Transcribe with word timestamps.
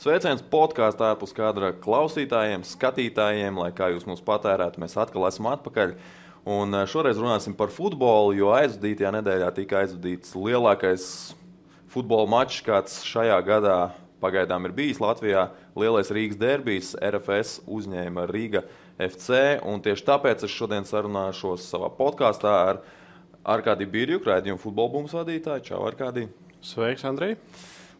Sveiciens 0.00 0.40
podkāstā 0.40 1.10
ārpus 1.12 1.34
kadra 1.36 1.74
klausītājiem, 1.76 2.62
skatītājiem, 2.64 3.58
lai 3.60 3.68
kā 3.76 3.90
jūs 3.92 4.06
mūs 4.08 4.22
patērētu. 4.24 4.80
Mēs 4.80 4.94
atkal 4.96 5.26
esam 5.28 5.50
atpakaļ. 5.50 5.90
Un 6.48 6.72
eh, 6.72 6.86
šoreiz 6.88 7.18
runāsim 7.20 7.52
par 7.52 7.68
futbolu, 7.68 8.32
jo 8.32 8.48
aizvadītajā 8.56 9.10
nedēļā 9.18 9.50
tika 9.58 9.82
aizvadīts 9.82 10.32
lielākais 10.32 11.04
futbola 11.92 12.30
mačs, 12.32 12.62
kāds 12.64 12.94
šajā 13.04 13.36
gadā 13.44 13.74
pagaidām 14.24 14.64
ir 14.70 14.72
bijis 14.78 15.02
Latvijā. 15.04 15.50
Lielais 15.76 16.08
Rīgas 16.16 16.40
derbijs, 16.40 16.94
RFS 16.96 17.58
uzņēma 17.68 18.24
Rīga 18.30 18.62
FC. 18.96 19.58
Tieši 19.84 20.06
tāpēc 20.06 20.46
es 20.48 20.54
šodien 20.54 20.88
sarunāšos 20.88 21.66
savā 21.74 21.90
podkāstā 21.98 22.54
ar 22.70 22.80
Arkādiju 23.44 23.92
Birju, 23.92 24.24
raidījumu 24.24 24.64
futbola 24.64 24.94
bumbu 24.96 25.12
vadītāju. 25.12 25.66
Čau, 25.68 25.82
Arkādī! 25.90 26.24
Sveiks, 26.64 27.04
Andrej! 27.04 27.36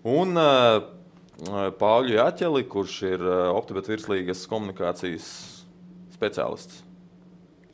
Un 0.09 0.33
uh, 0.41 0.81
Pāvļu 1.81 2.17
Jāķeli, 2.19 2.65
kurš 2.69 2.97
ir 3.09 3.23
uh, 3.25 3.49
Optibet 3.57 3.89
virslīgas 3.89 4.45
komunikācijas 4.51 5.29
speciālists. 6.17 6.83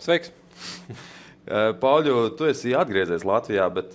Sveiks! 0.03 0.31
Pāvļu, 1.83 2.15
tu 2.39 2.47
esi 2.51 2.73
atgriezies 2.75 3.23
Latvijā, 3.27 3.69
bet 3.71 3.93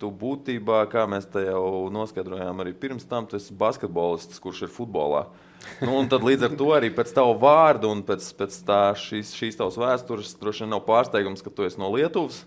tu 0.00 0.10
būtībā, 0.14 0.84
kā 0.90 1.04
mēs 1.10 1.28
te 1.30 1.42
jau 1.44 1.88
noskaidrojām, 1.92 2.62
arī 2.62 2.72
pirms 2.78 3.06
tam, 3.10 3.26
tu 3.28 3.36
esi 3.40 3.54
basketbolists, 3.56 4.40
kurš 4.42 4.64
ir 4.66 4.72
futbolā. 4.72 5.26
Nu, 5.84 5.98
tad 6.08 6.24
līdz 6.24 6.46
ar 6.48 6.54
to 6.56 6.70
arī 6.72 6.88
pēc 6.94 7.12
tava 7.16 7.34
vārda 7.36 7.90
un 7.90 8.00
pēc, 8.06 8.30
pēc 8.38 8.56
tā, 8.64 8.80
šīs, 8.96 9.34
šīs 9.36 9.58
tavas 9.60 9.76
vēstures 9.80 10.32
droši 10.40 10.64
vien 10.64 10.72
nav 10.72 10.86
pārsteigums, 10.86 11.44
ka 11.44 11.52
tu 11.52 11.66
esi 11.66 11.80
no 11.80 11.90
Lietuvas. 11.92 12.42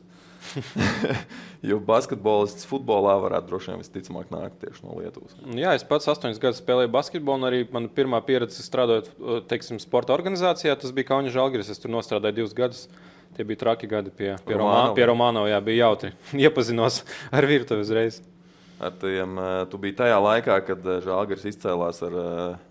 jo 1.69 1.79
basketbolists 1.83 2.67
futbolā 2.69 3.15
varētu 3.23 3.49
droši 3.49 3.71
vien 3.71 3.81
visticamāk 3.81 4.33
nākt 4.33 4.59
tieši 4.63 4.85
no 4.85 4.97
Lietuvas. 4.99 5.37
Jā, 5.57 5.73
es 5.77 5.85
pats 5.87 6.09
astoņus 6.11 6.41
gadus 6.43 6.61
spēlēju 6.63 6.91
basketbolu, 6.93 7.41
un 7.41 7.49
arī 7.49 7.63
mana 7.73 7.91
pirmā 7.91 8.19
pieredze 8.25 8.65
strādājot 8.65 9.09
teiksim, 9.51 9.79
sporta 9.83 10.15
organizācijā, 10.15 10.75
tas 10.79 10.93
bija 10.95 11.13
Kaunis 11.13 11.35
Žalgiris. 11.35 11.71
Es 11.73 11.81
tur 11.81 11.95
strādāju 12.03 12.41
divus 12.41 12.55
gadus. 12.57 12.87
Tie 13.33 13.45
bija 13.49 13.63
traki 13.63 13.87
gadi 13.89 14.11
pie, 14.13 14.35
pie 14.45 14.57
Romāna. 14.59 14.91
Pie 14.93 15.07
Romāna 15.09 15.47
jā, 15.49 15.57
bija 15.65 15.87
jautri. 15.87 16.11
Iepazinos 16.45 17.01
ar 17.33 17.47
virtuvi 17.49 17.81
uzreiz. 17.81 18.21
Ar 18.83 18.93
tiem, 19.01 19.39
eh, 19.39 19.55
tu 19.71 19.79
biji 19.81 19.97
tajā 20.03 20.19
laikā, 20.21 20.59
kad 20.67 20.85
eh, 20.85 20.99
Žalgiris 21.05 21.47
izcēlās 21.49 22.01
ar 22.05 22.17
uh, 22.19 22.61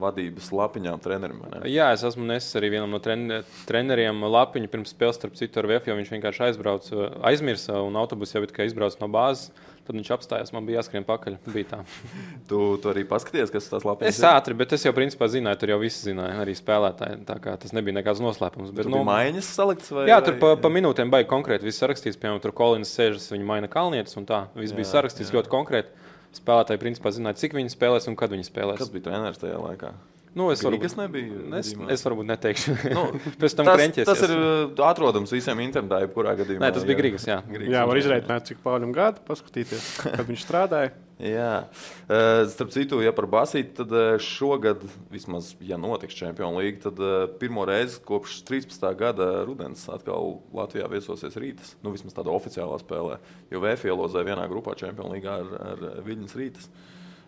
vadības 0.00 0.50
lapiņām 0.54 1.02
trenerim. 1.04 1.42
Jā, 1.70 1.90
es 1.96 2.04
esmu 2.06 2.26
nesis 2.28 2.56
arī 2.58 2.72
vienam 2.76 2.92
no 2.94 3.00
treneriem 3.02 4.24
lapiņu 4.24 4.70
pirms 4.72 4.94
spēles, 4.94 5.20
starp 5.20 5.36
citu, 5.38 5.60
ar 5.60 5.70
VF, 5.70 5.90
jo 5.90 5.98
viņš 5.98 6.10
vienkārši 6.16 6.44
aizbrauca, 6.48 7.12
aizmirsa 7.30 7.78
un 7.84 7.96
autobus 8.00 8.34
jau 8.34 8.42
bija 8.44 8.68
izbraucis 8.68 9.00
no 9.02 9.10
bāzes. 9.12 9.52
Tad 9.84 9.98
viņš 9.98 10.10
apstājās, 10.14 10.52
man 10.56 10.64
bija 10.64 10.78
jāskrien 10.78 11.04
pakaļ. 11.04 11.34
Bija 11.52 11.82
tu, 12.48 12.60
tu 12.80 12.88
arī 12.88 13.02
paskaties, 13.08 13.50
kas 13.52 13.66
tas 13.68 13.84
lapiņas 13.84 14.16
ir? 14.16 14.16
Es 14.16 14.24
ātri, 14.24 14.56
bet 14.56 14.72
es 14.72 14.86
jau 14.86 14.94
principā 14.96 15.28
zināju, 15.28 15.58
tur 15.60 15.74
jau 15.74 15.78
visi 15.82 16.06
zināja, 16.06 16.38
arī 16.40 16.54
spēlētāji. 16.56 17.18
Tā 17.28 17.36
kā 17.44 17.52
tas 17.60 17.74
nebija 17.76 17.98
nekāds 17.98 18.22
noslēpums. 18.24 18.72
Bet, 18.72 18.88
nu, 18.88 19.02
maiņas 19.04 19.50
salikts 19.58 19.92
vai? 19.92 20.06
Jā, 20.08 20.22
tur 20.24 20.38
pa, 20.40 20.54
pa 20.56 20.72
minūtēm 20.72 21.12
baigi 21.12 21.28
konkrēti. 21.28 21.68
Viss 21.68 21.84
sarakstīts, 21.84 22.16
piemēram, 22.16 22.40
tur 22.40 22.56
Kolins 22.56 22.96
sēžas, 22.96 23.28
viņa 23.34 23.50
maina 23.50 23.68
kalnietis 23.68 24.16
un 24.16 24.24
tā. 24.30 24.46
Viss 24.56 24.72
jā, 24.72 24.80
bija 24.80 24.92
sarakstīts 24.94 25.28
jā. 25.28 25.36
ļoti 25.36 25.52
konkrēti 25.52 26.03
spēlētāji 26.40 26.82
principā 26.82 27.12
zināja, 27.14 27.40
cik 27.42 27.56
viņi 27.58 27.72
spēlēs 27.72 28.10
un 28.10 28.18
kad 28.18 28.34
viņi 28.34 28.48
spēlēs. 28.48 28.80
Kas 28.80 28.92
bija 28.94 29.08
treneris 29.10 29.40
tajā 29.42 29.60
laikā? 29.60 29.92
Nu, 30.34 30.48
es 30.50 30.62
varu 30.66 30.80
būt, 30.82 30.96
nebija. 30.98 31.40
Es, 31.60 31.70
es 31.94 32.02
varbūt 32.02 32.26
neteikšu. 32.26 32.74
Nu, 32.90 33.04
Pēc 33.40 33.54
tam 33.54 33.68
tas, 33.70 34.00
tas 34.08 34.22
ir 34.26 34.32
uh, 34.34 34.82
atrodams 34.82 35.30
visiem 35.30 35.60
internetā, 35.62 36.00
jebkurā 36.02 36.32
gadījumā. 36.40 36.64
Nē, 36.64 36.70
tas 36.74 36.86
bija 36.88 36.98
Grīgas. 36.98 37.26
Jā, 37.28 37.38
Grīgas, 37.46 37.70
jā 37.76 37.82
var 37.86 38.00
izrēķināt, 38.00 38.48
cik 38.50 38.62
pārim 38.64 38.90
gadu, 38.94 39.22
paskatīties, 39.28 39.86
kad 40.02 40.24
viņš 40.26 40.46
strādāja. 40.46 40.94
Jā, 41.14 41.68
uh, 41.70 42.40
starp 42.50 42.72
citu, 42.74 42.96
ja 42.98 43.12
par 43.14 43.28
basīti, 43.30 43.70
tad 43.78 43.92
uh, 43.94 44.16
šogad, 44.18 44.80
vismaz, 45.12 45.52
ja 45.62 45.76
notiks 45.78 46.16
Champions 46.18 46.58
League, 46.58 46.80
tad 46.82 46.98
pirmo 47.38 47.62
reizi 47.70 48.00
kopš 48.02 48.40
13. 48.48 48.82
gada 48.98 49.28
rudens 49.46 49.84
atkal 49.94 50.40
Latvijā 50.58 50.88
viesosies 50.90 51.38
Rītas. 51.38 51.76
Nu, 51.86 51.92
vismaz 51.94 52.16
tādā 52.16 52.34
oficiālā 52.34 52.80
spēlē, 52.82 53.20
jo 53.54 53.62
VF 53.62 53.86
ielozēja 53.86 54.26
vienā 54.32 54.48
grupā 54.50 54.74
Champions 54.80 55.14
League 55.14 55.30
ar, 55.30 55.54
ar 55.70 56.02
Viļņas 56.02 56.34
Rītas. 56.40 56.66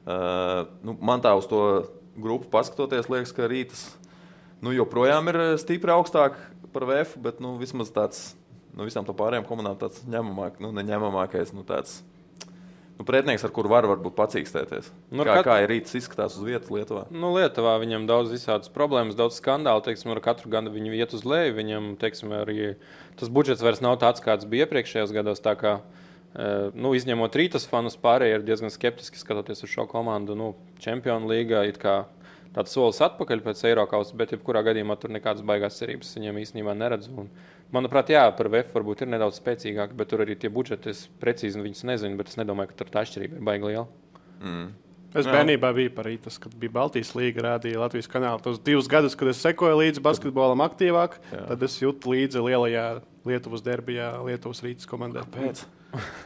Uh, 0.02 0.66
nu, 0.82 0.98
man 1.06 1.22
tā 1.22 1.36
uz 1.38 1.46
to 1.50 1.62
grupu 2.20 2.50
paskatoties, 2.52 3.10
liekas, 3.12 3.34
ka 3.36 3.48
Rītas 3.50 3.86
nu, 4.64 4.72
joprojām 4.74 5.30
ir 5.32 5.40
stipri 5.62 5.94
augstāk 5.94 6.38
par 6.74 6.88
VF, 6.88 7.16
bet 7.22 7.40
nu, 7.44 7.54
vismaz 7.60 7.92
tāds 7.94 8.34
no 8.76 8.84
nu, 8.84 8.90
visām 8.90 9.06
pārējām 9.08 9.46
komandām 9.48 9.78
tāds 9.80 10.04
ņemamāk, 10.04 10.60
nu, 10.60 10.72
neņemamākais. 10.76 11.54
Nu, 11.56 11.64
tāds, 11.64 12.02
Nu, 12.96 13.04
pretinieks, 13.04 13.42
ar 13.44 13.52
kuru 13.52 13.68
var 13.68 13.84
varbūt 13.84 14.14
pacīkstēties. 14.16 14.86
Nu, 15.12 15.24
kā, 15.26 15.34
kat... 15.36 15.44
kā 15.44 15.56
ir 15.60 15.68
rīts 15.68 15.96
izskatās 15.98 16.38
uz 16.38 16.44
vietas 16.46 16.70
Lietuvā? 16.72 17.02
Nu, 17.12 17.34
Lietuvā 17.36 17.74
viņam 17.82 18.06
daudz 18.08 18.32
visādas 18.32 18.72
problēmas, 18.72 19.18
daudz 19.18 19.36
skandālu. 19.36 19.84
Teiksim, 19.84 20.14
ar 20.14 20.22
katru 20.24 20.48
gadu 20.52 20.72
viņi 20.72 20.94
iet 20.96 21.12
uz 21.12 21.26
leju. 21.28 21.58
Viņam 21.58 21.90
teiksim, 22.00 22.32
arī 22.32 22.70
tas 23.20 23.28
budžets 23.28 23.64
vairs 23.64 23.82
nav 23.84 23.98
tāds, 24.00 24.24
kāds 24.24 24.48
bija 24.48 24.64
iepriekšējos 24.64 25.12
gados. 25.12 25.44
Kā, 25.44 25.74
e, 25.76 26.05
nu, 26.76 26.92
izņemot 26.96 27.36
rītas 27.38 27.64
fanus, 27.70 27.96
pārējie 28.00 28.38
ir 28.38 28.46
diezgan 28.46 28.72
skeptiski 28.72 29.20
skatoties 29.20 29.64
uz 29.64 29.72
šo 29.72 29.86
komandu. 29.88 30.36
Nu, 30.36 30.52
Čempionu 30.82 31.30
līgā 31.30 31.62
ir 31.68 31.80
tāds 31.80 32.72
solis 32.72 33.00
atpakaļ 33.04 33.42
pēc 33.44 33.62
Eiropas, 33.70 34.12
bet 34.16 34.34
jebkurā 34.34 34.64
gadījumā 34.66 34.98
tur 35.00 35.14
nekādas 35.16 35.44
baigās 35.46 35.78
cerības 35.80 36.14
viņiem 36.16 36.40
īstenībā 36.42 36.76
neredzu. 36.76 37.12
Un, 37.24 37.30
manuprāt, 37.72 38.12
jā, 38.12 38.24
par 38.36 38.50
VF 38.52 38.74
varbūt 38.76 39.04
ir 39.04 39.12
nedaudz 39.12 39.40
spēcīgāk, 39.40 39.94
bet 39.96 40.12
tur 40.12 40.24
arī 40.24 40.36
tie 40.40 40.52
budžeti, 40.52 40.92
es 40.92 41.06
precīzi 41.22 41.62
viņus 41.62 41.86
nezinu, 41.88 42.18
bet 42.20 42.32
es 42.32 42.40
nedomāju, 42.40 42.72
ka 42.72 42.82
tur 42.82 42.92
tā 42.92 43.06
atšķirība 43.06 43.38
ir 43.38 43.46
baigta 43.48 43.72
liela. 43.72 43.86
Mm. 44.40 44.74
Es 45.16 45.24
bērnībā 45.24 45.70
biju 45.72 45.92
par 45.96 46.04
rītas, 46.10 46.36
kad 46.42 46.52
bija 46.60 46.74
Baltijas 46.74 47.14
līnija, 47.16 47.44
rādīja 47.46 47.80
Latvijas 47.80 48.08
kanālu. 48.12 48.42
Tos 48.44 48.58
divus 48.60 48.88
gadus, 48.90 49.14
kad 49.16 49.30
es 49.30 49.40
sekoju 49.40 49.78
līdzi 49.78 50.02
basketbolam 50.04 50.60
aktīvāk, 50.66 51.16
jā. 51.32 51.44
tad 51.48 51.64
es 51.64 51.78
jūtu 51.80 52.12
līdzi 52.12 52.42
lielajā 52.44 52.84
Lietuvas 53.26 53.64
derbijā, 53.64 54.10
Lietuvas 54.26 54.60
rītas 54.66 54.88
komandai. 54.90 55.24
Kāpēc? 55.24 55.64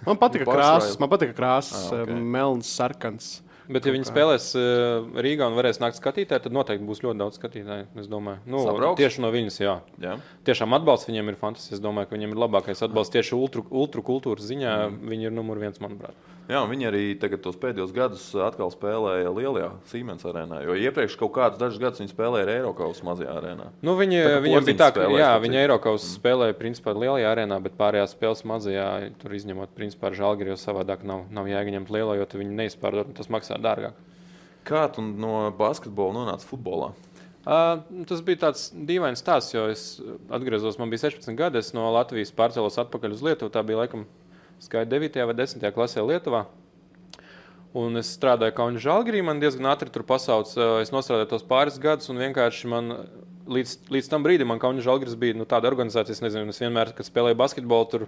Man 0.09 0.19
patika 0.21 0.49
krāsas, 0.49 0.99
man 1.01 1.13
patika 1.13 1.37
krāsas, 1.37 1.87
ah, 1.91 2.03
okay. 2.05 2.19
melns, 2.37 2.73
sarkans. 2.81 3.39
Bet, 3.71 3.87
ja 3.87 3.93
viņi 3.95 4.09
spēlēs 4.09 4.49
uh, 4.59 5.05
Rīgā 5.23 5.47
un 5.47 5.55
varēs 5.55 5.79
nākt 5.79 5.99
skatītāji, 6.01 6.43
tad 6.43 6.55
noteikti 6.55 6.87
būs 6.89 7.05
ļoti 7.05 7.21
daudz 7.21 7.39
skatītāju. 7.39 7.87
Es 8.03 8.09
domāju, 8.11 8.43
nu, 8.51 8.65
Sabrauks? 8.67 8.99
tieši 8.99 9.23
no 9.23 9.31
viņas, 9.31 9.59
jā. 9.63 9.77
jā. 10.03 10.17
Tiešām 10.49 10.75
atbalsts 10.75 11.07
viņiem 11.07 11.31
ir 11.31 11.39
fantastisks. 11.39 11.77
Es 11.79 11.85
domāju, 11.85 12.11
ka 12.11 12.17
viņiem 12.17 12.35
ir 12.35 12.43
labākais 12.43 12.83
atbalsts 12.83 13.15
tieši 13.15 13.37
ultra, 13.39 13.63
ultra 13.71 14.03
kultūras 14.07 14.49
ziņā. 14.51 14.75
Mm. 14.89 15.13
Viņi 15.13 15.31
ir 15.31 15.37
numur 15.37 15.63
viens, 15.63 15.79
manuprāt. 15.83 16.19
Jā, 16.51 16.61
viņi 16.67 16.87
arī 16.89 17.03
tos 17.21 17.59
pēdējos 17.61 17.93
gadus 17.95 18.25
atkal 18.43 18.73
spēlēja 18.75 19.31
lielajā 19.31 19.69
Siemens 19.91 20.25
arēnā. 20.27 20.65
Jo 20.67 20.75
iepriekš 20.75 21.15
kaut 21.21 21.33
kādus 21.37 21.61
dažus 21.61 21.79
gadus 21.83 22.03
viņi 22.03 22.11
spēlēja 22.11 22.57
Eiropas 22.57 23.03
mazajā 23.07 23.37
arēnā. 23.39 23.69
Nu, 23.87 23.95
viņi, 23.99 24.19
viņam 24.47 24.67
bija 24.67 24.81
tā, 24.81 24.89
ka 24.97 25.07
jā, 25.15 25.31
viņi 25.45 25.61
Eiropas 25.63 26.03
mm. 26.03 26.15
spēlēja 26.19 26.57
principā 26.59 26.95
lielajā 26.97 27.31
arēnā, 27.31 27.61
bet 27.63 27.79
pārējās 27.79 28.17
spēles 28.17 28.43
mazajā, 28.51 28.89
tur 29.23 29.37
izņemot 29.39 29.77
principā 29.79 30.11
žālgari, 30.17 30.51
jo 30.51 30.59
savādāk 30.59 31.07
nav, 31.07 31.29
nav 31.31 31.47
jēga 31.51 31.77
ņemt 31.77 31.93
lielo, 31.95 32.19
jo 32.19 32.27
viņi 32.35 32.59
neizpārdod 32.65 33.13
un 33.13 33.21
tas 33.21 33.31
maksā 33.31 33.61
dārgāk. 33.63 33.95
Kā 34.67 34.89
tu 34.93 35.05
no 35.07 35.49
basketbola 35.57 36.19
nonāci 36.19 36.51
futbolā? 36.51 36.91
Uh, 37.41 37.79
tas 38.05 38.21
bija 38.21 38.43
tāds 38.43 38.67
dīvains 38.75 39.23
stāsts, 39.23 39.55
jo 39.55 39.63
es 39.73 39.85
atgriezos, 40.29 40.77
man 40.77 40.91
bija 40.93 41.07
16 41.07 41.39
gadi, 41.39 41.63
es 41.63 41.71
no 41.73 41.87
Latvijas 41.95 42.35
pārcēlos 42.37 42.77
atpakaļ 42.83 43.15
uz 43.17 43.23
Lietuvu. 43.25 43.53
Tā 43.55 43.63
bija 43.65 43.81
laikam 43.81 44.05
skaita 44.61 44.91
9. 44.93 45.21
vai 45.31 45.37
10. 45.39 45.67
klasē 45.75 46.05
Lietuvā. 46.05 46.47
Un 47.77 48.01
es 48.01 48.09
strādāju 48.17 48.57
Kaunas 48.57 48.83
Žalgirī, 48.83 49.21
man 49.23 49.39
diezgan 49.39 49.69
ātri 49.71 49.93
tur 49.95 50.03
pasauc. 50.07 50.49
Es 50.83 50.91
nostrādāju 50.91 51.29
tos 51.31 51.45
pāris 51.47 51.79
gadus, 51.83 52.11
un 52.11 52.19
vienkārši 52.19 52.71
man 52.71 52.91
līdz, 53.51 53.77
līdz 53.95 54.09
tam 54.11 54.27
brīdim 54.27 54.51
man 54.51 54.61
Kaunas 54.63 54.85
Žalgiris 54.87 55.19
bija 55.19 55.39
nu, 55.39 55.47
tāda 55.49 55.71
organizācija, 55.71 56.17
es 56.17 56.25
nezinu, 56.25 56.51
es 56.51 56.61
vienmēr, 56.63 56.91
kad 56.97 57.07
spēlēju 57.07 57.39
basketbolu, 57.39 57.89
tur 57.93 58.07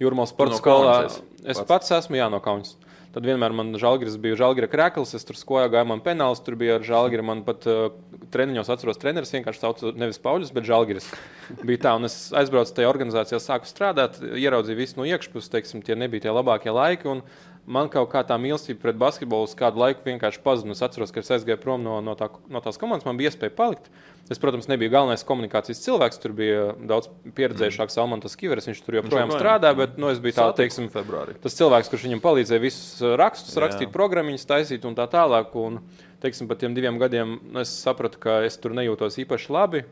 Jūrmālas 0.00 0.32
sporta 0.34 0.54
no 0.54 0.60
skolā. 0.60 0.94
Es 1.42 1.58
pats. 1.58 1.66
pats 1.68 1.96
esmu, 1.98 2.20
jā, 2.20 2.30
no 2.32 2.38
Kaunas. 2.44 2.76
Tad 3.10 3.24
vienmēr 3.26 3.50
man 3.50 3.72
žēlgris 3.74 4.14
bija 4.22 4.36
žēlgira 4.38 4.68
krēklis, 4.70 5.16
es 5.18 5.26
tur 5.26 5.34
skojā 5.34 5.66
gāju, 5.72 5.88
man 5.90 6.02
penāls 6.04 6.42
tur 6.46 6.54
bija 6.58 6.76
ar 6.78 6.84
žēlgira. 6.86 7.24
Man 7.26 7.40
pat 7.46 7.66
uh, 7.66 7.88
treniņos 8.30 8.70
atceros, 8.70 9.00
treneris 9.02 9.34
vienkārši 9.34 9.62
sauca 9.64 9.90
nevis 9.98 10.20
Pauļus, 10.22 10.52
bet 10.54 10.68
žēlgiris. 10.68 11.08
bija 11.68 11.82
tā, 11.88 11.96
un 11.98 12.06
es 12.06 12.18
aizbraucu 12.38 12.76
tajā 12.76 12.90
organizācijā, 12.92 13.40
sāku 13.42 13.66
strādāt, 13.66 14.20
ieraudzīju 14.22 14.78
visu 14.78 15.00
no 15.00 15.08
iekšpuses, 15.10 15.50
teiksim, 15.50 15.82
tie 15.82 15.98
nebija 15.98 16.28
tie 16.28 16.36
labākie 16.36 16.70
laiki. 16.70 17.10
Un, 17.10 17.24
man 17.66 17.90
kaut 17.92 18.10
kā 18.12 18.22
tā 18.26 18.36
mīlestība 18.40 18.82
pret 18.84 18.98
basketbolu 19.00 19.48
uz 19.48 19.56
kādu 19.58 19.82
laiku 19.82 20.06
vienkārši 20.06 20.42
pazuda. 20.44 20.74
Es 20.74 20.82
atceros, 20.84 21.12
ka 21.14 21.22
es 21.22 21.30
aizgāju 21.36 21.60
prom 21.62 21.84
no, 21.84 21.98
no, 22.04 22.16
tā, 22.18 22.30
no 22.50 22.62
tās 22.64 22.80
komandas, 22.80 23.06
man 23.08 23.20
bija 23.20 23.32
iespēja 23.32 23.54
palikt. 23.56 23.90
Es, 24.30 24.38
protams, 24.38 24.68
nebiju 24.70 24.92
galvenais 24.92 25.24
komunikācijas 25.26 25.80
cilvēks. 25.82 26.20
Tur 26.22 26.34
bija 26.38 26.68
daudz 26.86 27.08
pieredzējušāks 27.34 27.96
mm. 27.96 28.02
Almans 28.04 28.36
Kivers. 28.38 28.68
Viņš 28.70 28.82
tur 28.86 29.00
joprojām 29.00 29.32
strādā, 29.34 29.72
bet 29.74 29.96
nu, 29.98 30.12
es 30.14 30.20
biju 30.22 30.36
tāds, 30.36 30.54
teiksim, 30.60 30.86
februārī. 30.92 31.34
tas 31.42 31.56
cilvēks, 31.58 31.90
kurš 31.90 32.06
viņam 32.06 32.22
palīdzēja 32.22 32.62
visus 32.62 33.02
rakstus, 33.18 33.56
Jā. 33.56 33.64
rakstīt, 33.64 33.90
programmiņas, 33.94 34.46
taisīt 34.46 34.86
un 34.86 34.94
tā 34.98 35.08
tālāk. 35.10 35.56
Un, 35.58 35.80
teiksim, 36.22 36.46
pat 36.50 36.62
tiem 36.62 36.76
diviem 36.78 37.00
gadiem 37.00 37.40
nu, 37.42 37.64
es 37.64 37.72
sapratu, 37.82 38.20
ka 38.22 38.38
es 38.46 38.60
tur 38.62 38.76
nejūtos 38.78 39.18
īpaši 39.24 39.50
labi. 39.50 39.82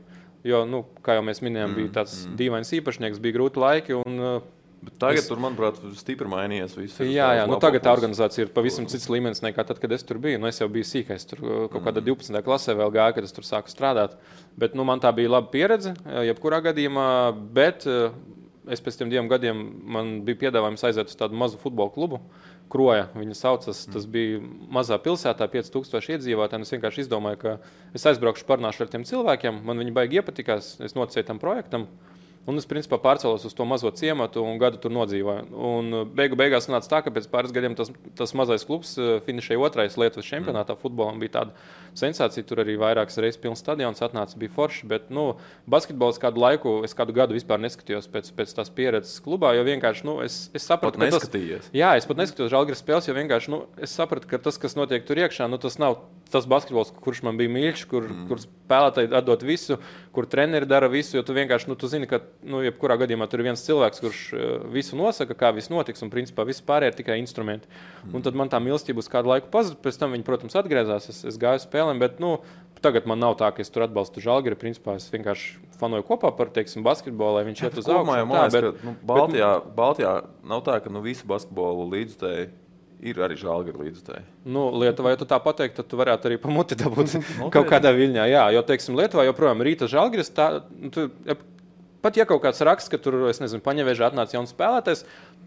Jo, 0.47 0.63
nu, 0.71 0.85
kā 1.03 1.17
jau 1.19 1.25
mēs 1.27 1.43
minējām, 1.43 1.73
mm, 1.73 1.79
bija 1.81 1.95
tāds 1.99 2.21
mm. 2.23 2.39
dīvains 2.39 2.71
īpašnieks, 2.79 3.19
bija 3.25 3.41
grūti 3.41 3.59
laiki. 3.59 3.99
Un, 3.99 4.23
Bet 4.79 4.95
tagad, 5.03 5.19
es... 5.19 5.27
tur, 5.27 5.41
manuprāt, 5.43 5.79
stipri 5.99 6.31
mainījies. 6.31 6.77
Viss, 6.79 7.01
jā, 7.03 7.27
jā 7.35 7.47
nu, 7.51 7.57
tagad 7.63 7.83
tā 7.83 7.93
organizācija 7.97 8.45
ir 8.47 8.53
pavisam 8.55 8.87
cits 8.91 9.09
līmenis 9.11 9.43
nekā 9.43 9.65
tad, 9.67 9.81
kad 9.83 9.93
es 9.95 10.05
tur 10.07 10.21
biju. 10.23 10.39
Nu, 10.39 10.47
es 10.51 10.61
jau 10.61 10.69
biju 10.71 10.87
sīkais, 10.87 11.25
tur 11.27 11.41
uh, 11.43 11.55
kaut 11.73 11.83
kādā 11.89 12.03
12. 12.05 12.31
Mm. 12.31 12.45
klasē 12.47 12.77
vēl 12.79 12.93
gāju, 12.95 13.17
kad 13.17 13.27
es 13.27 13.35
tur 13.35 13.47
sāku 13.47 13.73
strādāt. 13.73 14.15
Bet 14.59 14.77
nu, 14.79 14.87
man 14.87 15.03
tā 15.03 15.11
bija 15.17 15.33
laba 15.35 15.51
pieredze, 15.51 15.97
uh, 16.05 16.21
jebkurā 16.29 16.61
gadījumā. 16.69 17.09
Bet 17.57 17.89
uh, 17.91 18.15
es 18.71 18.83
pēc 18.85 19.01
tam 19.01 19.11
diviem 19.11 19.31
gadiem 19.31 19.65
man 19.97 20.13
bija 20.29 20.45
piedāvājums 20.45 20.87
aiziet 20.87 21.11
uz 21.11 21.19
tādu 21.19 21.39
mazu 21.41 21.59
futbola 21.59 21.91
klubu. 21.95 22.21
Kroja 22.71 23.09
viņa 23.17 23.35
saucas. 23.35 23.81
Tas 23.89 24.05
mm. 24.05 24.13
bija 24.15 24.45
mazā 24.79 25.01
pilsētā, 25.03 25.49
5000 25.57 26.15
iedzīvotāji. 26.15 26.69
Es 26.69 26.77
vienkārši 26.77 27.03
izdomāju, 27.09 27.43
ka 27.43 27.57
es 27.99 28.07
aizbraukšu, 28.13 28.47
parunāšu 28.47 28.87
ar 28.87 28.95
tiem 28.95 29.09
cilvēkiem. 29.09 29.59
Man 29.67 29.83
viņi 29.83 29.97
baigi 29.99 30.23
iepatikās. 30.23 30.77
Es 30.87 30.95
noticēju 30.95 31.31
tam 31.33 31.43
projektam. 31.43 31.89
Un 32.49 32.57
es 32.57 32.65
principā 32.69 32.97
pārcēlos 33.03 33.45
uz 33.45 33.53
to 33.53 33.65
mazo 33.69 33.91
ciematu 33.93 34.41
un 34.41 34.57
gadu 34.61 34.81
tur 34.81 34.93
nodzīvoju. 34.97 35.49
Un 35.53 35.93
uh, 35.93 36.05
beigu 36.09 36.39
beigās 36.39 36.71
nāca 36.73 36.89
tā, 36.89 37.01
ka 37.05 37.13
pēc 37.13 37.27
pāris 37.29 37.53
gadiem 37.53 37.75
tas, 37.77 37.91
tas 38.17 38.33
mazais 38.39 38.65
klubs 38.65 38.95
uh, 38.97 39.19
finišēja 39.27 39.61
otrais 39.67 39.99
Lietuvas 40.01 40.31
čempionātā. 40.31 40.73
Mm. 40.73 40.81
Futbolam 40.81 41.21
bija 41.21 41.35
tāda 41.35 41.53
sensācija. 41.99 42.47
Tur 42.49 42.63
arī 42.65 42.79
vairākas 42.81 43.21
reizes 43.21 43.41
pilns 43.43 43.61
stadions 43.61 44.01
atnāca, 44.05 44.39
bija 44.41 44.55
forši. 44.55 44.89
Bet 44.89 45.13
nu, 45.13 45.27
basketbols 45.69 46.21
kādu 46.23 46.41
laiku, 46.41 46.79
es 46.89 46.97
kādu 46.97 47.13
gadu 47.17 47.37
vispār 47.37 47.61
neskatījos 47.61 48.09
pēc, 48.15 48.33
pēc 48.39 48.57
tās 48.57 48.73
pieredzes 48.73 49.21
klubā. 49.25 49.53
Jo 49.59 49.67
vienkārši 49.69 50.09
nu, 50.09 50.17
es, 50.25 50.47
es 50.57 50.65
sapratu, 50.65 50.97
pat 51.03 51.19
ka 51.19 51.29
tas, 51.29 51.69
jā, 51.77 51.93
es 52.01 52.09
pat 52.09 52.23
neskatījos 52.23 52.55
žēlgras 52.55 52.81
spēles, 52.81 53.11
jo 53.11 53.19
vienkārši 53.19 53.53
nu, 53.53 53.67
es 53.77 53.93
sapratu, 53.93 54.31
ka 54.31 54.41
tas, 54.49 54.57
kas 54.63 54.79
notiek 54.79 55.05
tur 55.05 55.21
iekšā, 55.21 55.51
nu, 55.53 55.61
tas 55.61 55.77
nav 55.83 56.01
tas 56.31 56.47
basketbols, 56.49 56.93
kurš 57.05 57.23
man 57.25 57.39
bija 57.41 57.53
mīļš, 57.53 57.85
kur, 57.89 58.05
mm. 58.05 58.27
kur 58.29 58.41
spēlētāji 58.43 59.11
atdod 59.17 59.45
visu, 59.49 59.79
kur 60.13 60.29
treneri 60.29 60.69
dara 60.69 60.91
visu. 60.93 61.17
Jo 61.17 61.25
tu 61.25 61.37
vienkārši 61.37 61.71
nu, 61.71 61.77
tu 61.79 61.89
zini, 61.91 62.09
ka 62.11 62.21
nu, 62.47 62.61
jebkurā 62.63 62.99
gadījumā 63.01 63.27
tur 63.31 63.43
ir 63.43 63.49
viens 63.49 63.63
cilvēks, 63.67 64.03
kurš 64.03 64.21
uh, 64.37 64.45
visu 64.73 64.99
nosaka, 64.99 65.37
kā 65.39 65.51
viss 65.57 65.73
notiks, 65.73 66.03
un 66.05 66.13
principā 66.13 66.47
viss 66.49 66.65
pārējie 66.65 66.93
ir 66.93 66.99
tikai 67.01 67.19
instrumenti. 67.23 67.71
Mm. 68.05 68.15
Un 68.19 68.27
tad 68.27 68.39
man 68.39 68.53
tā 68.53 68.61
mīlestība 68.63 69.03
uz 69.03 69.11
kādu 69.11 69.33
laiku 69.33 69.51
pazuda. 69.53 69.81
Pēc 69.83 69.99
tam 70.01 70.15
viņi, 70.15 70.27
protams, 70.27 70.57
atgriezās. 70.59 71.09
Es, 71.13 71.25
es 71.33 71.41
gāju 71.41 71.65
spēlēm, 71.65 71.99
bet 72.03 72.23
nu, 72.23 72.37
tagad 72.85 73.09
man 73.11 73.21
nav 73.23 73.39
tā, 73.41 73.51
ka 73.55 73.65
es 73.65 73.73
tur 73.75 73.87
atbalstu 73.89 74.23
žēlgari. 74.25 74.59
Principā 74.61 74.99
es 75.01 75.09
vienkārši 75.13 75.59
fanoju 75.81 76.07
kopā 76.09 76.31
par 76.39 76.53
teiksim, 76.55 76.87
basketbolu, 76.87 77.41
lai 77.41 77.49
viņš 77.51 77.67
iet 77.67 77.83
uz 77.83 77.91
augšu. 77.91 78.31
Bet, 78.55 78.87
nu, 78.87 78.95
Baltijā, 79.09 79.53
bet, 79.65 79.75
Baltijā 79.79 80.15
nav 80.47 80.65
tā, 80.67 80.79
ka 80.85 80.95
nu, 80.95 81.03
visi 81.05 81.27
basketbolu 81.29 81.91
līdzstēji 81.95 82.49
ir 82.99 83.21
arī 83.23 83.37
žēlgara 83.39 83.79
līdzekļi. 83.85 84.23
Nu, 84.51 84.69
Lietuvā, 84.75 85.13
ja 85.15 85.21
tu 85.21 85.27
tā 85.29 85.39
pateiktu, 85.43 85.79
tad 85.81 85.91
tu 85.91 85.99
varētu 86.01 86.31
arī 86.31 86.39
pamuti 86.43 86.79
dabūt 86.79 87.15
kaut 87.55 87.69
kādā 87.71 87.93
viļņā. 87.95 88.27
Jā, 88.31 88.49
jo, 88.57 88.65
teiksim, 88.67 88.99
Lietuvā 88.99 89.29
joprojām 89.29 89.63
rīta 89.67 89.91
žēlgars. 89.91 90.33
Pat 92.03 92.19
ja 92.19 92.27
kaut 92.29 92.45
kāds 92.45 92.63
raksts, 92.63 92.91
ka 92.93 93.01
tur, 93.03 93.17
nezinu, 93.27 93.63
paņēvēžā 93.65 94.13
atnāca 94.13 94.37
jauns 94.37 94.53
spēlētājs, 94.55 95.03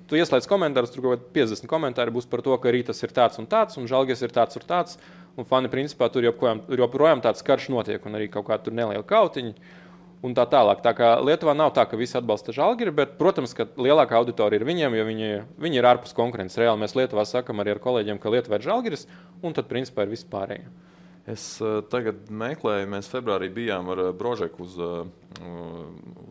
tu 0.09 0.18
ieslēdz 0.19 0.50
komentārus, 0.51 0.92
tur 0.92 1.06
kaut 1.06 1.13
kādi 1.15 1.30
50 1.39 1.69
komentāri 1.71 2.12
būs 2.12 2.27
par 2.27 2.44
to, 2.44 2.57
ka 2.59 2.74
rītas 2.75 3.00
ir 3.06 3.13
tāds 3.15 3.39
un 3.39 3.48
tāds, 3.48 3.77
un 3.80 3.88
žēlgars 3.88 4.25
ir 4.25 4.33
tāds 4.36 4.59
un 4.59 4.68
tāds. 4.68 4.98
Un 5.39 5.48
fani, 5.48 5.69
principā, 5.71 6.09
tur 6.12 6.25
joprojām, 6.27 6.59
joprojām 6.75 7.21
tāds 7.24 7.45
karš 7.48 7.69
notiek, 7.71 8.03
un 8.03 8.19
arī 8.19 8.27
kaut 8.27 8.50
kāda 8.50 8.74
neliela 8.75 9.07
kautiņa. 9.07 9.80
Un 10.21 10.36
tā 10.38 10.44
tālāk. 10.45 10.83
Tā 10.83 10.92
kā 10.94 11.15
Lietuvā 11.24 11.56
nav 11.57 11.71
tā, 11.74 11.88
ka 11.89 11.98
visi 11.98 12.13
atbalsta 12.19 12.53
žēlgari, 12.53 12.92
bet, 12.94 13.15
protams, 13.18 13.56
ka 13.57 13.65
lielākā 13.80 14.19
auditorija 14.19 14.59
ir 14.59 14.68
viņiem, 14.68 15.00
jo 15.00 15.06
viņi, 15.07 15.30
viņi 15.63 15.80
ir 15.80 15.88
ārpus 15.89 16.13
konkurences. 16.13 16.59
Reāli 16.62 16.83
mēs 16.83 16.94
Lietuvā 17.00 17.24
sakām 17.25 17.63
arī 17.63 17.74
ar 17.74 17.81
kolēģiem, 17.81 18.19
ka 18.21 18.30
Lietuva 18.36 18.59
ir 18.59 18.68
žēlgaris, 18.68 19.07
un 19.42 19.56
tad, 19.57 19.71
principā, 19.71 20.06
ir 20.06 20.13
vispārējie. 20.13 20.68
Es 21.29 21.44
uh, 21.62 21.83
tagad 21.85 22.31
meklēju, 22.33 22.88
mēs 22.89 23.09
februārī 23.12 23.51
bijām 23.53 23.91
ar 23.94 24.07
uh, 24.07 24.13
Brožeku 24.18 24.65
uz, 24.65 24.77
uh, 24.81 25.06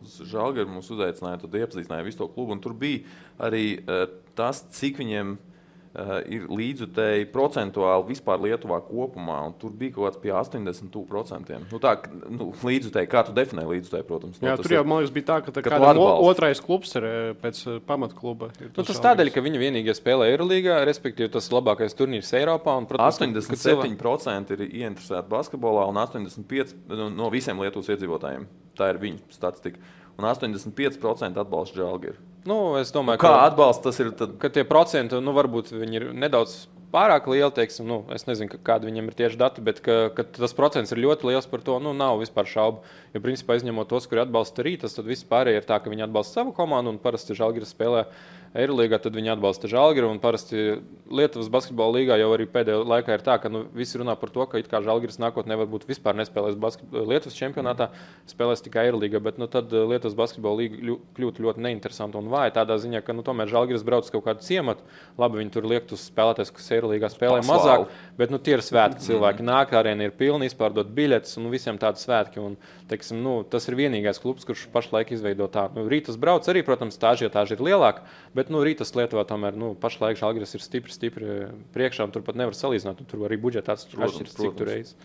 uz 0.01 0.17
Žēlgari. 0.27 0.67
Mums 0.67 0.91
uzaicināja, 0.91 1.43
tad 1.45 1.55
iepazīstināja 1.61 2.07
visu 2.07 2.19
to 2.19 2.27
klubu. 2.33 2.57
Tur 2.59 2.75
bija 2.75 3.05
arī 3.39 3.79
tas, 4.35 4.65
cik 4.75 4.99
viņiem 4.99 5.37
ir 5.37 5.50
ir 6.31 6.45
līdzutēji 6.47 7.25
procentuāli 7.33 8.07
vispār 8.13 8.39
Lietuvā 8.45 8.77
kopumā. 8.85 9.39
Tur 9.59 9.73
bija 9.75 9.97
kaut 9.97 10.07
kāds 10.07 10.21
pie 10.23 10.31
80%. 10.31 11.57
Nu, 11.67 11.79
tā 11.83 11.93
nu, 12.31 12.51
līdzutēji, 12.63 13.09
kā 13.11 13.25
tu 13.27 13.35
definē 13.35 13.65
līdzutēji, 13.67 14.07
protams. 14.07 14.39
Nu, 14.39 14.47
Jā, 14.47 14.55
tur 14.61 14.75
jau 14.77 14.85
man 14.87 15.01
liekas, 15.01 15.13
bija 15.17 15.27
tā, 15.27 15.37
ka, 15.43 15.55
tā 15.57 15.65
ka 15.65 15.91
otrais 16.23 16.63
klubs 16.63 16.95
ir 16.99 17.07
pēc 17.43 17.61
pamatkluba. 17.89 18.53
Ir 18.63 18.71
nu, 18.71 18.87
tas 18.87 19.03
tādēļ, 19.03 19.33
ka 19.35 19.43
viņi 19.43 19.63
vienīgie 19.65 19.95
spēlē 19.97 20.31
Eirolandā, 20.31 20.79
respektīvi 20.87 21.33
tas 21.35 21.51
labākais 21.51 21.97
turnīrs 21.99 22.31
Eiropā. 22.39 22.77
Un, 22.79 22.87
protams, 22.87 23.19
87% 23.19 24.55
ir 24.55 24.65
ieinteresēti 24.69 25.31
basketbolā 25.31 25.89
un 25.91 25.99
85% 25.99 26.95
nu, 26.95 27.11
no 27.19 27.31
visiem 27.33 27.59
Lietuvas 27.59 27.91
iedzīvotājiem. 27.91 28.47
Tā 28.79 28.93
ir 28.93 29.03
viņu 29.03 29.27
statistika. 29.35 29.83
Un 30.15 30.27
85% 30.31 31.41
atbalsta 31.41 31.83
Žēlgāru. 31.83 32.30
Nu, 32.47 32.57
es 32.79 32.89
domāju, 32.93 33.19
nu, 33.19 33.21
kā 33.21 33.31
ka, 33.35 33.47
atbalsts 33.51 33.85
tas 33.85 33.99
ir. 34.01 34.13
Tad... 34.17 34.37
Ka 34.41 34.49
tie 34.53 34.63
procenti, 34.67 35.19
nu, 35.21 35.33
varbūt 35.37 35.73
viņi 35.75 35.99
ir 35.99 36.05
nedaudz 36.17 36.63
pārāk 36.91 37.29
lieli, 37.31 37.51
teiksim, 37.55 37.85
nu, 37.87 38.01
es 38.11 38.25
nezinu, 38.27 38.57
kādi 38.67 38.89
viņam 38.89 39.07
ir 39.07 39.17
tieši 39.19 39.39
dati, 39.39 39.63
bet 39.63 39.79
ka, 39.85 40.09
ka 40.15 40.25
tas 40.25 40.55
procents 40.57 40.91
ir 40.91 40.99
ļoti 41.05 41.29
liels 41.29 41.47
par 41.47 41.63
to, 41.65 41.77
nu, 41.83 41.93
nav 41.97 42.19
vispār 42.19 42.49
šaubu. 42.49 42.81
Jo, 43.13 43.21
principā, 43.23 43.55
izņemot 43.59 43.91
tos, 43.91 44.09
kuri 44.11 44.25
atbalsta 44.25 44.65
rītas, 44.65 44.97
tad 44.97 45.07
viss 45.07 45.27
pārējie 45.27 45.61
ir 45.61 45.69
tā, 45.69 45.79
ka 45.79 45.93
viņi 45.93 46.07
atbalsta 46.07 46.41
savu 46.41 46.55
komandu 46.57 46.91
un 46.91 46.99
parasti 47.01 47.37
Žalgiris 47.37 47.71
spēlē 47.75 48.07
Eirolandā, 48.51 48.97
tad 48.99 49.15
viņi 49.15 49.31
atbalsta 49.31 49.69
Žalgiru. 49.71 50.09
Parasti 50.19 50.81
Lietuvas 51.11 51.47
basketbola 51.51 51.95
līgā 51.95 52.17
jau 52.19 52.31
arī 52.35 52.47
pēdējā 52.51 52.81
laikā 52.83 53.15
ir 53.15 53.23
tā, 53.23 53.37
ka 53.39 53.51
nu, 53.51 53.61
visi 53.75 53.99
runā 53.99 54.17
par 54.19 54.31
to, 54.33 54.43
ka 54.43 54.81
Žalgiris 54.83 55.21
nākotnē 55.23 55.55
varbūt 55.61 55.85
vispār 55.87 56.17
nespēlēs 56.19 56.57
Lietuvas 56.91 57.37
čempionātā, 57.37 57.87
spēlēs 58.27 58.63
tikai 58.65 58.89
Eirolandā. 58.89 59.21
Bet 59.23 59.39
nu, 59.39 59.47
tad 59.51 59.71
eh, 59.71 59.85
Lietuvas 59.93 60.17
basketbola 60.19 60.59
līga 60.59 60.97
kļūtu 61.15 61.45
ļoti 61.47 61.63
neinteresanta 61.63 62.19
un 62.19 62.27
vāja 62.33 62.57
tādā 62.59 62.75
ziņā, 62.83 63.03
ka 63.07 63.15
nu, 63.15 63.23
tomēr 63.27 63.51
Žalgiris 63.51 63.87
brauc 63.87 64.09
uz 64.09 64.11
kaut 64.11 64.25
kādu 64.27 64.43
ciematu. 64.43 64.83
Labi, 65.21 65.39
viņi 65.39 65.55
tur 65.55 65.69
liek 65.71 65.87
uz 65.95 66.03
spēlētājs, 66.11 66.51
kas 66.57 66.67
Eirolandā 66.75 67.11
spēlē 67.13 67.39
mazāk, 67.47 67.87
bet 68.19 68.35
nu, 68.35 68.41
tie 68.43 68.57
ir 68.57 68.65
svētki. 68.67 69.07
Cilvēki 69.07 69.47
nāk, 69.47 69.71
arēna 69.79 70.09
ir 70.09 70.15
pilna, 70.19 70.47
izpārdot 70.51 70.91
biļetes 70.91 71.39
un 71.39 71.47
visiem 71.53 71.79
tādi 71.79 72.03
svētki. 72.03 72.43
Un, 72.43 72.59
teiksim, 72.91 73.21
nu, 73.23 73.37
tas 73.47 73.65
ir 73.69 73.77
vienīgais 73.79 74.19
klubs, 74.21 74.45
kurš 74.47 74.67
pašlaik 74.73 75.13
izveido 75.15 75.47
tādu. 75.51 75.79
Nu, 75.79 75.87
Rītas 75.91 76.19
brauc 76.21 76.47
arī, 76.51 76.65
protams, 76.67 76.99
tā 77.01 77.15
ažiotāža 77.15 77.57
ir 77.57 77.65
lielāka. 77.65 78.05
Bet 78.37 78.51
nu, 78.53 78.61
Rītas 78.65 78.93
Lietuvā 78.97 79.23
tomēr 79.29 79.57
nu, 79.57 79.73
pašlaik 79.79 80.19
Žalgiris 80.19 80.57
ir 80.57 80.65
stipri, 80.65 80.93
stipri 80.95 81.39
priekšā, 81.75 82.07
un 82.07 82.13
tur 82.15 82.25
pat 82.27 82.39
nevar 82.39 82.57
salīdzināt. 82.57 83.03
Tur 83.09 83.27
arī 83.29 83.39
budžets 83.41 83.71
atšķiras 83.73 84.21
cik 84.35 84.55
tur 84.59 84.69
reizes. 84.69 84.95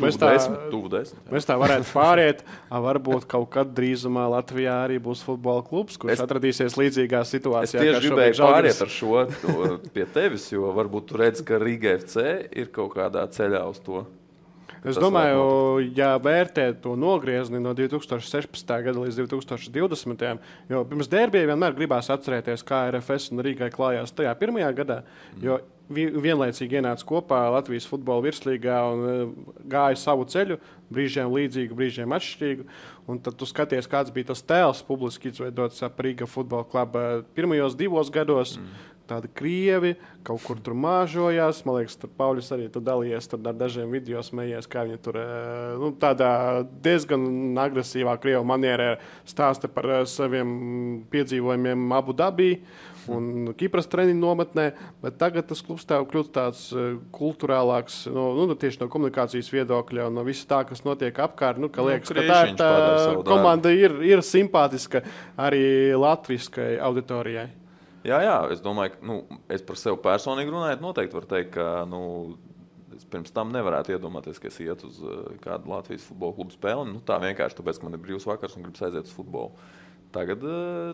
Mēs 0.00 0.16
tā, 0.18 0.32
desmit, 0.34 1.20
mēs 1.30 1.46
tā 1.46 1.54
varētu 1.58 1.86
pāriet. 1.92 2.42
Varbūt 2.66 3.28
kaut 3.30 3.46
kad 3.54 3.70
drīzumā 3.76 4.24
Latvijā 4.32 4.80
arī 4.88 4.98
būs 5.02 5.22
futbola 5.22 5.62
klubs, 5.66 5.98
kurš 6.00 6.16
es, 6.16 6.22
atradīsies 6.24 6.74
līdzīgā 6.80 7.22
situācijā. 7.30 7.78
Es 7.78 7.86
tieši 7.86 8.08
gribēju 8.08 8.38
pāriet 8.40 8.82
ar 8.82 8.90
šo 8.90 9.22
pie 9.94 10.08
tevis, 10.16 10.48
jo 10.50 10.72
varbūt 10.74 11.12
tu 11.12 11.20
redz, 11.20 11.44
ka 11.46 11.62
Riga 11.62 11.94
FC 12.00 12.26
ir 12.50 12.72
kaut 12.74 12.96
kādā 12.98 13.22
ceļā 13.36 13.62
uz 13.70 13.78
to. 13.86 14.02
Es 14.84 14.98
domāju, 15.00 15.44
ja 15.96 16.14
vērtē 16.20 16.66
to 16.84 16.92
nogriezni 17.00 17.60
no 17.62 17.72
2016. 17.76 18.72
gada 18.84 19.00
līdz 19.00 19.22
2020. 19.22 20.24
jo 20.68 20.82
pirms 20.90 21.08
derbija 21.08 21.48
vienmēr 21.48 21.76
gribās 21.78 22.10
atcerēties, 22.12 22.64
kā 22.68 22.84
RFS 22.90 23.32
un 23.32 23.40
Rīgai 23.46 23.70
klājās 23.72 24.12
tajā 24.12 24.34
pirmajā 24.36 24.72
gadā. 24.76 24.98
Jo 25.40 25.62
vienlaicīgi 25.88 26.78
ienāca 26.80 27.04
kopā 27.04 27.42
Latvijas 27.52 27.86
futbola 27.88 28.24
virslīgā 28.24 28.76
un 28.92 29.02
e, 29.04 29.16
gāja 29.68 29.98
savu 30.00 30.24
ceļu, 30.28 30.56
brīžiem 30.94 31.32
līdzīgu, 31.32 31.76
brīžiem 31.76 32.14
atšķirīgu. 32.16 32.64
Un 33.08 33.20
tad 33.20 33.36
tu 33.36 33.48
skaties, 33.48 33.88
kāds 33.90 34.12
bija 34.14 34.30
tas 34.32 34.40
tēls 34.48 34.80
publiski 34.86 35.28
izveidots 35.28 35.84
ap 35.84 36.00
Rīgas 36.00 36.32
futbola 36.32 36.64
kluba 36.64 37.04
pirmajos 37.36 37.76
divos 37.76 38.12
gados. 38.12 38.56
Mm 38.56 38.93
tādi 39.08 39.30
krievi 39.36 39.94
kaut 40.24 40.42
kur 40.44 40.60
tur 40.64 40.76
māžojās. 40.78 41.62
Man 41.66 41.80
liekas, 41.80 41.98
tur 42.00 42.12
Pauļus 42.16 42.50
arī 42.56 42.70
tur 42.72 42.84
dalījies 42.84 43.28
tur 43.30 43.42
ar 43.44 43.58
dažiem 43.58 43.92
video, 43.92 44.22
smējies, 44.24 44.68
kā 44.70 44.86
viņi 44.86 45.00
tur 45.04 45.18
nu, 45.80 45.92
tādā 46.00 46.30
diezgan 46.84 47.58
agresīvā 47.60 48.16
krievu 48.22 48.44
manierē 48.48 48.94
stāsta 49.28 49.70
par 49.70 50.06
saviem 50.10 51.04
piedzīvojumiem 51.12 51.94
Abu 51.96 52.16
Dabī. 52.16 52.56
Un 53.12 53.50
Kipras 53.58 53.84
treniņu 53.92 54.16
nometnē, 54.16 54.62
bet 55.02 55.18
tagad 55.20 55.44
tas 55.50 55.60
klubs 55.60 55.84
tev 55.84 56.06
kļūst 56.08 56.30
tāds 56.32 56.62
kultūrālāks, 57.12 57.98
no, 58.08 58.30
nu, 58.38 58.46
nu, 58.48 58.56
tieši 58.56 58.80
no 58.80 58.88
komunikācijas 58.92 59.50
viedokļa 59.52 60.06
un 60.08 60.16
no 60.16 60.24
viss 60.24 60.48
tā, 60.48 60.62
kas 60.64 60.86
notiek 60.86 61.20
apkārt. 61.26 61.60
Nu, 61.60 61.68
ka 61.68 61.84
nu, 61.84 61.90
liekas, 61.90 62.14
ka 62.16 62.24
tā, 62.24 62.38
tā 62.56 62.70
komanda 63.28 63.74
ir, 63.76 63.98
ir 64.08 64.24
simpātiska 64.24 65.04
arī 65.36 65.92
latviskai 66.00 66.78
auditorijai. 66.88 67.50
Jā, 68.04 68.18
jā, 68.20 68.34
es 68.52 68.60
domāju, 68.60 68.98
ka 68.98 69.06
nu, 69.08 69.14
es 69.52 69.62
par 69.64 69.78
sevi 69.80 69.96
personīgi 70.04 70.52
runājot, 70.52 70.82
noteikti 70.84 71.16
varu 71.16 71.28
teikt, 71.30 71.54
ka 71.54 71.68
nu, 71.88 72.02
es 72.92 73.06
pirms 73.08 73.32
tam 73.32 73.52
nevarētu 73.54 73.94
iedomāties, 73.94 74.40
ka 74.40 74.50
es 74.50 74.60
ietu 74.60 74.90
uz 74.90 75.00
uh, 75.00 75.24
kādu 75.44 75.72
Latvijas 75.72 76.04
futbola 76.10 76.36
klubu 76.36 76.52
spēli. 76.52 76.84
Nu, 76.90 77.00
tā 77.06 77.16
vienkārši 77.22 77.58
tāpēc, 77.60 77.80
ka 77.80 77.88
man 77.88 77.96
ir 77.96 78.04
brīvs 78.04 78.28
vakars 78.28 78.58
un 78.58 78.66
gribas 78.66 78.84
aiziet 78.84 79.08
uz 79.08 79.16
futbolu. 79.16 79.56
Tagad 80.12 80.44
uh, 80.44 80.92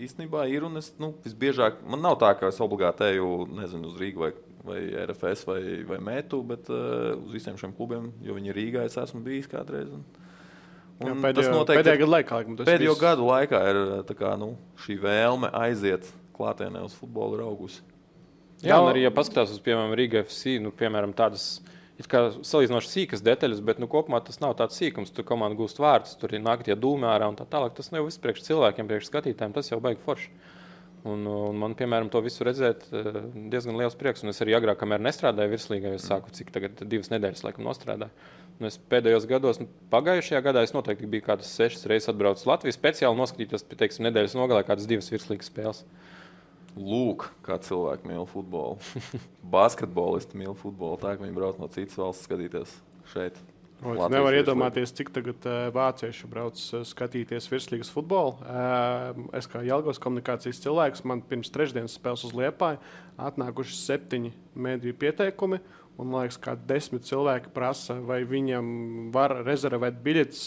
īstenībā 0.00 0.46
ir 0.52 0.64
un 0.66 0.80
es 0.80 0.94
nu, 1.02 1.12
visbiežāk, 1.26 1.82
man 1.84 2.04
nav 2.04 2.16
tā, 2.24 2.32
ka 2.40 2.48
es 2.48 2.64
obligāti 2.64 3.10
eju 3.12 3.30
nezinu, 3.52 3.92
uz 3.92 4.00
Rīgu 4.00 4.24
vai, 4.24 4.32
vai 4.66 4.80
RFS 5.04 5.46
vai, 5.48 5.60
vai 5.92 6.00
Metu, 6.08 6.40
bet 6.46 6.72
uh, 6.72 7.14
uz 7.20 7.36
visiem 7.36 7.60
šiem 7.60 7.76
klubiem, 7.76 8.10
jo 8.24 8.36
viņi 8.36 8.52
ir 8.52 8.62
Rīgā, 8.62 8.88
es 8.88 8.96
esmu 9.04 9.20
bijis 9.28 9.52
kādreiz. 9.52 9.92
Un, 9.92 10.06
Jā, 10.96 11.12
pēdējo, 11.20 11.50
noteikti, 11.52 11.82
pēdējo 11.82 11.98
gadu 12.00 12.12
laikā, 12.14 12.36
pēdējo 12.64 12.92
viss... 12.94 13.02
gadu 13.02 13.26
laikā 13.28 13.58
ir 13.68 14.14
kā, 14.16 14.30
nu, 14.40 14.54
šī 14.80 14.96
vēlme 15.02 15.50
aiziet 15.52 16.08
klātienē 16.36 16.84
uz 16.86 16.96
futbola 16.96 17.42
raugus. 17.42 17.80
Jā, 18.64 18.78
un 18.80 18.90
arī, 18.90 19.02
ja 19.04 19.12
paskatās 19.12 19.52
uz, 19.52 19.60
piemēram, 19.64 19.92
Riga 19.98 20.22
FC, 20.24 20.56
nu, 20.62 20.72
piemēram, 20.72 21.12
tādas 21.16 21.58
salīdzinoši 21.96 22.90
sīkas 22.90 23.24
detaļas, 23.24 23.62
bet 23.64 23.80
nu, 23.80 23.88
kopumā 23.88 24.20
tas 24.24 24.40
nav 24.40 24.56
tāds 24.56 24.76
sīkums. 24.76 25.12
Tur 25.12 25.24
komanda 25.28 25.56
gūst 25.56 25.80
vārdus, 25.80 26.16
tur 26.20 26.34
ir 26.34 26.44
naktī 26.44 26.76
dūmē 26.76 27.08
ārā 27.08 27.28
un 27.30 27.36
tā 27.36 27.46
tālāk. 27.48 27.74
Tas 27.76 27.90
nav 27.92 28.04
viss 28.04 28.20
priekš 28.20 28.44
cilvēkiem, 28.48 28.88
priekš 28.88 29.10
skatītājiem. 29.10 29.56
Tas 29.56 29.70
jau 29.72 29.80
beigas 29.80 30.04
forši. 30.04 30.30
Un, 31.06 31.22
un 31.30 31.58
man, 31.60 31.76
piemēram, 31.78 32.08
to 32.10 32.20
visu 32.24 32.44
redzēt, 32.44 32.88
eh, 32.90 33.20
diezgan 33.52 33.78
liels 33.78 33.94
prieks. 33.96 34.24
Un 34.24 34.32
es 34.32 34.40
arī 34.42 34.56
agrāk, 34.58 34.80
kamēr 34.80 35.04
nestrādāju 35.06 35.52
virslīgā, 35.52 35.94
es 35.94 36.08
sāku 36.08 36.34
cik 36.34 36.50
tagad 36.54 36.82
divas 36.82 37.12
nedēļas, 37.12 37.44
laikam, 37.46 37.64
nostrādāju. 37.68 38.10
Un 38.56 38.66
es 38.66 38.78
pēdējos 38.90 39.28
gados, 39.30 39.60
nu, 39.60 39.68
pagājušajā 39.92 40.40
gadā, 40.42 40.64
es 40.64 40.72
noteikti 40.74 41.08
biju 41.12 41.26
kādas 41.28 41.52
sešas 41.52 41.86
reizes 41.86 42.10
atbraucis 42.10 42.48
Latvijā, 42.48 42.74
speciāli 42.74 43.20
noskatīties, 43.20 43.66
teiksim, 43.76 44.08
nedēļas 44.08 44.34
nogalē 44.38 44.64
kādas 44.66 44.88
divas 44.88 45.12
virslīgas 45.12 45.52
spēles. 45.52 45.84
Lūk, 46.76 47.30
kā 47.44 47.56
cilvēki 47.62 48.08
mīl 48.10 48.26
futbolu. 48.28 48.76
Basketbolisti 49.56 50.36
mīl 50.36 50.56
futbolu. 50.58 51.00
Tā 51.00 51.16
kā 51.16 51.24
viņi 51.24 51.36
brauc 51.36 51.60
no 51.60 51.68
citas 51.72 51.96
valsts 51.96 52.28
skatīties 52.28 52.74
šeit. 53.12 53.38
Es 53.76 54.08
nevaru 54.08 54.38
iedomāties, 54.38 54.92
cik 54.96 55.10
tagad 55.12 55.44
uh, 55.44 55.66
vācieši 55.74 56.28
brauc 56.30 56.60
uh, 56.72 56.84
skatīties 56.88 57.48
virslīgas 57.50 57.90
futbolu. 57.92 58.38
Uh, 58.40 59.26
es 59.36 59.48
kā 59.52 59.60
Jālgos 59.66 60.00
komunikācijas 60.00 60.62
cilvēks, 60.64 61.04
man 61.04 61.20
pirms 61.28 61.52
trešdienas 61.52 61.98
spēles 61.98 62.24
uz 62.24 62.32
Liepāju 62.36 62.80
atnākuši 63.20 63.76
septiņi 63.76 64.32
mediju 64.56 64.96
pieteikumi. 65.00 65.60
Un, 65.96 66.10
liekas, 66.12 66.36
ka 66.40 66.52
desmit 66.68 67.06
cilvēki 67.08 67.52
prasa, 67.56 67.94
vai 68.04 68.18
viņam 68.28 68.66
var 69.14 69.32
rezervēt 69.46 70.02
biļetes, 70.04 70.42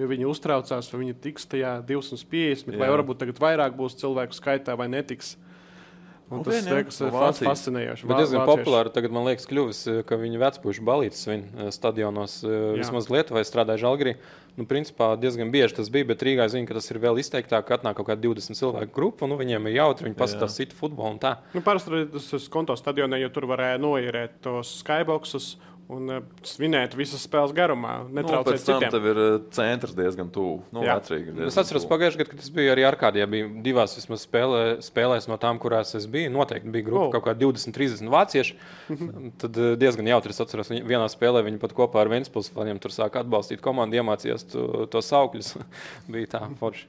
jo 0.00 0.06
viņi 0.08 0.28
uztraucās, 0.28 0.88
vai 0.92 1.00
viņi 1.02 1.16
tiks 1.26 1.44
tajā 1.52 1.74
250, 1.84 2.72
Jā. 2.72 2.80
vai 2.80 2.88
varbūt 2.88 3.20
tagad 3.20 3.42
vairāk 3.44 3.76
būs 3.76 3.98
cilvēku 4.00 4.36
skaitā, 4.36 4.76
vai 4.80 4.88
netiks. 4.92 5.34
Un 6.32 6.40
nu, 6.40 6.44
tas 6.46 6.64
liekas 6.64 7.00
no 7.04 7.10
fascinējoši. 7.36 8.06
Bet 8.08 8.22
diezgan 8.22 8.46
populāri 8.48 8.92
tagad, 8.94 9.12
man 9.12 9.26
liekas, 9.28 9.44
kļuvis, 9.50 9.80
eh, 9.92 9.98
ka 10.08 10.16
viņi 10.16 10.40
vecpuļu 10.40 10.84
balītas 10.86 11.20
svin 11.26 11.44
eh, 11.52 11.68
stadionos. 11.74 12.38
Eh, 12.40 12.48
Jā. 12.48 12.78
Vismaz 12.80 13.10
Lietuvā 13.12 13.42
strādāja 13.44 13.82
Žalgrī. 13.84 14.14
Nu, 14.56 14.64
principā 14.70 15.10
diezgan 15.20 15.50
bieži 15.52 15.76
tas 15.76 15.90
bija, 15.92 16.06
bet 16.08 16.22
Rīgā 16.24 16.46
zina, 16.48 16.64
ka 16.70 16.78
tas 16.78 16.88
ir 16.88 17.00
vēl 17.02 17.20
izteiktāk, 17.20 17.66
ka 17.68 17.76
atnāk 17.76 17.98
kaut 17.98 18.08
kāda 18.08 18.24
20 18.24 18.56
cilvēku 18.56 18.94
grupa, 18.94 19.26
un 19.26 19.34
nu, 19.34 19.38
viņiem 19.40 19.68
ir 19.68 19.76
jautri, 19.80 20.08
viņi 20.08 20.16
paskatās 20.16 20.56
citu 20.56 20.78
futbolu 20.78 21.16
un 21.16 21.20
tā. 21.20 21.34
Nu, 21.52 21.60
parasti 21.66 22.06
tas 22.14 22.48
konto 22.54 22.76
stadionā, 22.78 23.18
jo 23.20 23.32
tur 23.34 23.48
varēja 23.50 23.82
noierēt 23.82 24.38
tos 24.46 24.78
skyboxus 24.80 25.56
un 25.92 26.08
uh, 26.08 26.22
svinēt 26.46 26.94
visas 26.96 27.22
spēles 27.26 27.52
garumā. 27.56 27.98
Netraucēt 28.14 28.56
nu, 28.56 28.62
citiem. 28.62 28.90
Tev 28.94 29.08
ir 29.10 29.20
uh, 29.20 29.36
centrs 29.54 29.94
diezgan 29.96 30.30
tuvu. 30.32 30.62
Nu, 30.74 30.84
diezgan 30.84 31.42
es 31.48 31.58
atceros 31.60 31.86
pagājušajā 31.90 32.22
gadā, 32.22 32.30
kad 32.32 32.44
es 32.44 32.52
biju 32.54 32.72
arī 32.72 32.86
Arkādijā. 32.88 33.28
Bija 33.30 33.50
divās 33.66 33.96
spēlē, 34.00 34.62
spēlēs 34.84 35.28
no 35.30 35.38
tām, 35.40 35.60
kurās 35.62 35.94
es 35.98 36.08
biju. 36.10 36.32
Noteikti 36.34 36.72
bija 36.74 36.88
grupa 36.88 37.06
oh. 37.06 37.12
kaut 37.16 37.28
kāda 37.28 37.44
20, 37.44 37.76
30 37.76 38.12
vācieši. 38.14 38.58
Tad 39.44 39.60
uh, 39.60 39.70
diezgan 39.80 40.10
jautri 40.14 40.34
es 40.34 40.42
atceros. 40.44 40.72
Vienā 40.72 41.06
spēlē 41.12 41.44
viņi 41.46 41.62
pat 41.62 41.76
kopā 41.76 42.04
ar 42.04 42.12
Vēnspils 42.12 42.52
faniem 42.56 42.80
tur 42.82 42.94
sāk 42.94 43.20
atbalstīt 43.20 43.64
komandu, 43.64 44.00
iemācījās 44.00 44.48
to, 44.54 44.68
to 44.90 45.04
saukļus. 45.04 45.56
bija 46.12 46.36
tā 46.38 46.44
forši. 46.60 46.88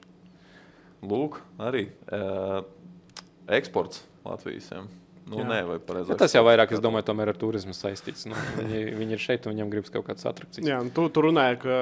Lūk, 1.06 1.42
arī 1.62 1.90
uh, 2.16 2.62
eksports 3.54 4.06
Latvijas. 4.26 4.72
Ja. 4.72 4.86
Nu, 5.26 5.40
jā. 5.42 5.46
nē, 5.50 5.60
vai 5.66 5.76
pareizāk. 5.82 6.14
Ja 6.14 6.20
tas 6.22 6.36
jau 6.36 6.44
vairāk, 6.46 6.70
es 6.76 6.82
domāju, 6.84 7.08
tomēr 7.08 7.32
ar 7.32 7.38
turismu 7.42 7.74
saistīts. 7.74 8.28
Nu, 8.30 8.38
viņi, 8.60 8.82
viņi 9.00 9.16
ir 9.18 9.22
šeit 9.24 9.48
un 9.48 9.56
viņiem 9.56 9.72
gribas 9.74 9.94
kaut 9.94 10.06
kādas 10.06 10.28
atrakcijas. 10.30 10.68
Jā, 10.70 10.78
tu, 10.94 11.08
tu 11.10 11.24
runāji, 11.26 11.58
ka 11.64 11.78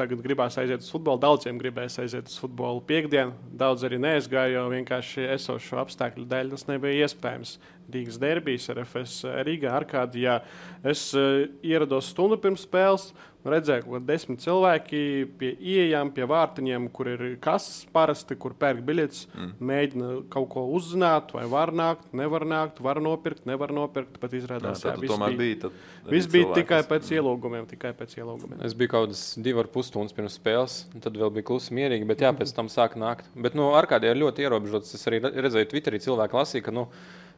tagad 0.00 0.24
gribās 0.24 0.58
aiziet 0.58 0.82
uz 0.82 0.90
futbolu. 0.90 1.22
Daudziem 1.22 1.60
gribēs 1.62 2.00
aiziet 2.02 2.26
uz 2.26 2.34
futbolu 2.42 2.82
piekdienu. 2.88 3.36
Daudz 3.62 3.86
arī 3.86 4.00
neaizgāja, 4.02 4.56
jo 4.56 4.64
vienkārši 4.74 5.28
esošo 5.36 5.78
apstākļu 5.84 6.26
dēļ 6.30 6.50
tas 6.56 6.66
nebija 6.72 7.06
iespējams. 7.06 7.60
Rīgas 7.90 8.18
derbijas, 8.22 8.68
RFS 8.74 9.22
Rīgā, 9.46 9.70
Arkādijā. 9.74 10.40
Es 10.86 11.08
uh, 11.18 11.46
ierados 11.66 12.10
stundu 12.10 12.38
pirms 12.42 12.66
spēles 12.66 13.10
redzēju, 13.46 13.86
ka 13.86 14.00
desmit 14.04 14.42
cilvēki 14.44 15.00
pie 15.40 15.50
ieejām, 15.56 16.10
pie 16.14 16.26
vārtiņiem, 16.28 16.88
kur 16.94 17.10
ir 17.12 17.22
kases 17.42 17.84
parasti, 17.94 18.36
kur 18.40 18.54
pērk 18.58 18.82
biļetes, 18.86 19.26
mm. 19.32 19.52
mēģina 19.70 20.10
kaut 20.32 20.50
ko 20.54 20.66
uzzināt, 20.76 21.32
vai 21.36 21.46
var 21.50 21.72
nākt, 21.76 22.10
nevar 22.16 22.44
nākt, 22.48 22.82
var 22.84 23.00
nopirkt, 23.04 23.46
nevar 23.48 23.72
nopirkt. 23.76 24.18
Pat 24.20 24.34
izrādās, 24.36 24.82
ka 24.84 24.96
tas 24.96 25.04
bija. 25.04 25.30
bija 25.38 25.70
viss 26.10 26.30
bija 26.30 26.50
tikai 26.56 26.82
pēc 26.88 27.06
mm. 27.08 27.20
ielūgumiem, 27.20 27.68
tikai 27.70 27.94
pēc 27.96 28.18
ielūgumiem. 28.18 28.60
Es 28.66 28.76
biju 28.76 28.92
kaut 28.92 29.08
kādas 29.08 29.24
divas 29.40 29.64
ar 29.64 29.70
pusstundas 29.72 30.16
pirms 30.16 30.36
spēles, 30.40 30.76
tad 31.00 31.16
vēl 31.20 31.32
bija 31.38 31.48
klusi 31.52 31.76
mierīgi, 31.76 32.08
bet 32.08 32.26
jā, 32.26 32.34
pēc 32.36 32.52
tam 32.56 32.68
sāk 32.72 32.98
nākt. 33.00 33.30
Bet 33.34 33.56
nu, 33.58 33.70
ar 33.76 33.88
kādiem 33.90 34.14
ir 34.14 34.22
ļoti 34.24 34.46
ierobežots. 34.46 34.94
Es 34.98 35.08
arī 35.08 35.22
redzēju, 35.24 35.70
Twitterī 35.70 36.00
cilvēki 36.02 36.38
lasīja, 36.40 36.66
ka 36.68 36.74
nu, 36.74 36.88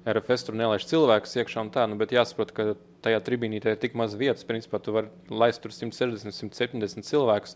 RFS 0.08 0.48
tur 0.48 0.56
nelaiž 0.58 0.86
cilvēkus 0.90 1.36
iekšā 1.38 1.62
un 1.62 1.70
tā, 1.74 1.84
nu, 1.86 1.96
bet 2.00 2.14
jāsaprot, 2.14 2.50
ka 2.56 2.72
tajā 3.04 3.20
tribīnītē 3.22 3.74
ir 3.74 3.80
tik 3.82 3.94
maz 3.98 4.16
vietas. 4.18 4.46
Principā 4.46 4.80
tu 4.82 4.94
vari 4.96 5.10
laist 5.30 5.62
tur 5.62 5.74
160, 5.74 6.34
170 6.34 7.06
cilvēkus. 7.06 7.54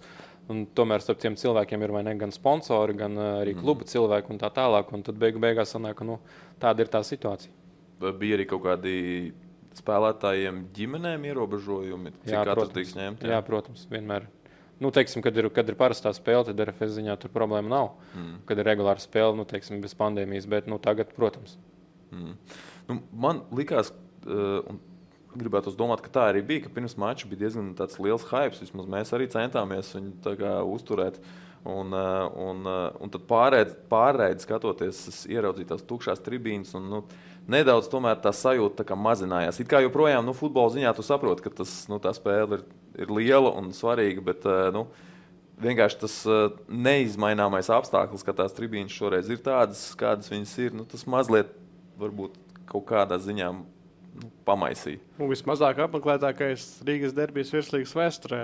Un 0.52 0.62
tomēr 0.78 1.02
starp 1.02 1.18
tiem 1.22 1.34
cilvēkiem 1.38 1.82
ir 1.82 1.94
ne, 2.06 2.14
gan 2.20 2.34
sponsori, 2.34 2.94
gan 2.98 3.18
uh, 3.18 3.30
arī 3.40 3.56
mhm. 3.56 3.64
kluba 3.64 3.82
mm. 3.82 3.90
cilvēki 3.94 4.30
un 4.34 4.38
tā 4.42 4.52
tālāk. 4.54 4.92
Un 4.94 5.02
tad 5.06 5.18
beigu, 5.18 5.42
beigās 5.42 5.74
sanāk, 5.74 5.98
ka 5.98 6.06
nu, 6.06 6.20
tāda 6.62 6.86
ir 6.86 6.92
tā 6.92 7.02
situācija. 7.06 7.50
Bija 8.20 8.38
arī 8.38 8.46
kaut 8.46 8.62
kādi 8.66 8.94
spēlētājiem 9.76 10.62
ģimenēm 10.76 11.26
ierobežojumi, 11.32 12.14
cik 12.22 12.48
katrs 12.48 12.72
tiks 12.76 12.94
ņemts. 12.96 13.26
Jā. 13.26 13.36
jā, 13.36 13.44
protams, 13.44 13.84
vienmēr. 13.90 14.30
Nu, 14.80 14.90
teiksim, 14.92 15.22
kad, 15.24 15.36
ir, 15.40 15.48
kad 15.56 15.68
ir 15.72 15.76
parastā 15.80 16.12
spēle, 16.16 16.44
tad 16.50 16.60
RFS 16.60 16.98
ziņā 16.98 17.16
tur 17.20 17.32
problēma 17.32 17.72
nav. 17.72 17.94
Mm. 18.12 18.34
Kad 18.48 18.60
ir 18.60 18.68
regulāra 18.68 19.00
spēle, 19.00 19.32
nu, 19.38 19.46
teiksim, 19.48 19.80
bez 19.84 19.96
pandēmijas, 19.96 20.48
bet 20.52 20.68
nu, 20.68 20.78
tagad, 20.82 21.14
protams. 21.16 21.56
Mm. 22.12 22.36
Nu, 22.88 23.00
man 23.12 23.42
liekas, 23.54 23.92
uh, 24.26 24.60
un 24.70 24.80
gribētu 25.36 25.74
domāt, 25.76 26.02
ka 26.04 26.12
tā 26.12 26.28
arī 26.30 26.42
bija, 26.46 26.66
ka 26.66 26.72
pirms 26.72 26.96
mača 27.00 27.28
bija 27.28 27.44
diezgan 27.44 27.74
liels 28.02 28.26
hype. 28.30 28.56
Vismaz 28.60 28.88
mēs 28.90 29.12
arī 29.16 29.28
centāmies 29.32 29.92
viņu 29.96 30.36
uzturēt. 30.72 31.20
Un, 31.66 31.90
uh, 31.90 32.28
un, 32.38 32.62
uh, 32.62 32.92
un 33.02 33.10
tad 33.10 33.24
pārēdz, 33.26 33.72
pārēdz 33.90 34.46
skatoties, 34.46 35.00
es 35.10 35.24
ieraudzīju 35.26 35.72
tās 35.72 35.82
tukšās 35.88 36.22
tribīnes. 36.22 36.70
Un, 36.78 36.86
nu, 36.92 37.00
nedaudz 37.50 37.90
tā 37.90 38.32
sajūta 38.34 38.86
tā 38.86 38.98
mazinājās. 38.98 39.58
It 39.60 39.70
kā 39.70 39.82
joprojām 39.82 40.26
nu, 40.26 40.34
futbola 40.36 40.70
ziņā 40.74 40.94
tu 40.94 41.02
saproti, 41.06 41.42
ka 41.42 41.50
tas, 41.62 41.74
nu, 41.90 41.98
tā 42.02 42.14
spēle 42.14 42.60
ir, 42.60 42.64
ir 43.02 43.10
liela 43.10 43.50
un 43.58 43.72
svarīga. 43.74 44.22
Bet, 44.30 44.46
nu, 44.74 44.86
vienkārši 45.62 46.00
tas 46.04 46.16
neizmaināmais 46.68 47.70
apstākļus, 47.72 48.24
ka 48.26 48.34
tās 48.42 48.54
tribīnes 48.56 48.94
šoreiz 48.94 49.30
ir 49.32 49.42
tādas, 49.42 49.88
kādas 49.98 50.30
viņas 50.30 50.56
ir, 50.62 50.74
nu, 50.76 50.86
tas 50.86 51.06
mazliet 51.10 51.50
varbūt 52.00 52.36
kaut 52.70 52.86
kādā 52.88 53.18
ziņā 53.22 53.52
nu, 54.16 54.30
pamaisīja. 54.48 55.00
Un 55.20 55.30
vismazāk 55.30 55.80
apmeklētākais 55.86 56.66
Rīgas 56.86 57.14
derbijas 57.16 57.52
virslīgas 57.54 57.94
vēsturē. 57.96 58.42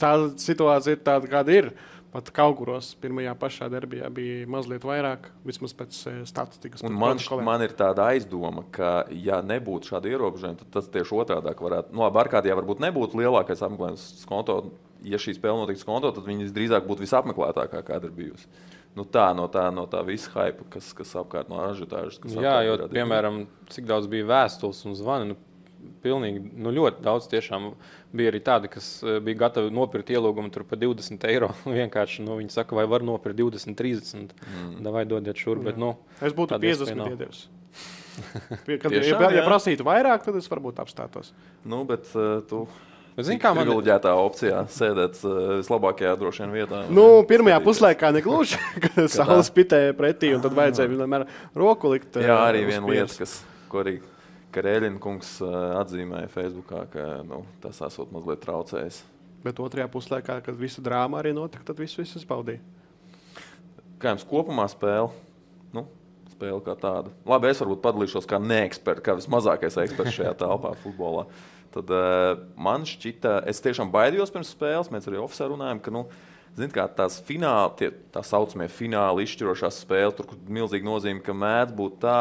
Tā 0.00 0.12
situācija 0.42 0.96
ir 0.96 1.02
tāda, 1.06 1.30
kāda 1.32 1.58
ir. 1.62 1.74
Pat 2.12 2.28
Kauguros 2.36 2.90
pirmajā 3.00 3.32
pašā 3.40 3.70
derbijā 3.72 4.10
bija 4.12 4.44
mazliet 4.52 4.82
vairāk, 4.84 5.30
vismaz 5.48 5.72
pēc 5.72 6.00
eh, 6.10 6.18
statistikas. 6.28 6.84
Man, 6.84 7.16
man 7.40 7.64
ir 7.64 7.72
tāda 7.78 8.10
aizdoma, 8.12 8.66
ka, 8.74 9.06
ja 9.16 9.38
nebūtu 9.40 9.94
šāda 9.94 10.12
ierobežojuma, 10.12 10.60
tad 10.60 10.74
tas 10.76 10.90
tieši 10.92 11.16
otrādi 11.22 11.54
varētu. 11.56 11.94
Nu, 11.96 12.04
labi, 12.04 12.20
Arkādijā 12.20 12.58
varbūt 12.58 12.84
nebūtu 12.84 13.22
lielākais 13.22 13.64
apmeklējums 13.64 14.26
konto. 14.28 14.58
Ja 15.02 15.18
šī 15.18 15.32
spēle 15.38 15.64
notiktu 15.64 15.88
konto, 15.88 16.12
tad 16.14 16.28
viņas 16.28 16.52
drīzāk 16.54 16.84
būtu 16.86 17.02
visapmeklētākā, 17.06 17.80
kāda 17.88 18.10
ir 18.10 18.18
bijusi 18.20 18.50
nu, 18.98 19.06
tā, 19.08 19.28
no 19.36 19.46
tā, 19.52 19.68
no 19.74 19.86
tā 19.90 20.02
visa 20.06 20.32
hype, 20.34 20.66
kas, 20.72 20.92
kas 20.96 21.14
apkārt 21.20 21.50
no 21.52 21.62
ažiotāžas. 21.68 22.20
Jā, 22.32 22.58
jo, 22.66 22.76
radīja. 22.82 22.92
piemēram, 22.98 23.46
cik 23.72 23.88
daudz 23.88 24.10
bija 24.12 24.28
vēstules 24.32 24.84
un 24.88 24.98
zvani. 24.98 25.32
Nu, 25.32 25.40
Pilnīgi, 26.02 26.38
nu 26.62 26.70
ļoti 26.70 27.02
daudz 27.02 27.24
tiešām 27.30 27.64
bija 28.14 28.30
arī 28.30 28.38
tādi, 28.42 28.68
kas 28.70 28.86
eh, 29.02 29.16
bija 29.22 29.40
gatavi 29.40 29.70
nopirkt 29.74 30.12
ielūgumu 30.14 30.50
par 30.54 30.78
20 30.78 31.26
eiro. 31.30 31.48
Vienkārši 31.78 32.22
nu, 32.26 32.36
viņi 32.38 32.54
saka, 32.54 32.76
vai 32.78 32.84
var 32.90 33.02
nopirkt 33.06 33.38
20, 33.38 33.74
30. 33.78 34.30
Mm. 34.46 34.86
Vai 34.94 35.02
dodiet 35.10 35.38
šurp. 35.38 35.64
Bet, 35.66 35.80
nu, 35.82 35.96
es 36.22 36.34
būtu 36.38 36.58
50 36.62 37.02
iedevis. 37.08 37.44
Kad, 38.82 38.92
Tiešām, 38.92 39.24
ja, 39.24 39.30
ja 39.40 39.44
prasītu 39.46 39.86
vairāk, 39.88 40.22
tad 40.26 40.36
es 40.38 40.46
varbūt 40.50 40.82
apstātos. 40.82 41.32
Nu, 41.64 41.82
bet 41.88 42.10
uh, 42.14 42.42
tu 42.46 42.66
Zini, 43.12 43.36
kā 43.36 43.50
man 43.52 43.66
privileģētā 43.66 44.12
opcijā 44.16 44.62
sēdēt 44.72 45.18
uh, 45.28 45.40
vislabākajā 45.58 46.14
droši 46.16 46.44
vien 46.46 46.54
vietā. 46.54 46.78
Nu, 46.88 47.04
pirmajā 47.28 47.58
puslaikā 47.64 48.08
negluži, 48.16 48.56
kad 48.86 49.04
saules 49.12 49.50
pitēja 49.52 49.92
pretī, 49.98 50.30
un 50.32 50.40
tad 50.44 50.56
vajadzēja 50.56 50.92
vienmēr 50.94 51.26
roku 51.58 51.92
likt. 51.92 52.16
Jā, 52.16 52.38
arī 52.48 52.64
viena 52.70 52.88
lieta, 52.88 53.18
kas, 53.20 53.42
ko 53.68 53.82
arī 53.84 53.98
Karēļina 54.52 55.00
kungs 55.00 55.34
uh, 55.44 55.52
atzīmēja 55.82 56.32
Facebookā, 56.32 56.86
ka 56.92 57.06
nu, 57.28 57.42
tas 57.60 57.84
esot 57.84 58.12
mazliet 58.16 58.40
traucējis. 58.46 59.02
Bet 59.44 59.60
otrajā 59.60 59.90
puslaikā, 59.92 60.38
kad 60.46 60.56
visa 60.56 60.84
drāma 60.84 61.20
arī 61.20 61.34
notika, 61.36 61.66
tad 61.68 61.80
viss 61.84 61.98
viss 62.00 62.16
izbaudīja. 62.20 62.62
Kā 64.00 64.14
jums 64.14 64.24
kopumā 64.28 64.64
spēle? 64.72 65.12
Nu, 65.74 65.84
spēle 66.32 66.60
kā 66.64 66.76
tāda. 66.80 67.12
Labi, 67.28 67.52
es 67.52 67.60
varbūt 67.60 67.84
padalīšos 67.84 68.28
kā 68.30 68.40
neeksperts, 68.40 69.04
kā 69.04 69.16
vismazākais 69.20 69.76
eksperts 69.84 70.16
šajā 70.16 70.36
telpā 70.40 70.72
futbolā. 70.80 71.26
Tad 71.72 71.90
uh, 71.94 72.42
man 72.60 72.84
šķita, 72.88 73.40
es 73.48 73.62
tiešām 73.64 73.92
baidījos 73.94 74.32
pirms 74.34 74.52
spēles. 74.52 74.92
Mēs 74.92 75.08
arī 75.08 75.20
oficiāli 75.22 75.56
runājām, 75.56 75.82
ka 75.84 75.94
nu, 75.94 76.06
Ziniet, 76.52 76.74
kā 76.76 76.84
tās 76.92 77.14
fināli, 77.24 77.70
tie, 77.78 77.86
tā 78.12 78.20
saucamie 78.28 78.66
fināli 78.68 79.24
izšķirošās 79.24 79.78
spēles, 79.86 80.18
tur 80.18 80.34
ir 80.34 80.50
milzīga 80.52 80.84
nozīme, 80.84 81.22
ka 81.24 81.32
mēdz 81.32 81.72
būt 81.78 81.94
tā, 82.02 82.16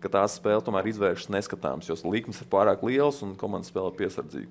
ka 0.00 0.08
tās 0.14 0.38
spēles 0.38 0.64
tomēr 0.64 0.88
izvēršas 0.88 1.28
neskatāmas, 1.34 1.90
jo 1.90 1.96
likmes 2.08 2.40
ir 2.40 2.48
pārāk 2.48 2.80
liels 2.88 3.20
un 3.26 3.34
komandas 3.36 3.68
spēlē 3.68 3.92
piesardzīgi. 3.98 4.48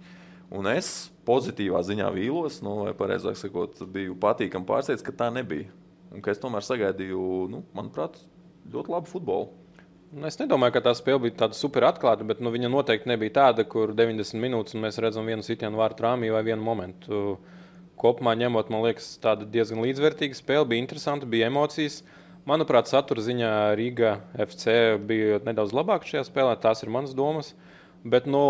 Un 0.54 0.70
es 0.70 1.10
pozitīvā 1.26 1.82
ziņā 1.82 2.12
vīlos, 2.14 2.60
nu, 2.62 2.84
vai 2.86 2.94
pareizāk 2.98 3.40
sakot, 3.40 3.82
biju 3.90 4.14
patīkami 4.22 4.70
pārsteigts, 4.70 5.06
ka 5.06 5.16
tā 5.24 5.32
nebija. 5.34 5.72
Un 6.14 6.22
ka 6.22 6.30
es 6.30 6.42
tomēr 6.42 6.62
sagaidīju, 6.68 7.24
nu, 7.50 7.64
manuprāt, 7.74 8.20
ļoti 8.70 8.94
labu 8.94 9.10
futbolu. 9.10 9.50
Nu, 10.14 10.28
es 10.30 10.36
nedomāju, 10.38 10.76
ka 10.76 10.82
tā 10.86 10.92
spēle 10.94 11.24
bija 11.24 11.40
tāda 11.40 11.58
super 11.58 11.88
atklāta, 11.88 12.26
bet 12.30 12.42
nu, 12.44 12.52
viņa 12.54 12.70
noteikti 12.70 13.10
nebija 13.10 13.34
tāda, 13.40 13.64
kur 13.66 13.96
90 13.98 14.38
minūtes 14.38 14.76
mēs 14.78 15.00
redzam 15.02 15.26
vienu 15.26 15.42
sitienu 15.42 15.80
vārtu 15.80 16.06
rāmī 16.06 16.30
vai 16.30 16.44
vienu 16.46 16.62
momentu. 16.62 17.22
Kopumā 17.98 18.36
ņemot, 18.38 18.70
man 18.70 18.84
liekas, 18.86 19.08
tāda 19.24 19.48
diezgan 19.50 19.82
līdzvērtīga 19.82 20.38
spēle, 20.38 20.68
bija 20.70 20.84
interesanta, 20.84 21.26
bija 21.30 21.50
emocijas. 21.50 22.04
Manuprāt, 22.46 22.92
satura 22.92 23.24
ziņā 23.26 23.50
Riga 23.80 24.20
FC 24.38 24.78
bija 25.02 25.40
nedaudz 25.48 25.74
labāka 25.74 26.06
šajā 26.12 26.28
spēlē, 26.30 26.54
tās 26.62 26.86
ir 26.86 26.94
manas 26.94 27.18
domas. 27.18 27.56
Bet, 28.06 28.30
nu, 28.30 28.44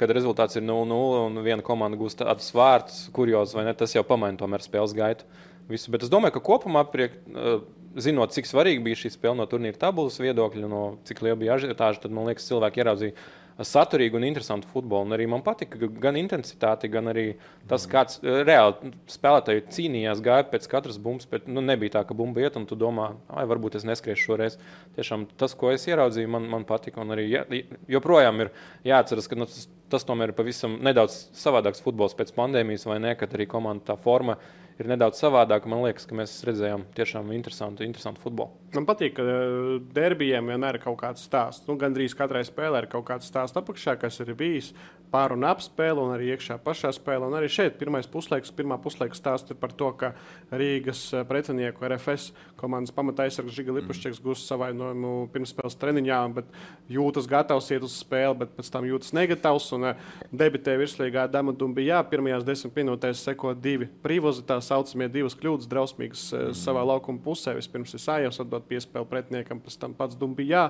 kad 0.00 0.14
rezultāts 0.14 0.56
ir 0.56 0.64
0-0 0.64 1.20
un 1.26 1.42
viena 1.44 1.66
komanda 1.66 2.00
gūst 2.00 2.22
tādus 2.22 2.48
vārdus, 2.56 3.02
kurjos 3.12 3.52
vai 3.52 3.66
ne, 3.68 3.76
tas 3.76 3.92
jau 3.92 4.06
pamaina 4.08 4.40
tomēr 4.40 4.64
spēles 4.64 4.96
gaitu. 4.96 5.28
Visu. 5.68 5.92
Bet 5.94 6.04
es 6.04 6.12
domāju, 6.12 6.36
ka 6.36 6.44
kopumā, 6.44 6.84
priek, 6.92 7.14
eh, 7.32 7.62
zinot, 7.96 8.34
cik 8.34 8.50
svarīga 8.50 8.82
bija 8.84 9.00
šī 9.00 9.14
spēle 9.14 9.38
no 9.38 9.46
turnīra 9.48 9.78
tabulas 9.78 10.18
viedokļa, 10.20 10.68
no 10.68 10.98
cik 11.08 11.22
liela 11.24 11.38
bija 11.40 11.56
ažiotāža, 11.56 12.02
tad 12.02 12.12
man 12.12 12.28
liekas, 12.28 12.48
cilvēki 12.50 12.82
ieraudzīja 12.82 13.14
saturīgu 13.62 14.18
un 14.18 14.26
interesantu 14.26 14.66
futbolu. 14.66 15.06
Un 15.06 15.14
arī 15.14 15.28
man 15.30 15.42
patika 15.46 15.78
gan 15.78 16.18
intensitāte, 16.18 16.90
gan 16.90 17.06
arī 17.12 17.36
tas, 17.70 17.86
kāds 17.86 18.18
eh, 18.20 18.42
reāli 18.44 18.92
spēlētāji 19.08 19.64
cīnījās, 19.70 20.20
gāja 20.24 20.44
pēc 20.50 20.66
katras 20.68 20.98
bumbas. 20.98 21.28
Bet, 21.30 21.46
nu, 21.48 21.62
nebija 21.64 21.96
tā, 21.96 22.02
ka 22.04 22.16
bumba 22.18 22.42
iet, 22.42 22.58
un 22.60 22.66
tu 22.66 22.76
domā, 22.76 23.14
ah, 23.30 23.46
varbūt 23.48 23.78
es 23.78 23.86
neskriešu 23.88 24.26
šoreiz. 24.26 24.58
Tiešām 24.98 25.28
tas, 25.40 25.54
ko 25.56 25.70
es 25.72 25.86
ieraudzīju, 25.88 26.28
man, 26.34 26.50
man 26.50 26.66
patika. 26.68 27.00
Un 27.00 27.14
arī 27.14 27.28
ja, 27.30 27.46
joprojām 27.88 28.44
ir 28.44 28.52
jāatcerās, 28.84 29.30
ka 29.30 29.38
nu, 29.38 29.48
tas, 29.48 29.68
tas 29.88 30.04
tomēr 30.04 30.34
ir 30.34 30.36
pavisam 30.36 30.76
nedaudz 30.84 31.28
savādāks 31.38 31.80
futbols 31.84 32.18
pēc 32.18 32.34
pandēmijas, 32.36 32.84
vai 32.90 32.98
ne? 33.06 33.14
Kad 33.16 33.38
arī 33.38 33.48
komanda 33.48 33.94
tā 33.94 33.98
forma 34.02 34.36
ir 34.36 34.62
ir 34.80 34.90
nedaudz 34.90 35.20
savādāka. 35.22 35.70
Man 35.70 35.84
liekas, 35.84 36.06
ka 36.08 36.16
mēs 36.18 36.34
redzējām 36.46 36.86
tiešām 36.96 37.30
interesantu, 37.36 37.86
interesantu 37.86 38.24
futbolu. 38.24 38.54
Man 38.74 38.88
patīk, 38.88 39.14
ka 39.18 39.22
eh, 39.22 39.78
derbijiem 39.94 40.50
vienmēr 40.50 40.78
ir 40.78 40.84
kaut 40.84 40.98
kāds 41.04 41.24
stāsts. 41.28 41.68
Nu, 41.68 41.78
Gan 41.80 41.94
drīz 41.94 42.16
katrai 42.18 42.42
spēlē 42.46 42.84
ir 42.84 42.90
kaut 42.90 43.06
kāds 43.10 43.30
stāsts 43.30 43.58
apakšā, 43.60 43.96
kas 44.00 44.20
ir 44.24 44.34
bijis 44.38 44.72
pār 45.14 45.30
un 45.36 45.44
ap 45.46 45.60
spēli, 45.62 46.02
un 46.02 46.10
arī 46.10 46.32
iekšā 46.34 46.56
pašā 46.64 46.90
spēlē. 46.96 47.28
Un 47.28 47.36
arī 47.38 47.46
šeit 47.52 47.76
pirmais 47.78 48.08
puslaiks, 48.10 48.50
pirmā 48.54 48.80
puslaika 48.82 49.14
stāsts 49.14 49.54
ir 49.54 49.58
par 49.60 49.70
to, 49.78 49.92
ka 50.00 50.10
Rīgas 50.50 51.04
eh, 51.14 51.22
pretinieku 51.28 51.86
RFS 51.86 52.32
komandas 52.58 52.94
pamataizsargs 52.96 53.54
Žiga 53.54 53.76
Lipušķeks 53.78 54.18
mm. 54.18 54.24
gūs 54.26 54.42
savainojumu 54.48 55.28
pirmspēles 55.34 55.78
treniņā, 55.78 56.20
bet 56.34 56.50
jūtas 56.90 57.28
gatavs 57.30 57.70
iet 57.70 57.86
uz 57.86 57.94
spēli, 58.00 58.40
bet 58.42 58.56
pēc 58.58 58.72
tam 58.74 58.88
jūtas 58.90 59.14
negatavs. 59.14 59.70
Un 59.78 59.92
eh, 59.92 60.02
debitē 60.34 60.74
virslīgā 60.82 61.28
Dama 61.30 61.54
Dumbijā 61.54 62.02
pirmajās 62.10 62.46
desmit 62.48 62.82
minūtēs 62.82 63.22
seko 63.28 63.54
divi 63.54 63.86
privozitā 64.02 64.58
saucamie 64.64 65.08
divas 65.12 65.36
kļūdas 65.38 65.68
drausmīgas 65.70 66.24
mm. 66.32 66.56
savā 66.58 66.84
laukuma 66.88 67.20
pusē. 67.24 67.54
Vispirms 67.58 67.94
ir 67.94 68.02
sājās 68.02 68.40
atdot 68.42 68.66
piespēli 68.70 69.08
pretiniekam, 69.10 69.60
pēc 69.62 69.78
tam 69.80 69.94
pats 69.96 70.18
Dumbijā. 70.18 70.66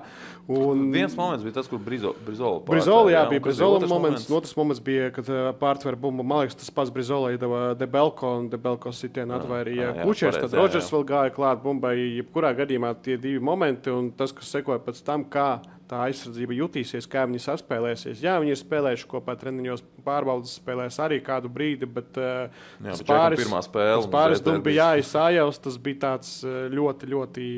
Un... 0.49 0.89
Viens 0.95 1.17
moments 1.19 1.45
bija 1.47 1.59
tas, 1.61 1.71
kur 1.71 1.81
Brizola 1.83 2.15
Brizola, 2.27 2.61
Brizola 2.69 3.13
jā, 3.13 3.19
jā, 3.19 3.25
bija 3.33 3.45
Brizola 3.45 3.79
moments. 3.81 3.93
moments 3.95 4.31
otrs 4.39 4.57
moments 4.59 4.83
bija, 4.85 5.11
kad 5.15 5.29
uh, 5.31 5.51
pārtver 5.61 5.97
bumbu. 6.01 6.27
Man 6.27 6.45
liekas, 6.45 6.59
tas 6.61 6.73
pats 6.75 6.93
Brizola 6.95 7.33
iedeva 7.35 7.63
Debelko 7.79 8.35
un 8.41 8.49
Debelko 8.53 8.93
sitienu 8.95 9.37
atvairīja 9.39 9.93
Kučers. 10.03 10.41
Tad 10.43 10.57
Rodžers 10.59 10.91
vēl 10.95 11.07
gāja 11.09 11.35
klāt 11.35 11.63
bumbai. 11.65 11.95
Jebkurā 12.19 12.55
gadījumā 12.59 12.95
tie 13.05 13.19
divi 13.21 13.43
momenti 13.43 13.93
un 13.93 14.11
tas, 14.17 14.35
kas 14.35 14.53
sekoja 14.59 14.83
pēc 14.85 15.01
tam, 15.07 15.27
kā 15.31 15.49
tā 15.91 16.05
aizsardzība 16.09 16.57
jutīsies, 16.59 17.09
kā 17.11 17.25
viņi 17.29 17.43
saspēlēsies. 17.45 18.23
Jā, 18.25 18.37
viņi 18.43 18.55
ir 18.55 18.61
spēlējuši 18.61 19.11
kopā 19.11 19.35
treniņos, 19.41 19.85
pārbaudas 20.07 20.57
spēlēs 20.61 21.01
arī 21.05 21.21
kādu 21.25 21.51
brīdi, 21.53 21.89
bet 21.91 22.21
uh, 22.21 22.63
jā, 22.85 22.97
pāris, 23.09 23.45
spēle. 23.69 24.07
Pāris 24.13 24.45
bija 24.65 24.91
jāizsājās, 24.93 25.61
tas 25.67 25.81
bija 25.83 26.03
tāds 26.09 26.39
ļoti, 26.45 27.13
ļoti 27.15 27.51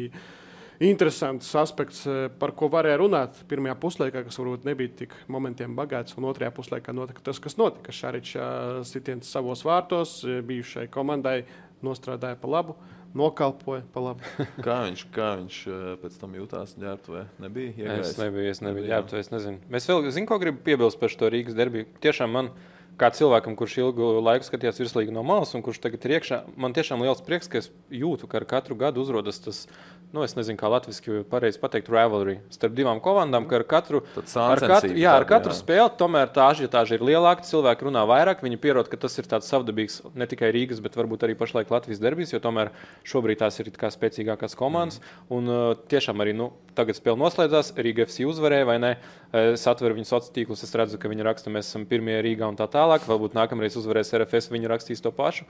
interesants 0.78 1.54
aspekts, 1.56 2.04
eh, 2.06 2.28
par 2.38 2.52
ko 2.56 2.68
varēja 2.72 2.98
runāt 3.00 3.38
pirmajā 3.48 3.76
puslaikā, 3.80 4.24
kas 4.26 4.36
varbūt 4.36 4.66
nebija 4.68 4.92
tik 5.02 5.14
momentiem 5.28 5.76
bagāts, 5.76 6.16
un 6.18 6.28
otrajā 6.28 6.52
puslaikā 6.52 6.92
notika 6.94 7.22
tas, 7.24 7.38
kas 7.38 7.56
notika. 7.56 7.92
Šāriča 7.92 8.84
sitiens 8.84 9.30
savos 9.30 9.64
vārtos 9.64 10.18
eh, 10.24 10.42
bijušai 10.42 10.88
komandai 10.92 11.44
nostrādāja 11.84 12.36
pa 12.40 12.48
labu. 12.48 12.76
Nokalpoja 13.16 13.82
pa 13.94 14.02
labi. 14.10 14.28
kā 14.66 14.78
viņš, 14.86 15.02
kā 15.14 15.32
viņš 15.40 15.58
eh, 15.72 15.90
pēc 16.02 16.16
tam 16.20 16.36
jutās 16.36 16.76
ģērbtuvē? 16.80 17.26
Nebija 17.42 17.74
iegājis. 17.74 18.12
Es 18.12 18.20
nebiju, 18.20 18.48
es 18.52 18.62
nebiju 18.64 18.88
ģērbtuvē, 18.90 19.22
es 19.24 19.32
nezinu. 19.32 19.76
Es 19.80 19.88
vēl 19.88 20.08
zinu, 20.10 20.28
ko 20.28 20.40
gribu 20.42 20.60
piebilst 20.66 21.00
par 21.00 21.12
šo 21.12 21.30
Rīgas 21.32 21.56
derbiju. 21.56 21.88
Tiešām 22.04 22.34
man, 22.36 22.50
kā 23.00 23.10
cilvēkam, 23.16 23.56
kurš 23.56 23.78
ilgu 23.82 24.10
laiku 24.20 24.48
skatījās 24.48 24.80
virslīgi 24.82 25.14
no 25.16 25.24
malas 25.26 25.54
un 25.56 25.64
kurš 25.64 25.80
tagad 25.84 26.04
ir 26.04 26.16
iekšā, 26.18 26.42
man 26.60 26.76
tiešām 26.76 27.04
liels 27.04 27.24
prieks, 27.24 27.48
ka 27.52 27.60
es 27.62 27.70
jūtu, 27.92 28.28
ka 28.28 28.40
ar 28.40 28.48
katru 28.48 28.76
gadu 28.78 29.04
uzrodas 29.04 29.40
tas 29.44 29.64
nu, 30.14 30.22
es 30.24 30.34
nezinu, 30.36 30.58
kā 30.60 30.68
latviešu 30.70 31.24
pareizi 31.30 31.60
pateikt, 31.62 31.90
rivalry 31.92 32.38
starp 32.52 32.74
divām 32.76 33.00
komandām, 33.04 33.46
ka 33.48 33.58
ar 33.58 33.64
katru, 33.68 34.02
ar 34.16 34.62
katru, 34.62 34.92
jā, 34.96 35.14
ar 35.18 35.26
katru 35.28 35.52
jā. 35.52 35.58
spēli 35.58 35.92
tomēr 36.00 36.30
tā 36.34 36.48
ažiotāža 36.52 36.98
ir 36.98 37.04
lielāka. 37.06 37.46
Cilvēki 37.46 37.88
runā 37.88 38.04
vairāk, 38.08 38.44
viņi 38.44 38.60
pierod, 38.62 38.90
ka 38.92 39.00
tas 39.02 39.18
ir 39.20 39.28
tāds 39.30 39.50
savdabīgs 39.50 40.00
ne 40.16 40.28
tikai 40.30 40.52
Rīgas, 40.54 40.82
bet 40.84 40.98
varbūt 40.98 41.26
arī 41.26 41.36
pašlaik 41.38 41.72
Latvijas 41.74 42.02
derbijas, 42.02 42.34
jo 42.34 42.42
tomēr 42.42 42.72
šobrīd 43.06 43.42
tās 43.42 43.60
ir 43.62 43.72
kā 43.76 43.90
spēcīgākās 43.92 44.56
komandas. 44.58 45.02
Mm. 45.02 45.36
Un 45.36 45.52
uh, 45.52 45.66
tiešām 45.90 46.22
arī 46.24 46.36
nu, 46.36 46.50
tagad 46.78 46.98
spēle 46.98 47.20
noslēdzās, 47.20 47.74
Rīga 47.76 48.06
FC 48.06 48.26
uzvarēja 48.28 48.68
vai 48.68 48.78
ne. 48.82 48.92
Es 49.36 49.66
atveru 49.68 49.96
viņu 49.96 50.06
sociālos 50.08 50.32
tīklus, 50.32 50.62
es 50.64 50.74
redzu, 50.78 50.98
ka 51.00 51.10
viņi 51.10 51.24
raksta, 51.26 51.50
mēs 51.52 51.68
esam 51.68 51.84
pirmie 51.88 52.14
Rīgā 52.24 52.46
un 52.48 52.56
tā 52.56 52.64
tālāk. 52.70 53.04
Varbūt 53.08 53.34
nākamreiz 53.36 53.76
uzvarēs 53.76 54.14
RFS, 54.16 54.48
viņi 54.52 54.70
rakstīs 54.70 55.02
to 55.04 55.10
pašu. 55.12 55.44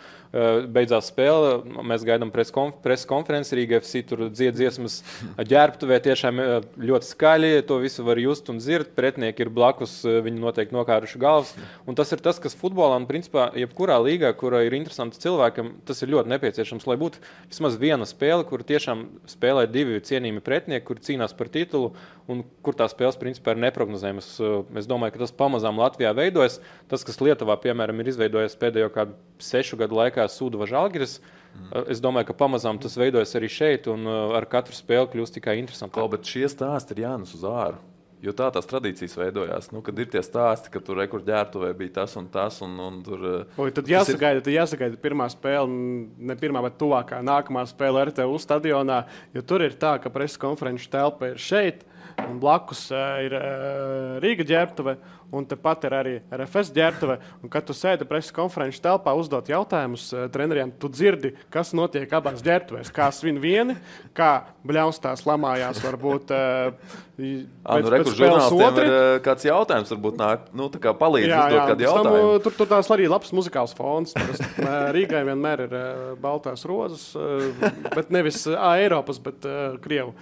Beidzās 0.73 1.11
spēle, 1.13 1.61
mēs 1.87 2.05
gaidām 2.07 2.33
preses 2.35 3.07
konferenci, 3.07 3.55
Rīga 3.59 3.79
FC 3.83 4.03
tur 4.09 4.27
dzied 4.33 4.57
dziesmas 4.57 4.99
ģērbtuvē 5.39 6.01
tiešām 6.09 6.43
ļoti 6.81 7.11
skaļi. 7.11 7.53
To 7.69 7.79
visu 7.85 8.07
var 8.07 8.19
just 8.23 8.51
un 8.53 8.59
dzird. 8.63 8.91
Pretinieki 8.97 9.45
ir 9.45 9.53
blakus, 9.55 10.01
viņi 10.03 10.43
noteikti 10.43 10.77
nokāruši 10.77 11.23
galvas. 11.23 11.53
Un 11.87 11.99
tas 11.99 12.11
ir 12.17 12.25
tas, 12.25 12.41
kas 12.43 12.57
futbolā 12.59 12.99
un 12.99 13.07
principā 13.09 13.51
jebkurā 13.55 14.01
līgā, 14.03 14.33
kurā 14.41 14.65
ir 14.67 14.75
interesanti 14.81 15.21
cilvēkam, 15.23 15.77
tas 15.87 16.03
ir 16.03 16.15
ļoti 16.17 16.33
nepieciešams. 16.35 16.89
Lai 16.91 16.99
būtu 17.01 17.23
vismaz 17.53 17.79
viena 17.81 18.09
spēle, 18.09 18.49
kur 18.49 18.67
tiešām 18.67 19.07
spēlē 19.31 19.69
divi 19.71 20.03
cienījami 20.03 20.45
pretinieki, 20.45 20.87
kur 20.89 21.03
cīnās 21.03 21.37
par 21.37 21.53
titulu 21.53 21.93
un 22.27 22.43
kur 22.65 22.75
tā 22.75 22.89
spēles 22.91 23.19
principā 23.21 23.55
ir 23.55 23.61
neparedzējamas. 23.63 23.76
Eh, 23.77 24.79
es 24.81 24.89
domāju, 24.89 25.15
ka 25.17 25.25
tas 25.25 25.35
pamazām 25.37 25.81
Latvijā 25.81 26.13
veidojas. 26.17 26.61
Tas, 26.91 27.05
kas 27.07 27.21
Lietuvā, 27.21 27.59
piemēram, 27.63 28.01
ir 28.01 28.13
izveidojies 28.13 28.57
pēdējo 28.61 28.93
kādu 28.95 29.17
sešu 29.43 29.79
gadu 29.81 29.99
laikā, 30.01 30.27
Sūdu 30.33 30.67
Žalgiris. 30.67 31.19
Mm. 31.57 31.91
Es 31.93 32.01
domāju, 32.05 32.31
ka 32.31 32.39
pamazām 32.45 32.81
tas 32.81 32.97
veidojas 33.01 33.35
arī 33.39 33.49
šeit, 33.53 33.87
un 33.89 34.05
uh, 34.05 34.37
ar 34.37 34.45
katru 34.51 34.77
spēli 34.77 35.09
kļūst 35.13 35.39
tikai 35.39 35.57
interesantāk. 35.63 36.09
Bet 36.13 36.29
šie 36.29 36.49
stāsti 36.53 36.97
ir 36.97 37.07
jānes 37.07 37.33
uz 37.37 37.47
āru. 37.49 37.81
Jo 38.25 38.33
tā 38.33 38.47
tās 38.51 38.65
tradīcijas 38.67 39.13
veidojās. 39.19 39.69
Nu, 39.75 39.83
kad 39.85 39.99
ir 40.01 40.09
tie 40.11 40.23
stāsti, 40.25 40.71
ka 40.73 40.81
tur 40.83 40.97
rekurģērbtuvē 41.03 41.69
bija 41.77 41.99
tas 41.99 42.15
un 42.17 42.31
tas. 42.33 42.59
Un, 42.65 42.73
un 42.81 43.03
tur, 43.05 43.25
uh, 43.29 43.59
Oi, 43.61 43.69
tad 43.77 43.91
jāsagaida, 43.93 44.41
ir... 44.41 44.47
tad 44.47 44.57
jāsagaida 44.57 45.01
pirmā 45.01 45.29
spēle, 45.33 45.69
ne 46.31 46.37
pirmā, 46.41 46.63
bet 46.65 46.79
tuvākā 46.81 47.21
nākamā 47.25 47.67
spēle 47.69 48.07
RTU 48.09 48.41
stadionā. 48.41 49.03
Jo 49.37 49.45
tur 49.47 49.67
ir 49.67 49.77
tā, 49.81 49.97
ka 50.03 50.13
preses 50.13 50.41
konferenču 50.41 50.89
telpa 50.93 51.35
ir 51.35 51.43
šeit, 51.43 51.85
un 52.25 52.39
blakus 52.41 52.87
uh, 52.95 53.21
ir 53.27 53.37
uh, 53.37 54.17
Rīga 54.23 54.47
ģērbtuve 54.49 54.97
un 55.35 55.47
tepat 55.49 55.87
ir 55.89 55.95
arī 55.97 56.15
RFS 56.33 56.71
ģērbtuve. 56.77 57.17
Kad 57.51 57.67
tu 57.67 57.75
sēdi 57.77 58.07
preses 58.09 58.35
konferenču 58.35 58.81
telpā, 58.85 59.15
uzdot 59.19 59.49
jautājumus 59.51 60.09
uh, 60.15 60.27
treneriem, 60.33 60.73
tu 60.81 60.91
dzirdi, 60.93 61.33
kas 61.53 61.75
notiek 61.77 62.13
abās 62.17 62.45
ģērbtuvēs. 62.47 62.93
Kā 62.95 63.09
svin 63.15 63.41
vieni, 63.43 63.77
kā 64.17 64.47
bļaustās, 64.67 65.27
lamājās, 65.29 65.83
varbūt. 65.85 66.33
Uh, 66.33 66.97
nu, 67.19 67.93
Rekur 67.93 68.15
žurnālistiem 68.15 68.81
ir 68.85 69.21
kāds 69.27 69.47
jautājums, 69.49 69.93
varbūt 69.95 70.19
nāk, 70.21 70.49
nu, 70.57 70.71
tā 70.73 70.81
kā 70.83 70.95
palīdz 70.97 71.31
jā, 71.31 71.43
uzdot 71.43 71.59
jā, 71.59 71.69
kādu 71.73 71.87
jautājumu. 71.89 72.17
Tam, 72.17 72.41
tur, 72.47 72.59
tur 72.61 72.73
tās 72.73 72.91
arī 72.95 73.11
labs 73.11 73.33
muzikāls 73.37 73.77
fons. 73.77 74.17
Rīgai 74.97 75.23
vienmēr 75.31 75.67
ir 75.67 75.79
baltās 76.23 76.67
rozes, 76.69 77.09
bet 77.97 78.13
nevis 78.15 78.45
Eiropas, 78.53 79.23
bet 79.23 79.49
Krievu. 79.85 80.13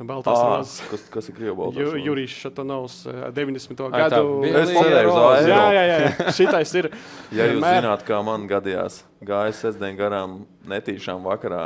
Baltās 0.00 0.38
à, 0.38 0.44
rozes. 0.56 0.76
Kas, 0.88 1.02
kas 1.12 1.28
ir 1.28 1.34
Krievijas 1.36 1.56
baltās? 1.58 1.80
Ju, 1.82 2.00
Jurijs 2.00 2.34
Šatanovs 2.40 2.96
90. 3.36 3.82
Ai, 3.90 4.02
gadu. 4.06 4.38
Es 4.48 4.70
uz 4.72 4.88
Eiropu. 4.88 5.24
Jā, 5.44 5.60
jā, 5.76 5.82
jā. 5.90 6.28
Šitais 6.36 6.72
ir. 6.80 6.88
ja 7.36 7.48
jūs 7.50 7.60
mēr... 7.60 7.82
zināt, 7.82 8.04
kā 8.08 8.20
man 8.24 8.46
gadījās, 8.48 9.02
gāja 9.20 9.52
sestdien 9.58 9.98
garām 9.98 10.38
netīšām 10.70 11.26
vakarā 11.28 11.64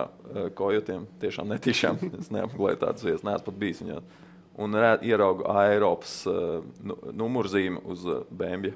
kojotiem, 0.58 1.04
tiešām 1.22 1.52
netīšām, 1.54 2.00
es 2.20 2.32
neapmeklēju 2.34 2.80
tādas 2.82 3.06
vietas, 3.06 3.26
neesmu 3.26 3.46
pat 3.50 3.60
bijis 3.60 3.84
viņā. 3.84 4.00
Un 4.64 4.78
ieraugu 5.02 5.46
Eiropas 5.64 6.16
uh, 6.30 6.58
numurzīmi 7.10 7.82
uz 7.90 8.04
bēnbja. 8.30 8.74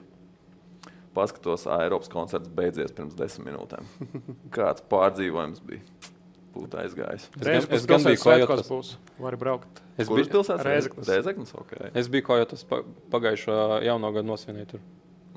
paskatos, 1.14 1.64
ka 1.66 1.80
Eiropas 1.82 2.10
koncerts 2.12 2.50
beidzies 2.54 2.94
pirms 2.94 3.16
desmit 3.18 3.50
minūtēm. 3.50 3.90
Kāds 4.54 4.86
pārdzīvojums 4.90 5.62
bija? 5.66 6.14
Būtu 6.58 6.78
aizgājis. 6.82 7.28
Reizes, 7.38 7.68
es 7.76 7.84
gan 7.86 8.02
biju 8.02 8.18
Kajot. 8.24 8.62
Būs. 8.66 8.94
Vari 9.22 9.38
braukt. 9.38 9.82
Es 10.00 10.10
biju 10.10 10.26
pilsētā 10.32 10.64
Reizeknas. 10.66 11.10
Reizeknas. 11.10 11.52
Okay. 11.62 11.90
Es 11.98 12.10
biju 12.10 12.26
Kajotas 12.26 12.64
pagājušo 13.12 13.58
jauno 13.86 14.10
gadu 14.16 14.26
nosvinēju 14.32 14.70
tur. 14.72 14.82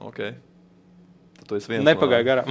Okay. 0.09 0.33
Tad 1.37 1.51
tu 1.51 1.59
esi 1.59 1.73
viens. 1.73 1.85
Nepagāja 1.85 2.25
garām. 2.25 2.49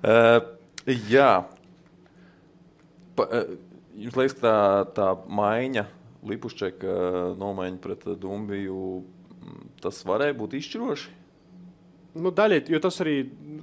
uh, 0.00 0.40
jā. 1.12 1.30
Pa, 3.16 3.28
uh, 3.28 3.52
jums 4.00 4.16
liekas, 4.16 4.38
ka 4.40 4.46
tā, 4.46 4.56
tā 4.96 5.10
maiņa, 5.28 5.86
Lipušķeka 6.26 6.96
nomaiņa 7.38 7.78
pret 7.84 8.08
Dumbiju, 8.18 8.80
tas 9.84 10.00
varēja 10.08 10.34
būt 10.40 10.56
izšķiroši? 10.58 11.12
Nu, 12.16 12.30
daļai, 12.32 12.62
jo 12.72 12.78
tas 12.80 12.96
arī 13.02 13.16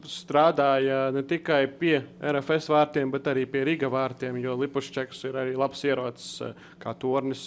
strādāja 0.10 1.08
ne 1.16 1.24
tikai 1.26 1.64
pie 1.80 1.96
RFS 2.22 2.70
vārtiem, 2.70 3.10
bet 3.14 3.28
arī 3.32 3.46
pie 3.50 3.64
Riga 3.66 3.90
vārtiem. 3.92 4.38
Jo 4.44 4.56
Lipušķeks 4.60 5.24
ir 5.30 5.40
arī 5.42 5.56
labs 5.58 5.82
ierocis 5.88 6.54
kā 6.82 6.94
tornis 7.00 7.44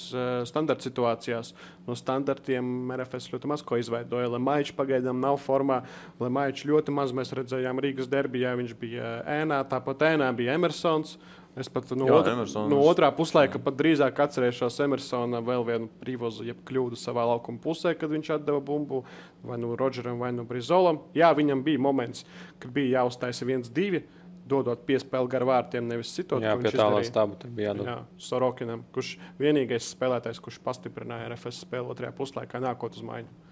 standarta 0.48 0.88
situācijās. 0.88 1.52
No 1.86 1.94
standartiem 1.98 2.90
RFS 2.96 3.30
ļoti 3.34 3.50
maz 3.52 3.62
ko 3.66 3.78
izveidoja. 3.78 4.32
Lemaičs 4.34 4.74
pagaidām 4.76 5.20
nav 5.22 5.38
formā. 5.44 5.82
Lemaičs 6.22 6.66
ļoti 6.66 6.94
maz 6.96 7.14
mēs 7.16 7.34
redzējām 7.36 7.82
Rīgas 7.84 8.10
derbijā. 8.10 8.56
Viņš 8.58 8.76
bija 8.80 9.16
ēnā, 9.38 9.62
tāpat 9.70 10.08
ēnā 10.10 10.32
bija 10.36 10.56
Emersons. 10.58 11.18
Es 11.56 11.70
pat 11.72 11.88
no, 11.96 12.04
Jā, 12.04 12.16
otra, 12.18 12.34
Emersons. 12.36 12.68
no 12.68 12.82
otrā 12.84 13.08
puslaika 13.16 13.56
pat 13.64 13.78
drīzāk 13.78 14.18
atcerēšos 14.26 14.76
Emersona 14.84 15.40
vēl 15.44 15.64
vienu 15.64 15.86
brīvozu, 16.02 16.44
jeb 16.50 16.58
kļūdu 16.68 16.98
savā 17.00 17.24
laukuma 17.30 17.62
pusē, 17.64 17.94
kad 17.96 18.12
viņš 18.12 18.34
atdeva 18.34 18.60
bumbu 18.60 19.00
vai 19.46 19.56
nu 19.62 19.72
Rodžeram, 19.80 20.20
vai 20.20 20.34
nu 20.36 20.44
Brizolam. 20.44 21.00
Jā, 21.16 21.30
viņam 21.36 21.64
bija 21.64 21.80
moments, 21.80 22.26
kad 22.60 22.74
bija 22.76 23.00
jāuztaisa 23.00 23.48
viens, 23.48 23.72
divi. 23.72 24.04
Dodot 24.46 24.84
piespēli 24.86 25.26
gar 25.32 25.42
vārtiem, 25.48 25.88
nevis 25.90 26.12
citot. 26.14 26.44
Jā, 26.44 26.52
pie 26.60 26.70
tālā 26.70 27.00
stāvā 27.08 27.48
bija 27.48 27.72
jādod. 27.72 27.88
Jā, 27.88 27.96
Sorokinam, 28.28 28.84
kurš 28.94 29.16
vienīgais 29.40 29.88
spēlētājs, 29.96 30.38
kurš 30.44 30.60
pastiprināja 30.62 31.32
RFS 31.32 31.64
spēli 31.64 31.90
otrajā 31.90 32.12
puslaikā, 32.14 32.60
nākot 32.62 32.94
uz 32.94 33.02
maiņu. 33.08 33.45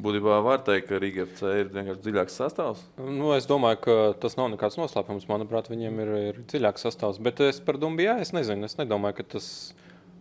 Būtībā 0.00 0.38
var 0.40 0.62
teikt, 0.64 0.86
ka 0.88 0.98
Riga 1.02 1.26
FC 1.26 1.50
ir 1.60 1.70
vienkārši 1.74 2.00
dziļāks 2.06 2.38
sastāvs. 2.40 2.80
Nu, 2.96 3.32
es 3.36 3.44
domāju, 3.48 3.80
ka 3.84 3.96
tas 4.22 4.38
nav 4.38 4.48
nekāds 4.54 4.78
noslēpums. 4.80 5.28
Manuprāt, 5.28 5.68
viņiem 5.68 6.00
ir, 6.04 6.12
ir 6.30 6.38
dziļāks 6.48 6.86
sastāvs. 6.88 7.20
Bet 7.22 7.42
es 7.44 7.60
par 7.60 7.76
Dumbiju, 7.82 8.16
es 8.24 8.32
nezinu. 8.32 8.64
Es 8.68 8.78
nedomāju, 8.80 9.20
ka 9.20 9.28
tas 9.36 9.46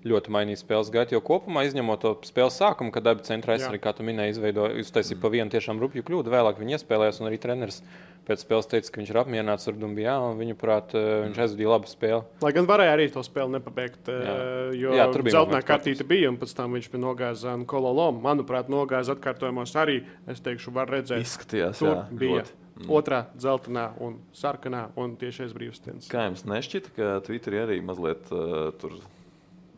ļoti 0.08 0.34
mainīja 0.34 0.62
spēles 0.62 0.92
gaitu. 0.94 1.16
Jo 1.16 1.24
kopumā, 1.26 1.66
izņemot 1.68 2.02
to 2.04 2.14
spēles 2.28 2.58
sākumu, 2.62 2.94
kad 2.96 3.10
abi 3.12 3.26
centra 3.28 3.56
aizsargi, 3.56 3.82
kā 3.84 3.94
tu 3.98 4.06
minēji, 4.08 4.38
izveidoja, 4.38 4.78
uztaisīja 4.82 5.20
pa 5.22 5.32
vienu 5.34 5.54
tiešām 5.54 5.82
rupju 5.82 6.06
kļūdu, 6.08 6.34
vēlāk 6.34 6.62
viņi 6.62 6.78
iespēlējās 6.78 7.22
un 7.22 7.30
arī 7.30 7.42
treneris 7.42 7.82
pēc 8.28 8.44
spēles 8.46 8.70
teica, 8.70 8.92
ka 8.94 9.02
viņš 9.02 9.12
ir 9.12 9.20
apmierināts 9.22 9.68
ar 9.70 9.78
Dumbijā, 9.82 10.14
un 10.30 10.38
viņuprāt, 10.40 10.94
eh, 10.98 11.08
viņš 11.26 11.36
mm. 11.36 11.44
aizvadīja 11.46 11.72
labu 11.72 11.90
spēli. 11.90 12.22
Lai 12.46 12.54
gan 12.54 12.70
varēja 12.70 12.96
arī 12.96 13.08
to 13.14 13.24
spēli 13.26 13.56
nepabeigt, 13.58 14.12
eh, 14.14 14.22
jā. 14.22 14.38
jo 14.78 14.96
jā, 15.00 15.08
tur 15.14 15.26
bija 15.26 15.38
zeltainā 15.40 15.62
kartīte 15.66 16.08
bija, 16.08 16.30
un 16.30 16.38
pēc 16.42 16.54
tam 16.58 16.78
viņš 16.78 16.90
bija 16.94 17.04
nogājis 17.06 17.46
uz 17.50 17.66
Kololomu. 17.72 18.22
Manuprāt, 18.24 18.70
nogājis 18.72 19.14
atkārtojumos 19.16 19.74
arī, 19.82 20.04
es 20.30 20.44
teikšu, 20.46 20.74
var 20.76 20.92
redzēt, 20.94 21.26
Izskatījās, 21.26 21.82
tur 21.82 21.96
jā, 21.96 22.04
bija. 22.12 22.44
Ļoti. 22.44 22.58
Mm. 22.82 22.90
Otrā 22.98 23.18
dzeltenā 23.36 23.92
un 24.02 24.16
sarkanā 24.34 24.88
un 24.98 25.14
tiešais 25.20 25.52
brīvstens. 25.54 26.08
Kā 26.10 26.26
jums 26.26 26.46
nešķita, 26.50 26.94
ka 26.96 27.10
Twitterī 27.28 27.60
arī 27.66 27.78
mazliet 27.86 28.32
uh, 28.34 28.72
tur, 28.82 28.96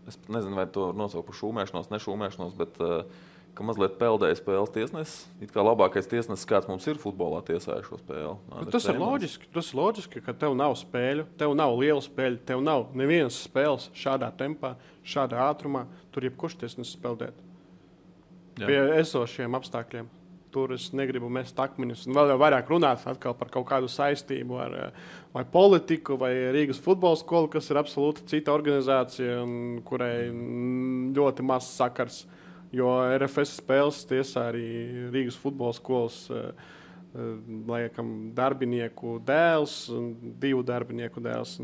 es 0.10 0.18
nezinu, 0.28 0.58
vai 0.60 0.66
to 0.72 0.92
nosaukt 0.98 1.30
par 1.30 1.38
šūmēšanos, 1.39 1.92
nešūmēšanos, 1.94 2.58
bet 2.60 2.80
uh, 2.84 3.04
ka 3.54 3.66
mazliet 3.66 3.98
peldēja 4.00 4.38
spēles 4.39 4.72
tiesnesis. 4.74 5.28
It 5.44 5.54
kā 5.54 5.63
labākais 5.66 6.10
tiesnesis, 6.10 6.48
kāds 6.50 6.70
mums 6.70 6.88
ir 6.89 7.00
futbolā, 7.02 7.44
tiesāja 7.46 7.84
šo 7.86 8.00
spēli. 8.02 8.34
Nā, 8.50 8.66
tas 8.74 8.88
ir 8.89 9.00
loģiski. 9.00 9.50
Tas 9.54 9.70
ir 9.72 9.80
loģiski, 9.80 10.24
ka 10.26 10.36
tev 10.44 10.58
nav 10.58 10.76
spēļu, 10.80 11.28
tev 11.39 11.54
nav 11.58 11.76
liela 11.80 12.02
spēļu, 12.04 12.42
tev 12.50 12.63
nav 12.66 12.89
nevienas 12.98 13.38
spēles 13.46 13.89
šādā 13.98 14.32
tempā, 14.39 14.74
šādā 15.06 15.46
ātrumā. 15.46 15.86
Tur 16.13 16.28
jebkurš 16.30 16.58
tiesnesis 16.63 16.98
spēlēt. 16.98 17.38
Jā. 18.60 18.68
Pie 18.70 18.80
esošiem 19.00 19.58
apstākļiem. 19.58 20.10
Tur 20.54 20.76
es 20.76 20.92
negribu 20.94 21.32
mest 21.34 21.58
akmeņus 21.58 22.06
un 22.06 22.18
vēl 22.18 22.34
jau 22.34 22.38
vairāk 22.42 22.68
runāt 22.70 23.02
par 23.02 23.50
kaut 23.50 23.66
kādu 23.72 23.89
saistību 23.89 24.60
ar 24.62 24.76
vai 25.34 25.44
politiku, 25.50 26.13
vai 26.22 26.30
Rīgas 26.54 26.82
futbola 26.84 27.18
skolu, 27.18 27.50
kas 27.56 27.72
ir 27.74 27.82
absolūti 27.82 28.28
cita 28.30 28.54
organizācija 28.54 29.42
kurai 29.88 30.30
ļoti 31.18 31.46
maz 31.50 31.72
sakars 31.74 32.24
ar 32.28 32.39
Jo 32.74 32.89
RFS 33.20 33.60
spēles 33.60 34.00
tiesā 34.10 34.48
arī 34.50 34.66
Rīgas 35.13 35.38
futbola 35.38 35.76
skolas. 35.78 36.24
Laikam, 37.13 38.08
darbinieku 38.34 39.19
dēls, 39.21 39.76
divu 40.41 40.63
darbinieku 40.65 41.21
dēls. 41.21 41.60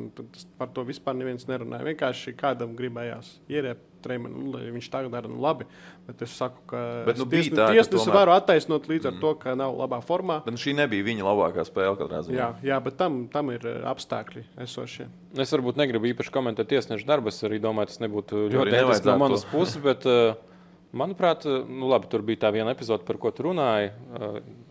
Par 0.59 0.69
to 0.75 0.83
vispār 0.85 1.15
neviens 1.17 1.47
nerunāja. 1.49 1.87
Vienkārši 1.87 2.35
kādam 2.37 2.75
gribējās 2.77 3.31
ierēpt 3.49 3.87
trījus, 4.03 4.29
nu, 4.31 4.59
viņš 4.75 4.89
tā 4.91 5.01
dara 5.11 5.29
nu, 5.29 5.39
labi. 5.41 5.65
Bet 6.07 6.21
es 6.25 6.33
saku, 6.37 6.61
ka 6.69 6.81
bet, 7.07 7.19
nu, 7.19 7.25
tiesnesi 7.29 7.57
tiesnes 7.57 8.05
tomēr... 8.05 8.15
varu 8.15 8.33
attaisnot 8.33 8.87
līdz 8.89 9.09
ar 9.09 9.15
mm. 9.15 9.23
to, 9.23 9.33
ka 9.41 9.55
nav 9.59 9.75
labā 9.77 9.99
formā. 10.05 10.39
Bet 10.45 10.55
nu, 10.55 10.61
šī 10.61 10.75
nebija 10.77 11.05
viņa 11.05 11.25
labākā 11.27 11.65
spēle 11.67 11.97
katrā 11.99 12.21
ziņā. 12.25 12.37
Jā, 12.37 12.49
jā 12.71 12.79
bet 12.85 12.97
tam, 13.01 13.23
tam 13.33 13.51
ir 13.53 13.65
apstākļi 13.89 14.45
esošie. 14.65 15.09
Es 15.37 15.53
varbūt 15.53 15.81
negribu 15.81 16.09
īpaši 16.13 16.33
komentēt 16.33 16.71
tiesnešu 16.71 17.09
darbu. 17.09 17.33
Es 17.33 17.41
arī 17.45 17.61
domāju, 17.61 17.91
tas 17.91 18.01
nebūtu 18.05 18.47
ļoti 18.55 18.79
ētiski 18.83 19.11
no 19.11 19.17
manas 19.21 19.45
puses. 19.49 19.77
Bet, 19.83 20.07
uh, 20.09 20.48
Manuprāt, 20.89 21.45
nu, 21.45 21.85
labi, 21.91 22.07
tur 22.09 22.23
bija 22.25 22.47
tā 22.47 22.49
viena 22.53 22.73
epizode, 22.73 23.05
par 23.05 23.19
ko 23.21 23.29
tu 23.35 23.45
runāji. 23.45 23.91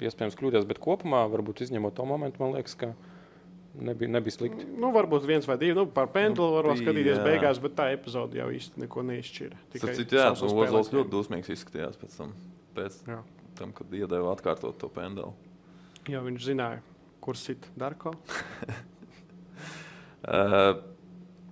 Iespējams, 0.03 0.35
kļūdījās, 0.39 0.67
bet 0.67 0.81
kopumā, 0.83 1.23
varbūt 1.31 1.63
izņemot 1.69 1.95
to 1.95 2.07
momentu, 2.11 2.43
man 2.43 2.57
liekas, 2.57 2.75
ka 2.81 2.91
nebija, 3.79 4.11
nebija 4.11 4.35
slikti. 4.35 4.67
Nu, 4.67 4.91
varbūt 4.95 5.27
viens 5.29 5.47
vai 5.47 5.57
divi. 5.61 5.77
Nu, 5.79 5.87
par 5.95 6.11
pendulu 6.15 6.59
var 6.59 6.71
nu, 6.73 6.77
skatīties 6.81 7.21
jā. 7.21 7.25
beigās, 7.27 7.61
bet 7.63 7.77
tā 7.79 7.91
epizode 7.95 8.41
jau 8.41 8.49
īsti 8.55 8.83
neko 8.83 9.05
neizšķīra. 9.13 9.61
Tikai 9.75 9.95
citu, 9.95 10.19
jā, 10.19 10.27
nu, 10.35 10.51
Ozols 10.65 10.91
ļoti 10.95 11.13
dusmīgs 11.13 11.53
izskatījās 11.55 12.01
pēc 12.01 12.19
tam, 12.19 12.35
pēc 12.75 12.99
jā. 13.09 13.21
tam 13.61 13.75
kad 13.77 13.95
iedeva 13.95 14.35
atkārtot 14.35 14.79
to 14.81 14.91
pendulu. 14.93 15.35
Jo 16.11 16.25
viņš 16.27 16.51
zināja, 16.51 16.83
kur 17.23 17.39
sit 17.39 17.71
Darko. 17.79 18.17
uh, 20.27 20.83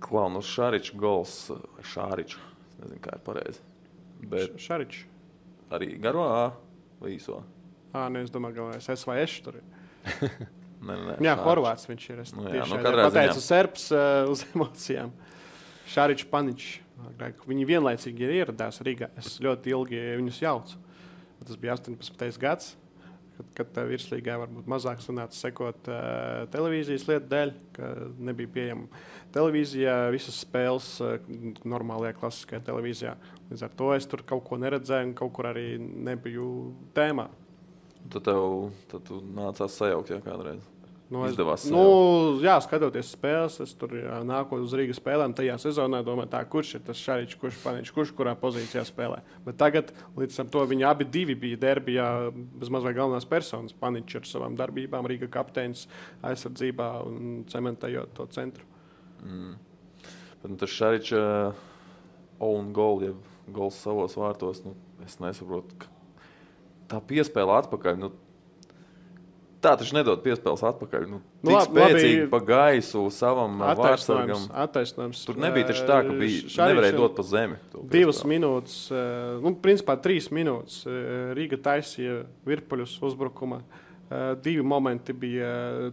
Klaunus 0.03 0.51
Šāričs 0.51 0.91
gols, 0.97 1.39
Šāričs, 1.93 2.39
nezinu, 2.81 3.01
kā 3.03 3.15
ir 3.15 3.25
pareizi. 3.25 3.63
Bet 4.21 4.57
Šaričs. 4.61 5.05
Arī 5.73 5.97
garo 6.01 6.23
A 6.25 6.43
vai 7.01 7.13
īso? 7.17 7.41
Ā, 7.93 8.07
nē, 8.11 8.23
es 8.25 8.31
domāju, 8.33 8.69
ka 8.71 8.93
es 8.93 9.05
vai 9.07 9.19
es 9.23 9.35
tur. 9.43 9.59
nē, 10.87 10.95
nē, 10.95 11.17
jā, 11.25 11.35
Horvāts 11.43 11.89
viņš 11.89 12.09
ir. 12.13 12.23
Es 12.23 12.33
nu, 12.35 12.47
jā, 12.49 12.65
nu, 12.69 12.79
pateicu 12.81 13.43
Serps 13.43 13.89
uh, 13.93 14.25
uz 14.31 14.45
emocijām. 14.53 15.13
Šaričs 15.87 16.27
Paničs. 16.31 16.81
Viņi 17.47 17.67
vienlaicīgi 17.69 18.25
ir 18.25 18.35
ieradās 18.39 18.81
Rīgā. 18.83 19.11
Es 19.19 19.37
ļoti 19.43 19.71
ilgi 19.75 20.01
viņus 20.17 20.41
jaucu. 20.41 20.79
Tas 21.45 21.59
bija 21.61 21.75
18. 21.77 22.41
gads 22.41 22.73
kad, 23.37 23.49
kad 23.57 23.73
tev 23.75 23.91
virslīgā 23.91 24.37
varbūt 24.41 24.69
mazāk 24.69 25.01
sanāca 25.03 25.37
sekot 25.37 25.89
uh, 25.91 26.45
televīzijas 26.53 27.07
lietu 27.09 27.29
dēļ, 27.31 27.53
ka 27.75 27.91
nebija 28.29 28.53
pieejama 28.55 29.01
televīzijā 29.35 29.97
visas 30.13 30.39
spēles 30.43 30.89
uh, 31.05 31.17
normālajā 31.67 32.15
klasiskajā 32.17 32.63
televīzijā. 32.67 33.15
Līdz 33.47 33.63
ar 33.63 33.75
to 33.79 33.91
es 33.95 34.07
tur 34.09 34.23
kaut 34.27 34.43
ko 34.47 34.57
neredzēju 34.59 35.11
un 35.11 35.13
kaut 35.17 35.31
kur 35.35 35.47
arī 35.51 35.77
nebiju 35.79 36.47
tēmā. 36.97 37.29
Tad 38.11 38.25
tev 38.27 38.71
tad 38.91 39.13
nācās 39.35 39.77
sajaukt 39.79 40.11
jau 40.11 40.19
kādreiz. 40.23 40.65
Nu, 41.07 41.21
es, 41.23 41.31
izdevās. 41.31 41.63
Nu, 41.71 41.83
jā, 42.43 42.57
skatoties 42.63 43.13
spēles, 43.15 43.61
es 43.63 43.71
tur 43.79 43.93
nāku 44.27 44.57
uz 44.59 44.73
Rīgas 44.75 44.99
spēlēm. 44.99 45.31
Tajā 45.37 45.55
sezonā 45.63 46.01
domāju, 46.03 46.27
tā, 46.33 46.41
kurš 46.51 46.73
ir 46.75 46.81
tas 46.89 46.99
šāds, 46.99 47.37
kurš 47.39 47.61
paniņš, 47.63 47.91
kurš 47.95 48.11
kurā 48.17 48.33
pozīcijā 48.39 48.83
spēlē. 48.87 49.21
Bet 49.45 49.59
tagad, 49.61 49.93
līdz 50.19 50.41
tam, 50.41 50.51
viņi 50.73 50.87
abi 50.89 51.07
bija 51.31 51.61
derbijā, 51.61 52.09
bez 52.59 52.71
mazliet 52.73 52.97
galvenās 52.99 53.27
personas. 53.29 53.75
Paniņš 53.79 54.17
ar 54.19 54.27
savām 54.27 54.59
darbībām, 54.59 55.07
Rīga 55.07 55.31
kapteinis 55.31 55.85
aizsardzībā 56.27 56.89
un 57.07 57.39
cementējot 57.47 58.11
to 58.17 58.27
centru. 58.35 58.67
Mm. 59.23 59.55
Bet, 60.41 60.51
nu, 60.51 60.59
tas 60.59 60.75
šāds 60.75 61.15
uh, 61.15 61.55
own 62.43 62.75
goal, 62.75 63.07
ja 63.07 63.15
gols 63.53 63.79
savos 63.83 64.17
vārtos, 64.19 64.63
nu, 64.65 64.75
es 65.05 65.19
nesaprotu. 65.23 65.89
Tā 66.87 67.01
piespēle 67.03 67.55
atpakaļ. 67.61 67.99
Nu, 67.99 68.13
Tā 69.57 69.71
taču 69.73 69.95
nedod 69.97 70.19
piespēles 70.21 70.61
atpakaļ. 70.69 71.05
Nu, 71.09 71.17
nu, 71.41 71.49
tik 71.49 71.71
spēcīgi 71.71 72.19
labi, 72.19 72.27
pa 72.29 72.39
gaisu 72.45 73.01
savam 73.13 73.57
vārdsargam. 73.79 74.43
Attaisnojums. 74.63 75.23
Tur 75.25 75.39
nebija 75.41 75.71
taču 75.71 75.87
tā, 75.87 75.97
ka 76.05 76.13
bija, 76.13 76.43
nevarēja 76.69 76.95
dot 76.97 77.15
pa 77.17 77.25
zemi. 77.25 77.57
Divas 77.89 78.21
minūtes, 78.29 78.75
nu, 79.41 79.55
principā 79.63 79.97
trīs 80.03 80.29
minūtes 80.33 80.83
Rīga 81.37 81.57
taisīja 81.71 82.21
virpuļus 82.47 82.99
uzbrukumā. 83.09 83.63
Divi 84.45 84.63
momenti 84.63 85.15
bija 85.17 85.49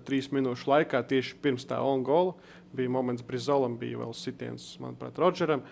trīs 0.07 0.29
minūšu 0.35 0.69
laikā, 0.71 1.01
tieši 1.11 1.41
pirms 1.43 1.65
tā 1.71 1.81
ongola. 1.83 2.37
Bija 2.75 2.93
moments 2.93 3.25
Brizolam, 3.25 3.79
bija 3.81 4.03
vēl 4.03 4.13
sitiens, 4.19 4.75
manuprāt, 4.83 5.19
Rodžeram. 5.23 5.65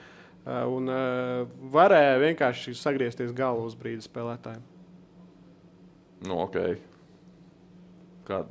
Un 0.43 0.91
varēja 1.71 2.17
vienkārši 2.19 2.75
sagriezties 2.75 3.31
galvu 3.37 3.69
uz 3.69 3.77
brīdi 3.79 4.03
spēlētājiem. 4.03 4.65
Nu, 6.27 6.39
okay. 6.45 6.77
kā, 8.27 8.43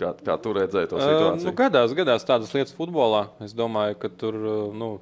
kā, 0.00 0.12
kā 0.24 0.36
tu 0.40 0.52
redzēji 0.56 0.90
to 0.92 1.00
situāciju? 1.00 1.40
Uh, 1.40 1.48
nu, 1.48 1.56
gadās, 1.56 1.96
gadās 1.96 2.28
tādas 2.28 2.52
lietas 2.56 2.76
futbolā. 2.76 3.26
Es 3.44 3.56
domāju, 3.56 3.98
ka 4.00 4.12
tur. 4.20 4.38
Nu, 4.76 4.94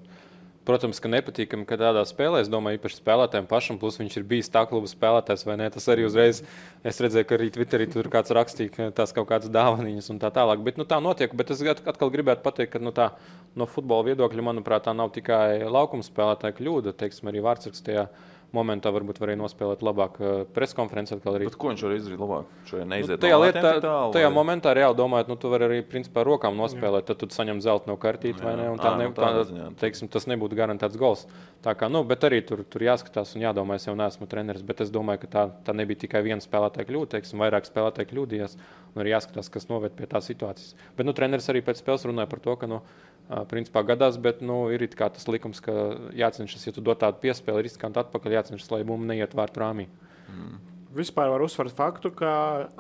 Protams, 0.69 0.99
ka 1.01 1.09
nepatīkami, 1.09 1.65
ka 1.65 1.79
tādā 1.81 2.03
spēlē, 2.05 2.43
es 2.45 2.49
domāju, 2.53 2.77
īpaši 2.77 2.99
spēlētājiem 2.99 3.47
pašam, 3.49 3.79
plus 3.81 3.97
viņš 3.97 4.19
ir 4.21 4.25
bijis 4.29 4.51
tā 4.53 4.67
kluba 4.69 4.91
spēlētājs 4.91 5.47
vai 5.49 5.55
ne. 5.57 5.69
Tas 5.73 5.87
arī 5.89 6.05
uzreiz, 6.05 6.43
es 6.85 7.01
redzēju, 7.01 7.25
ka 7.25 7.39
arī 7.39 7.47
Twitterī 7.55 7.87
tur 7.89 8.11
kāds 8.13 8.35
rakstīja, 8.37 8.75
ka 8.75 8.89
tās 8.99 9.17
kaut 9.17 9.31
kādas 9.31 9.49
dāvanas 9.49 10.11
un 10.13 10.21
tā 10.21 10.29
tālāk. 10.29 10.61
Bet 10.67 10.77
nu, 10.77 10.85
tā 10.85 10.99
notiek. 11.01 11.33
Bet 11.33 11.55
es 11.55 11.65
atkal 11.65 12.13
gribētu 12.13 12.45
pateikt, 12.45 12.75
ka 12.75 12.85
nu, 12.85 12.93
tā, 12.93 13.15
no 13.59 13.69
futbola 13.71 14.07
viedokļa, 14.09 14.47
manuprāt, 14.51 14.87
tā 14.87 14.95
nav 14.97 15.13
tikai 15.15 15.69
laukuma 15.69 16.07
spēlētāja 16.07 16.57
kļūda. 16.59 16.97
Teiksim, 16.99 17.31
arī 17.33 17.45
vārdsargstajā 17.45 18.09
momentā 18.55 18.91
varbūt 18.93 19.19
varēja 19.21 19.39
nospēlēt 19.43 19.83
labāk 19.85 20.17
uh, 20.23 20.31
preskonferencē. 20.57 21.19
Bet 21.21 21.57
ko 21.61 21.73
viņš 21.73 21.83
var 21.85 21.95
izdarīt 21.97 22.23
labāk? 22.23 22.55
Nu, 22.71 23.19
tajā, 23.21 23.35
no 23.35 23.41
lietā, 23.43 23.73
tālu, 23.85 24.15
tajā 24.17 24.31
vai? 24.31 24.37
momentā 24.39 24.73
reāli 24.77 24.97
domājot, 24.97 25.29
nu, 25.29 25.37
tu 25.41 25.51
vari 25.53 25.67
arī 25.69 25.81
principā 25.87 26.25
rokām 26.27 26.57
nospēlēt, 26.57 27.05
jā. 27.05 27.13
tad 27.13 27.21
tu 27.21 27.37
saņem 27.37 27.61
zelta 27.65 27.91
no 27.91 27.99
kartītes 28.01 28.45
vai 28.45 28.55
ne. 28.57 28.71
Tā, 28.81 28.95
ne, 29.01 29.11
nu, 29.11 29.17
tā, 29.17 29.31
tā, 29.45 29.69
teiksim, 29.83 30.09
tas 30.13 30.29
nebūtu 30.31 30.57
garantēts 30.59 30.97
gols. 31.01 31.27
Tā 31.65 31.75
kā, 31.77 31.91
nu, 31.93 32.01
bet 32.09 32.25
arī 32.25 32.41
tur, 32.47 32.65
tur 32.65 32.87
jāskatās 32.87 33.35
un 33.37 33.45
jādomā, 33.45 33.77
es 33.77 33.89
jau 33.89 33.97
neesmu 33.99 34.29
treneris, 34.31 34.65
bet 34.65 34.81
es 34.85 34.93
domāju, 34.95 35.27
ka 35.27 35.33
tā, 35.35 35.47
tā 35.69 35.77
nebija 35.77 36.07
tikai 36.07 36.25
viena 36.25 36.45
spēlētāja 36.45 36.89
kļūda, 36.89 37.19
teiksim, 37.19 37.45
vairāk 37.45 37.69
spēlētāji 37.69 38.13
kļūdījās. 38.15 38.59
Un 38.95 39.03
arī 39.03 39.13
jāskatās, 39.13 39.51
kas 39.53 39.69
noved 39.69 39.93
pie 39.99 40.07
tā 40.09 40.23
situācijas. 40.25 40.73
Bet 40.97 41.07
nu, 41.07 41.13
treneris 41.15 41.51
arī 41.53 41.61
pēc 41.63 41.83
spēles 41.83 42.07
runāja 42.09 42.31
par 42.31 42.41
to, 42.43 42.55
ka 42.59 42.67
nu, 42.71 42.81
principā 43.29 43.83
gadās, 43.85 44.17
bet 44.21 44.41
nu, 44.41 44.71
ir 44.73 44.87
tas 44.97 45.29
likums, 45.29 45.61
ka 45.61 45.73
jācenšas, 46.17 46.65
ja 46.67 46.73
tu 46.73 46.85
dod 46.85 47.01
tādu 47.01 47.21
piespēli 47.21 47.67
riskantu 47.67 48.01
atpakaļ, 48.01 48.39
jācenšas, 48.39 48.71
lai 48.73 48.85
bumba 48.89 49.13
neiet 49.13 49.37
vārtu 49.37 49.61
rāmī. 49.61 49.89
Mm. 50.33 50.57
Vispār 50.97 51.29
var 51.29 51.45
uzsvērt 51.45 51.77
faktu, 51.77 52.11
ka 52.17 52.31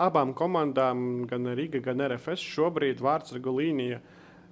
abām 0.00 0.32
komandām, 0.36 1.26
gan 1.28 1.50
Riga, 1.58 1.82
gan 1.84 2.00
RFS, 2.06 2.40
šobrīd 2.56 3.02
vārdsargu 3.04 3.52
līnija, 3.58 4.00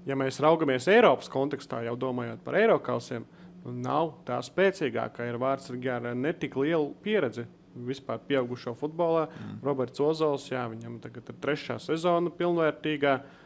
ja 0.06 0.18
mēs 0.18 0.42
raugamies 0.44 0.88
Eiropas 0.92 1.32
kontekstā, 1.32 1.80
jau 1.86 1.96
domājot 1.98 2.44
par 2.44 2.58
Eiropausiem, 2.60 3.24
nav 3.64 4.12
tā 4.28 4.36
spēcīgākā. 4.44 5.24
Ir 5.26 5.40
vārdsargi 5.42 5.90
ar 5.90 6.12
netik 6.14 6.54
lielu 6.60 6.92
pieredzi 7.02 7.46
vispār 7.88 8.20
pieaugušo 8.28 8.76
futbolā. 8.76 9.26
Mm. 9.32 9.56
Roberts 9.64 10.04
Ozols, 10.04 10.46
jā, 10.52 10.68
viņam 10.68 11.00
tagad 11.00 11.32
ir 11.32 11.40
trešā 11.40 11.80
sezona 11.82 12.30
pilnvērtīgā. 12.36 13.16
Uh, 13.16 13.42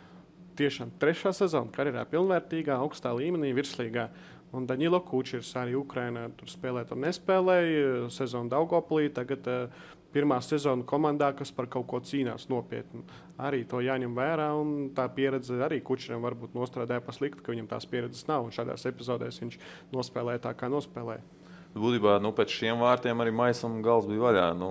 tiešām 0.58 0.92
trešā 1.00 1.32
sezona 1.36 1.72
karjerā 1.74 2.04
pilnvērtīgā, 2.10 2.76
augstā 2.80 3.12
līmenī, 3.16 3.52
virslīgā. 3.56 4.08
Un 4.56 4.66
Danilo 4.66 4.98
Kučers 5.06 5.52
arī 5.60 5.76
Ukrainā 5.78 6.24
tur 6.38 6.50
spēlēja, 6.50 6.88
tur 6.90 6.98
nespēlēja. 7.04 8.08
Sezona 8.10 8.50
Daugoplī, 8.50 9.06
tagad 9.14 9.46
uh, 9.46 9.84
pirmā 10.14 10.40
sezona 10.42 10.82
komandā, 10.86 11.30
kas 11.38 11.52
par 11.54 11.68
kaut 11.70 11.86
ko 11.90 12.00
cīnās 12.02 12.48
nopietni. 12.50 13.04
Arī 13.40 13.62
to 13.68 13.82
jāņem 13.84 14.16
vērā, 14.16 14.50
un 14.58 14.90
tā 14.96 15.06
pieredze 15.14 15.60
arī 15.62 15.80
Kučeram 15.86 16.24
varbūt 16.26 16.56
nostrādāja 16.58 17.04
pa 17.04 17.14
sliktu, 17.14 17.44
ka 17.46 17.54
viņam 17.54 17.70
tās 17.70 17.86
pieredzes 17.90 18.26
nav. 18.30 18.48
Un 18.48 18.54
šādās 18.54 18.88
epizodēs 18.90 19.40
viņš 19.42 19.60
nospēlēja 19.94 20.48
tā, 20.48 20.54
kā 20.58 20.70
nospēlēja. 20.72 21.22
Būtībā 21.70 22.16
nu, 22.18 22.32
pēc 22.34 22.50
šiem 22.50 22.80
vārtiem 22.82 23.22
arī 23.22 23.30
maisam 23.34 23.78
gals 23.84 24.08
bija 24.10 24.24
vaļā. 24.24 24.46
Nu, 24.58 24.70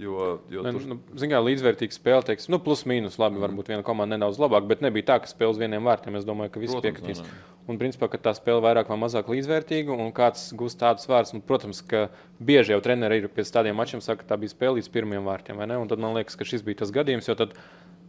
jo, 0.00 0.28
jo 0.52 0.62
ne, 0.64 0.72
tur... 0.76 0.86
nu, 0.90 0.98
Zinām, 1.18 1.44
līdzvērtīga 1.46 1.96
spēle, 1.96 2.24
teiksim, 2.28 2.54
nu, 2.54 2.60
plus 2.62 2.84
mīnus. 2.88 3.18
Labi, 3.22 3.40
varbūt 3.42 3.70
viena 3.72 3.84
komanda 3.86 4.16
nedaudz 4.16 4.40
labāka, 4.42 4.68
bet 4.70 4.84
nebija 4.84 5.10
tā, 5.12 5.18
ka 5.22 5.30
spēle 5.30 5.54
uz 5.54 5.60
vieniem 5.60 5.86
vārtiem. 5.86 6.18
Es 6.18 6.26
domāju, 6.28 6.52
ka 6.54 6.62
visi 6.62 6.80
piekritīs. 6.84 7.22
Un, 7.66 7.80
principā, 7.80 8.06
ka 8.12 8.20
tā 8.22 8.30
spēle 8.36 8.62
vairāk 8.62 8.92
vai 8.92 8.98
mazāk 9.02 9.26
līdzvērtīga, 9.32 9.90
un 9.90 10.12
kāds 10.14 10.52
gūst 10.54 10.78
tādus 10.78 11.08
vārdus, 11.10 11.34
un, 11.34 11.42
protams, 11.42 11.80
ka 11.82 12.04
bieži 12.38 12.76
jau 12.76 12.82
treneri 12.84 13.24
ir 13.24 13.26
pēc 13.34 13.50
tādiem 13.56 13.74
mačiem, 13.74 14.04
saka, 14.04 14.22
ka 14.22 14.34
tā 14.34 14.38
bija 14.38 14.54
spēle 14.54 14.78
līdz 14.78 14.92
pirmiem 14.94 15.26
vārtiem. 15.26 15.64
Tad 15.90 16.04
man 16.04 16.14
liekas, 16.14 16.38
ka 16.38 16.46
šis 16.46 16.62
bija 16.66 16.84
tas 16.84 16.94
gadījums, 16.94 17.26
jo 17.26 17.34
tad 17.40 17.56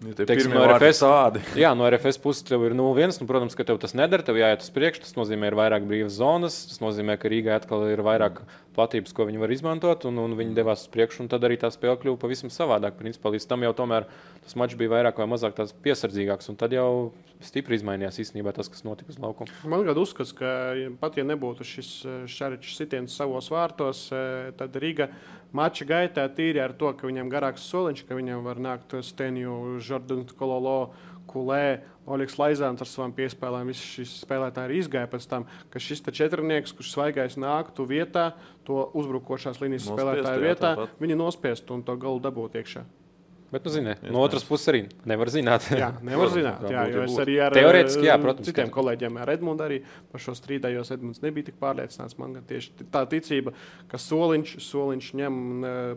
Ja 0.06 0.14
teiksim, 0.14 0.54
no, 0.54 0.62
RFS, 0.62 1.00
tādi. 1.02 1.42
jā, 1.64 1.72
no 1.78 1.88
RFS 1.90 2.20
puses 2.22 2.46
tev 2.46 2.68
ir 2.68 2.76
0-1. 2.78 3.16
Nu, 3.24 3.28
protams, 3.30 3.56
ka 3.58 3.66
tev 3.66 3.80
tas 3.82 3.96
nedara. 3.98 4.26
Tev 4.26 4.38
jāiet 4.38 4.62
uz 4.62 4.70
priekšu. 4.74 5.02
Tas 5.08 5.16
nozīmē, 5.18 5.48
ka 5.48 5.54
ir 5.54 5.58
vairāk 5.58 5.88
brīvas 5.90 6.20
zonas. 6.20 6.60
Tas 6.70 6.82
nozīmē, 6.84 7.16
ka 7.18 7.32
Rīgā 7.34 7.56
atkal 7.58 7.88
ir 7.90 8.04
vairāk 8.06 8.44
platības, 8.78 9.16
ko 9.18 9.26
viņi 9.26 9.42
var 9.42 9.54
izmantot. 9.56 10.06
Un, 10.10 10.20
un 10.22 10.36
viņi 10.38 10.54
devās 10.58 10.86
uz 10.86 10.92
priekšu. 10.94 11.26
Tad 11.32 11.48
arī 11.50 11.58
tā 11.62 11.72
spēle 11.74 11.98
kļuva 12.04 12.22
pavisam 12.22 12.54
savādāk. 12.54 13.00
Principā 13.00 13.34
līdz 13.34 13.50
tam 13.50 13.66
jau 13.66 13.74
tomēr 13.80 14.06
tas 14.46 14.54
mačs 14.60 14.78
bija 14.78 14.94
vairāk 14.94 15.18
vai 15.18 15.28
mazāk 15.34 15.58
piesardzīgāks. 15.86 16.52
Un 16.54 16.60
tad 16.62 16.78
jau 16.78 16.90
stipri 17.44 17.78
izmainījās 17.78 18.22
īstenībā 18.22 18.54
tas, 18.56 18.70
kas 18.70 18.86
notika 18.86 19.14
uz 19.14 19.18
laukuma. 19.22 19.50
Man 19.66 19.82
liekas, 19.82 20.00
uzskats, 20.06 20.34
ka 20.38 20.54
pat 21.02 21.18
ja 21.18 21.26
nebūtu 21.28 21.66
šis 21.68 21.92
šāds 22.32 22.78
sitiens 22.78 23.18
savos 23.18 23.50
vārtos, 23.54 24.08
tad 24.58 24.78
Rīga 24.82 25.10
mača 25.56 25.86
gaitā 25.88 26.26
tīri 26.34 26.62
ar 26.64 26.74
to, 26.78 26.92
ka 26.98 27.08
viņam 27.08 27.30
garāks 27.32 27.68
soliņš, 27.72 28.04
ka 28.08 28.18
viņam 28.18 28.44
var 28.48 28.60
nākt 28.64 28.98
Steniju, 29.06 29.78
Jordans 29.84 30.36
Kololo, 30.38 30.94
Kulē, 31.28 31.80
Oļegs 32.08 32.38
Laizāns 32.40 32.84
ar 32.84 32.88
savām 32.88 33.14
piespēlēm. 33.16 33.72
Visi 33.72 33.84
šis 33.98 34.14
spēlētāji 34.24 34.72
ir 34.72 34.84
izgājuši 34.84 35.12
pēc 35.12 35.28
tam, 35.32 35.48
ka 35.74 35.82
šis 35.84 36.06
četrnieks, 36.08 36.76
kurš 36.76 36.94
svaigais 36.94 37.36
nāktu 37.40 37.88
vietā, 37.90 38.30
to 38.68 38.86
uzbrukošās 38.96 39.60
līnijas 39.64 39.90
spēlētāju 39.92 40.46
vietā, 40.46 40.74
jā, 40.80 40.88
viņi 41.04 41.20
nospiestu 41.20 41.76
un 41.76 41.84
to 41.88 41.98
galu 42.00 42.24
dabūtu 42.24 42.62
iekšā. 42.62 42.86
Bet, 43.52 43.64
nu, 43.64 43.72
zini, 43.72 43.94
no 44.12 44.20
otras 44.20 44.44
puses 44.44 44.68
arī 44.68 44.82
nevar 45.08 45.30
zināt. 45.32 45.70
jā, 45.72 45.88
nevar 46.04 46.32
zināt. 46.34 46.66
Jā, 46.68 46.82
jo 46.92 47.04
es 47.06 47.14
arī 47.24 47.38
ar 47.46 47.54
Teorētiski, 47.56 48.08
jā, 48.10 48.18
protams, 48.20 48.50
citiem 48.50 48.72
kolēģiem 48.76 49.20
ar 49.24 49.32
Edmundu 49.32 49.64
arī 49.64 49.78
par 50.12 50.24
šo 50.24 50.36
strīdējos. 50.36 50.92
Edmunds 50.98 51.24
nebija 51.24 51.48
tik 51.48 51.60
pārliecināts. 51.62 52.18
Man 52.20 52.36
tieši 52.50 52.90
tā 52.92 53.06
ticība, 53.08 53.56
ka 53.88 54.02
soliņš, 54.04 54.58
soliņš 54.68 55.14
ņem 55.22 55.40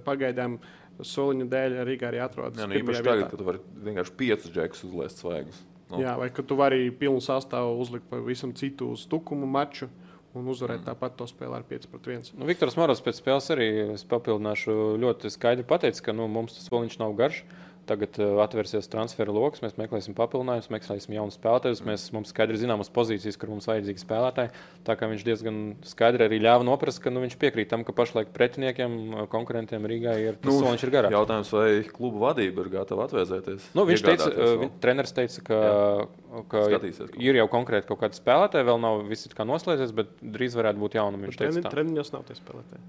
pagaidām 0.07 0.61
soliņa 1.07 1.49
dēļ 1.51 1.77
Rīgā 1.89 2.13
arī 2.13 2.23
atrodas. 2.23 2.61
Jā, 2.61 2.69
nu, 2.71 2.79
īpaši 2.79 3.03
tagad, 3.03 3.27
kad 3.33 3.43
tu 3.43 3.49
vari 3.49 3.65
vienkārši 3.89 4.17
piecus 4.21 4.55
džekus 4.55 4.87
uzliest 4.87 5.25
svaigus. 5.25 5.61
Nu. 5.91 5.99
Jā, 6.05 6.15
vai 6.21 6.29
ka 6.31 6.45
tu 6.47 6.55
vari 6.59 6.87
pilnu 6.95 7.23
sastāvu 7.25 7.75
uzlikt 7.83 8.07
pavisam 8.13 8.55
citu 8.55 8.93
uz 8.95 9.09
tukumu 9.11 9.49
maču 9.51 9.91
un 10.39 10.51
uzvarēt 10.53 10.85
tāpat 10.87 11.17
to 11.19 11.27
spēli 11.31 11.57
ar 11.59 11.65
5 11.67 11.89
pret 11.91 12.09
1. 12.15 12.31
Nu, 12.39 12.47
Viktors 12.49 12.77
Moros 12.79 13.03
pēc 13.05 13.19
spēles 13.19 13.51
arī 13.55 13.69
papildināšu 14.11 14.77
ļoti 15.03 15.33
skaidri 15.35 15.67
pateicis, 15.67 16.05
ka 16.07 16.15
nu, 16.17 16.29
mums 16.31 16.55
tas 16.57 16.71
vēl 16.71 16.87
viņš 16.87 17.01
nav 17.03 17.17
garš. 17.19 17.43
Tagad 17.89 18.19
uh, 18.21 18.39
atvērsies 18.45 18.87
transfera 18.91 19.33
lokus, 19.35 19.63
mēs 19.65 19.77
meklēsim 19.79 20.15
papildinājumus, 20.19 20.69
meklēsim 20.71 21.15
jaunus 21.17 21.39
spēlētājus. 21.39 21.81
Mēs, 21.87 22.05
mums 22.15 22.31
skaidri 22.31 22.61
zināmas 22.61 22.91
pozīcijas, 22.95 23.39
kur 23.41 23.51
mums 23.51 23.67
vajadzīgi 23.71 24.03
spēlētāji. 24.03 24.53
Tā 24.87 24.97
kā 24.99 25.09
viņš 25.11 25.25
diezgan 25.27 25.59
skaidri 25.89 26.27
arī 26.27 26.39
ļāva 26.45 26.67
noprast, 26.69 27.01
ka 27.03 27.11
nu, 27.11 27.23
viņš 27.25 27.37
piekrīt 27.41 27.71
tam, 27.73 27.83
ka 27.89 27.95
pašlaik 27.97 28.31
pretiniekiem, 28.37 28.97
uh, 29.11 29.25
konkurentiem 29.33 29.89
Rīgā 29.91 30.15
ir 30.23 30.39
tas 30.39 30.53
nu, 30.53 30.59
solis 30.63 30.85
garāks. 30.93 31.17
Jautājums, 31.17 31.53
vai 31.57 31.69
kluba 31.89 32.23
vadība 32.29 32.67
ir 32.67 32.73
gatava 32.77 33.09
atvēsēties? 33.09 33.71
Nu, 33.79 33.87
viņš 33.89 34.07
teica, 34.07 34.31
uh, 34.31 34.67
treneris 34.85 35.17
teica, 35.17 35.47
ka, 35.49 35.61
Jā. 35.65 36.45
ka 36.53 36.65
Skatīsies, 36.69 37.15
ir 37.19 37.41
jau 37.41 37.49
konkrēti 37.51 37.91
kaut 37.91 38.05
kādi 38.05 38.21
spēlētāji, 38.21 38.69
vēl 38.71 38.83
nav 38.83 39.03
visi 39.09 39.33
noslēdzies, 39.35 39.97
bet 39.97 40.15
drīz 40.21 40.55
varētu 40.59 40.83
būt 40.83 41.01
jaunumi. 41.01 41.33
Treniņos 41.35 42.15
nav 42.15 42.29
tie 42.29 42.39
spēlētāji. 42.39 42.85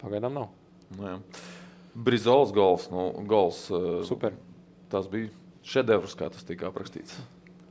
Pagaidām 0.00 0.36
nav. 0.36 0.52
Nu, 0.96 1.06
jā. 1.06 1.16
Brizols 1.94 2.54
gols. 2.54 2.88
Nu, 2.92 3.10
gols 3.28 3.66
eh, 3.70 3.90
Super. 4.08 4.38
Tas 4.90 5.10
bija 5.10 5.30
šedevrs, 5.66 6.16
kā 6.18 6.30
tas 6.32 6.46
tika 6.46 6.70
aprakstīts. 6.70 7.18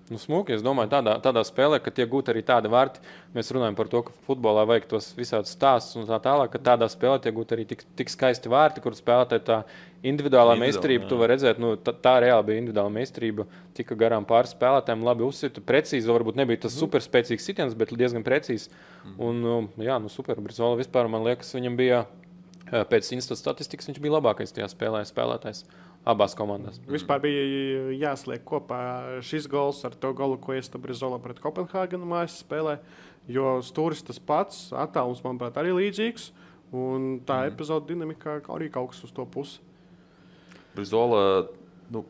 Nu, 0.10 0.18
smuki, 0.18 0.56
es 0.56 0.64
domāju, 0.66 0.90
tādā, 0.90 1.14
tādā 1.22 1.44
spēlē, 1.46 1.78
ka 1.86 1.92
tiek 1.94 2.10
gūti 2.10 2.32
arī 2.32 2.42
tādi 2.42 2.70
vārti. 2.74 3.02
Mēs 3.36 3.52
runājam 3.54 3.76
par 3.78 3.92
to, 3.92 4.00
ka 4.08 4.14
futbolā 4.26 4.64
vajag 4.66 4.88
tos 4.90 5.12
visādus 5.14 5.52
stāstus 5.54 6.00
un 6.02 6.08
tā 6.10 6.18
tālāk, 6.24 6.50
ka 6.56 6.62
tādā 6.72 6.88
spēlē 6.90 7.20
tiek 7.22 7.36
gūti 7.36 7.54
arī 7.54 7.68
tik, 7.70 7.84
tik 8.00 8.10
skaisti 8.10 8.50
vārti, 8.50 8.82
kur 8.82 8.98
spēlētāji 8.98 9.44
tā 9.46 9.60
individuālā 10.10 10.56
meistarība, 10.58 11.06
tu 11.06 11.20
vari 11.20 11.36
redzēt, 11.36 11.62
nu, 11.62 11.76
tā, 11.78 11.94
tā 11.94 12.16
reāli 12.26 12.48
bija 12.48 12.64
individuāla 12.64 12.94
meistarība. 12.96 13.46
Tika 13.78 13.98
garām 14.00 14.26
pāris 14.26 14.56
spēlētājiem, 14.56 15.06
labi 15.06 15.28
uzsita, 15.28 15.62
precīzi. 15.62 16.10
Varbūt 16.10 16.42
nebija 16.42 16.64
tas 16.66 16.74
mm. 16.74 16.88
superspēcīgs 16.88 17.46
sitiens, 17.46 17.78
bet 17.78 17.94
diezgan 17.94 18.26
precīzs. 18.26 18.72
Mm. 19.04 19.20
Un, 19.28 19.44
nu, 19.46 19.60
jā, 19.86 20.02
nu, 20.02 20.10
super. 20.10 20.42
Brizola 20.42 20.80
vispār 20.82 21.12
man 21.12 21.28
liekas, 21.28 21.54
viņam 21.54 21.78
bija 21.78 22.02
Pēc 22.70 23.08
institūta 23.16 23.42
statistikas 23.42 23.90
viņš 23.90 24.02
bija 24.04 24.16
labākais 24.18 24.54
tajā 24.54 24.68
spēlē, 24.70 25.02
spēlētājs 25.10 25.64
abās 26.10 26.36
komandās. 26.38 26.78
Mm. 26.80 26.94
Vispār 26.94 27.22
bija 27.24 27.42
jāsliek 27.98 28.44
kopā 28.48 28.82
šis 29.26 29.48
gols 29.50 29.82
ar 29.88 29.96
to 29.98 30.14
golu, 30.18 30.38
ko 30.42 30.54
iestāja 30.58 30.98
Zola 30.98 31.20
pret 31.24 31.42
Kopenhāgenu 31.42 32.08
mājas 32.10 32.40
spēlē. 32.44 32.78
Jo 33.30 33.60
stūris 33.66 34.02
tas 34.06 34.18
pats, 34.22 34.70
attālums, 34.74 35.22
manuprāt, 35.26 35.58
arī 35.62 35.74
līdzīgs. 35.76 36.30
Un 36.70 37.20
tā 37.26 37.44
mm. 37.44 37.56
epizode 37.56 37.90
dinamikā 37.90 38.40
arī 38.54 38.70
kaut 38.74 38.94
kas 38.94 39.04
uz 39.08 39.14
to 39.14 39.26
pusi. 39.26 39.58
Brizola 40.78 41.50
nu, 41.90 42.06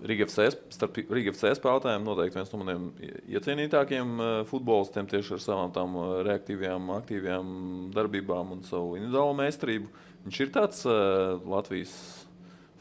Riga 0.00 0.24
FC, 0.24 1.50
spēlētājiem 1.58 2.06
noteikti 2.06 2.38
viens 2.38 2.52
no 2.54 2.60
maniem 2.62 2.86
iecienītākajiem 3.28 4.14
eh, 4.24 4.30
futbolistiem 4.48 5.08
tieši 5.10 5.34
ar 5.36 5.42
savām 5.44 5.74
tām 5.74 5.98
eh, 6.00 6.12
reaktīvajām, 6.28 6.88
aktīvajām 6.96 7.50
darbībām 7.96 8.54
un 8.56 8.64
savu 8.68 8.96
individuālo 8.96 9.36
meistarību. 9.42 9.92
Viņš 10.24 10.40
ir 10.44 10.50
tāds 10.52 10.82
uh, 10.84 11.38
Latvijas 11.48 11.92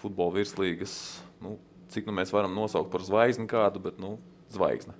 futbola 0.01 0.35
virslīgas, 0.35 0.93
nu, 1.39 1.53
cik 1.91 2.09
nu 2.09 2.15
mēs 2.17 2.33
varam 2.35 2.51
nosaukt 2.51 2.91
par 2.91 3.05
zvaigzni 3.07 3.47
kādu, 3.47 3.79
bet 3.83 4.01
nu, 4.03 4.17
zvaigzne. 4.51 4.95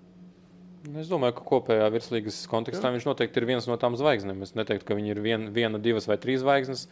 Es 0.95 1.09
domāju, 1.11 1.35
ka 1.35 1.43
kopējā 1.49 1.89
virslīgas 1.91 2.37
kontekstā 2.47 2.87
Jā. 2.87 2.93
viņš 2.95 3.07
noteikti 3.09 3.41
ir 3.41 3.47
viens 3.49 3.67
no 3.67 3.75
tām 3.79 3.97
zvaigznēm. 3.99 4.39
Es 4.45 4.55
neteiktu, 4.55 4.87
ka 4.87 4.95
viņi 4.95 5.11
ir 5.11 5.19
vien, 5.23 5.49
viena, 5.55 5.81
divas 5.83 6.07
vai 6.07 6.15
trīs 6.21 6.39
zvaigznes. 6.45 6.85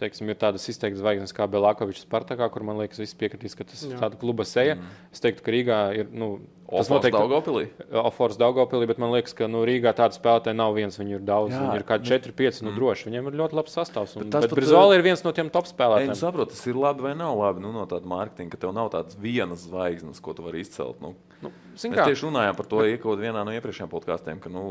Teiksim, 0.00 0.28
ir 0.30 0.38
tādas 0.40 0.66
izteiktas 0.70 1.00
zvaigznes 1.02 1.34
kā 1.36 1.46
Belākovičs 1.50 2.04
Spartakā, 2.06 2.48
kur 2.52 2.64
man 2.66 2.78
liekas, 2.80 3.00
visi 3.02 3.16
piekritīs, 3.18 3.56
ka 3.58 3.66
tas 3.68 3.82
ir 3.86 3.96
tāda 4.00 4.18
kluba 4.20 4.46
seja. 4.48 4.76
Mm. 4.76 5.00
Es 5.14 5.24
teiktu, 5.24 5.44
ka 5.46 5.54
Rīgā 5.54 5.80
ir. 6.00 6.12
Nu, 6.12 6.36
Tas 6.66 6.88
noteikti 6.90 7.14
Daugopilī. 7.14 7.68
Ofors 8.00 8.38
Daugopilī, 8.40 8.88
bet 8.90 8.98
man 8.98 9.12
liekas, 9.14 9.36
ka 9.38 9.46
nu, 9.46 9.60
Rīgā 9.68 9.92
tādu 9.94 10.18
spēlētāju 10.18 10.58
nav 10.58 10.74
viens. 10.74 10.98
Viņi 10.98 11.14
ir 11.14 11.22
daudz, 11.22 11.54
Jā, 11.54 11.60
viņi 11.62 11.78
ir 11.78 11.84
kā 11.86 12.00
4, 12.02 12.34
5 12.40 12.58
nu, 12.66 12.72
droši. 12.74 13.06
Viņiem 13.06 13.30
ir 13.30 13.38
ļoti 13.38 13.58
labs 13.60 13.76
sastāvs. 13.78 14.16
Un, 14.18 14.32
bet 14.34 14.54
Brizola 14.56 14.96
ir 14.98 15.04
viens 15.06 15.22
no 15.22 15.30
tiem 15.36 15.52
top 15.54 15.70
spēlētājiem. 15.70 16.10
Es 16.16 16.24
saprotu, 16.26 16.56
tas 16.56 16.66
ir 16.66 16.80
labi 16.82 17.06
vai 17.06 17.14
nav 17.18 17.38
labi 17.38 17.62
nu, 17.62 17.70
no 17.76 17.86
tāda 17.86 18.10
mārketinga, 18.10 18.56
ka 18.56 18.64
tev 18.66 18.74
nav 18.74 18.90
tādas 18.96 19.14
vienas 19.22 19.62
zvaigznes, 19.68 20.18
ko 20.24 20.34
tu 20.34 20.48
vari 20.48 20.64
izcelt. 20.66 20.98
Nu, 21.04 21.14
nu, 21.44 21.54
Mēs 21.76 21.86
tieši 21.86 22.26
runājām 22.26 22.58
par 22.58 22.70
to 22.72 22.82
iekot 22.82 23.22
vienā 23.22 23.46
no 23.46 23.54
iepriekšējiem 23.54 23.92
podkāstiem, 23.92 24.42
ka 24.42 24.50
nu, 24.50 24.66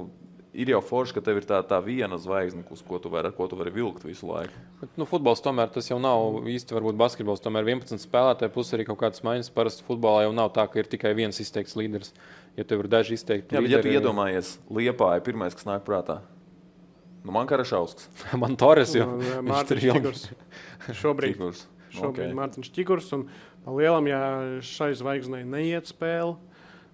ir 0.55 0.71
jau 0.71 0.81
forši, 0.83 1.15
ka 1.17 1.23
tev 1.25 1.39
ir 1.41 1.47
tā, 1.47 1.59
tā 1.67 1.77
viena 1.83 2.17
zvaigzne, 2.21 2.63
uz 2.71 2.81
ko 2.85 2.99
tu 3.01 3.11
vari, 3.11 3.31
ko 3.35 3.47
tu 3.51 3.57
vari 3.59 3.73
vilkt 3.75 4.05
visu 4.07 4.29
laiku. 4.29 4.61
Bet, 4.81 4.93
nu, 4.99 5.07
futbols 5.09 5.43
tomēr 5.43 5.71
tas 5.73 5.89
jau 5.89 5.97
nav 6.01 6.47
īsti 6.51 6.75
varbūt 6.77 6.97
basketbols. 6.99 7.43
Tomēr 7.43 7.67
11 7.67 8.01
spēlētāji, 8.03 8.53
plus 8.55 8.71
arī 8.75 8.87
kaut 8.87 8.99
kādas 9.03 9.23
maiņas. 9.25 9.51
Parasti 9.55 9.85
futbolā 9.87 10.25
jau 10.25 10.33
nav 10.37 10.53
tā, 10.55 10.67
ka 10.71 10.81
ir 10.81 10.89
tikai 10.91 11.13
viens 11.17 11.41
izteikts 11.43 11.75
līderis. 11.79 12.13
Ja 12.55 12.67
tev 12.67 12.85
ir 12.85 12.91
daži 12.91 13.17
izteikti 13.19 13.59
līderi, 13.59 13.75
ja 13.75 13.83
tu 13.83 13.93
iedomājies, 13.99 14.55
Liepā 14.71 15.11
ir 15.17 15.25
pirmais, 15.27 15.57
kas 15.57 15.67
nāk 15.67 15.83
prātā. 15.87 16.21
Nu, 17.25 17.33
man 17.35 17.49
kā 17.49 17.59
Rašausks. 17.59 18.07
man 18.41 18.55
Torres 18.59 18.95
jau 18.95 19.09
ir. 19.19 19.41
Mārtiņš 19.45 19.87
Čigurs. 19.89 20.27
Šobrīd. 21.01 21.35
Čigurs. 21.35 21.67
Šobrīd 21.95 22.29
okay. 22.29 22.37
Mārtiņš 22.37 22.73
Čigurs. 22.75 23.11
Un 23.17 23.27
palielam, 23.65 24.07
ja 24.07 24.21
šai 24.63 24.93
zvaigznei 24.95 25.43
neiet 25.47 25.89
spēle 25.89 26.37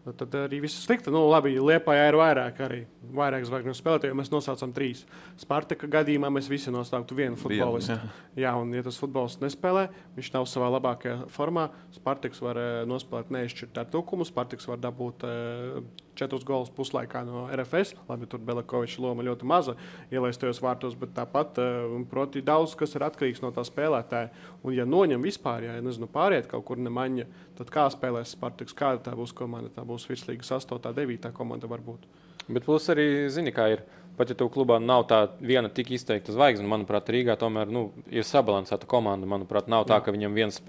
Nu, 0.02 0.14
tad 0.18 0.34
arī 0.34 0.64
viss 0.64 0.80
ir 0.80 0.88
slikti. 0.88 1.12
Nu, 1.14 1.28
labi, 1.30 1.54
Lietpā 1.62 1.94
ir 2.08 2.18
vairāk, 2.18 2.62
arī 2.66 2.80
vairāk 3.02 3.46
zvaigžņu 3.48 3.74
spēlētāju. 3.78 4.16
Mēs 4.18 4.30
nosaucam 4.32 4.74
trīs. 4.76 5.04
Spartaka 5.42 5.90
gadījumā 5.92 6.30
mēs 6.34 6.50
visi 6.52 6.74
nosauktu 6.74 7.18
vienu 7.18 7.40
futbolistu. 7.40 7.96
Jā. 7.98 8.12
jā, 8.46 8.54
un 8.62 8.76
ja 8.76 8.84
tas 8.86 9.00
futbolists 9.02 9.42
nespēlē, 9.42 9.88
viņš 10.18 10.32
nav 10.36 10.46
savā 10.50 10.70
labākajā 10.76 11.18
formā. 11.34 11.70
Spartaks 11.96 12.44
var 12.44 12.60
uh, 12.62 12.70
nospēlēt 12.90 13.34
neizšķirtā 13.34 13.88
tukumu. 13.92 14.28
Spartaks 14.28 14.70
var 14.70 14.80
dabūt 14.84 15.26
uh, 15.26 15.82
četrus 16.20 16.46
golus 16.46 16.70
puslaikā 16.78 17.24
no 17.26 17.48
RFS. 17.50 17.96
Labi, 18.10 18.30
tur 18.30 18.44
Belakoviča 18.46 19.02
loma 19.02 19.26
ļoti 19.26 19.50
maza 19.50 19.76
ielaistajos 20.14 20.62
vārtos, 20.62 20.98
bet 21.02 21.16
tāpat, 21.18 21.58
uh, 21.62 22.00
proti, 22.12 22.46
daudz 22.46 22.78
kas 22.80 22.94
ir 22.96 23.08
atkarīgs 23.10 23.42
no 23.42 23.50
tā 23.56 23.66
spēlētāja. 23.68 24.30
Un, 24.62 24.76
ja 24.78 24.86
noņem 24.86 25.26
vispār, 25.26 25.72
ja 25.72 25.80
nezinu, 25.82 26.10
pāriet 26.12 26.50
kaut 26.52 26.68
kur 26.70 26.82
nemaņa, 26.82 27.26
tad 27.58 27.74
kā 27.74 27.90
spēlēs 27.94 28.38
Spartaks, 28.38 28.78
kāda 28.78 29.10
tā 29.10 29.18
būs 29.18 29.34
komanda? 29.34 29.74
Tā 29.74 29.88
būs 29.88 30.06
virslīgas 30.12 30.54
8, 30.62 30.94
9 31.02 31.34
komanda 31.34 31.70
varbūt. 31.72 32.06
Bet 32.52 32.68
plus 32.68 32.88
arī 32.94 33.08
zini, 33.34 33.54
kā 33.56 33.72
ir. 33.78 33.88
Pat 34.20 34.30
ja 34.30 34.36
tev 34.38 34.50
klubā 34.52 34.76
nav 34.84 35.06
tā 35.08 35.18
viena 35.40 35.70
tik 35.72 35.94
izteikta 35.96 36.34
zvaigzne, 36.36 36.68
manuprāt, 36.70 37.08
Rīgā 37.10 37.38
tomēr 37.40 37.70
nu, 37.72 37.86
ir 38.12 38.26
sabalansēta 38.28 38.86
komanda. 38.86 39.26
Manuprāt, 39.26 39.70
nav 39.72 39.86
tā, 39.90 39.98
ka 40.04 40.12
viņam 40.14 40.36
viens. 40.36 40.60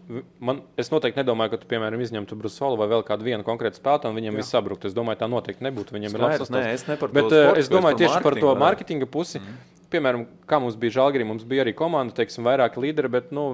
Man, 0.40 0.62
es 0.81 0.92
noteikti 0.95 1.21
nedomāju, 1.21 1.53
ka 1.53 1.61
tu, 1.61 1.68
piemēram, 1.75 2.01
izņemtu 2.07 2.38
Brusolu 2.38 2.79
vai 2.81 2.87
vēl 2.95 3.03
kādu 3.09 3.27
vienu 3.27 3.45
konkrētu 3.45 3.83
spēlētāju, 3.83 4.14
un 4.14 4.21
viņam 4.23 4.38
viss 4.38 4.55
sabruktu. 4.55 4.88
Es 4.88 4.97
domāju, 4.97 5.21
tā 5.25 5.29
noteikti 5.29 5.66
nebūtu. 5.66 5.99
Viņam 5.99 6.14
Skaidrs, 6.14 6.38
ir 6.38 6.47
labs 6.47 6.55
nē, 6.55 6.64
es 6.79 6.87
neparu. 6.88 7.18
Bet 7.18 7.29
sports, 7.29 7.64
es 7.64 7.71
domāju 7.75 8.01
tieši 8.05 8.14
par, 8.14 8.29
par 8.31 8.40
to 8.47 8.55
mārketinga 8.62 9.11
pusi. 9.11 9.42
Mm. 9.42 9.61
Piemēram, 9.92 10.25
kā 10.49 10.62
mums 10.62 10.79
bija 10.81 11.01
Žalgirī, 11.03 11.27
mums 11.29 11.45
bija 11.45 11.66
arī 11.66 11.75
komanda, 11.77 12.14
teiksim, 12.23 12.47
vairāki 12.47 12.81
līderi, 12.81 13.11
bet 13.12 13.35
nu, 13.37 13.51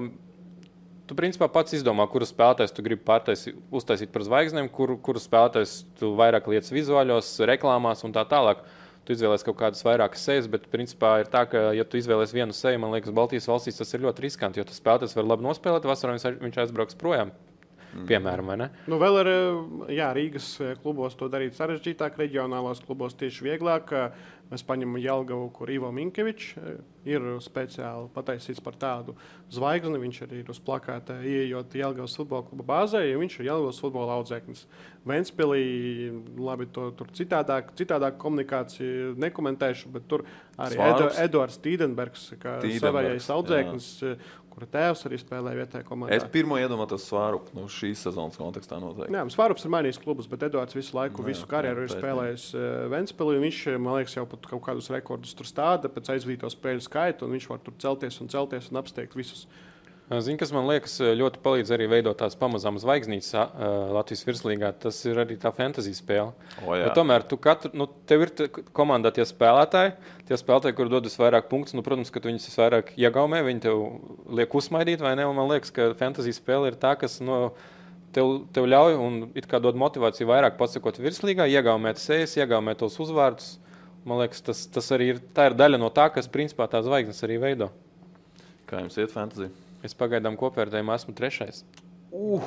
tu 1.09 1.17
principā 1.17 1.49
pats 1.49 1.73
izdomā, 1.73 2.05
kurus 2.11 2.29
spēlētājus 2.29 2.75
tu 2.75 2.85
gribi 2.85 3.01
pārtaisīt, 3.07 3.57
uztaisīt 3.73 4.11
par 4.13 4.25
zvaigznēm, 4.27 4.69
kur, 4.73 4.93
kurus 5.01 5.25
spēlētājus 5.25 5.73
tu 5.97 6.13
vairāk 6.19 6.47
lietas 6.51 6.73
vizuāļos, 6.75 7.31
reklāmās 7.49 8.05
un 8.05 8.13
tā 8.13 8.25
tālāk. 8.29 8.61
Tu 9.07 9.15
izvēlēsies 9.15 9.47
kaut 9.47 9.57
kādas 9.57 9.81
vairākas 9.81 10.21
sejas, 10.21 10.49
bet 10.51 10.67
principā 10.69 11.15
ir 11.23 11.31
tā, 11.33 11.47
ka, 11.49 11.71
ja 11.73 11.85
tu 11.87 11.97
izvēlēsies 11.97 12.35
vienu 12.35 12.53
seju, 12.53 12.81
man 12.83 12.93
liekas, 12.93 13.15
Baltijas 13.15 13.49
valstīs 13.49 13.79
tas 13.81 13.95
ir 13.95 14.03
ļoti 14.05 14.27
riskanti, 14.27 14.61
jo 14.61 14.67
tas 14.69 14.77
spēlētājs 14.77 15.17
var 15.17 15.31
labi 15.31 15.47
nospēlēt, 15.47 15.87
vasarā 15.89 16.19
viņš 16.19 16.61
aizbrauks 16.61 16.99
projām. 16.99 17.33
Mm. 17.89 18.05
Piemēram, 18.09 18.51
nu, 18.85 18.97
vēl 19.01 19.21
ir 19.23 19.29
jā, 19.97 20.11
Rīgas 20.13 20.51
klubos 20.83 21.15
to 21.17 21.29
darīt 21.31 21.57
sarežģītāk, 21.57 22.19
reģionālās 22.21 22.83
klubos 22.85 23.17
tieši 23.17 23.47
vieglāk. 23.47 23.95
Mēs 24.49 24.63
paņemam 24.65 24.97
Jelgavu, 24.97 25.49
kur 25.53 25.69
Ivo 25.69 25.91
Minkevičs 25.93 26.55
eh, 26.57 26.77
ir 27.13 27.25
speciāli 27.45 28.07
pataisīts 28.15 28.61
par 28.65 28.79
tādu 28.81 29.13
zvaigzni. 29.53 29.99
Viņš 30.01 30.21
arī 30.25 30.39
ir 30.41 30.49
uz 30.49 30.57
plakāta 30.65 31.19
ieejot 31.21 31.75
Jelgavas 31.77 32.17
futbola 32.17 32.47
kluba 32.47 32.65
bāzē, 32.71 33.03
jo 33.05 33.21
viņš 33.21 33.35
ir 33.37 33.49
Jelgavas 33.51 33.81
futbola 33.83 34.17
audzēknis. 34.17 34.65
Ventspilī, 35.09 35.61
labi, 36.41 36.65
to, 36.73 36.89
tur 36.97 37.13
citādāk, 37.13 37.69
citādāk 37.77 38.17
komunikāciju 38.21 39.13
nekomentēšu, 39.21 39.93
bet 39.93 40.09
tur 40.09 40.25
arī 40.57 40.81
Edu, 40.89 41.13
Eduards 41.27 41.61
Tīdenbergs, 41.61 42.25
kā 42.41 42.57
savējais 42.81 43.29
audzēknis, 43.37 43.93
jā 44.01 44.17
kura 44.59 44.67
tēvs 44.73 45.05
arī 45.07 45.19
spēlēja 45.21 45.59
vietējā 45.61 45.87
komandā. 45.87 46.17
Es 46.17 46.25
pirmo 46.33 46.57
iedomājos 46.59 47.05
Svārupu 47.07 47.55
nu, 47.55 47.67
šīs 47.71 48.03
sezonas 48.07 48.39
kontekstā. 48.39 48.79
Noteikti. 48.83 49.15
Jā, 49.15 49.23
Svārups 49.31 49.63
ir 49.63 49.73
mainījis 49.73 50.01
klubus, 50.03 50.27
bet 50.31 50.43
Edvards 50.49 50.75
visu 50.75 50.97
laiku, 50.97 51.23
jā, 51.23 51.29
visu 51.31 51.47
karjeru 51.49 51.85
ir 51.85 51.93
spēlējis 51.93 52.49
uh, 52.57 52.67
Ventspēlī. 52.91 53.39
Viņš, 53.45 53.61
man 53.79 53.99
liekas, 53.99 54.17
jau 54.19 54.25
pat 54.29 54.49
kaut 54.51 54.65
kādus 54.67 54.91
rekordus 54.91 55.35
tur 55.37 55.47
stāda 55.47 55.91
pēc 55.93 56.11
aizvīto 56.17 56.51
spēļu 56.51 56.83
skaita, 56.85 57.25
un 57.25 57.37
viņš 57.37 57.49
var 57.53 57.63
tur 57.63 57.77
celties 57.79 58.19
un 58.23 58.31
celties 58.33 58.71
un 58.73 58.81
apsteigt 58.83 59.15
visus. 59.19 59.47
Zini, 60.09 60.39
kas 60.41 60.49
man 60.49 60.65
liekas, 60.65 60.95
ļoti 61.19 61.37
palīdz 61.43 61.69
arī 61.75 61.85
veidot 61.91 62.17
tās 62.17 62.33
pamazām 62.37 62.79
zvaigznītes 62.81 63.29
Latvijas 63.93 64.23
virslīgā. 64.25 64.71
Tas 64.81 64.97
ir 65.05 65.19
arī 65.21 65.35
tā 65.37 65.51
fantasy 65.53 65.93
spēle. 65.93 66.31
O, 66.63 66.73
jā. 66.73 66.87
Bet 66.87 66.95
tomēr 66.97 67.27
tu 67.29 67.37
katru, 67.37 67.69
nu, 67.77 67.85
tev 68.09 68.25
ir 68.25 68.33
komandā 68.73 69.11
tie 69.13 69.21
spēlētāji, 69.29 69.93
tie 70.25 70.39
spēlētāji, 70.41 70.77
kur 70.79 70.89
dodas 70.89 71.19
vairāk 71.21 71.45
punktus. 71.51 71.75
Nu, 71.77 71.85
protams, 71.85 72.09
ka 72.09 72.23
tu 72.23 72.31
viņus 72.31 72.57
vairāk 72.57 72.89
iegaumē, 72.97 73.43
viņi 73.45 73.63
tev 73.67 73.83
liek 74.39 74.57
uzmaidīt, 74.57 75.05
vai 75.05 75.13
ne? 75.19 75.29
Un 75.29 75.37
man 75.37 75.51
liekas, 75.53 75.69
ka 75.77 75.91
fantasy 76.01 76.33
spēle 76.33 76.73
ir 76.73 76.81
tā, 76.81 76.95
kas. 76.97 77.21
No, 77.21 77.51
Tev, 78.09 78.25
tev 78.49 78.65
ļauj 78.65 78.95
un 78.97 79.17
it 79.37 79.45
kā 79.45 79.59
dod 79.61 79.77
motivāciju 79.77 80.25
vairāk 80.31 80.55
pasakot 80.57 80.97
virslīgā, 80.97 81.45
iegaumēt 81.45 82.01
sejas, 82.01 82.33
iegaumēt 82.39 82.81
tos 82.81 82.97
uzvārdus. 83.05 83.59
Man 84.01 84.17
liekas, 84.23 84.41
tas, 84.41 84.63
tas 84.65 84.89
arī 84.97 85.11
ir, 85.13 85.21
ir 85.21 85.57
daļa 85.59 85.77
no 85.77 85.93
tā, 85.93 86.09
kas 86.09 86.25
principā 86.25 86.65
tā 86.73 86.81
zvaigznes 86.81 87.21
arī 87.29 87.37
veido. 87.37 87.69
Kā 88.65 88.81
jums 88.81 88.97
iet 88.97 89.13
fantāzija? 89.13 89.53
Es 89.85 89.95
pagaidām 89.95 90.35
kopvērtējumā 90.39 90.97
esmu 90.99 91.15
trešais. 91.17 91.63
Uh. 92.11 92.43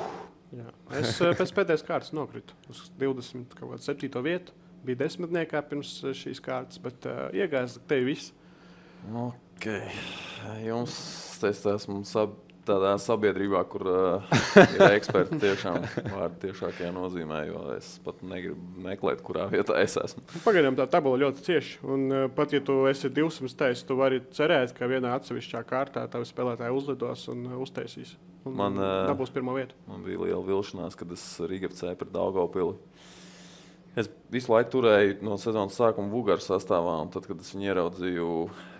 Jā. 0.53 0.69
Es 0.99 1.17
eh, 1.17 1.31
pēc 1.33 1.51
pēdējās 1.57 1.83
kārtas 1.87 2.13
nokritu 2.13 2.53
uz 2.69 2.83
27. 3.01 4.21
vietu. 4.25 4.53
Bija 4.85 4.99
desmitniekā 4.99 5.63
pirms 5.65 5.95
eh, 6.03 6.13
šīs 6.17 6.41
kārtas, 6.43 6.77
bet 6.83 7.07
uh, 7.09 7.25
iegājās 7.33 7.79
te 7.89 7.97
viss. 8.05 8.33
Okay. 9.25 9.89
Jums 10.63 10.93
es 11.47 11.63
esmu 11.67 12.03
sab 12.07 12.37
tādā 12.67 12.93
sabiedrībā, 13.01 13.61
kur 13.71 13.87
uh, 13.89 14.35
ir 14.63 14.83
eksperti 14.89 15.39
tiešām 15.41 15.79
vārdu 16.13 16.39
tiešākajā 16.47 16.91
nozīmē, 16.95 17.43
jo 17.49 17.63
es 17.75 17.95
pat 18.05 18.21
negribu 18.25 18.85
meklēt, 18.85 19.23
kurā 19.25 19.47
vietā 19.51 19.77
es 19.83 19.97
esmu. 19.99 20.23
Pagaidām 20.45 20.77
tā 20.79 20.87
tabula 20.91 21.21
ļoti 21.25 21.47
cieši. 21.47 21.79
Un 21.85 22.05
uh, 22.09 22.27
pat 22.33 22.55
ja 22.55 22.61
tu 22.65 22.83
esi 22.91 23.11
200 23.13 23.57
teicis, 23.63 23.85
tu 23.87 23.97
vari 23.99 24.21
cerēt, 24.35 24.75
ka 24.77 24.89
vienā 24.91 25.15
atsevišķā 25.19 25.63
kārtā 25.69 26.05
tavi 26.11 26.29
spēlētāji 26.29 26.77
uzlidos 26.77 27.27
un 27.33 27.47
uh, 27.49 27.57
uztaisīs. 27.63 28.15
Un, 28.43 28.57
man, 28.59 28.75
uh, 28.75 29.05
dabūs 29.07 29.31
pirmo 29.31 29.55
vietu. 29.55 29.77
Man 29.87 30.03
bija 30.03 30.19
liela 30.25 30.43
vilšanās, 30.43 30.97
kad 30.99 31.11
es 31.15 31.23
Rīgā 31.39 31.69
apcēlu 31.71 31.99
pret 31.99 32.11
Daugopili. 32.11 32.75
Es 33.93 34.07
visu 34.33 34.49
laiku 34.49 34.71
turēju 34.73 35.19
no 35.21 35.35
sezonas 35.37 35.75
sākuma 35.77 36.09
Vugaru 36.09 36.41
sastāvā, 36.41 36.95
un 37.03 37.11
tad, 37.13 37.27
kad 37.29 37.37
es 37.43 37.51
viņu 37.53 37.67
ieraudzīju 37.67 38.29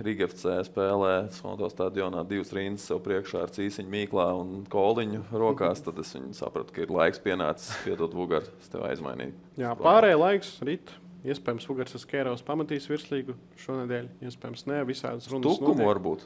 Rīgā 0.05 0.25
FC 0.31 0.55
spēlē, 0.65 1.11
Smoto 1.35 1.69
stadionā 1.69 2.23
divas 2.25 2.49
rindas 2.55 2.87
sev 2.89 3.03
priekšā 3.05 3.43
ar 3.45 3.53
cīsiņu 3.53 3.93
mīklā 3.93 4.25
un 4.39 4.63
koliņu 4.73 5.27
rokās, 5.29 5.83
tad 5.85 6.01
es 6.01 6.15
sapratu, 6.39 6.73
ka 6.73 6.85
ir 6.87 6.93
laiks 6.97 7.21
pienācis 7.21 7.77
piedot 7.85 8.17
Vugaru. 8.17 8.49
Es 8.63 8.73
tev 8.73 8.87
aizmainīju. 8.89 9.37
Jā, 9.61 9.75
pārējais 9.77 10.21
laiks 10.23 10.53
rīt. 10.65 10.95
Iespējams, 11.23 11.65
Vugars 11.69 11.93
Skēros 12.01 12.41
pamatīs 12.43 12.89
virslīgu 12.89 13.37
šonadēļ. 13.63 14.09
Iespējams, 14.27 14.65
ne 14.67 14.81
visādas 14.89 15.29
runas. 15.31 15.45
Tukumu 15.45 15.85
varbūt. 15.87 16.25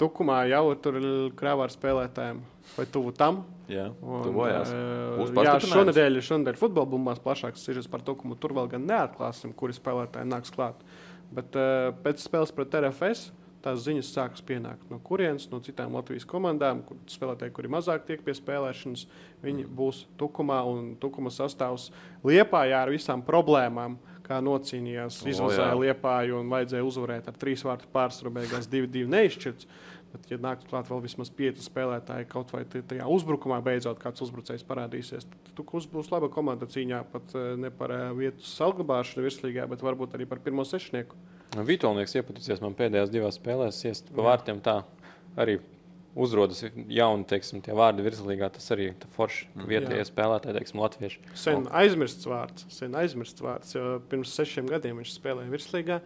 Tukumā 0.00 0.42
jau 0.48 0.64
tur 0.80 0.96
ir 1.00 1.08
krāvā 1.36 1.66
ar 1.68 1.74
spēlētājiem. 1.74 2.40
Vai 2.76 2.86
tuvu 2.88 3.10
tam? 3.16 3.42
Jā, 3.70 3.88
tuvojās. 4.00 4.70
Uh, 4.72 5.32
jā, 5.44 5.56
šonadēļ, 5.64 6.20
šonadēļ 6.24 6.58
futbola 6.60 6.88
bumbās 6.88 7.20
plašāks 7.22 7.66
ir 7.72 7.80
par 7.90 8.04
Tukumu. 8.06 8.38
Tur 8.40 8.54
vēl 8.56 8.70
gan 8.72 8.86
neatklāsim, 8.88 9.52
kuri 9.56 9.76
spēlētāji 9.76 10.30
nāks 10.30 10.54
klāt. 10.54 10.80
Bet 11.34 11.58
uh, 11.58 11.90
pēc 12.04 12.22
spēles 12.22 12.54
pret 12.54 12.78
RFS 12.80 13.28
tās 13.64 13.82
ziņas 13.84 14.10
sākas 14.14 14.44
pienākt 14.46 14.88
no 14.92 14.98
kurienes, 15.04 15.48
no 15.52 15.60
citām 15.64 15.92
Latvijas 15.96 16.24
komandām, 16.28 16.80
kur 16.86 16.96
spēlētāji, 17.10 17.52
kuri 17.56 17.72
mazāk 17.72 18.06
tiek 18.08 18.22
pie 18.24 18.34
spēlēšanas, 18.36 19.04
viņi 19.44 19.66
mm. 19.66 19.74
būs 19.76 20.04
Tukumā 20.20 20.62
un 20.70 20.94
Tukuma 21.00 21.32
sastāvs 21.34 21.90
Liepājā 22.26 22.86
ar 22.86 22.92
visām 22.92 23.24
problēmām 23.26 23.98
kā 24.30 24.38
nocīnījās, 24.44 25.20
izvazāja 25.28 25.74
oh, 25.74 25.82
Liepāju 25.82 26.38
un 26.38 26.50
vajadzēja 26.52 26.86
uzvarēt 26.86 27.30
ar 27.30 27.38
trīs 27.40 27.64
vārtu 27.66 27.90
pārsvaru, 27.92 28.36
beigās 28.38 28.70
2-2 28.70 29.10
neizšķirts. 29.10 29.70
Bet, 30.10 30.26
ja 30.32 30.38
nāks 30.42 30.66
klāt 30.66 30.88
vēl 30.90 31.02
vismaz 31.04 31.30
pieci 31.34 31.62
spēlētāji, 31.62 32.26
kaut 32.30 32.50
vai 32.54 32.64
tajā 32.66 33.06
uzbrukumā 33.06 33.60
beidzot 33.62 34.00
kāds 34.02 34.24
uzbrucējs 34.26 34.66
parādīsies, 34.66 35.26
tad 35.30 35.64
būs 35.92 36.10
laba 36.10 36.30
komanda 36.32 36.66
cīņā 36.70 37.02
pat 37.12 37.34
eh, 37.38 37.52
ne 37.60 37.70
par 37.70 37.94
eh, 37.94 38.06
vietu 38.18 38.46
saglabāšanu 38.46 39.26
virslīgā, 39.26 39.68
bet 39.70 39.84
varbūt 39.86 40.18
arī 40.18 40.26
par 40.30 40.42
pirmo 40.42 40.66
sešnieku. 40.66 41.18
Vitoļnieks 41.66 42.16
iepatīsies 42.18 42.62
man 42.62 42.74
pēdējās 42.78 43.10
divās 43.10 43.38
spēlēs, 43.38 43.84
iest 43.86 44.10
pa 44.14 44.26
vārtiem 44.30 44.62
tā 44.62 44.80
arī 45.38 45.58
uzrodas 46.14 46.64
jauni 46.90 47.26
teiksim, 47.28 47.62
vārdi 47.76 48.04
virslīgā. 48.04 48.50
Tas 48.54 48.70
arī 48.74 48.90
ir 48.90 49.06
forši 49.14 49.46
Mm. 49.54 49.68
vietējie 49.70 50.06
spēlētāji, 50.08 50.56
teiksim, 50.58 50.80
latvieši. 50.82 51.20
Sen 51.34 51.66
aizmirsts 51.70 52.26
vārds, 52.26 52.66
sen 52.68 52.94
aizmirsts 52.98 53.42
vārds, 53.42 53.76
pirms 54.08 54.34
sešiem 54.34 54.66
gadiem 54.66 54.98
viņš 54.98 55.14
spēlēja 55.14 55.54
virslīgā. 55.54 56.00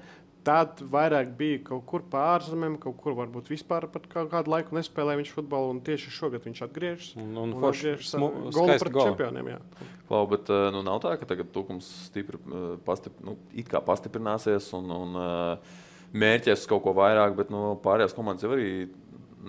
Tad 0.45 0.83
vairāk 0.93 1.31
bija 1.39 1.61
kaut 1.71 1.87
kur 1.89 2.03
pārzemēm, 2.13 2.75
kaut 2.83 2.99
kur 3.01 3.15
varbūt 3.17 3.49
vispār 3.49 3.87
pat 3.89 4.05
kādu 4.13 4.53
laiku 4.53 4.77
nespēlēja 4.77 5.23
viņš 5.23 5.31
futbolu, 5.33 5.71
un 5.73 5.79
tieši 5.87 6.13
šogad 6.13 6.45
viņš 6.45 6.61
atgriežas. 6.67 7.15
Un, 7.17 7.31
un, 7.41 7.55
Un 7.57 7.65
atgriežas 7.71 8.13
ar 8.19 8.27
golu 8.53 8.77
pret 8.83 8.93
goli. 8.93 9.07
čempioniem. 9.09 9.49
Jā. 9.55 9.59
Klau, 10.11 10.21
bet 10.29 10.53
eh, 10.53 10.67
nu, 10.75 10.83
nav 10.85 11.01
tā, 11.01 11.15
ka 11.17 11.29
tagad 11.31 11.49
tukums 11.55 11.89
stipri, 12.11 12.37
eh, 12.45 12.69
pastip, 12.85 13.17
nu, 13.25 13.39
it 13.57 13.73
kā 13.73 13.81
pastiprināsies 13.85 14.69
un, 14.77 14.93
un 14.93 15.17
eh, 15.23 15.75
mērķēs 16.13 16.67
uz 16.67 16.71
kaut 16.75 16.85
ko 16.85 16.93
vairāk, 17.01 17.39
bet 17.41 17.49
nu, 17.55 17.73
pārējās 17.85 18.13
komandas 18.17 18.45
jau 18.45 18.53
arī 18.53 18.91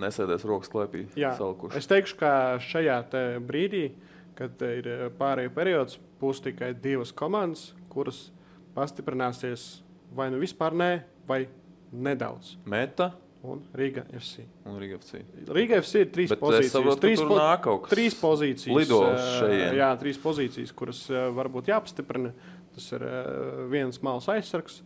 nesēdēs 0.00 0.48
rokas 0.48 0.72
klēpī. 0.72 1.06
Jā, 1.16 1.34
salikuši. 1.36 1.76
es 1.76 1.92
teikšu, 1.92 2.16
ka 2.20 2.30
šajā 2.64 2.96
te 3.12 3.26
brīdī, 3.44 3.90
kad 4.36 4.64
ir 4.64 4.88
pārējais 5.20 5.52
periods, 5.56 6.00
būs 6.20 6.40
tikai 6.44 6.72
divas 6.72 7.12
komandas, 7.16 7.70
kuras 7.92 8.30
pastiprināsies 8.76 9.82
vai 10.16 10.30
nu 10.32 10.40
vispār 10.42 10.74
nē, 10.76 10.90
vai 11.28 11.44
nedaudz. 11.92 12.56
Meta 12.66 13.12
Un 13.46 13.60
Riga 13.78 14.02
FC. 14.10 14.42
un 14.66 14.78
Riga 14.80 14.96
FC. 14.98 15.20
Riga 15.54 15.76
FC 15.78 16.00
ir 16.02 16.08
trīs 16.10 16.32
Bet 16.32 16.40
es 16.40 16.42
pozīcijas. 16.42 16.72
saprotu, 16.72 17.00
trīs, 17.04 17.20
po 17.22 17.36
kaut 17.62 17.82
kas. 17.84 17.92
trīs 17.92 18.16
pozīcijas. 18.18 18.74
lido 18.80 18.98
uz 19.04 19.20
eh, 19.20 19.28
šejienes. 19.38 19.76
Jā, 19.78 19.90
trīs 20.00 20.18
pozīcijas, 20.18 20.72
kuras 20.74 21.02
eh, 21.10 21.28
varbūt 21.36 21.70
jāpastiprina. 21.70 22.32
Tas 22.74 22.88
ir 22.96 23.04
eh, 23.06 23.28
viens 23.70 24.00
mals 24.02 24.26
aizsargs, 24.32 24.80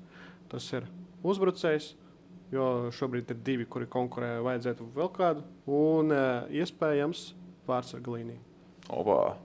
tas 0.53 0.66
ir 0.76 0.85
uzbrucējs. 1.24 1.95
Jo 2.53 2.91
šobrīd 2.93 3.31
ir 3.31 3.39
divi, 3.47 3.64
kuri 3.70 3.87
konkurē, 3.87 4.41
vajadzētu 4.45 4.91
vēl 4.99 5.09
kādu. 5.14 5.47
Un 5.70 6.12
eh, 6.12 6.61
iespējams 6.61 7.31
pārsarga 7.70 8.12
līnija. 8.18 8.43
Opa! 8.91 9.37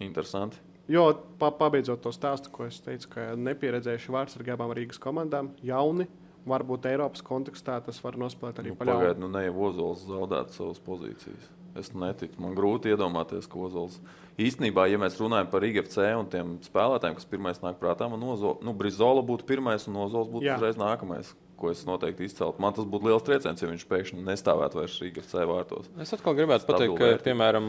Interesanti. 0.00 0.58
Jo 0.90 1.04
pa, 1.38 1.52
pabeidzot 1.54 2.02
to 2.02 2.10
stāstu, 2.14 2.50
ko 2.50 2.66
es 2.66 2.80
teicu, 2.82 3.12
ka 3.12 3.28
nepieredzējuši 3.38 4.14
vārdsargi 4.14 4.54
abām 4.54 4.72
Rīgas 4.74 4.98
komandām, 5.02 5.52
jauni, 5.62 6.08
varbūt 6.50 6.88
Eiropas 6.90 7.22
kontekstā 7.22 7.78
tas 7.84 8.00
var 8.02 8.18
nospēlēt 8.18 8.58
arī 8.62 8.72
Nu, 8.72 8.78
pa 8.78 8.88
ļaunu. 8.88 9.04
Pagaidiet, 9.04 9.22
nu 9.22 9.30
ne 9.30 9.44
jau 9.46 9.56
Ozols 9.68 10.02
zaudētu 10.08 10.56
savas 10.56 10.80
pozīcijas. 10.82 11.50
Es 11.78 11.92
neticu. 11.94 12.40
Man 12.42 12.56
grūti 12.58 12.90
iedomāties, 12.90 13.46
ka 13.46 13.60
Ozols 13.62 14.00
īstenībā, 14.40 14.88
ja 14.90 14.98
mēs 14.98 15.20
runājam 15.20 15.50
par 15.52 15.66
IGFC 15.68 16.08
un 16.18 16.30
tiem 16.32 16.56
spēlētājiem, 16.66 17.18
kas 17.20 17.28
pirmais 17.30 17.62
nāk 17.62 17.78
prātā, 17.78 18.08
man 18.10 18.24
Ozola, 18.26 18.58
nu, 18.66 18.74
Brizola 18.74 19.22
būtu 19.26 19.46
pirmais 19.46 19.86
un 19.86 20.00
Ozols 20.02 20.32
būtu 20.32 20.48
Jā. 20.48 20.58
uzreiz 20.58 20.80
nākamais. 20.80 21.30
Ko 21.60 21.68
es 21.68 21.82
noteikti 21.84 22.24
izceltu. 22.24 22.62
Man 22.64 22.72
tas 22.76 22.86
būtu 22.88 23.10
liels 23.10 23.24
trieciens, 23.26 23.60
ja 23.60 23.68
viņš 23.68 23.82
pēkšņi 23.90 24.22
nestāvētu 24.24 24.80
vairs 24.80 24.94
IGFC 25.04 25.44
vārtos. 25.50 25.90
Es 26.00 26.14
atkal 26.16 26.36
gribētu 26.38 26.64
Stabilu 26.64 26.96
pateikt, 26.96 27.20
ka, 27.20 27.24
piemēram, 27.26 27.68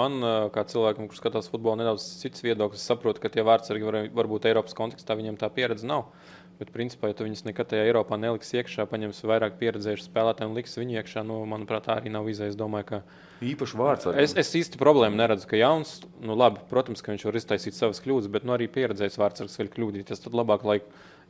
man, 0.00 0.16
kā 0.54 0.64
cilvēkam, 0.70 1.10
kurš 1.10 1.20
skatās 1.20 1.50
futbolu, 1.52 1.82
nedaudz 1.82 2.06
cits 2.22 2.44
viedoklis. 2.46 2.86
Saprotu, 2.88 3.20
ka 3.20 3.32
tie 3.34 3.44
vārdsargi 3.44 3.84
var, 3.84 4.00
varbūt 4.16 4.48
Eiropas 4.48 4.76
kontekstā 4.78 5.18
viņiem 5.20 5.36
tā 5.40 5.52
pieredze 5.52 5.84
nav. 5.88 6.08
Bet, 6.56 6.70
principā, 6.72 7.10
ja 7.10 7.16
tu 7.18 7.26
viņus 7.26 7.44
nekad 7.44 7.68
tajā 7.68 7.84
Eiropā 7.84 8.16
neliksi 8.16 8.56
iekšā, 8.62 8.86
paņems 8.88 9.20
vairāk 9.28 9.58
pieredzējušu 9.60 10.06
spēlētāju 10.06 10.48
un 10.48 10.56
liks 10.56 10.78
viņu 10.80 10.96
iekšā, 11.02 11.24
nu, 11.28 11.42
manuprāt, 11.50 11.84
tā 11.84 11.98
arī 12.00 12.08
nav 12.14 12.30
izēja. 12.32 12.54
Es 12.54 12.56
domāju, 12.56 12.88
ka 12.94 13.00
Īpaši 13.44 13.76
vārds 13.76 14.08
ar 14.08 14.16
es, 14.22 14.32
es 14.40 14.54
īsti 14.56 14.80
problēmu 14.80 15.18
neredzu, 15.20 15.44
ka 15.50 15.58
jauns, 15.60 15.98
nu, 16.24 16.32
labi, 16.38 16.62
protams, 16.70 17.02
ka 17.04 17.12
viņš 17.12 17.26
var 17.28 17.36
iztaisīt 17.36 17.76
savas 17.76 18.00
kļūdas, 18.00 18.30
bet 18.32 18.48
nu, 18.48 18.54
arī 18.56 18.70
pieredzējis 18.72 19.20
vārdsargs 19.20 19.58
vēl 19.60 19.68
kļūdīties. 19.74 20.24
Tad 20.24 20.38
labāk, 20.38 20.64
lai 20.64 20.78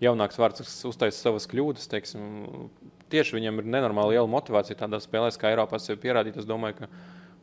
jaunāks 0.02 0.40
vārdsargs 0.40 0.78
uztaisīs 0.90 1.22
savas 1.24 1.48
kļūdas. 1.50 1.90
Teiksim, 1.92 2.70
tieši 3.12 3.38
viņam 3.38 3.62
ir 3.62 3.70
nenormāli 3.76 4.16
liela 4.16 4.30
motivācija 4.30 4.78
tādā 4.84 5.00
spēlē, 5.02 5.32
kā 5.40 5.52
Eiropā 5.54 5.80
sev 5.82 6.00
pierādīt. 6.02 6.38
Es 6.40 6.48
domāju, 6.48 6.82
ka 6.82 6.90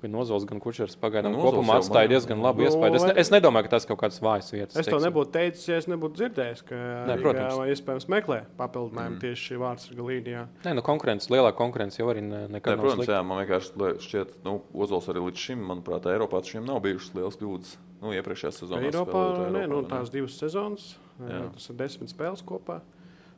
gan 0.03 0.15
Ozols, 0.19 0.43
gan 0.47 0.59
Kučers 0.59 0.97
pagaidām 0.99 1.31
Nu, 1.31 1.39
nu, 1.39 1.45
kopumā 1.47 1.77
atstāja 1.79 2.09
diezgan 2.11 2.41
labu 2.43 2.61
Nu, 2.61 2.67
iespēju. 2.67 2.97
Es, 2.99 3.05
ne, 3.07 3.13
es 3.23 3.29
nedomāju, 3.31 3.67
ka 3.67 3.73
tas 3.77 3.87
kaut 3.87 4.01
kāds 4.01 4.19
vājas 4.23 4.51
vietas. 4.51 4.75
Es 4.75 4.87
to 4.87 4.97
teiksim. 4.97 5.05
nebūtu 5.07 5.31
teicis, 5.31 5.67
ja 5.69 5.77
es 5.79 5.87
nebūtu 5.87 6.19
dzirdējis, 6.19 6.63
ka 6.67 6.79
Nē, 7.07 7.15
Rīgā 7.21 7.67
iespējams 7.71 8.09
meklē 8.11 8.39
papildinājumu 8.59 9.15
mm. 9.15 9.21
tieši 9.23 9.59
vārdsarga 9.61 10.07
līnijā. 10.09 10.43
Nē, 10.65 10.75
nu, 10.75 10.83
konkurence, 10.85 11.31
lielā 11.31 11.53
konkurence 11.55 12.01
jau 12.01 12.09
arī 12.11 12.25
ne, 12.25 12.43
Ne, 12.43 12.57
nekad 12.57 12.75
nav 12.75 12.83
protams, 12.83 13.05
slikta. 13.05 13.15
jā, 13.15 13.21
man 13.29 13.41
vienkārši 13.43 13.93
šķiet, 14.03 14.35
ka 14.35 14.49
nu, 14.49 14.57
Ozols 14.85 15.07
arī 15.13 15.23
līdz 15.29 15.45
šim, 15.47 15.63
manuprāt, 15.71 16.11
Eiropā 16.11 16.43
šim 16.43 16.67
nav 16.67 16.83
bijušas 16.83 17.15
liels 17.15 17.39
kļūdas. 17.39 17.73
Nu, 18.03 18.11
iepriekšējā 18.17 18.51
sezonā. 18.57 18.83
Eiropā, 18.89 19.23
spēlējot 19.23 19.55
nē, 19.55 19.63
Eiropā, 19.63 19.71
nu, 19.71 19.79
vai 19.79 19.85
ne? 19.87 19.91
tās 19.93 20.11
divas 20.11 20.35
sezonas, 20.41 20.89
Jā. 21.21 21.43
tas 21.53 21.69
ir 21.69 21.77
desmit 21.79 22.11
spēles 22.13 22.41
kopā. 22.47 22.79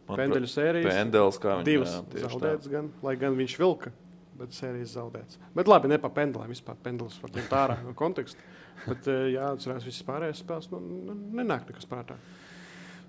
Pendeļu 0.06 0.48
sērijas. 0.50 0.92
Pendels, 0.94 1.38
kā 1.42 1.56
viņi 1.60 1.66
Divas 1.66 1.96
jā, 2.14 2.28
zaudētas, 2.30 2.70
gan, 2.70 2.92
lai 3.04 3.16
gan 3.18 3.34
viņš 3.40 3.56
vilka, 3.58 3.90
bet 4.38 4.54
sērijas 4.54 4.94
zaudētas. 5.00 5.40
Bet 5.58 5.68
labi, 5.72 5.90
ne 5.90 5.98
pa 6.02 6.12
pendelēm 6.14 6.52
vispār. 6.54 6.78
Pendelis 6.86 7.18
var 7.24 7.34
ņemt 7.34 7.56
ārā 7.58 7.78
no 7.84 7.96
konteksta. 7.98 8.40
Bet 8.86 9.08
eh, 9.10 9.32
jāatcerās, 9.34 9.86
visas 9.88 10.06
pārējās 10.06 10.44
spēles 10.44 10.70
nu, 10.74 10.82
n- 10.84 11.18
nenāk 11.40 11.66
nekas 11.72 11.88
prātā. 11.90 12.20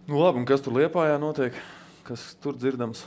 Nu, 0.07 0.21
labi, 0.23 0.41
un 0.41 0.47
kas 0.49 0.63
tur 0.65 0.77
liepājā 0.79 1.19
notiek? 1.21 1.57
Kas 2.07 2.31
tur 2.41 2.57
dzirdams? 2.57 3.03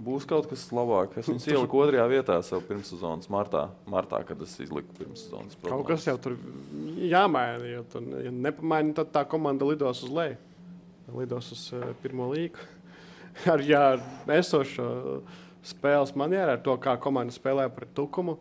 Būs 0.00 0.24
kaut 0.28 0.46
kas 0.48 0.62
labāk. 0.72 1.16
Es 1.20 1.26
viņu 1.28 1.50
ieliku 1.56 1.80
otrajā 1.82 2.04
vietā 2.12 2.36
sev 2.46 2.62
pirmssezonas 2.68 3.28
martā, 3.32 3.66
martā, 3.90 4.20
kad 4.28 4.40
es 4.44 4.54
izliku 4.62 4.94
pirmssezonas 5.00 5.58
Kaut 5.66 5.82
kas 5.88 6.06
jau 6.08 6.14
tur 6.20 6.36
jāmaina. 7.10 7.66
Ja, 7.68 7.82
tu, 7.90 8.04
ja 8.22 8.30
nepamaini, 8.32 8.94
tad 8.96 9.10
tā 9.16 9.24
komanda 9.28 9.66
lidos 9.68 10.04
uz 10.06 10.14
leju. 10.14 10.38
Lidos 11.16 11.50
uz 11.54 11.64
uh, 11.76 11.90
pirmo 12.02 12.28
līgu. 12.32 12.60
ar 13.52 13.62
jā, 13.64 13.80
ar 13.96 14.36
esošo 14.36 14.86
spēles 15.66 16.14
manieru, 16.18 16.54
ar 16.54 16.62
to, 16.64 16.76
kā 16.80 16.96
komanda 17.00 17.34
spēlē 17.34 17.68
pret 17.74 17.92
tukumu. 17.96 18.38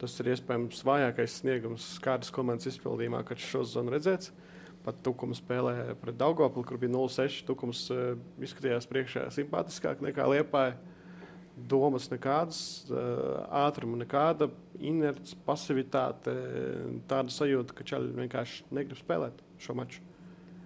Tas 0.00 0.14
ir 0.22 0.30
iespējams 0.32 0.80
vājākais 0.86 1.40
sniegums 1.42 1.90
kādas 2.00 2.32
komandas 2.32 2.70
izpildījumā, 2.70 3.20
kad 3.28 3.40
šo 3.42 3.66
zonu 3.68 3.92
redzēts. 3.92 4.32
Pat 4.80 4.96
Tukums 5.04 5.42
spēlē 5.42 5.92
pret 6.00 6.16
Daugopili, 6.16 6.64
kur 6.64 6.78
bija 6.80 6.94
0-6. 6.94 7.42
Tukums 7.48 7.84
uh, 7.92 8.14
izskatījās 8.40 8.88
priekšā 8.88 9.26
simpātiskāk 9.34 10.00
nekā 10.06 10.28
Liepāja. 10.32 10.78
Domas 11.68 12.06
nekādas, 12.08 12.62
uh, 12.88 13.42
ātruma 13.66 13.98
nekāda, 14.00 14.48
inerts, 14.80 15.34
pasivitāte, 15.44 16.32
tāda 17.10 17.34
sajūta, 17.34 17.76
ka 17.76 17.84
čaļi 17.84 18.14
vienkārši 18.22 18.70
negrib 18.72 19.02
spēlēt 19.02 19.44
šo 19.60 19.76
maču. 19.76 20.00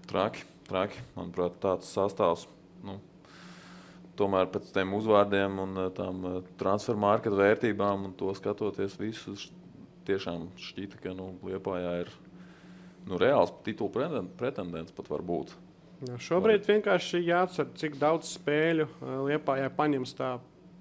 Traki, 0.07 0.45
traki. 0.69 1.01
Manuprāt, 1.17 1.59
tāds 1.63 1.91
sastāvs. 1.95 2.47
Nu, 2.85 2.99
tomēr 4.19 4.49
pēc 4.53 4.71
tiem 4.75 4.95
uzvārdiem 4.99 5.59
un 5.65 5.83
eh, 5.85 5.91
tām 5.97 6.23
eh, 6.29 6.39
transfer 6.61 6.99
marketu 7.01 7.41
vērtībām 7.41 8.09
un 8.09 8.17
to 8.19 8.33
skatoties 8.37 8.97
visus, 9.01 9.49
tiešām 10.09 10.49
šķita, 10.61 11.01
ka 11.03 11.15
nu, 11.17 11.33
Liepājā 11.47 11.95
ir 12.05 12.13
nu, 13.09 13.19
reāls 13.21 13.53
titula 13.67 13.93
preten- 13.93 14.33
pretendents 14.39 14.95
pat 14.95 15.11
var 15.13 15.25
būt. 15.25 15.55
Jā, 16.05 16.19
šobrīd 16.21 16.67
vienkārši 16.69 17.23
jāatcer, 17.25 17.71
cik 17.79 17.95
daudz 18.01 18.35
spēļu 18.35 18.89
Lietpājai 19.29 19.71
paņems 19.73 20.13
tā 20.19 20.35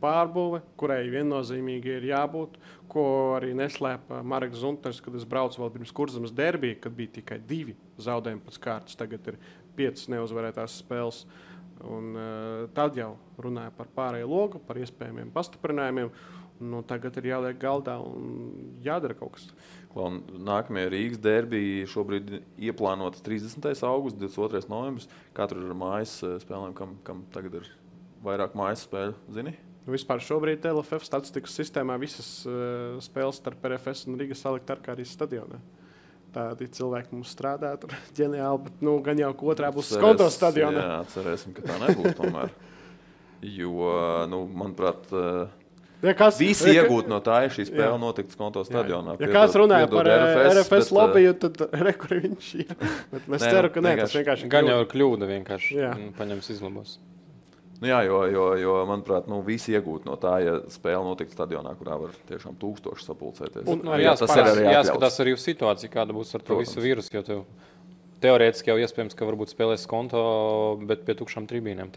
pārbūve, 0.03 0.61
kurai 0.79 1.05
viennozīmīgi 1.11 1.97
ir 1.97 2.07
jābūt, 2.09 2.57
ko 2.91 3.05
arī 3.37 3.53
neslēpa 3.57 4.19
Marks 4.27 4.59
Zunters, 4.61 4.99
kad 5.03 5.15
es 5.15 5.25
braucu 5.29 5.61
vēl 5.61 5.71
pirms 5.77 5.93
kurzemes 5.95 6.33
derbija, 6.35 6.81
kad 6.83 6.95
bija 6.97 7.15
tikai 7.19 7.39
divi 7.47 7.77
zaudējumi 8.03 8.43
pēc 8.47 8.59
kārtas. 8.65 8.99
Tagad 8.99 9.31
ir 9.31 9.39
piecas 9.77 10.09
neuzvarētās 10.11 10.79
spēles. 10.83 11.23
Un, 11.83 12.13
uh, 12.15 12.63
tad 12.75 12.95
jau 12.95 13.15
runāja 13.41 13.73
par 13.75 13.89
pārējo 13.95 14.29
logu, 14.29 14.61
par 14.63 14.79
iespējamiem 14.79 15.33
pastiprinājumiem. 15.35 16.13
Nu, 16.63 16.79
tagad 16.87 17.17
ir 17.19 17.27
jāliek 17.31 17.57
galdā 17.59 17.97
un 17.99 18.77
jādara 18.85 19.17
kaut 19.17 19.35
kas. 19.35 19.49
Klau, 19.91 20.09
Nākamie 20.47 20.85
Rīgas 20.91 21.19
derbiji 21.21 21.87
šobrīd 21.91 22.31
ieplānotas 22.69 23.23
30. 23.25 23.67
augusts, 23.89 24.21
22. 24.21 24.69
novembris. 24.71 25.09
Katru 25.35 25.65
ir 25.65 25.75
mājas 25.77 26.15
eh, 26.23 26.37
spēlēm, 26.45 26.75
kam, 26.77 26.95
kam 27.05 27.25
tagad 27.33 27.59
ir 27.59 27.69
vairāk 28.23 28.55
mājas 28.57 28.85
spēļu. 28.87 29.17
Zini? 29.35 29.55
Vispār 29.83 30.23
šobrīd 30.23 30.63
LFF 30.69 31.03
statistikas 31.03 31.57
sistēmā 31.59 31.97
visas 31.99 32.29
uh, 32.47 33.01
spēles 33.03 33.41
starp 33.41 33.65
RFS 33.67 34.05
un 34.07 34.15
Rīgas 34.21 34.45
arī 34.47 35.03
stadionā. 35.03 35.59
Tādi 36.33 36.65
cilvēki 36.73 37.13
mums 37.13 37.29
strādā 37.35 37.75
tur 37.77 37.91
ģeniāli, 38.17 38.63
bet 38.65 38.79
nu, 38.81 38.95
gan 39.05 39.19
jau 39.21 39.33
otrā 39.53 39.69
būs 39.75 39.91
Cerēs- 39.93 40.01
konto 40.01 40.29
stadionā. 40.33 40.81
Jā, 40.81 41.01
cerēsim, 41.13 41.53
ka 41.53 41.61
tā 41.67 41.75
nebūs 41.83 42.15
tomēr. 42.17 42.49
Jo, 43.43 44.25
nu, 44.31 44.45
manuprāt, 44.47 45.09
eh, 45.11 45.59
Ja 46.03 46.11
kāds, 46.19 46.35
visi 46.41 46.67
ja, 46.73 46.81
iegūt 46.83 47.07
no 47.07 47.21
tā, 47.23 47.37
ja 47.45 47.51
šī 47.53 47.63
spēle 47.69 47.95
notiktu 47.99 48.35
konto 48.35 48.59
stadionā. 48.67 49.13
Ja 49.15 49.19
Piedod- 49.21 49.35
kāds 49.37 49.53
runāja 49.55 49.87
par 49.91 50.03
RFS, 50.11 50.57
RFS 50.57 50.69
bet, 50.69 50.89
eh, 50.89 50.95
lobiju, 50.97 51.33
tad 51.39 51.61
rekur 51.85 52.15
viņš 52.25 52.47
ir. 52.59 52.73
Bet 53.13 53.21
es 53.21 53.29
Nē, 53.45 53.51
ceru, 53.53 53.69
nu, 53.69 53.73
ka 53.77 53.79
nē, 53.85 53.93
tas 54.01 54.11
vienkārši- 54.11 54.19
vienkārši 54.19 54.49
Gan 54.51 54.65
jau 54.67 54.79
ir 54.83 54.89
kļūda 54.91 55.29
vienkārši. 55.31 55.77
Jā. 55.79 55.93
mm, 55.95 56.09
Paņems 56.17 56.49
izlabos. 56.57 56.97
Nu, 57.83 57.89
jā, 57.91 57.97
jo, 58.07 58.21
jo, 58.31 58.43
jo, 58.61 58.73
manuprāt, 58.87 59.25
nu, 59.27 59.41
visi 59.43 59.73
iegūt 59.75 60.05
no 60.07 60.15
tā, 60.19 60.37
ja 60.39 60.53
spēle 60.71 61.03
notiktu 61.03 61.35
stadionā, 61.35 61.73
kurā 61.75 61.97
var 61.99 62.13
tiešām 62.29 62.55
tūkstoši 62.61 63.07
sapulcēties. 63.09 63.67
Un 63.67 63.81
Nu, 63.83 63.97
Jā, 63.99 64.13
tas 64.15 64.31
ir 64.31 64.43
arī 64.45 64.63
atļauts. 64.63 64.77
jāskatās 64.77 65.19
arī 65.25 65.33
uz 65.35 65.43
situāciju, 65.43 65.91
kāda 65.91 66.15
būs 66.15 66.31
ar 66.37 66.41
to 66.45 66.53
Protams. 66.53 66.71
visu 66.71 66.85
vīrusu. 66.85 67.11
Jo 67.17 67.23
tev 67.27 67.41
teorētiski 68.23 68.71
jau 68.71 68.77
iespējams, 68.79 69.17
ka 69.19 69.27
varbūt 69.27 69.51
spēlēs 69.51 69.83
konto, 69.91 70.23
bet 70.87 71.03
pie 71.03 71.17
tukšām 71.19 71.45
tribīnēm. 71.51 71.91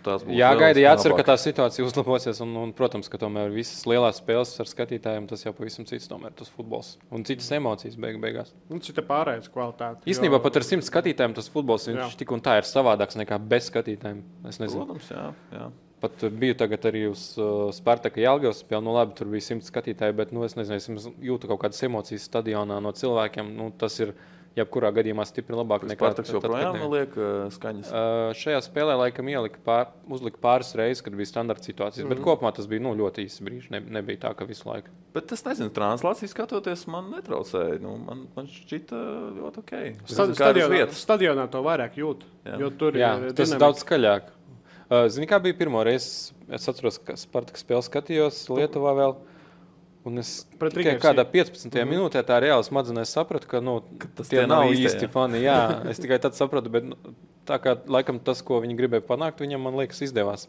Nu, 0.00 0.04
tas 0.04 0.22
būs 0.24 0.36
Jā, 0.36 0.50
gaida, 0.56 0.80
jācer, 0.80 1.12
ka 1.16 1.24
tā 1.28 1.36
situācija 1.40 1.84
uzlabosies. 1.84 2.40
Un, 2.44 2.54
un, 2.56 2.72
protams, 2.76 3.10
ka 3.12 3.20
tomēr 3.20 3.52
visas 3.52 3.84
lielās 3.88 4.20
spēles 4.22 4.54
ar 4.62 4.70
skatītājiem 4.70 5.28
tas 5.30 5.44
jau 5.44 5.52
pavisam 5.56 5.86
cits, 5.88 6.08
tomēr 6.10 6.32
tas 6.36 6.48
futbols 6.56 6.94
un 7.12 7.26
citas 7.28 7.50
emocijas 7.56 7.98
beig 8.00 8.16
beigās. 8.22 8.54
Un 8.72 8.80
cita 8.84 9.04
pārējais 9.06 9.50
kvalitāte. 9.52 10.02
Īstenībā 10.08 10.38
jo- 10.40 10.44
pat 10.46 10.56
ar 10.56 10.66
simt 10.66 10.88
skatītājiem 10.88 11.36
tas 11.36 11.50
futbols 11.52 11.88
tik 12.16 12.32
un 12.32 12.40
tā 12.40 12.56
ir 12.60 12.68
savādāks 12.68 13.20
nekā 13.20 13.38
bez 13.52 13.70
skatītājiem. 13.70 14.24
Protams, 14.42 15.12
jā. 15.12 15.28
jā. 15.52 15.68
Pat 16.00 16.22
biju 16.32 16.56
tagad 16.56 16.86
arī 16.88 17.02
uz 17.10 17.34
uh, 17.36 17.68
Spartaka 17.76 18.22
Jālgavas 18.22 18.62
spēli. 18.62 18.86
Nu, 18.86 18.94
labi, 18.96 19.12
tur 19.18 19.28
bija 19.28 19.44
simts 19.50 19.68
skatītāji, 19.68 20.16
bet 20.16 20.32
nu, 20.32 20.46
es 20.46 20.56
nezinu, 20.56 20.96
es 20.96 21.08
jūtu 21.20 21.50
kaut 21.50 21.60
kādas 21.66 21.82
emocijas 21.84 22.24
stadionā 22.24 22.78
no 22.80 22.92
cilvēkiem. 22.96 23.50
Nu, 23.58 23.68
tas 23.76 23.98
ir 24.00 24.14
jebkurā 24.60 24.90
gadījumā 24.94 25.24
stipri 25.28 25.58
labāk 25.58 25.84
nekā 25.88 25.98
Spartaks 25.98 26.30
tad, 26.30 26.44
tad, 26.44 26.50
joprojām 26.50 26.94
liek 26.94 27.16
uh, 27.18 27.28
skaņas. 27.54 27.90
Uh, 27.90 28.32
šajā 28.38 28.62
spēlē 28.66 28.96
laikam 29.02 29.30
ielika 29.32 29.60
pār, 29.66 29.90
uzlika 30.12 30.40
pāris 30.42 30.72
reizes, 30.78 31.02
kad 31.06 31.16
bija 31.18 31.30
standarta 31.30 31.66
situācijas, 31.66 32.04
mm. 32.04 32.14
bet 32.14 32.24
kopumā 32.24 32.52
tas 32.56 32.68
bija 32.70 32.84
nu, 32.84 32.94
ļoti 32.98 33.26
īsts 33.26 33.44
brīdis. 33.46 33.70
Ne, 33.74 33.82
nebija 33.98 34.26
tā, 34.26 34.34
ka 34.38 34.48
visu 34.48 34.68
laiku. 34.68 34.92
Bet 35.16 35.32
es 35.34 35.42
nezinu, 35.46 35.72
translācijas 35.74 36.34
skatoties, 36.36 36.84
man 36.90 37.08
netraucēja. 37.16 37.80
Nu, 37.82 37.96
man, 38.04 38.26
man 38.36 38.50
šķita 38.50 39.00
ļoti 39.38 39.64
ok. 39.64 39.72
Stad, 40.04 40.34
stadionā, 40.38 40.84
stadionā 40.94 41.48
to 41.50 41.64
vairāk 41.66 41.98
jūt. 42.00 42.28
Jā. 42.46 42.60
Jo 42.62 42.70
tur 42.80 42.98
Jā, 42.98 43.16
ir 43.30 43.34
tas 43.36 43.54
ir 43.54 43.62
daudz 43.62 43.82
skaļāk. 43.84 44.30
Uh, 44.90 45.06
Zini, 45.10 45.28
kā 45.30 45.38
bija 45.42 45.54
pirmo 45.58 45.82
reizi? 45.86 46.34
Es 46.50 46.66
atceros, 46.70 46.96
ka 47.06 47.14
Spartaka 47.18 47.60
spēli 47.60 47.86
skatījos 47.86 48.42
Lietuvā 48.50 48.94
vēl. 48.98 49.12
Un 50.08 50.16
es 50.22 50.46
Pret 50.58 50.72
tikai 50.72 50.94
kādā 50.96 51.26
FC. 51.26 51.32
15. 51.32 51.66
Mm 51.66 51.72
-hmm. 51.74 51.90
minūtē 51.92 52.22
tā 52.24 52.38
reāli 52.40 52.64
smadzenēs 52.64 53.12
sapratu, 53.12 53.46
ka 53.46 53.60
nu, 53.60 53.82
tas 54.16 54.28
tie 54.28 54.46
nav 54.46 54.72
īsti 54.72 55.04
jā. 55.06 55.10
fani. 55.12 55.42
Jā, 55.44 55.88
es 55.90 55.98
tikai 55.98 56.18
tad 56.18 56.34
sapratu, 56.34 56.70
bet 56.70 56.84
nu, 56.84 56.96
tā 57.46 57.58
kā 57.60 57.76
laikam 57.86 58.18
tas, 58.18 58.42
ko 58.42 58.60
viņi 58.60 58.76
gribēja 58.76 59.04
panākt, 59.06 59.40
viņam, 59.40 59.60
man 59.60 59.76
liekas, 59.76 60.00
izdevās 60.02 60.48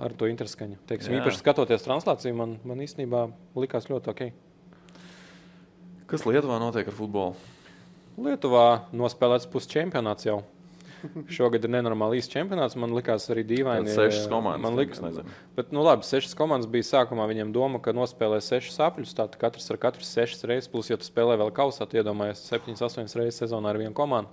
ar 0.00 0.12
to 0.12 0.26
interskaņu. 0.26 0.76
Teiksim, 0.86 1.14
Jā. 1.14 1.22
īpaši 1.22 1.40
skatoties 1.40 1.82
translāciju, 1.82 2.34
man, 2.34 2.58
man 2.64 2.78
īstenībā 2.78 3.30
likās 3.56 3.88
ļoti 3.88 4.10
ok. 4.12 4.32
Kas 6.06 6.26
Lietuvā 6.26 6.58
notiek 6.58 6.86
ar 6.86 6.94
futbolu? 6.94 7.34
Lietuvā 8.16 8.66
nospēlēts 8.92 9.48
pusčempionāts 9.52 10.28
jau. 10.28 10.42
Šogad 11.32 11.64
ir 11.64 11.72
nenormāli 11.72 12.20
īsts 12.20 12.32
čempionāts. 12.32 12.76
Man 12.80 12.94
liekas, 12.96 13.28
arī 13.32 13.44
dīvaini. 13.46 13.88
Tātad 13.88 14.10
sešas 14.10 14.28
komandas, 14.32 14.64
Man 14.64 14.78
liekas, 14.78 15.00
nezinu. 15.04 15.36
bet, 15.56 15.72
nu, 15.76 15.84
labi, 15.86 16.06
sešas 16.08 16.36
komandas 16.38 16.70
bija 16.70 16.88
sākumā. 16.90 17.28
Viņiem 17.30 17.52
doma, 17.54 17.80
ka 17.82 17.94
nospēlē 17.96 18.42
sešas 18.44 18.78
apļus. 18.88 19.14
Tātad 19.16 19.38
katrs 19.40 19.70
ar 19.72 19.80
katru 19.82 20.06
sešas 20.06 20.44
reizes, 20.50 20.70
plus, 20.72 20.90
ja 20.90 20.98
tu 21.00 21.08
spēlē 21.08 21.38
vēl 21.40 21.54
kausā, 21.56 21.86
tad 21.86 21.98
iedomājies 22.00 22.44
septiņas, 22.50 22.84
astoņas 22.88 23.18
reizes 23.20 23.42
sezonā 23.44 23.72
ar 23.72 23.80
vienu 23.82 23.94
komandu. 23.96 24.32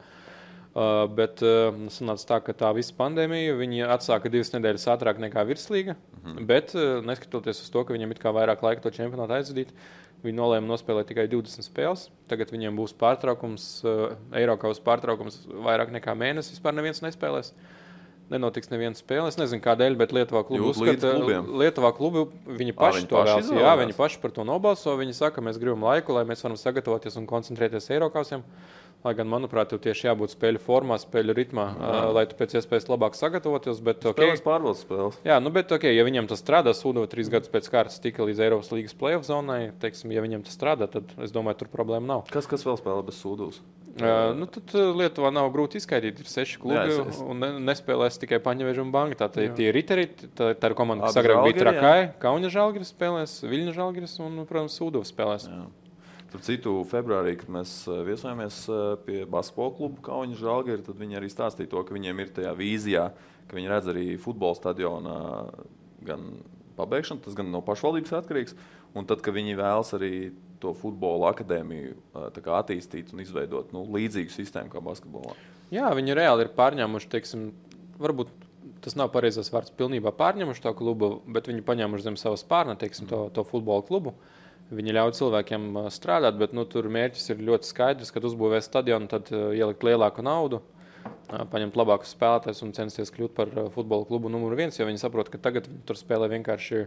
Uh, 0.73 1.03
bet 1.05 1.37
uh, 1.45 1.69
sanāca 1.93 2.25
tā, 2.31 2.37
ka 2.41 2.53
tā 2.57 2.69
visa 2.73 2.95
pandēmija 2.97 3.91
atsāka 3.93 4.31
divas 4.33 4.49
nedēļas 4.55 4.87
ātrāk 4.89 5.19
nekā 5.21 5.43
virslīga. 5.45 5.93
Mm 5.93 6.31
-hmm. 6.31 6.47
Bet, 6.49 6.73
uh, 6.73 6.97
neskatoties 7.05 7.61
uz 7.61 7.69
to, 7.69 7.83
ka 7.85 7.93
viņiem 7.93 8.09
ir 8.09 8.17
vairāk 8.17 8.63
laika 8.65 8.81
to 8.81 8.89
čempionātu 8.89 9.37
aizvadīt, 9.37 9.69
viņi 10.23 10.39
nolēma 10.39 10.69
nospēlēt 10.69 11.09
tikai 11.11 11.27
20 11.31 11.67
spēles. 11.67 12.07
Tagad 12.31 12.51
viņiem 12.53 12.75
būs 12.79 12.95
pārtraukums, 12.99 13.67
uh, 13.85 14.17
Eiropas 14.39 14.81
pārtraukums 14.83 15.41
vairāk 15.65 15.93
nekā 15.95 16.15
mēnesis. 16.17 16.55
Vispār 16.57 16.75
neviens 16.77 17.03
nespēlēs. 17.03 17.53
Nenotiks 18.31 18.71
neviena 18.71 18.95
spēle. 18.97 19.27
Es 19.29 19.37
nezinu, 19.37 19.61
kādēļ, 19.61 19.97
bet 19.99 20.13
Lietuvā 20.15 20.45
līdz 20.47 21.03
klubiem? 21.03 21.49
Lietuvā 21.59 21.91
klubi 21.93 22.23
viņi 22.47 22.75
paši 22.77 23.01
viņi 23.01 23.09
to 23.11 23.19
vēlas. 23.19 23.51
Jā, 23.51 23.73
viņi 23.81 23.97
paši 23.97 24.21
par 24.23 24.33
to 24.33 24.45
nobalso. 24.47 24.95
Viņi 24.97 25.17
saka, 25.17 25.43
mēs 25.43 25.59
gribam 25.61 25.83
laiku, 25.85 26.15
lai 26.15 26.23
mēs 26.29 26.41
varam 26.45 26.57
sagatavoties 26.57 27.19
un 27.19 27.27
koncentrēties 27.29 27.91
Eiropasiem. 27.93 28.45
Lai 29.03 29.11
gan, 29.17 29.27
manuprāt, 29.27 29.67
tev 29.67 29.81
tieši 29.83 30.05
jābūt 30.07 30.31
spēļu 30.31 30.61
formā, 30.63 30.95
spēļu 31.01 31.33
ritmā, 31.35 31.65
uh, 31.75 32.05
lai 32.15 32.23
tu 32.31 32.37
pēc 32.39 32.53
iespējas 32.55 32.87
labāk 32.87 33.17
sagatavotos. 33.19 33.81
Bet, 33.83 33.99
okay, 34.07 34.29
Spēlēs 34.29 34.43
pārbaudas 34.45 34.83
spēles. 34.85 35.17
Jā, 35.27 35.41
nu, 35.43 35.51
bet, 35.51 35.73
okay, 35.75 35.91
ja 35.91 36.05
viņam 36.07 36.29
tas 36.31 36.39
strādā, 36.39 36.71
Sūdova 36.71 37.09
trīs 37.11 37.27
gadus 37.33 37.51
pēc 37.51 37.67
kārtas 37.73 37.99
tika 37.99 38.23
līdz 38.23 38.39
Eiropas 38.47 38.71
līnijas 38.71 38.95
playoff 38.95 39.27
zonai, 39.27 39.73
teiksim, 39.83 40.13
ja 40.15 40.23
viņam 40.23 40.45
tas 40.47 40.55
strādā, 40.55 40.87
tad 40.87 41.11
es 41.19 41.35
domāju, 41.35 41.65
tur 41.65 41.73
problēma 41.75 42.07
nav. 42.13 42.23
Kas, 42.31 42.47
kas 42.47 42.63
vēl 42.63 42.79
spēlē 42.79 43.03
bez 43.11 43.19
sūdus? 43.19 43.59
Uh, 43.93 44.31
nu, 44.33 44.47
tad 44.49 44.71
Lietuvā 44.73 45.29
nav 45.35 45.51
grūti 45.53 45.77
izskaidrot. 45.77 46.23
Ir 46.23 46.29
seši 46.31 46.57
klubi, 46.63 46.79
Jā, 46.79 46.87
Jā, 46.89 47.03
es- 47.03 47.13
es, 47.13 47.19
un 47.21 47.43
ne, 47.43 47.51
nespēlēs 47.61 48.17
tikai 48.23 48.39
Paņēveža 48.41 48.81
un 48.81 48.89
Banka. 48.95 49.19
Tā 49.19 49.27
tie, 49.35 49.49
Jā. 49.51 49.53
tie 49.59 49.67
riteri, 49.75 50.07
tā, 50.33 50.55
tā 50.57 50.71
ir 50.71 50.73
komanda, 50.79 51.05
kas 51.11 51.19
agrāk 51.21 51.43
bija 51.45 51.59
jā. 51.59 51.61
Trakai, 51.67 51.99
Kauņa 52.23 52.49
Žalgiris 52.55 52.89
spēlēs, 52.95 53.35
Viļņa 53.45 53.75
Žalgiris 53.77 54.15
un, 54.25 54.41
protams, 54.49 54.79
Sūdova 54.79 55.05
spēlēs. 55.05 55.45
Jā. 55.51 55.61
Starp 56.33 56.47
citu, 56.47 56.71
februārī, 56.89 57.35
kad 57.37 57.49
mēs 57.53 57.71
eh, 57.85 57.99
viesojāmies 58.07 58.55
eh, 58.65 58.77
pie 59.05 59.17
basketbola 59.29 59.75
kluba 59.77 60.01
Kaunas 60.01 60.39
Žalgara, 60.41 60.81
tad 60.81 60.97
viņi 60.97 61.19
arī 61.19 61.29
stāstīja 61.29 61.69
to, 61.69 61.83
ka 61.85 61.93
viņiem 61.93 62.23
ir 62.23 62.31
tajā 62.33 62.55
vīzijā, 62.57 63.03
ka 63.45 63.53
viņi 63.53 63.69
redz 63.69 63.91
arī 63.93 64.05
futbola 64.17 64.57
stadionā 64.57 65.19
gan 66.09 66.25
pabeigšanu, 66.79 67.21
tas 67.21 67.37
gan 67.37 67.53
no 67.53 67.61
pašvaldības 67.61 68.17
atkarīgs, 68.17 68.57
un 68.97 69.05
tad, 69.05 69.21
ka 69.21 69.29
viņi 69.29 69.59
vēlas 69.61 69.93
arī 69.93 70.33
to 70.57 70.73
futbola 70.73 71.29
akadēmiju 71.35 71.93
eh, 71.93 72.41
kā 72.41 72.57
attīstīt 72.63 73.13
un 73.13 73.21
izveidot 73.21 73.69
nu, 73.77 73.85
līdzīgu 73.93 74.33
sistēmu 74.33 74.73
kā 74.73 74.81
basketbolā. 74.81 75.37
Jā, 75.69 75.93
viņi 75.93 76.17
reāli 76.17 76.47
ir 76.47 76.55
pārņēmuši, 76.57 77.13
teiksim, 77.13 77.51
varbūt 78.01 78.33
tas 78.81 78.97
nav 78.97 79.13
pareizais 79.13 79.53
vārds, 79.53 79.77
pilnībā 79.77 80.09
pārņēmuši 80.17 80.65
to 80.65 80.73
klubu, 80.81 81.19
bet 81.29 81.53
viņi 81.53 81.61
paņēmuši 81.69 82.09
zem 82.09 82.17
savas 82.17 82.41
pārna, 82.41 82.73
teiksim, 82.73 83.05
to, 83.05 83.27
to 83.37 83.45
futbola 83.45 83.85
klubu. 83.85 84.17
Viņi 84.71 84.93
ļauj 84.95 85.15
cilvēkiem 85.19 85.65
ā, 85.81 85.87
strādāt, 85.93 86.37
bet 86.39 86.53
nu, 86.55 86.63
tur 86.69 86.87
mērķis 86.91 87.33
ir 87.33 87.43
ļoti 87.49 87.67
skaidrs, 87.67 88.13
kad 88.13 88.23
uzbūvē 88.29 88.61
stadionu, 88.63 89.09
tad 89.11 89.31
ā, 89.33 89.49
ielikt 89.57 89.83
lielāku 89.85 90.23
naudu, 90.25 90.61
ā, 91.27 91.43
paņemt 91.51 91.77
labākus 91.79 92.13
spēlētājus 92.15 92.63
un 92.65 92.71
censties 92.77 93.11
kļūt 93.13 93.35
par 93.37 93.51
futbola 93.75 94.07
klubu 94.09 94.31
numur 94.33 94.55
viens, 94.59 94.79
jo 94.79 94.87
viņi 94.87 95.01
saprot, 95.03 95.29
ka 95.33 95.41
tagad 95.41 95.67
tur 95.87 95.99
spēlē 95.99 96.31
vienkārši. 96.37 96.85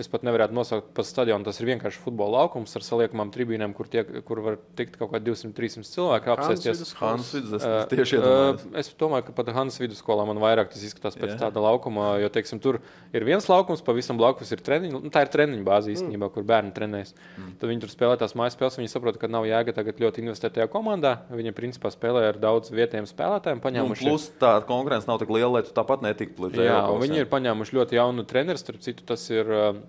Es 0.00 0.08
pat 0.10 0.24
nevarētu 0.26 0.56
nosaukt 0.56 0.90
par 0.96 1.06
stadionu. 1.06 1.46
Tas 1.46 1.60
ir 1.60 1.68
vienkārši 1.68 2.00
futbola 2.02 2.42
laukums 2.44 2.74
ar 2.78 2.84
saliekamām 2.86 3.30
tribīnēm, 3.34 3.74
kur, 3.76 3.88
tiek, 3.90 4.10
kur 4.26 4.40
var 4.44 4.58
tikt 4.78 4.98
kaut 5.00 5.12
kādi 5.12 5.30
200-300 5.30 5.90
cilvēki 5.90 6.32
apsēsties. 6.34 6.94
Hans 7.00 7.32
Vidus, 7.34 7.54
es 7.58 7.64
Uh, 7.64 7.82
tieši 7.90 8.18
uh, 8.18 8.24
iedomājos. 8.24 8.64
Es 8.80 8.90
domāju, 9.00 9.26
ka 9.28 9.34
pat 9.36 9.50
Hansa 9.56 9.82
vidusskolā 9.82 10.26
man 10.28 10.40
vairāk 10.42 10.70
tas 10.72 10.82
izskatās 10.84 11.16
pēc 11.18 11.34
Jā. 11.34 11.38
tāda 11.46 11.62
laukuma. 11.64 12.14
Jo, 12.22 12.28
teiksim, 12.32 12.60
tur 12.62 12.80
ir 13.14 13.26
viens 13.26 13.46
laukums, 13.48 13.82
pavisam 13.84 14.18
blakus 14.20 14.52
ir 14.54 14.62
treniņš. 14.64 14.94
Nu, 15.06 15.12
tā 15.14 15.24
ir 15.24 15.32
treniņa 15.32 15.64
bāze 15.66 15.92
īstenībā, 15.94 16.28
kur 16.34 16.46
bērni 16.48 16.74
trenējas. 16.76 17.14
Mm. 17.38 17.54
Tad 17.60 17.72
viņi 17.72 17.84
tur 17.84 17.92
spēlē 17.94 18.18
tās 18.20 18.36
mājas 18.38 18.58
spēles. 18.58 18.78
Viņi 18.80 18.92
saprot, 18.92 19.18
ka 19.20 19.30
nav 19.30 19.48
jēga 19.48 19.76
tagad 19.76 20.02
ļoti 20.04 20.24
investēt 20.24 20.56
tajā 20.58 20.68
komandā. 20.72 21.16
Viņi 21.32 21.54
principā 21.56 21.92
spēlē 21.94 22.26
ar 22.32 22.40
daudz 22.42 22.72
vietējiem 22.74 23.08
spēlētājiem. 23.10 23.60
Nu, 23.60 23.64
Paņēmuši, 23.64 24.08
plus 24.08 24.28
tā 24.40 24.54
konkurence 24.68 25.10
nav 25.10 25.20
tik 25.22 25.32
liela, 25.34 25.58
lai 25.58 25.64
tu 25.66 25.74
tāpat 25.76 26.04
netiktu 26.04 26.46
līdz 26.46 26.64
jā, 26.64 26.80
viņi 27.00 27.22
ir 27.22 27.30
paņēmuši 27.30 27.78
ļoti 27.78 27.98
jaunu 27.98 28.24
treneru. 28.28 28.60
Starp 28.60 28.82
citu, 28.84 29.04
tas 29.08 29.24
ir 29.32 29.50
uh, 29.50 29.83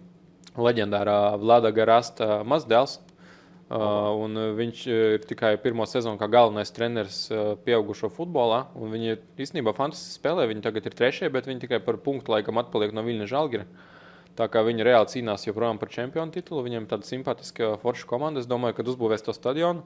leģendārā 0.58 1.36
Vlada 1.42 1.72
Garasta 1.76 2.40
mazdēls. 2.48 3.00
Uh, 3.66 4.22
viņš 4.54 4.82
ir 4.94 5.24
tikai 5.26 5.56
pirmo 5.58 5.88
sezonu 5.90 6.20
kā 6.22 6.28
galvenais 6.30 6.70
treneris 6.70 7.24
uh, 7.34 7.56
pieaugušo 7.66 8.12
futbolā. 8.14 8.68
Viņi 8.78 9.16
īstenībā 9.42 9.74
fantastiski 9.74 10.20
spēlē. 10.20 10.46
Viņi 10.52 10.62
tagad 10.68 10.86
ir 10.86 10.94
trešie, 10.94 11.32
bet 11.34 11.50
viņi 11.50 11.64
tikai 11.64 11.80
par 11.82 11.98
punktu 11.98 12.36
laikam 12.36 12.62
atpaliek 12.62 12.94
no 12.94 13.02
Viļņa 13.08 13.30
Žalgira. 13.32 13.66
Tā 14.38 14.46
kā 14.52 14.62
viņi 14.68 14.86
reāli 14.86 15.10
cīnās 15.10 15.48
joprojām 15.48 15.80
par 15.82 15.90
čempionu 15.90 16.36
titulu, 16.36 16.62
viņiem 16.68 16.86
ir 16.86 16.92
tāda 16.92 17.08
simpātiska 17.08 17.72
forša 17.82 18.06
komanda. 18.12 18.44
Es 18.44 18.52
domāju, 18.52 18.78
ka 18.78 18.86
uzbūvēs 18.86 19.26
to 19.26 19.34
stadionu. 19.34 19.82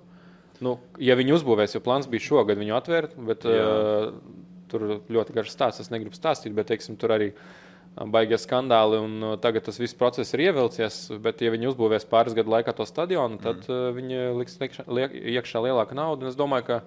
Nu, 0.60 0.76
ja 1.00 1.16
viņi 1.16 1.38
uzbūvēs, 1.38 1.78
jo 1.78 1.84
plāns 1.86 2.10
bija 2.12 2.26
šogad 2.26 2.60
viņu 2.60 2.76
atvērt, 2.76 3.16
bet 3.30 3.48
Jā. 3.48 3.64
uh, 3.64 4.54
tur 4.68 4.90
ļoti 5.08 5.38
garš 5.38 5.56
stāsts. 5.56 5.86
Es 5.86 5.94
negribu 5.94 6.20
stāstīt, 6.20 6.52
bet 6.58 6.68
teiksim, 6.74 7.00
tur 7.00 7.16
arī 7.16 7.32
uh, 7.32 7.69
baigie 8.08 8.40
skandāli. 8.40 9.02
Un, 9.04 9.20
uh, 9.24 9.36
tagad 9.42 9.68
tas 9.68 9.80
viss 9.82 9.98
process 9.98 10.34
ir 10.36 10.48
ievilcies. 10.50 11.02
Bet, 11.24 11.44
ja 11.44 11.52
viņi 11.54 11.72
uzbūvēs 11.74 12.08
pāris 12.10 12.38
gadu 12.38 12.54
laikā 12.56 12.76
to 12.78 12.88
stadionu, 12.88 13.40
tad 13.44 13.66
mm. 13.66 13.76
uh, 13.76 13.94
viņi 13.98 14.26
liks 14.40 14.60
liekšā, 14.62 14.88
liek, 14.88 15.16
iekšā 15.36 15.64
lielāku 15.68 15.98
naudu. 15.98 16.26
Un 16.26 16.32
es 16.32 16.40
domāju, 16.40 16.68
ka 16.70 16.82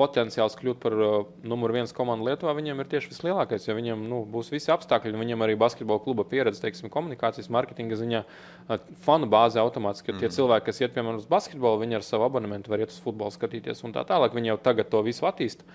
potenciāls 0.00 0.54
kļūt 0.56 0.78
par 0.80 0.94
uh, 0.96 1.14
numuru 1.44 1.76
viens 1.76 1.92
komandu 1.96 2.28
Lietuvā 2.28 2.54
viņiem 2.56 2.78
ir 2.80 2.88
tieši 2.92 3.10
vislielākais. 3.12 3.66
Jo 3.68 3.76
viņiem 3.76 4.04
nu, 4.08 4.22
būs 4.28 4.52
visi 4.52 4.72
apstākļi, 4.72 5.12
un 5.16 5.24
viņiem 5.24 5.44
arī 5.44 5.56
basketbola 5.60 6.00
kluba 6.04 6.24
pieredze, 6.28 6.62
teiksim, 6.62 6.92
komunikācijas, 6.92 7.50
mārketinga 7.52 7.98
ziņā, 8.00 8.22
fanu 9.04 9.28
bāze 9.30 9.60
automātiski. 9.60 10.14
Mm. 10.14 10.22
Tie 10.22 10.32
cilvēki, 10.38 10.68
kas 10.70 10.80
iet 10.84 10.96
piemēram 10.96 11.20
uz 11.20 11.28
basketbolu, 11.30 11.82
viņi 11.82 12.00
ar 12.00 12.06
savu 12.06 12.28
abonementu 12.28 12.72
var 12.72 12.84
iet 12.84 12.94
uz 12.94 13.00
futbolu 13.02 13.34
skatīties 13.34 13.84
un 13.84 13.96
tā 13.96 14.06
tālāk. 14.08 14.36
Viņi 14.36 14.54
jau 14.54 14.60
tagad 14.70 14.88
to 14.92 15.02
visu 15.04 15.28
attīsta. 15.28 15.66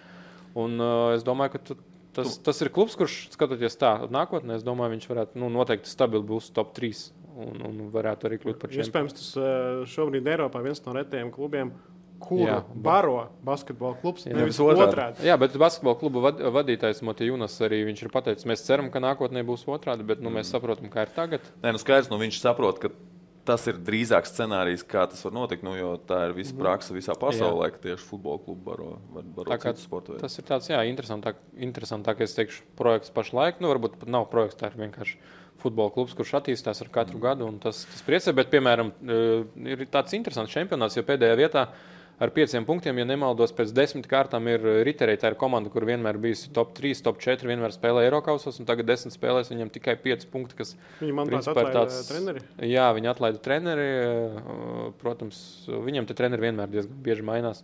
Un 0.56 0.80
uh, 0.80 1.12
es 1.14 1.28
domāju, 1.28 1.58
ka 1.58 1.78
tas, 2.16 2.38
tas 2.44 2.62
ir 2.64 2.72
klubs, 2.76 2.96
kurš 3.00 3.18
skatoties 3.34 3.78
tā 3.82 3.94
nākotnē, 4.12 4.60
es 4.60 4.66
domāju, 4.66 4.96
viņš 4.96 5.10
varētu 5.12 5.42
nu, 5.42 5.52
noteikti 5.54 5.92
stabili 5.92 6.26
būs 6.28 6.52
top 6.56 6.74
3 6.78 7.04
un, 7.36 7.66
un 7.68 7.84
varētu 7.94 8.30
arī 8.30 8.40
kļūt 8.42 8.62
par 8.62 8.72
čempionu. 8.72 8.88
Iespējams, 8.88 9.18
tas 9.18 9.34
eh, 9.40 9.84
šobrīd 9.92 10.32
Eiropā 10.36 10.64
viens 10.66 10.82
no 10.86 10.96
retajiem 10.96 11.32
klubiem, 11.36 11.74
kuru 12.24 12.48
Jā. 12.48 12.60
baro 12.86 13.18
basketbola 13.46 13.98
klubs. 14.02 14.26
Jā. 14.28 14.36
Nevis 14.38 14.60
otrādi. 14.64 14.86
otrādi. 14.88 15.26
Jā, 15.28 15.36
bet 15.40 15.58
basketbola 15.60 16.00
kluba 16.00 16.24
vad, 16.30 16.40
vadītājs 16.60 17.04
Motijūnas 17.06 17.58
arī 17.68 17.82
ir 17.92 18.12
pateicis, 18.14 18.48
mēs 18.50 18.64
ceram, 18.68 18.90
ka 18.94 19.04
nākotnē 19.04 19.44
būs 19.48 19.68
otrādi, 19.68 20.08
bet 20.08 20.24
nu, 20.24 20.32
mēs 20.34 20.54
saprotam, 20.54 20.90
kā 20.94 21.06
ir 21.06 21.14
tagad. 21.16 21.52
Nē, 21.64 21.76
nu 21.76 21.82
skaidrs, 21.82 22.12
nu 22.14 22.20
viņš 22.22 22.40
saprot, 22.42 22.80
ka 22.82 22.94
tas 23.46 23.66
ir 23.70 23.78
drīzāk 23.86 24.28
scenārijs, 24.30 24.84
kā 24.88 25.06
tas 25.10 25.22
var 25.26 25.34
notikt. 25.36 25.64
Nu, 25.66 25.76
jo 25.78 25.94
tā 26.08 26.26
ir 26.30 26.36
visa 26.38 26.54
Mhm. 26.54 26.62
praksa 26.62 26.94
visā 26.96 27.16
pasaulē, 27.20 27.72
ka 27.72 27.78
tieši 27.86 28.06
futbola 28.10 28.40
klubi 28.44 28.62
baro, 28.66 29.00
baro 29.14 29.50
Tā 29.52 29.60
kā 29.62 29.76
sporta 29.78 30.14
veidus. 30.14 30.22
Tas 30.22 30.40
ir 30.40 30.46
tāds, 30.46 30.70
jā, 30.70 30.82
interesantāk, 30.90 31.36
interesantākais, 31.58 32.36
teikšu, 32.36 32.62
projekts 32.76 33.12
pašlaik. 33.12 33.62
Nu, 33.62 33.70
varbūt 33.74 34.00
pat 34.00 34.10
nav 34.10 34.30
projekts, 34.30 34.58
tā 34.58 34.72
ir 34.72 34.80
vienkārši 34.90 35.18
futbola 35.62 35.92
klubs, 35.94 36.14
kurš 36.14 36.36
attīstās 36.42 36.82
ar 36.82 36.90
katru 36.90 37.18
mm. 37.18 37.22
gadu. 37.22 37.48
un 37.48 37.60
Tas, 37.60 37.86
tas 37.86 38.02
priecē, 38.06 38.34
bet, 38.36 38.52
piemēram, 38.52 38.92
eh, 39.08 39.46
ir 39.72 39.86
tāds 39.88 40.14
interesants 40.14 40.54
čempionāts, 40.54 40.98
jo 40.98 41.04
pēdējā 41.04 41.38
vietā 41.38 41.68
ar 42.20 42.32
pieciem 42.36 42.66
punktiem, 42.68 43.00
ja 43.02 43.06
nemaldos, 43.08 43.52
pēc 43.56 43.74
desmit 43.76 44.08
kārtām 44.12 44.48
ir 44.52 44.64
Riterei. 44.88 45.18
Tā 45.20 45.32
ir 45.34 45.38
komanda, 45.40 45.72
kur 45.74 45.86
vienmēr 45.88 46.20
bijusi 46.22 46.52
top 46.56 46.72
3, 46.78 47.02
top 47.06 47.20
4, 47.24 47.48
vienmēr 47.50 47.74
spēlē 47.76 48.06
Eiropausos, 48.08 48.60
un 48.62 48.70
tagad 48.70 48.88
desmit 48.88 49.16
spēlēs 49.18 49.52
viņam 49.52 49.72
tikai 49.76 49.98
5 50.04 50.28
punkti. 50.32 50.56
Kas, 50.62 50.76
Viņi 51.02 51.16
man 51.18 51.28
principā 51.32 51.66
ir 51.66 51.74
tāds 51.76 52.00
treneri. 52.12 52.46
Jā, 52.72 52.88
viņi 52.96 53.12
atlaida 53.12 53.42
treneri. 53.44 53.90
eh, 54.06 54.94
Protams, 55.02 55.42
viņam 55.68 56.08
te 56.08 56.16
treneri 56.18 56.48
vienmēr 56.48 56.72
diezgan 56.72 57.04
bieži 57.04 57.26
mainās. 57.28 57.64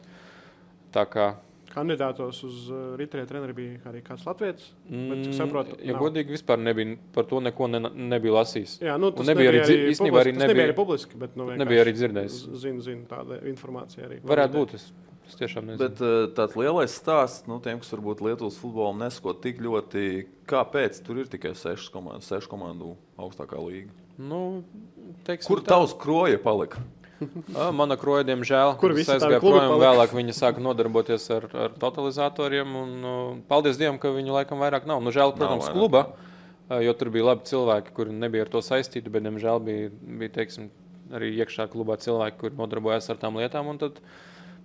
Tā 0.92 1.06
kā 1.08 1.32
Kandidātos 1.72 2.42
uz 2.44 2.56
uh, 2.70 2.80
Rītā 3.00 3.22
treneri 3.30 3.54
bija 3.56 3.78
arī 3.92 4.02
kāds 4.04 4.26
Latvijas. 4.28 4.66
Bet, 4.90 5.22
cik 5.24 5.36
saprotu, 5.38 5.78
ja 5.80 5.94
nav. 5.96 6.02
godīgi, 6.04 6.34
vispār 6.36 6.60
nebija 6.60 6.98
par 7.16 7.24
to 7.30 7.40
neko 7.40 7.68
ne, 7.72 7.80
nebija 8.12 8.34
lasījis. 8.42 8.74
Jā, 8.84 8.98
nu, 9.00 9.14
tas 9.16 9.30
nebija 9.30 9.54
arī 9.54 9.62
dzi- 9.64 9.78
arī 9.78 9.94
īstenībā 9.94 10.18
publiski, 10.18 10.28
arī 10.28 10.34
nebija 10.42 10.52
nebija- 10.52 10.68
arī 10.72 10.76
publiski, 10.82 11.22
bet 11.24 11.38
nu, 11.40 11.48
nebija 11.62 11.86
arī 11.86 11.94
dzirdējis. 11.96 12.36
Zinu, 12.66 12.84
zinu 12.84 13.08
tāda 13.08 13.40
informācija 13.48 14.10
arī. 14.10 14.20
Varētu 14.28 14.60
būt. 14.60 14.76
Es, 14.76 14.90
es 15.32 15.40
tiešām 15.40 15.70
nezinu. 15.72 15.80
Bet 15.86 16.04
uh, 16.04 16.28
tāds 16.36 16.58
lielais 16.60 16.92
stāsts 17.00 17.48
nu, 17.48 17.62
tiem, 17.64 17.80
kas 17.80 17.94
varbūt 17.96 18.20
Lietuvas 18.28 18.60
futbolam 18.60 19.00
nesko 19.00 19.32
tik 19.40 19.64
ļoti, 19.64 20.06
kāpēc 20.52 21.00
tur 21.08 21.24
ir 21.24 21.32
tikai 21.32 21.54
sešas 21.56 21.88
komandas, 21.94 22.28
sešu 22.28 22.52
komandu 22.52 22.98
augstākā 23.16 23.56
līga. 23.64 23.96
Nu, 24.20 24.64
teiksim, 25.24 25.48
Kur 25.48 25.64
tā. 25.64 25.72
tavs 25.78 25.96
kroja 25.98 26.38
palika? 26.44 26.84
Mana 27.80 27.98
kroja, 28.00 28.26
diemžēl, 28.28 28.76
Kur 28.82 28.96
visi 28.98 29.14
aizgāja 29.14 29.42
projām. 29.44 29.76
Vēlāk 29.82 30.16
viņa 30.18 30.36
sāka 30.38 30.64
nodarboties 30.64 31.28
ar, 31.34 31.48
ar 31.68 31.76
totalizatoriem. 31.82 32.76
Un, 32.82 32.96
uh, 33.02 33.22
paldies 33.52 33.80
Dievam, 33.82 34.00
ka 34.02 34.14
viņu 34.16 34.36
laikam 34.40 34.62
vairāk 34.64 34.88
nav. 34.90 35.04
Nu, 35.06 35.14
žēl, 35.14 35.36
protams, 35.38 35.70
ne? 35.70 35.76
kluba, 35.76 36.04
jo 36.82 36.96
tur 36.98 37.12
bija 37.14 37.30
labi 37.32 37.48
cilvēki, 37.52 37.94
kuri 37.98 38.16
nebija 38.16 38.48
ar 38.48 38.52
to 38.54 38.64
saistīti, 38.66 39.14
bet, 39.14 39.26
diemžēl, 39.28 39.62
bija, 39.68 39.94
bija 40.22 40.36
teiksim, 40.42 40.72
arī 41.14 41.34
iekšā 41.44 41.70
klubā 41.72 42.00
cilvēki, 42.02 42.40
kuri 42.42 42.60
nodarbojās 42.60 43.12
ar 43.14 43.22
tām 43.22 43.42
lietām. 43.42 43.70
un 43.72 43.82
tad 43.82 44.04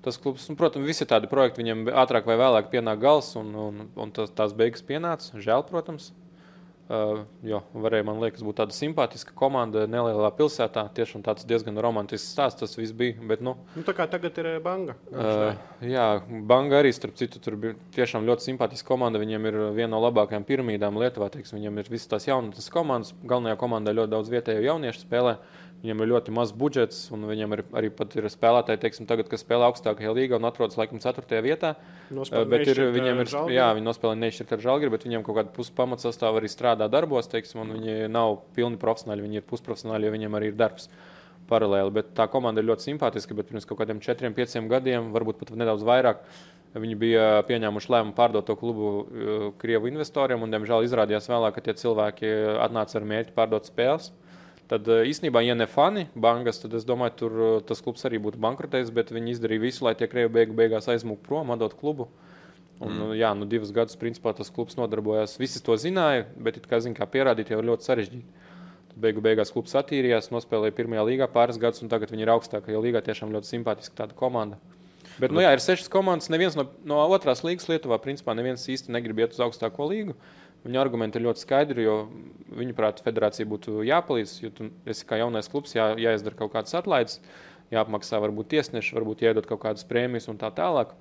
Tas 0.07 0.21
klubs, 0.23 0.45
nu, 0.47 0.55
protams, 0.55 0.87
visi 0.87 1.03
tādi 1.09 1.27
projekti, 1.27 1.65
viņiem 1.65 1.89
ātrāk 1.99 2.29
vai 2.29 2.37
vēlāk 2.39 2.69
pienāk 2.71 3.01
gals, 3.03 3.33
un, 3.41 3.49
un, 3.59 3.81
un 3.99 4.13
tas, 4.15 4.31
tās 4.39 4.53
beigas 4.55 4.85
pienāca. 4.87 5.41
Žēl, 5.43 5.65
protams. 5.67 6.13
Uh, 6.87 7.25
jo 7.43 7.59
varēja, 7.75 8.05
man 8.07 8.21
liekas, 8.23 8.45
būt 8.47 8.61
tāda 8.61 8.75
simpātiska 8.75 9.33
komanda 9.35 9.89
nelielā 9.91 10.29
pilsētā. 10.39 10.85
Tiešām 10.95 11.25
tāds 11.27 11.43
diezgan 11.49 11.81
romantisks 11.83 12.31
stāsts 12.31 12.63
tas 12.63 12.79
viss 12.79 12.95
bija. 12.95 13.17
Bet, 13.27 13.43
nu, 13.43 13.57
Nu, 13.75 13.83
tā 13.83 13.91
kā 13.97 14.07
tagad 14.07 14.39
ir 14.39 14.49
eh, 14.53 14.61
banga. 14.63 14.95
Uh, 15.11 15.59
jā, 15.83 16.07
Banga 16.47 16.79
arī, 16.79 16.93
starp 16.95 17.19
citu, 17.19 17.43
tur 17.43 17.59
bija 17.59 17.75
tiešām 17.97 18.23
ļoti 18.29 18.53
simpātiska 18.53 18.87
komanda. 18.87 19.19
Viņiem 19.19 19.51
ir 19.51 19.59
viena 19.75 19.97
no 19.97 20.03
labākajām 20.05 20.47
piramīdām 20.47 21.01
Lietuvā. 21.03 21.27
Teiksim, 21.35 21.59
viņiem 21.59 21.83
ir 21.83 21.91
visas 21.91 22.13
tās 22.13 22.29
jaunatnes 22.31 22.71
komandas. 22.71 23.17
Galvenajā 23.27 23.59
komandā 23.65 23.97
ļoti 23.97 24.15
daudz 24.15 24.31
vietējo 24.37 24.63
jauniešu 24.69 25.03
spēlē. 25.09 25.41
Viņiem 25.83 26.01
ir 26.03 26.09
ļoti 26.09 26.33
maz 26.35 26.51
budžets, 26.57 27.03
un 27.15 27.27
viņiem 27.29 27.53
ir, 27.53 27.61
arī 27.77 27.91
ir 27.93 28.27
spēlētāji, 28.33 28.81
teiksim, 28.83 29.07
tagad, 29.07 29.29
kas 29.31 29.45
spēlē 29.45 29.69
augstākajā 29.69 30.15
līgā 30.17 30.39
un 30.41 30.49
atrodas 30.49 30.79
laikam 30.81 31.03
4. 31.03 31.43
vietā. 31.45 31.75
Nospēlē 32.17 32.47
Uh, 32.47 32.51
bet 32.51 32.71
ir, 32.73 32.81
viņiem 32.95 33.21
ir, 33.23 33.31
Žalgiri. 33.31 33.59
jā, 33.59 33.67
viņi 33.77 33.87
nospēlē 33.87 34.17
nešķirt 34.23 34.57
ar 34.57 34.65
žēlgari, 34.65 34.95
bet 34.97 35.05
viņiem 35.07 35.27
kaut 35.27 35.39
kāda 35.39 35.53
puspamatsastāvā 35.55 36.41
arī 36.41 36.51
strādā 36.51 36.89
darbos, 36.91 37.29
teiksim, 37.29 37.61
un 37.63 37.77
viņi 37.77 38.09
nav 38.11 38.41
pilni 38.57 38.81
profesionāļi, 38.81 39.27
viņi 39.29 39.41
ir 39.43 39.47
pusprofesionāļi, 39.53 40.09
jo 40.09 40.17
viņiem 40.17 40.41
arī 40.41 40.51
ir 40.51 40.59
darbs 40.59 40.89
paralēli. 41.47 41.95
Bet 42.01 42.13
tā 42.19 42.27
komanda 42.33 42.65
ir 42.65 42.71
ļoti 42.73 42.89
simpātiska, 42.89 43.37
pirms 43.39 43.69
kaut 43.69 43.85
kādiem 43.85 44.01
4, 44.03 44.33
5 44.35 44.69
gadiem, 44.73 45.13
varbūt 45.15 45.45
pat 45.45 45.55
nedaudz 45.55 45.85
vairāk, 45.87 46.25
viņi 46.75 46.97
bija 46.99 47.27
pieņēmuši 47.47 47.93
lēmumu 47.93 48.17
pārdot 48.17 48.49
to 48.49 48.57
klubu 48.59 48.89
uh, 48.91 49.49
Krievu 49.61 49.93
investoriem, 49.93 50.43
un, 50.43 50.51
diemžēl, 50.57 50.89
izrādījās 50.89 51.31
vēlāk, 51.31 51.55
ka 51.55 51.69
tie 51.69 51.77
cilvēki 51.79 52.33
atnāca 52.65 52.99
ar 52.99 53.13
mērķi 53.13 53.37
pārdot 53.37 53.69
spēles. 53.69 54.11
Tad 54.71 54.89
uh, 54.91 55.05
īstenībā, 55.07 55.45
ja 55.47 55.55
ne 55.55 55.69
fani 55.71 56.09
bankas, 56.19 56.59
tad 56.63 56.73
es 56.75 56.87
domāju, 56.87 57.15
tur 57.21 57.35
uh, 57.39 57.51
tas 57.67 57.83
klubs 57.85 58.03
arī 58.09 58.19
būtu 58.23 58.41
bankrotējis, 58.43 58.91
bet 58.95 59.13
viņi 59.15 59.37
izdarīja 59.37 59.63
visu, 59.63 59.85
lai 59.87 59.95
tie 59.99 60.09
krievi 60.11 60.33
beigu 60.41 60.57
beigās 60.59 60.89
aizmūgtu 60.91 61.23
prom, 61.29 61.53
atdot 61.55 61.77
klubu. 61.79 62.09
Un, 62.77 62.93
mm. 62.93 63.13
Jā, 63.17 63.31
nu 63.39 63.47
divus 63.49 63.71
gadus 63.73 63.97
principā, 63.97 64.35
tas 64.37 64.51
klubs 64.53 64.77
nodarbojās. 64.77 65.39
Visi 65.41 65.63
to 65.65 65.77
zināja, 65.81 66.27
bet, 66.37 66.59
it 66.61 66.67
kā, 66.69 66.81
zin, 66.85 66.97
kā 66.97 67.07
pierādīt, 67.09 67.55
jau 67.55 67.63
ļoti 67.65 67.89
sarežģīti. 67.89 68.43
Tad 68.91 68.99
beigu 69.07 69.23
beigās 69.25 69.55
klubs 69.55 69.77
attīrījās, 69.81 70.29
nospēlēja 70.35 70.75
pirmajā 70.77 71.07
līgā 71.09 71.31
pāris 71.33 71.61
gadus, 71.63 71.81
un 71.87 71.93
tagad 71.93 72.13
viņi 72.13 72.27
ir 72.27 72.35
augstākajā 72.35 72.83
līgā. 72.85 73.01
Tiešām 73.07 73.33
ļoti 73.33 73.55
simpātiska 73.55 74.03
tāda 74.03 74.19
komanda. 74.19 74.61
Bet, 75.17 75.33
nu, 75.33 75.41
jā, 75.41 75.55
ir 75.57 75.63
sešas 75.65 75.89
komandas. 75.93 76.29
Neviens 76.33 76.59
no, 76.59 76.67
no 76.85 77.01
otrās 77.15 77.41
līgas 77.47 77.71
Lietuvā, 77.71 77.97
principā, 78.03 78.35
neviens 78.37 78.67
īsti 78.69 78.93
negrib 78.93 79.23
iet 79.23 79.33
uz 79.33 79.41
augstāko 79.47 79.89
līgu. 79.89 80.17
Viņa 80.67 80.81
argumenti 80.83 81.21
ir 81.21 81.27
ļoti 81.29 81.45
skaidri, 81.45 81.85
jo 81.87 81.97
viņuprāt, 82.59 83.03
federācija 83.07 83.47
būtu 83.47 83.85
jāpalīdz. 83.87 84.33
Jo 84.43 84.53
tu 84.55 84.71
esi 84.89 85.07
kā 85.07 85.21
jaunais 85.21 85.51
klubs, 85.53 85.77
jā, 85.77 85.93
jāizdara 86.01 86.39
kaut 86.39 86.55
kādas 86.57 86.75
atlaides, 86.75 87.21
jāapmaksā 87.75 88.19
varbūt 88.25 88.51
tiesneši, 88.55 88.97
varbūt 88.97 89.23
jāiedod 89.27 89.47
kaut 89.47 89.63
kādas 89.63 89.87
prēmijas 89.87 90.27
un 90.33 90.41
tā 90.41 90.51
tālāk. 90.55 90.97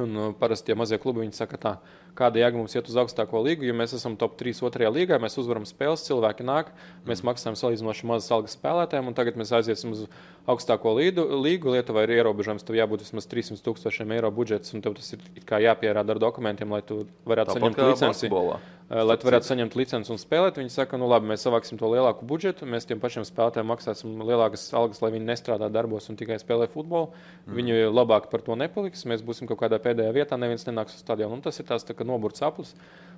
Un, 0.00 0.16
uh, 0.16 0.30
parasti 0.38 0.70
tie 0.70 0.78
mazie 0.78 0.98
klubi 0.98 1.22
viņi 1.22 1.36
saka, 1.36 1.60
tā, 1.60 1.74
kāda 2.18 2.42
jēga 2.42 2.58
mums 2.58 2.74
iet 2.76 2.88
uz 2.90 2.98
augstāko 3.00 3.42
līgu, 3.44 3.66
jo 3.68 3.74
mēs 3.76 3.96
esam 3.96 4.16
top 4.20 4.36
3 4.40 4.62
otrajā 4.68 4.90
līgā, 4.94 5.18
mēs 5.22 5.38
uzvaram 5.40 5.66
spēles, 5.68 6.04
cilvēki 6.06 6.46
nāk, 6.46 6.70
mēs 7.08 7.24
maksājam 7.26 7.58
salīdzinoši 7.58 8.08
mazas 8.10 8.30
algas 8.34 8.56
spēlētājiem, 8.58 9.10
un 9.10 9.18
tagad 9.18 9.38
mēs 9.40 9.52
aiziesim 9.58 9.94
uz 9.96 10.04
augstāko 10.50 10.94
līdu, 10.98 11.26
līgu. 11.40 11.74
Lietuvā 11.74 12.04
ir 12.06 12.14
ierobežojums, 12.18 12.66
tev 12.66 12.78
jābūt 12.78 13.06
vismaz 13.06 13.28
300 13.30 13.64
tūkstošiem 13.64 14.14
eiro 14.16 14.30
budžets, 14.34 14.74
un 14.76 14.84
tev 14.84 14.96
tas 14.98 15.14
ir 15.16 15.24
jāpierāda 15.66 16.16
ar 16.16 16.22
dokumentiem, 16.22 16.70
lai 16.74 16.82
tu 16.86 17.04
varētu 17.26 17.54
Tāpat 17.54 17.62
saņemt 17.62 17.84
licenci. 17.84 18.30
basketbolā. 18.30 18.62
Lai 18.84 19.14
tu 19.16 19.24
varētu 19.24 19.48
saņemt 19.48 19.74
licenci 19.80 20.12
un 20.12 20.18
spēlēt, 20.20 20.58
viņi 20.60 20.70
saka, 20.70 20.98
nu 21.00 21.06
labi, 21.08 21.30
mēs 21.30 21.46
savāksim 21.46 21.78
to 21.80 21.88
lielāku 21.88 22.26
budžetu, 22.28 22.66
mēs 22.68 22.84
tiem 22.84 23.00
pašiem 23.00 23.24
spēlētājiem 23.24 23.70
maksāsim 23.72 24.20
lielākas 24.20 24.66
algas, 24.76 25.00
lai 25.00 25.08
viņi 25.14 25.24
nestrādā 25.30 25.70
darbos 25.72 26.10
un 26.12 26.18
tikai 26.20 26.36
spēlē 26.42 26.68
futbolu. 26.68 27.08
Mm. 27.46 27.56
Viņi 27.56 27.78
labāk 27.88 28.28
par 28.28 28.44
to 28.44 28.58
nepaliks. 28.60 29.06
Mēs 29.08 29.24
būsim 29.24 29.48
kaut 29.48 29.62
kādā 29.62 29.80
pēdējā 29.80 30.12
vietā, 30.12 30.36
neviens 30.36 30.68
nenāks 30.68 30.98
uz 30.98 31.00
stadionu. 31.00 31.38
Un 31.38 31.44
tas 31.46 31.56
ir 31.58 31.68
tāds 31.70 31.88
tā 31.88 31.96
kā 32.04 32.12
noburts 32.12 32.44
aplis. 32.44 32.74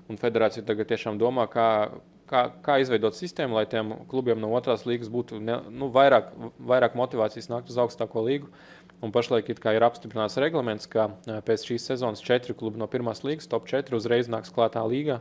Un 0.07 0.21
federācija 0.21 0.65
tagad 0.67 0.87
tiešām 0.87 1.19
domā, 1.19 1.49
kā, 1.51 1.91
kā, 2.31 2.47
kā 2.63 2.79
izveidot 2.79 3.17
sistēmu, 3.17 3.59
lai 3.59 3.67
tiem 3.67 3.93
klubiem 4.11 4.39
no 4.39 4.53
otrās 4.55 4.87
līgas 4.87 5.11
būtu 5.11 5.41
ne, 5.43 5.59
nu, 5.71 5.91
vairāk, 5.91 6.31
vairāk 6.63 6.95
motivācijas 6.99 7.51
nākt 7.51 7.73
uz 7.73 7.81
augstāko 7.83 8.23
līgu. 8.23 8.53
Un 9.05 9.13
pašlaik 9.13 9.51
ir 9.51 9.85
apstiprināts 9.85 10.39
reglaments, 10.41 10.87
ka 10.89 11.11
ā, 11.11 11.41
pēc 11.45 11.67
šīs 11.69 11.91
sezonas 11.91 12.23
četri 12.25 12.55
klubi 12.57 12.81
no 12.81 12.87
pirmās 12.89 13.25
līgas, 13.27 13.51
top 13.51 13.67
4 13.69 13.99
uzreiz 13.99 14.31
nāks 14.31 14.55
klātā 14.55 14.87
līgā 14.87 15.19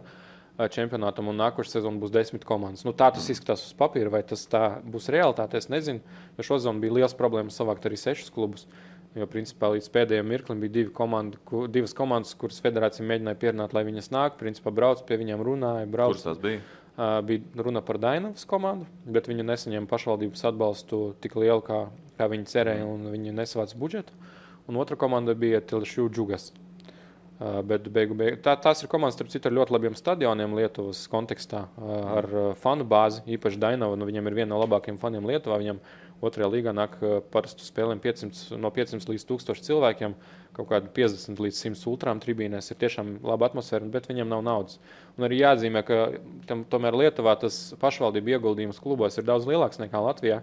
ā, 0.56 0.70
čempionātam, 0.72 1.28
un 1.34 1.42
nākošais 1.42 1.80
sezona 1.80 2.00
būs 2.00 2.14
desmit 2.14 2.46
komandas. 2.48 2.86
Nu, 2.88 2.94
tā 2.96 3.10
tas 3.12 3.28
izskatās 3.34 3.66
uz 3.66 3.76
papīra, 3.76 4.14
vai 4.14 4.22
tas 4.24 4.46
tā 4.48 4.78
būs 4.86 5.10
realitāte, 5.12 5.60
es 5.60 5.68
nezinu. 5.74 6.06
Jo 6.38 6.46
šo 6.46 6.62
sezonu 6.62 6.86
bija 6.86 7.02
liels 7.02 7.18
problēmas 7.18 7.58
savākt 7.60 7.90
arī 7.90 8.00
sešus 8.00 8.32
klubus. 8.32 8.70
Jo, 9.16 9.30
principā, 9.32 9.70
līdz 9.72 9.86
pēdējiem 9.94 10.28
mirklim 10.28 10.60
bija 10.60 10.74
divi 10.76 10.92
komandi, 10.96 11.40
ku, 11.48 11.62
divas 11.72 11.96
komandas, 11.96 12.34
kuras 12.36 12.58
federācija 12.64 13.06
mēģināja 13.08 13.40
pierunāt, 13.40 13.76
lai 13.76 13.86
viņas 13.88 14.12
nāk. 14.12 14.36
Principā 14.42 14.74
brauc 14.76 15.06
pie 15.08 15.16
viņiem, 15.22 15.44
runāja, 15.46 15.88
brauc. 15.88 16.18
Kuras 16.18 16.26
tās 16.28 16.42
bija? 16.44 16.60
Uh, 16.96 17.22
bija 17.28 17.64
runa 17.64 17.80
par 17.84 18.00
Dainavas 18.00 18.44
komandu, 18.48 18.88
bet 19.08 19.30
viņi 19.32 19.48
nesaņēma 19.48 19.88
pašvaldības 19.92 20.46
atbalstu 20.52 21.00
tik 21.24 21.34
lielu, 21.40 21.64
kā, 21.64 21.82
kā 22.20 22.28
viņi 22.32 22.48
cerēja, 22.52 22.86
un 22.92 23.08
viņi 23.14 23.36
nesavāca 23.36 23.80
budžetu. 23.80 24.16
Un 24.68 24.80
otra 24.84 25.00
komanda 25.00 25.36
bija 25.36 25.64
Tilšū 25.64 26.10
Džugas. 26.12 26.52
Uh, 27.36 27.62
bet 27.68 27.88
beigu, 27.92 28.16
beigu, 28.20 28.40
tā, 28.44 28.54
tās 28.60 28.84
ir 28.84 28.92
komandas, 28.92 29.16
starp 29.16 29.32
citu, 29.32 29.48
ar 29.48 29.56
ļoti 29.62 29.76
labiem 29.76 29.96
stadioniem 29.96 30.56
Lietuvas 30.60 31.06
kontekstā, 31.12 31.66
uh, 31.68 31.98
ar 32.20 32.30
fanu 32.60 32.88
bāzi. 32.88 33.24
Īpaši 33.40 33.60
Dainava, 33.64 33.96
nu, 34.00 34.08
viņiem 34.12 34.28
ir 34.32 34.42
viena 34.44 34.52
no 34.52 34.60
labākajiem 34.64 35.00
faniem 35.00 35.28
Lietuvā. 35.28 35.60
Viņam 35.64 35.80
otrajā 36.24 36.50
līgā 36.52 36.74
nāk 36.76 36.96
uh, 37.02 37.18
parastu 37.34 37.66
spēlēm 37.66 38.00
500, 38.04 38.58
no 38.62 38.72
500 38.74 39.12
līdz 39.12 39.26
1000 39.30 39.66
cilvēkiem. 39.68 40.16
Kaut 40.56 40.70
kādi 40.70 40.92
50 40.96 41.42
līdz 41.44 41.58
100 41.76 41.90
ultrām 41.92 42.22
tribīnēs 42.24 42.72
ir 42.72 42.80
tiešām 42.80 43.18
laba 43.28 43.50
atmosfēra, 43.50 43.90
bet 43.92 44.08
viņiem 44.08 44.30
nav 44.32 44.46
naudas. 44.46 44.80
Un 45.20 45.28
arī 45.28 45.42
jāatzīmē, 45.42 45.84
ka 45.88 46.00
tam, 46.48 46.64
tomēr 46.72 46.96
Lietuvā 47.02 47.36
tas 47.42 47.74
pašvaldību 47.82 48.38
ieguldījums 48.38 48.80
klubos 48.84 49.20
ir 49.20 49.28
daudz 49.28 49.50
lielāks 49.50 49.82
nekā 49.84 50.00
Latvijā. 50.08 50.40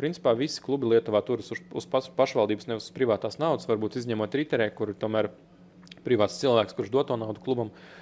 Principā 0.00 0.32
visi 0.32 0.62
klubi 0.64 0.94
Lietuvā 0.94 1.20
turas 1.26 1.52
uz, 1.52 1.60
uz 1.76 1.86
pašvaldības, 1.90 2.70
nevis 2.70 2.88
uz 2.88 2.96
privātās 2.96 3.36
naudas, 3.42 3.68
varbūt 3.68 4.00
izņemot 4.00 4.36
Rīterē, 4.40 4.70
kur 4.72 4.94
ir 4.94 5.00
tomēr 5.00 5.28
privāts 6.06 6.40
cilvēks, 6.40 6.72
kurš 6.78 6.94
dod 6.94 7.10
to 7.10 7.20
naudu 7.20 7.42
klubam. 7.44 7.68
Uh, 7.68 7.99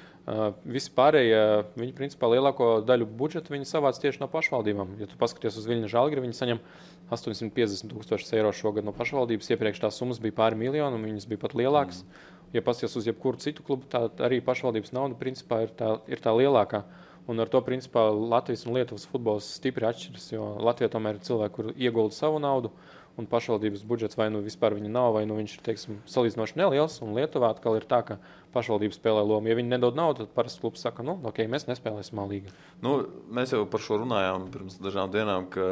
visi 0.69 0.91
pārējie, 0.97 1.43
viņi 1.79 1.95
principā 1.97 2.29
lielāko 2.33 2.79
daļu 2.85 3.07
budžeta 3.19 3.55
viņi 3.55 3.69
savāc 3.69 4.01
tieši 4.03 4.23
no 4.23 4.29
pašvaldībām. 4.33 4.97
Ja 5.01 5.09
tu 5.09 5.17
paskaties 5.21 5.57
uz 5.61 5.69
Viļņu 5.69 5.91
žālgri, 5.93 6.25
viņi 6.25 6.37
saņem 6.37 6.61
850 7.09 7.93
tūkstošus 7.93 8.35
eiro 8.37 8.53
šogad 8.53 8.85
no 8.85 8.93
pašvaldības. 8.97 9.49
Iepriekš 9.55 9.85
tās 9.87 10.01
summas 10.01 10.21
bija 10.21 10.37
pāri 10.37 10.61
miljonu, 10.61 11.01
un 11.01 11.09
viņas 11.09 11.29
bija 11.31 11.45
pat 11.47 11.57
lielākas. 11.57 12.03
Mm. 12.05 12.37
Ja 12.53 12.63
paskaties 12.65 12.97
uz 12.97 13.07
jebkuru 13.09 13.41
citu 13.41 13.65
klubu, 13.65 13.85
tad 13.93 14.21
arī 14.25 14.41
pašvaldības 14.45 14.95
nauda 14.97 15.19
principā 15.21 15.63
ir 15.67 15.73
tā, 15.77 15.99
ir 16.09 16.21
tā 16.25 16.33
lielākā. 16.33 16.85
Un 17.29 17.41
ar 17.45 17.51
to 17.53 17.61
principā 17.61 18.07
Latvijas 18.09 18.65
un 18.65 18.73
Lietuvas 18.79 19.05
futbols 19.09 19.51
stipri 19.59 19.85
atšķiras, 19.85 20.31
jo 20.33 20.47
Latvija 20.65 20.89
tomēr 20.95 21.19
ir 21.19 21.27
cilvēki, 21.27 21.55
kur 21.59 21.69
iegulda 21.77 22.17
savu 22.17 22.41
naudu. 22.41 22.73
Un 23.19 23.27
pašvaldības 23.27 23.83
budžets 23.89 24.19
vai 24.19 24.29
nu 24.31 24.41
vispār 24.45 24.77
viņa 24.79 24.91
nav, 24.95 25.13
vai 25.17 25.25
nu 25.27 25.35
viņš 25.41 25.57
ir 25.57 25.63
teiksim, 25.67 25.97
salīdzinoši 26.07 26.59
neliels. 26.61 27.01
Un 27.03 27.17
Lietuvā 27.17 27.51
atkal 27.51 27.79
ir 27.79 27.87
tā, 27.91 27.99
ka 28.07 28.19
pašvaldība 28.55 28.95
spēlē 28.95 29.25
lomu. 29.27 29.51
Ja 29.51 29.57
viņi 29.59 29.73
nedod 29.73 29.99
naudu, 29.99 30.25
tad 30.25 30.35
parasti 30.37 30.63
klubs 30.63 30.85
saka, 30.87 31.03
nu, 31.07 31.17
ok, 31.27 31.43
mēs 31.51 31.67
nespēlēsim 31.69 32.21
līgā. 32.31 32.55
Nu, 32.85 32.95
mēs 33.35 33.53
jau 33.57 33.65
par 33.71 33.83
šo 33.83 34.01
runājām 34.05 34.47
pirms 34.55 34.79
dažām 34.83 35.11
dienām, 35.15 35.49
ka 35.53 35.67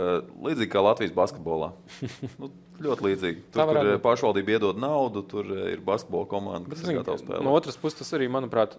līdzīgi 0.48 0.72
kā 0.74 0.82
Latvijas 0.82 1.14
basketbolā. 1.16 1.70
nu, 2.42 2.50
ļoti 2.82 3.08
līdzīgi. 3.08 3.46
Tur, 3.54 3.72
kur 3.72 3.92
pašvaldība 4.04 4.56
iedod 4.56 4.82
naudu, 4.82 5.22
tur 5.30 5.48
ir 5.70 5.82
basketbola 5.86 6.28
komanda, 6.30 6.72
kas 6.72 6.84
ir 6.84 6.98
gatava 6.98 7.20
spēlēt. 7.22 7.46
No 7.46 7.54
otras 7.56 7.78
puses, 7.80 8.00
tas 8.02 8.12
arī, 8.18 8.28
manuprāt, 8.32 8.76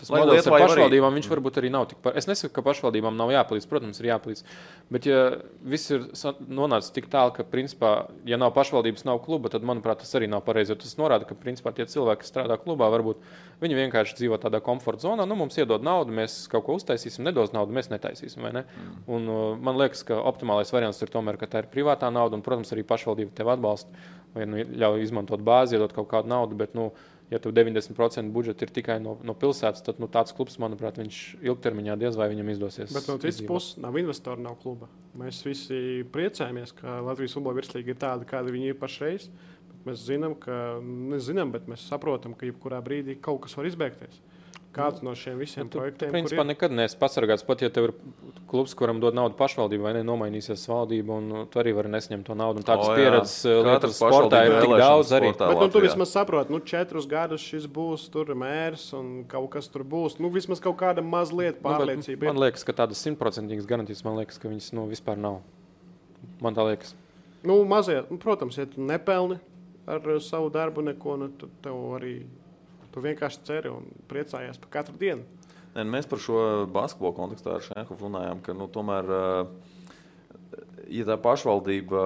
Tas 0.00 0.08
Lai 0.08 0.22
modelis 0.22 0.46
ar 0.48 0.54
pašvaldībām, 0.56 1.10
arī... 1.12 1.20
viņš 1.20 1.28
varbūt 1.28 1.58
arī 1.60 1.70
nav 1.74 1.86
tik 1.90 1.98
par. 2.00 2.14
Es 2.16 2.24
nesaku, 2.28 2.54
ka 2.56 2.64
pašvaldībām 2.64 3.18
nav 3.18 3.32
jāpalīdz, 3.34 3.66
protams, 3.68 4.00
ir 4.00 4.08
jāpalīdz. 4.08 4.42
Bet, 4.94 5.08
ja 5.10 5.18
viss 5.60 5.92
ir 5.92 6.06
nonācis 6.48 6.94
tik 6.96 7.10
tālu, 7.12 7.34
ka, 7.36 7.44
principā, 7.44 7.90
ja 8.28 8.38
nav 8.40 8.54
pašvaldības, 8.56 9.04
nav 9.04 9.20
kluba, 9.26 9.52
tad, 9.52 9.66
manuprāt, 9.68 10.00
tas 10.00 10.16
arī 10.16 10.30
nav 10.32 10.40
pareizi. 10.46 10.72
Tas 10.80 10.96
norāda, 10.96 11.28
ka, 11.28 11.36
principā, 11.36 11.74
tie 11.76 11.84
cilvēki, 11.90 12.24
kas 12.24 12.32
strādā 12.32 12.56
klubā, 12.62 12.88
varbūt 12.94 13.20
viņi 13.60 13.76
vienkārši 13.76 14.16
dzīvo 14.22 14.40
tādā 14.40 14.62
komforta 14.64 15.04
zonā. 15.04 15.26
Nu, 15.28 15.36
mums 15.36 15.60
iedod 15.60 15.84
naudu, 15.84 16.16
mēs 16.16 16.46
kaut 16.52 16.64
ko 16.64 16.78
uztaisīsim, 16.80 17.26
nedos 17.28 17.52
naudu, 17.52 17.76
mēs 17.76 17.92
netaisīsim. 17.92 18.48
Ne? 18.56 18.64
Mm. 18.64 18.96
Un, 19.12 19.28
uh, 19.28 19.42
man 19.60 19.76
liekas, 19.82 20.00
ka 20.08 20.16
optimālais 20.32 20.72
variants 20.72 21.04
ir 21.04 21.12
tomēr, 21.12 21.36
ka 21.36 21.50
tā 21.50 21.60
ir 21.60 21.68
privātā 21.72 22.08
nauda, 22.08 22.40
un, 22.40 22.46
protams, 22.46 22.72
arī 22.72 22.86
pašvaldība 22.88 23.36
tev 23.36 23.52
atbalsta 23.52 24.08
vai 24.34 24.46
nu, 24.46 24.62
ļauj 24.62 25.04
izmantot 25.04 25.42
bāzi, 25.44 25.76
iedot 25.76 25.92
kaut 25.94 26.08
kādu 26.10 26.30
naudu. 26.30 26.58
Bet, 26.58 26.74
nu, 26.78 26.90
ja 27.30 27.38
tu 27.38 27.52
90% 27.54 28.32
budžeta 28.34 28.66
ir 28.66 28.72
tikai 28.74 28.96
no, 29.02 29.14
no 29.26 29.34
pilsētas, 29.38 29.84
tad 29.86 30.00
nu, 30.02 30.08
tāds 30.10 30.34
klubs, 30.36 30.58
manuprāt, 30.62 30.98
viņš 31.00 31.20
ilgtermiņā 31.46 31.96
diez 32.00 32.18
vai 32.18 32.28
viņam 32.32 32.50
izdosies. 32.54 32.94
Bet 32.94 33.06
no 33.10 33.16
citas 33.22 33.40
puses, 33.46 33.78
nav 33.82 33.96
investoru, 34.00 34.42
nav 34.44 34.58
kluba. 34.62 34.90
Mēs 35.18 35.42
visi 35.46 36.02
priecājamies, 36.14 36.74
ka 36.80 36.98
Latvijas 37.06 37.36
futbola 37.38 37.60
virslīga 37.60 37.94
ir 37.94 38.00
tāda, 38.02 38.28
kāda 38.28 38.54
viņi 38.54 38.72
ir 38.72 38.80
pašreiz. 38.80 39.30
Mēs 39.86 40.02
zinām, 40.04 40.34
ka, 40.36 40.54
nezinām, 40.82 41.54
bet 41.54 41.70
mēs 41.70 41.86
saprotam, 41.88 42.34
ka 42.36 42.48
jebkurā 42.48 42.82
brīdī 42.84 43.16
kaut 43.22 43.46
kas 43.46 43.56
var 43.56 43.70
izbeigties. 43.70 44.18
Kāds 44.70 45.02
no 45.02 45.16
šiem 45.18 45.40
visiem 45.42 45.66
tu, 45.66 45.80
projektiem? 45.80 46.12
Tu, 46.12 46.14
principā, 46.14 46.44
ir? 46.44 46.48
nekad 46.52 46.74
neesi 46.74 46.94
pasargāts. 46.98 47.42
Pat 47.42 47.64
ja 47.64 47.70
tev 47.74 47.88
ir 47.88 47.92
klubs, 48.50 48.70
kuram 48.78 49.00
dod 49.02 49.16
naudu 49.18 49.34
pašvaldība, 49.38 49.88
vai 49.88 49.94
ne, 49.96 50.02
nomainīsies 50.06 50.62
valdība, 50.70 51.16
un 51.18 51.26
nu, 51.26 51.42
tu 51.50 51.58
arī 51.58 51.72
vari 51.74 51.90
nesņemt 51.90 52.28
to 52.28 52.36
naudu. 52.38 52.62
Tādas 52.68 52.86
oh, 52.86 52.94
pieredzes 52.94 53.34
uh, 53.50 53.58
Lietuvas 53.66 53.98
sportā 53.98 54.44
ir 54.46 54.54
tik 54.62 54.76
daudz 54.78 55.10
arī. 55.18 55.32
Bet 55.34 55.58
nu, 55.58 55.68
tu 55.74 55.82
vismaz 55.82 56.14
saproti, 56.14 56.54
nu, 56.54 56.62
četrus 56.62 57.10
gadus 57.10 57.42
šis 57.42 57.66
būs 57.66 58.06
tur 58.14 58.30
mērs 58.38 58.86
un 58.94 59.10
kaut 59.30 59.50
kas 59.56 59.66
tur 59.74 59.82
būs. 59.82 60.20
Nu, 60.22 60.30
vismaz 60.30 60.62
kaut 60.62 60.78
kāda 60.78 61.02
mazliet 61.02 61.58
pārliecība. 61.66 62.28
Nu, 62.28 62.30
man 62.30 62.44
liekas, 62.46 62.62
ka 62.66 62.76
tādas 62.84 63.02
simtprocentīgas 63.02 63.66
garantijas, 63.66 64.06
man 64.06 64.22
liekas, 64.22 64.38
ka 64.38 64.52
viņas 64.52 64.70
nu, 64.78 64.86
vispār 64.92 65.18
nav. 65.18 65.42
Man 66.38 66.54
tā 66.54 66.70
liekas. 66.70 66.94
Nu, 67.42 67.58
mazie, 67.66 68.04
nu, 68.06 68.22
protams, 68.22 68.60
ja 68.60 68.70
tu 68.70 68.86
nepelni 68.86 69.40
ar 69.90 70.04
savu 70.22 70.50
darbu 70.54 70.86
neko, 70.92 71.16
nu, 71.18 71.30
tad 71.40 71.58
tev 71.64 71.78
arī 71.98 72.20
Tu 72.90 73.02
vienkārši 73.04 73.44
ceri 73.46 73.70
un 73.70 73.86
priecājies 74.10 74.58
par 74.60 74.72
katru 74.80 74.96
dienu. 74.98 75.26
Ne, 75.76 75.84
mēs 75.86 76.08
par 76.10 76.18
šo 76.18 76.40
basketbolu 76.74 77.14
kontekstā 77.14 77.54
ar 77.54 77.62
Šenkovu 77.62 78.08
runājām, 78.08 78.40
ka 78.42 78.54
nu, 78.58 78.66
tomēr, 78.74 79.10
ja 80.90 81.06
tā 81.06 81.16
pašvaldība 81.22 82.02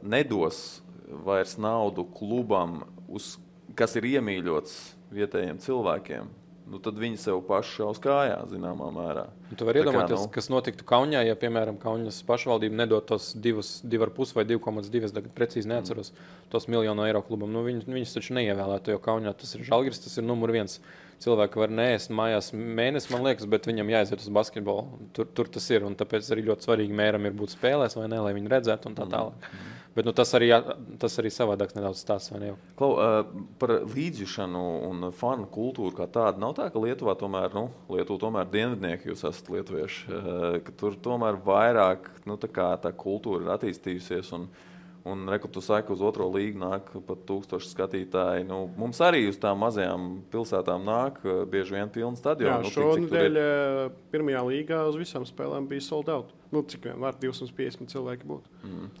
nedos 0.00 0.80
vairs 1.26 1.58
naudu 1.60 2.06
klubam, 2.16 2.80
uz, 3.12 3.34
kas 3.76 3.98
ir 4.00 4.08
iemīļots 4.14 4.78
vietējiem 5.12 5.60
cilvēkiem, 5.60 6.32
nu, 6.72 6.80
tad 6.80 6.96
viņi 6.96 7.20
sev 7.20 7.42
paši 7.44 7.82
šaus 7.82 8.00
kājā, 8.00 8.40
zināmā 8.48 8.88
mērā. 8.96 9.26
Un 9.52 9.58
tu 9.60 9.66
vari 9.68 9.82
iedomāties, 9.82 10.16
nu... 10.16 10.30
kas 10.32 10.46
notiktu 10.48 10.86
Kaunijā, 10.88 11.20
ja, 11.28 11.34
piemēram, 11.36 11.76
Kaunas 11.80 12.22
pašvaldība 12.24 12.78
nedod 12.78 13.04
tos 13.04 13.34
2,5 13.36 14.32
vai 14.38 14.46
2,2, 14.48 15.10
tagad 15.12 15.34
precīzi 15.36 15.68
neatceros, 15.68 16.08
mm. 16.14 16.46
tos 16.54 16.64
miljonu 16.72 17.04
eiro 17.04 17.20
klubam. 17.26 17.52
Nu, 17.52 17.60
viņus, 17.66 17.84
viņus 17.84 18.16
taču 18.16 18.36
neievēlētu, 18.38 18.94
jo 18.94 19.02
Kaunijā 19.04 19.34
tas 19.42 19.52
ir 19.58 19.66
žalgris, 19.68 20.00
tas 20.00 20.16
ir 20.16 20.24
numur 20.24 20.54
viens. 20.56 20.78
Cilvēki 21.22 21.60
var 21.60 21.70
neēst 21.70 22.10
mājās 22.14 22.50
mēnesi, 22.52 23.12
man 23.12 23.22
liekas, 23.28 23.46
bet 23.50 23.68
viņam 23.68 23.92
jāiziet 23.92 24.24
uz 24.24 24.30
basketbolu. 24.34 25.06
Tur, 25.14 25.28
tur 25.30 25.50
tas 25.54 25.68
ir, 25.70 25.84
un 25.86 25.94
tāpēc 25.98 26.30
arī 26.34 26.48
ļoti 26.48 26.66
svarīgi 26.66 26.96
mēram 26.98 27.28
ir 27.28 27.36
būt 27.38 27.54
spēlēs 27.54 27.94
vai 27.98 28.08
nē, 28.10 28.18
lai 28.24 28.32
viņi 28.34 28.50
redzētu 28.50 28.90
un 28.90 28.96
tā 28.98 29.06
mm. 29.06 29.12
tālāk. 29.14 29.46
Mm. 29.46 29.78
Bet 29.92 30.08
nu, 30.08 30.14
tas, 30.16 30.30
arī, 30.38 30.48
tas 31.00 31.18
arī 31.20 31.30
savādāk 31.30 31.74
nedaudz 31.76 32.00
stāsta. 32.00 32.40
Ne 32.40 32.54
Klau, 32.78 32.94
uh, 32.96 33.44
par 33.60 33.74
līdzjūšanu 33.92 34.62
un 34.88 35.08
fanu 35.14 35.46
kultūru 35.52 35.92
kā 35.98 36.08
tādu 36.10 36.40
nav 36.42 36.56
tā, 36.56 36.70
ka 36.72 36.80
Lietuvā 36.80 37.14
tomēr, 37.20 37.52
nu, 37.54 37.66
Lietuva 37.92 38.24
tomēr 38.24 38.48
dienvidnieki 38.50 39.12
jūs 39.12 39.26
esat 39.28 39.52
lietuvieši, 39.52 40.04
uh, 40.08 40.58
ka 40.64 40.74
tur 40.80 40.96
tomēr 40.96 41.38
vairāk 41.44 42.08
nu, 42.26 42.38
tā, 42.40 42.70
tā 42.80 42.94
kultūra 42.96 43.44
ir 43.44 43.54
attīstījusies. 43.58 44.32
Un, 44.38 44.48
Un, 45.04 45.24
reku, 45.26 45.48
tu 45.50 45.58
saki, 45.64 45.90
uz 45.90 46.02
otro 46.04 46.28
līgu 46.30 46.60
nāk 46.62 46.92
pat 47.08 47.24
tūkstoši 47.26 47.72
skatītāji. 47.72 48.44
Nu, 48.46 48.68
mums 48.78 49.00
arī 49.02 49.24
uz 49.26 49.38
tām 49.42 49.58
mazajām 49.64 50.04
pilsētām 50.30 50.84
nāk 50.86 51.18
bieži 51.50 51.74
vien 51.74 51.90
pilna 51.90 52.18
stadiona. 52.18 52.60
Jā, 52.60 52.62
nu, 52.62 52.70
šonadēļ 52.76 53.40
ir... 53.40 53.96
pirmajā 54.14 54.44
līgā 54.46 54.84
uz 54.86 55.00
visām 55.00 55.26
spēlēm 55.26 55.66
bija 55.70 55.82
sold 55.88 56.12
out. 56.12 56.30
Nu, 56.54 56.62
cik 56.62 56.86
vien 56.86 57.02
var 57.02 57.18
250 57.18 57.90
cilvēki 57.90 58.30
būt. 58.30 58.46
Mm. 58.62 58.92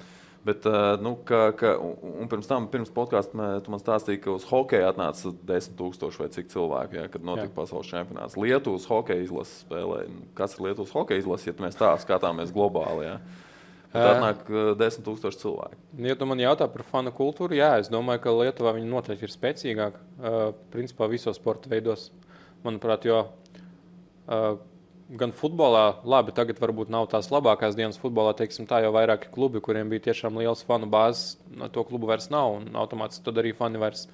Bet, 0.42 0.66
uh, 0.66 0.98
nu, 0.98 1.14
ka, 1.22 1.52
ka, 1.54 1.76
un 2.02 2.26
pirms 2.26 2.48
tam, 2.50 2.64
pirms 2.70 2.90
podkāstā, 2.90 3.36
man 3.70 3.78
stāstīji, 3.78 4.24
ka 4.24 4.32
uz 4.34 4.46
hokeja 4.48 4.88
atnāca 4.90 5.30
10,000 5.30 6.18
vai 6.18 6.26
cik 6.34 6.50
cilvēku, 6.50 6.98
ja, 6.98 7.04
kad 7.12 7.22
notika 7.22 7.46
jā. 7.46 7.54
pasaules 7.60 7.90
čempionāts. 7.92 8.34
Lietuvas 8.34 8.88
hokeja 8.90 9.22
izlases 9.22 9.62
spēlē. 9.62 10.00
Kas 10.34 10.58
ir 10.58 10.66
Lietuvas 10.66 10.90
hokeja 10.96 11.22
izlase, 11.22 11.52
ja 11.52 11.54
mēs 11.62 11.78
tā 11.78 11.92
skatāmies 12.02 12.50
globāli? 12.50 13.06
Ja? 13.06 13.20
Tad 13.92 14.22
nāk 14.22 14.46
uh, 14.48 14.72
10,000 14.80 15.36
cilvēku. 15.42 15.78
Ja 16.00 16.16
tu 16.16 16.28
man 16.28 16.40
jautā 16.40 16.68
par 16.72 16.84
fanu 16.88 17.12
kultūru, 17.12 17.56
jā, 17.58 17.74
es 17.82 17.92
domāju, 17.92 18.22
ka 18.24 18.34
Lietuvā 18.38 18.72
viņi 18.78 18.88
noteikti 18.88 19.28
ir 19.28 19.34
spēcīgāki. 19.34 20.04
Uh, 20.16 20.42
principā 20.72 21.08
visos 21.12 21.36
sporta 21.36 21.68
veidos, 21.68 22.08
manuprāt, 22.64 23.04
jo 23.04 23.18
uh, 23.26 24.56
gan 25.18 25.32
futbolā, 25.36 25.84
labi, 26.08 26.32
tagad 26.32 26.60
varbūt 26.62 26.92
nav 26.92 27.08
tās 27.12 27.28
labākās 27.32 27.76
dienas 27.76 28.00
futbolā, 28.00 28.32
teiksim, 28.38 28.66
tā 28.70 28.80
jau 28.84 28.92
vairāki 28.96 29.30
klubi, 29.34 29.60
kuriem 29.64 29.90
bija 29.92 30.08
tiešām 30.08 30.38
liels 30.40 30.64
fanu 30.64 30.88
bāzes, 30.90 31.36
to 31.74 31.84
klubu 31.88 32.08
vairs 32.08 32.30
nav, 32.32 32.56
un 32.60 32.78
automātiski 32.80 33.26
tad 33.26 33.40
arī 33.42 33.52
fani 33.56 33.80
vairs 33.82 34.06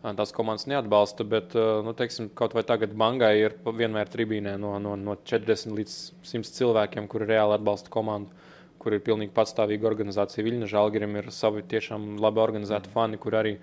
tās 0.00 0.32
komandas 0.32 0.64
neatbalsta, 0.70 1.26
bet, 1.28 1.52
nu, 1.84 1.92
teiksim, 1.96 2.30
kaut 2.32 2.54
vai 2.56 2.64
tagad 2.64 2.94
Bangai 2.96 3.34
ir 3.42 3.58
vienmēr 3.66 4.08
tribīnē 4.08 4.56
no, 4.60 4.78
no, 4.80 4.94
no 4.96 5.18
40 5.28 5.76
līdz 5.76 5.96
100 6.24 6.54
cilvēkiem, 6.56 7.08
kuri 7.10 7.28
reāli 7.28 7.58
atbalsta 7.58 7.92
komandu, 7.92 8.32
kur 8.80 8.96
ir 8.96 9.02
pilnīgi 9.04 9.34
patstāvīga 9.36 9.88
organizācija. 9.90 10.44
Viļņa 10.46 10.70
Žalgirim 10.72 11.18
ir 11.20 11.28
savi 11.34 11.62
tiešām 11.68 12.14
labi 12.22 12.40
organizēti 12.42 12.92
fani, 12.94 13.20
kur 13.20 13.36
arī 13.36 13.58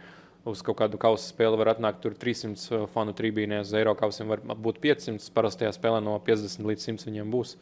uz 0.47 0.61
kaut 0.63 0.77
kādu 0.81 0.99
kausa 1.01 1.25
spēli 1.31 1.57
var 1.59 1.73
atnākt 1.73 2.05
300 2.05 2.53
uh, 2.53 2.85
fanu 2.91 3.15
trībīnēs, 3.17 3.71
uz 3.71 3.79
Eiropausiem 3.79 4.29
var 4.31 4.43
būt 4.45 4.79
500. 4.83 5.31
Parastajā 5.35 5.73
spēlē 5.75 5.99
no 6.05 6.15
50 6.23 6.69
līdz 6.69 6.87
100 6.93 7.09
viņiem 7.09 7.33
būs. 7.33 7.55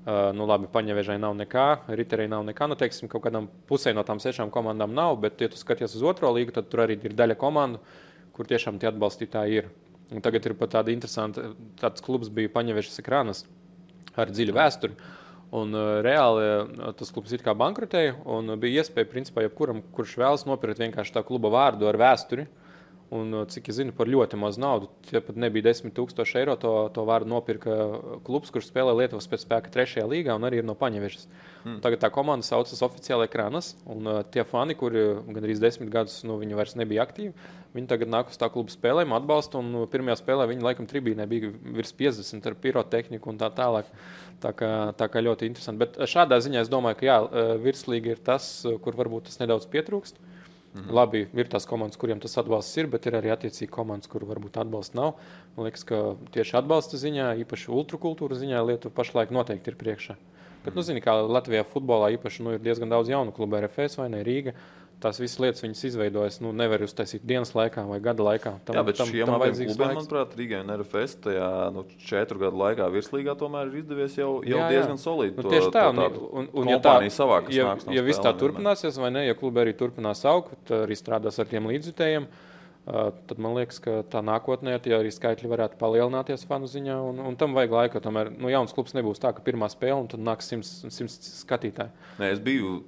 Uh, 0.00 0.30
nu, 0.36 0.46
labi, 0.48 0.68
paņēvēžai 0.72 1.18
nav 1.20 1.34
nekā, 1.36 1.66
riterei 1.98 2.28
nav 2.30 2.44
nekā. 2.48 2.68
Nu, 2.70 2.76
teiksim, 2.80 3.08
kaut 3.12 3.24
kādam 3.26 3.50
pusē 3.68 3.92
no 3.96 4.04
tām 4.06 4.20
sešām 4.22 4.52
komandām 4.52 4.94
nav, 4.96 5.18
bet, 5.20 5.40
ja 5.44 5.50
tu 5.52 5.60
skaties 5.60 5.96
uz 5.98 6.04
otro 6.08 6.30
līgu, 6.36 6.54
tad 6.56 6.70
tur 6.72 6.86
arī 6.86 6.96
ir 7.04 7.16
daļa 7.16 7.36
komandu, 7.40 7.82
kur 8.36 8.48
tiešām 8.48 8.80
tie 8.80 8.88
atbalstītāji 8.92 9.60
ir. 9.60 9.70
Un 10.10 10.24
tagad 10.24 10.48
ir 10.48 10.56
pat 10.58 10.72
tāda 10.78 10.92
interesanta, 10.94 11.50
tāds 11.80 12.02
klubs 12.04 12.32
bija 12.32 12.50
Paņēvēžas 12.54 13.02
ekrānas 13.02 13.44
ar 14.18 14.32
dziļu 14.32 14.56
vēsturi. 14.56 14.96
Uh, 14.96 15.19
Un, 15.50 15.74
uh, 15.74 15.98
reāli 16.06 16.44
uh, 16.46 16.92
tas 16.94 17.10
klubs 17.10 17.34
kā 17.42 17.54
bankrotēja, 17.58 18.14
un 18.30 18.54
bija 18.62 18.84
iespēja, 18.84 19.08
principā, 19.10 19.42
jebkuram, 19.42 19.80
kurš 19.96 20.14
vēlas 20.20 20.46
nopirkt 20.46 20.78
vienkārši 20.78 21.16
tā 21.16 21.24
kluba 21.26 21.50
vārdu 21.50 21.88
ar 21.90 21.98
vēsturi. 21.98 22.46
Un, 23.10 23.32
uh, 23.34 23.46
cik 23.50 23.72
es 23.72 23.74
zinu, 23.80 23.90
par 23.96 24.06
ļoti 24.06 24.38
maz 24.38 24.54
naudu, 24.60 24.86
tie 25.08 25.18
pat 25.24 25.38
nebija 25.42 25.72
10,000 25.72 26.38
eiro. 26.38 26.54
To, 26.62 26.74
to 26.94 27.02
vārdu 27.08 27.32
nopirka 27.32 27.74
klubs, 28.26 28.52
kurš 28.54 28.68
spēlē 28.68 28.94
Lietuvas 28.94 29.26
pēc 29.30 29.42
spēka 29.42 29.72
trešajā 29.74 30.04
līgā 30.06 30.36
un 30.38 30.46
arī 30.46 30.60
ir 30.60 30.68
no 30.68 30.76
Paņevišas. 30.78 31.26
Mm. 31.64 31.80
Tagad 31.82 32.04
tā 32.04 32.12
komanda 32.14 32.46
saucas 32.46 32.84
oficiāli 32.86 33.26
Ekranas, 33.26 33.72
un 33.90 34.06
uh, 34.06 34.20
tie 34.22 34.46
fani, 34.46 34.78
kuri 34.78 35.02
gandrīz 35.26 35.58
desmit 35.62 35.90
gadus 35.90 36.20
nu, 36.22 36.38
vairs 36.54 36.76
nebija 36.78 37.02
aktīvi, 37.02 37.34
viņi 37.74 37.90
tagad 37.90 38.14
nāk 38.14 38.30
uz 38.30 38.38
tā 38.38 38.46
kluba 38.54 38.70
spēlēm, 38.70 39.16
atbalsta. 39.18 39.58
Un 39.58 39.82
uh, 39.82 39.90
pirmajā 39.90 40.20
spēlē 40.22 40.46
viņi 40.52 40.68
laikam 40.70 40.86
tribīnē 40.90 41.26
bija 41.30 41.50
virs 41.50 41.90
50 41.98 42.46
ar 42.46 42.58
pirotehniku 42.62 43.34
un 43.34 43.42
tā 43.42 43.50
tālāk. 43.58 43.90
Tā 44.40 44.54
kā, 44.56 44.72
tā 44.96 45.10
kā 45.12 45.20
ļoti 45.20 45.50
interesanti. 45.50 45.82
Bet 45.82 45.98
šādā 46.08 46.38
ziņā 46.40 46.62
es 46.62 46.70
domāju, 46.72 46.96
ka 46.96 47.04
jā, 47.04 47.16
virslīga 47.60 48.14
ir 48.14 48.22
tas, 48.24 48.46
kur 48.80 48.96
varbūt 48.96 49.26
tas 49.28 49.36
nedaudz 49.42 49.66
pietrūkst. 49.68 50.16
Mm 50.16 50.29
-hmm. 50.74 50.94
Labi, 50.94 51.28
ir 51.34 51.48
tās 51.50 51.66
komandas, 51.66 51.98
kuriem 51.98 52.20
tas 52.20 52.38
atbalsts 52.38 52.76
ir, 52.78 52.86
bet 52.86 53.06
ir 53.06 53.16
arī 53.18 53.32
attiecīgi 53.34 53.70
komandas, 53.70 54.08
kur 54.08 54.24
varbūt 54.24 54.60
atbalsta 54.62 54.96
nav. 54.96 55.14
Man 55.56 55.66
liekas, 55.66 55.84
ka 55.84 56.16
tieši 56.30 56.56
atbalsta 56.62 56.96
ziņā, 56.96 57.34
īpaši 57.44 57.70
ultrakultūra 57.74 58.38
ziņā, 58.38 58.62
Lietuva 58.66 58.94
pašlaik 58.94 59.30
noteikti 59.30 59.70
ir 59.70 59.76
priekšā. 59.76 60.16
Bet, 60.64 60.74
nu, 60.76 60.82
zini, 60.84 61.00
kā 61.00 61.14
Latvijā 61.24 61.64
futbolā 61.64 62.10
īpaši 62.18 62.44
nu, 62.44 62.52
ir 62.54 62.60
diezgan 62.60 62.90
daudz 62.92 63.08
jaunu 63.08 63.32
klubu, 63.32 63.56
RFS 63.56 63.96
vai 63.96 64.10
ne 64.12 64.20
Rīga. 64.22 64.52
Tās 65.00 65.20
visas 65.20 65.40
lietas 65.42 65.64
viņas 65.64 65.82
izveidojas. 65.88 66.38
Nu, 66.44 66.52
nevar 66.56 66.82
uztaisīt 66.84 67.24
dienas 67.26 67.52
laikā 67.56 67.84
vai 67.88 67.98
gada 68.04 68.24
laikā. 68.26 68.52
Tam, 68.66 68.76
Jā, 68.78 68.84
bet 68.86 68.98
tam, 69.00 69.10
šiem 69.12 69.32
abiem 69.34 69.56
klubiem, 69.56 69.94
manuprāt, 69.98 70.36
Rīgai 70.38 70.60
un 70.64 70.74
RFS 70.76 71.16
tajā 71.26 71.48
nu, 71.74 71.86
četru 72.04 72.42
gadu 72.42 72.60
laikā 72.60 72.90
virslīgā 72.92 73.36
tomēr 73.40 73.70
ir 73.70 73.80
izdevies 73.82 74.18
jau, 74.18 74.30
jau 74.44 74.58
jā, 74.58 74.66
jā. 74.66 74.68
diezgan 74.76 75.00
solidi. 75.00 75.38
Nu, 75.40 75.48
tieši 75.48 75.72
tā, 75.74 75.86
to, 75.96 76.04
un, 76.10 76.28
un, 76.44 76.52
un 76.62 76.74
ja 76.74 76.78
tā 76.84 76.98
savā, 77.14 77.40
ja, 77.54 77.72
no 77.80 77.96
ja 77.96 78.04
viss 78.06 78.22
tā 78.22 78.34
turpināsies, 78.36 79.00
vai 79.00 79.12
ne, 79.14 79.24
ja 79.28 79.38
klubi 79.38 79.64
arī 79.64 79.74
turpinās 79.78 80.22
augt, 80.28 80.72
arī 80.74 80.98
strādās 80.98 81.40
ar 81.40 81.50
tiem 81.50 81.68
līdzjutējiem. 81.72 82.28
Uh, 82.90 83.10
tad 83.28 83.38
man 83.38 83.54
liekas, 83.54 83.76
ka 83.84 83.98
tā 84.10 84.22
nākotnē 84.24 84.78
tie 84.82 84.94
arī 84.96 85.10
skaitļi 85.12 85.50
varētu 85.50 85.76
palielināties 85.78 86.46
fanu 86.48 86.68
ziņā. 86.70 86.96
Un, 87.10 87.20
un 87.28 87.36
tam 87.38 87.52
vajag 87.54 87.74
laika. 87.76 88.00
Tomēr 88.02 88.32
nu, 88.32 88.48
jauns 88.50 88.72
klubs 88.74 88.96
nebūs 88.96 89.20
tā, 89.22 89.34
ka 89.36 89.44
pirmā 89.44 89.68
spēle 89.70 90.00
un 90.00 90.08
tad 90.10 90.24
nāks 90.24 90.48
simts, 90.50 90.72
simts 90.88 91.20
skatītāji. 91.42 91.92
Nē, 92.22 92.32
es 92.34 92.40
biju 92.42 92.80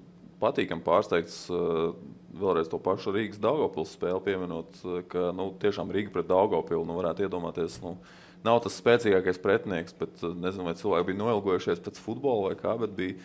patīkami 0.43 0.84
pārsteigts. 0.86 1.45
Uh, 1.53 1.95
vēlreiz 2.32 2.70
to 2.72 2.80
pašu 2.80 3.12
Rīgas 3.14 3.40
Dāngopils 3.43 3.93
spēli 3.97 4.22
pieminot, 4.24 4.78
ka 5.12 5.30
nu, 5.36 5.51
tiešām 5.61 5.93
Rīga 5.93 6.14
pret 6.14 6.30
Dāngopilu 6.30 6.86
nu, 6.88 6.97
varētu 6.97 7.26
iedomāties. 7.26 7.76
Nu, 7.84 7.99
nav 8.47 8.62
tas 8.64 8.78
spēcīgākais 8.80 9.40
pretinieks, 9.43 9.97
bet 9.99 10.24
nezinu, 10.24 10.66
vai 10.68 10.74
cilvēki 10.78 11.11
bija 11.11 11.20
noilgojušies 11.20 11.82
pēc 11.84 12.01
futbola 12.03 12.51
vai 12.51 12.59
kā. 12.59 12.74
Bija 12.88 13.18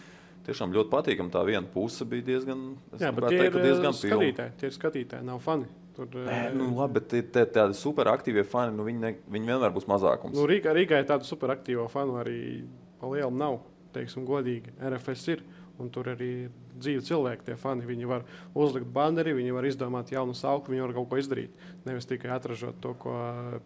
tiešām 0.47 0.75
ļoti 0.75 0.91
patīkami. 0.91 1.33
Tā 1.33 1.43
viena 1.47 1.65
puse 1.71 2.07
bija 2.07 2.25
diezgan, 2.33 2.63
Jā, 2.95 3.11
teikt, 3.11 3.41
ir, 3.49 3.59
diezgan 3.63 3.95
skatītāji. 3.95 4.55
Tie 4.59 4.69
ir 4.69 4.75
skatītāji, 4.75 5.27
nav 5.27 5.41
fani. 5.43 5.69
Tur, 5.97 6.11
Nē, 6.27 6.41
nu, 6.53 6.69
labi, 6.77 6.99
bet 6.99 7.31
tie, 7.33 7.43
tādi 7.49 7.73
superaktīvie 7.73 8.43
fani, 8.45 8.75
nu, 8.77 8.85
viņi, 8.85 8.99
ne, 9.01 9.15
viņi 9.33 9.49
vienmēr 9.49 9.73
būs 9.73 9.87
mazākums. 9.89 10.35
Nu, 10.37 10.45
Rīgā, 10.49 10.75
Rīgā 10.77 11.01
ir 11.01 11.07
tādu 11.09 11.25
superaktīvu 11.25 11.87
fanu 11.89 12.19
arī 12.21 12.67
pa 13.01 13.09
lielu 13.09 13.33
nav. 13.33 13.63
Teiksim, 13.95 14.27
godīgi, 14.27 14.75
RFS 14.77 15.31
ir. 15.33 15.41
Un 15.81 15.91
tur 15.93 16.09
arī 16.09 16.29
ir 16.47 16.51
dzīvi 16.81 17.03
cilvēki, 17.05 17.45
tie 17.49 17.57
fani. 17.59 17.85
Viņi 17.85 18.09
var 18.09 18.25
uzlikt 18.57 18.89
banderi, 18.93 19.35
viņi 19.37 19.55
var 19.55 19.67
izdomāt 19.69 20.11
jaunu 20.13 20.33
sauku, 20.37 20.73
viņi 20.73 20.85
var 20.85 20.95
kaut 20.97 21.09
ko 21.11 21.21
izdarīt. 21.21 21.53
Nevis 21.85 22.09
tikai 22.09 22.31
atražot 22.33 22.79
to, 22.81 22.93
ko 22.97 23.15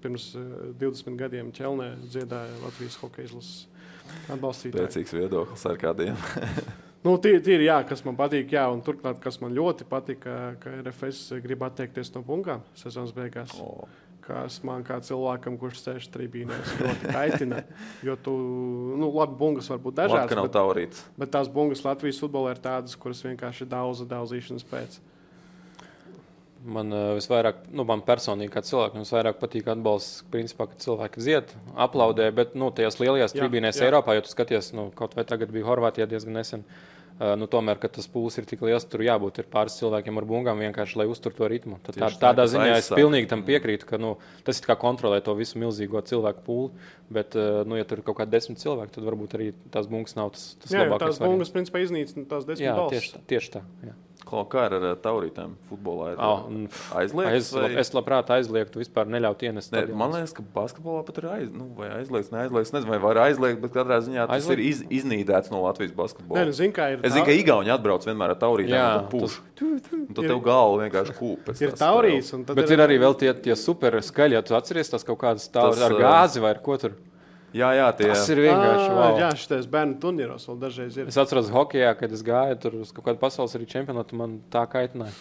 pirms 0.03 0.31
20 0.35 1.19
gadiem 1.19 1.51
Čelnē 1.55 1.93
dziedāja 2.03 2.61
Latvijas 2.65 2.99
hokeja 3.01 3.31
izlases 3.31 3.67
atbalstītāji. 4.31 4.87
Pēcīgs 4.87 5.17
viedoklis 5.17 5.67
ar 5.69 5.81
kādiem. 5.81 6.21
Nu, 7.01 7.15
Tīri, 7.17 7.63
jā, 7.65 7.79
kas 7.89 8.03
man 8.05 8.13
patīk, 8.13 8.51
jā, 8.53 8.67
un 8.69 8.83
turklāt, 8.85 9.17
kas 9.23 9.39
man 9.41 9.55
ļoti 9.57 9.87
patika, 9.89 10.35
ka 10.61 10.73
RFS 10.83 11.39
grib 11.41 11.63
atteikties 11.65 12.13
no 12.13 12.21
punkām 12.27 12.61
sezonas 12.77 13.09
beigās. 13.15 13.55
Oh. 13.57 13.87
Kas 14.31 14.61
man 14.63 14.83
kā 14.87 14.97
cilvēkam, 15.03 15.57
kurš 15.59 15.81
sēž 15.83 16.05
tribīnēs, 16.13 16.75
ļoti 16.79 17.09
kaitina. 17.11 17.63
Jo 18.05 18.15
tu, 18.15 18.33
nu, 18.99 19.09
labi, 19.11 19.35
bungas 19.39 19.67
var 19.71 19.81
būt 19.83 19.97
dažādas. 19.97 20.75
Bet, 20.77 21.01
bet 21.19 21.33
tās 21.33 21.49
bungas 21.51 21.83
Latvijas 21.83 22.21
futbolā 22.23 22.53
ir 22.55 22.61
tādas, 22.63 22.95
kuras 22.99 23.23
vienkārši 23.25 23.67
daudz 23.71 24.05
daudzīšanas 24.07 24.67
pēc. 24.71 25.01
Man 26.61 26.93
uh, 26.93 27.15
visvairāk, 27.17 27.63
nu, 27.73 27.83
man 27.89 28.03
personīgi, 28.05 28.53
kā 28.53 28.61
cilvēkam, 28.63 29.03
visvairāk 29.03 29.39
patīk 29.41 29.67
atbalsts, 29.73 30.21
principā, 30.31 30.69
kad 30.69 30.83
cilvēki 30.85 31.25
zied, 31.25 31.53
aplaudē, 31.73 32.29
bet, 32.37 32.53
nu, 32.53 32.69
tajās 32.77 33.01
lielajās 33.01 33.33
tribīnēs 33.33 33.81
Eiropā, 33.81 34.15
jo 34.15 34.27
tu 34.27 34.31
skaties, 34.31 34.69
nu, 34.77 34.91
kaut 34.95 35.17
vai 35.17 35.25
tagad 35.27 35.51
bija 35.51 35.65
Horvātijā 35.67 36.05
diezgan 36.11 36.37
nesen. 36.37 36.61
Uh, 36.61 37.00
nu, 37.37 37.45
tomēr, 37.51 37.77
kad 37.81 37.93
tas 37.93 38.07
pūlis 38.09 38.39
ir 38.41 38.47
tik 38.49 38.63
liels, 38.65 38.85
tur 38.89 39.03
jābūt 39.05 39.43
pāris 39.51 39.75
cilvēkiem 39.77 40.17
ar 40.17 40.25
bungām 40.29 40.63
vienkārši, 40.63 40.97
lai 41.01 41.05
uzturētu 41.11 41.37
to 41.43 41.49
ritmu. 41.51 41.77
Tad, 41.85 41.99
tā, 41.99 42.09
tādā 42.23 42.45
tā, 42.47 42.51
ziņā 42.55 42.77
es 42.79 42.89
pilnīgi 42.93 43.29
tam 43.29 43.43
piekrītu, 43.45 43.85
ka 43.89 43.99
nu, 44.01 44.15
tas 44.47 44.61
ir 44.61 44.65
kā 44.69 44.77
kontrolēt 44.81 45.27
to 45.27 45.35
visu 45.37 45.61
milzīgo 45.61 46.01
cilvēku 46.07 46.41
pūli. 46.47 46.87
Bet, 47.11 47.35
uh, 47.35 47.61
nu, 47.67 47.75
ja 47.77 47.85
tur 47.85 47.99
ir 47.99 48.05
kaut 48.07 48.21
kādi 48.21 48.33
desmit 48.33 48.61
cilvēki, 48.63 48.95
tad 48.95 49.05
varbūt 49.05 49.35
arī 49.37 49.51
tās 49.73 49.89
bungas 49.91 50.15
nav 50.17 50.31
tas, 50.33 50.45
tas 50.63 50.73
jā, 50.73 50.85
labākais. 50.85 51.19
Tās 51.19 51.27
bungas, 51.27 51.51
principā, 51.53 51.83
iznīcina 51.83 52.23
tās 52.31 52.47
desmit 52.47 52.69
jā, 52.69 52.75
balsis. 52.77 53.11
Tieši, 53.11 53.23
tieši 53.29 53.53
tā. 53.57 53.65
Jā. 53.83 53.97
Klau, 54.21 54.43
kā 54.47 54.67
ar 54.69 54.75
taurītēm 55.01 55.55
futbolā? 55.67 56.11
Ir 56.13 56.19
oh, 56.21 56.43
aizliegts. 56.99 57.33
Es, 57.35 57.47
vai... 57.55 57.69
es 57.81 57.89
labprāt 57.95 58.29
aizliegtu, 58.35 58.79
vispār 58.79 59.09
neļautu 59.11 59.47
ienest. 59.49 59.73
Ne, 59.73 59.83
man 59.97 60.13
liekas, 60.13 60.33
ka 60.37 60.45
basketbolā 60.55 61.01
pat 61.07 61.17
ir 61.19 61.27
aiz, 61.31 61.49
nu, 61.55 61.67
aizliegts, 61.87 62.29
neaizliegts. 62.33 62.73
Nezinu, 62.75 62.93
vai 62.93 62.99
var 63.01 63.21
aizliegt, 63.25 63.59
bet 63.63 63.73
katrā 63.75 63.97
ziņā 64.05 64.27
tas 64.29 64.37
Aizliegt? 64.37 64.61
ir 64.61 64.69
iz, 64.69 64.83
iznīdēts 65.01 65.51
no 65.53 65.63
Latvijas 65.65 65.95
basketbola. 65.97 66.39
Ne, 66.39 66.51
nu, 66.51 66.55
zin, 66.55 66.71
ir 66.71 67.05
es 67.09 67.15
zinu, 67.17 67.25
ka 67.27 67.37
Igauni 67.41 67.73
atbrauc 67.73 68.07
vienmēr 68.07 68.35
ar 68.35 68.41
taurītēm. 68.45 68.77
Jā. 68.77 68.89
Tas... 69.11 69.39
Un 69.61 70.09
tad 70.15 70.25
tev 70.25 70.39
galva 70.45 70.85
vienkārši 70.85 71.17
kūp. 71.17 71.53
Ir 71.57 71.77
taurīts. 71.81 72.33
Bet 72.53 72.71
ir 72.73 72.85
arī 72.85 73.01
vēl 73.01 73.17
tie, 73.19 73.33
tie 73.49 73.57
super 73.59 73.99
skaļi, 74.05 74.37
ja 74.37 74.45
tu 74.45 74.57
atceries 74.57 74.93
tās 74.93 75.07
kaut 75.07 75.19
kādas 75.25 75.49
taurītes 75.53 75.87
ar 75.89 75.97
gāzi 75.99 76.43
vai 76.43 76.55
ar 76.55 76.61
ko 76.63 76.77
tur. 76.81 76.95
Jā, 77.51 77.73
jā, 77.75 77.89
tie 77.99 78.07
tas 78.13 78.23
ir 78.31 78.39
vienkārši. 78.45 78.85
À, 78.87 78.95
wow. 78.95 79.17
Jā, 79.19 79.29
šis 79.35 79.67
bērnu 79.71 79.97
turnīros 80.03 80.47
vēl 80.47 80.59
dažreiz 80.61 80.97
ir. 80.97 81.09
Es 81.11 81.19
atceros, 81.19 81.51
hokeja, 81.51 81.91
kad 81.99 82.13
es 82.15 82.23
gāju 82.23 82.57
tur 82.63 82.77
uz 82.85 82.93
kaut 82.95 83.09
kādu 83.09 83.19
pasaules 83.19 83.55
arī 83.57 83.67
čempionātu, 83.71 84.15
man 84.19 84.37
tā 84.53 84.63
kaitināja. 84.71 85.11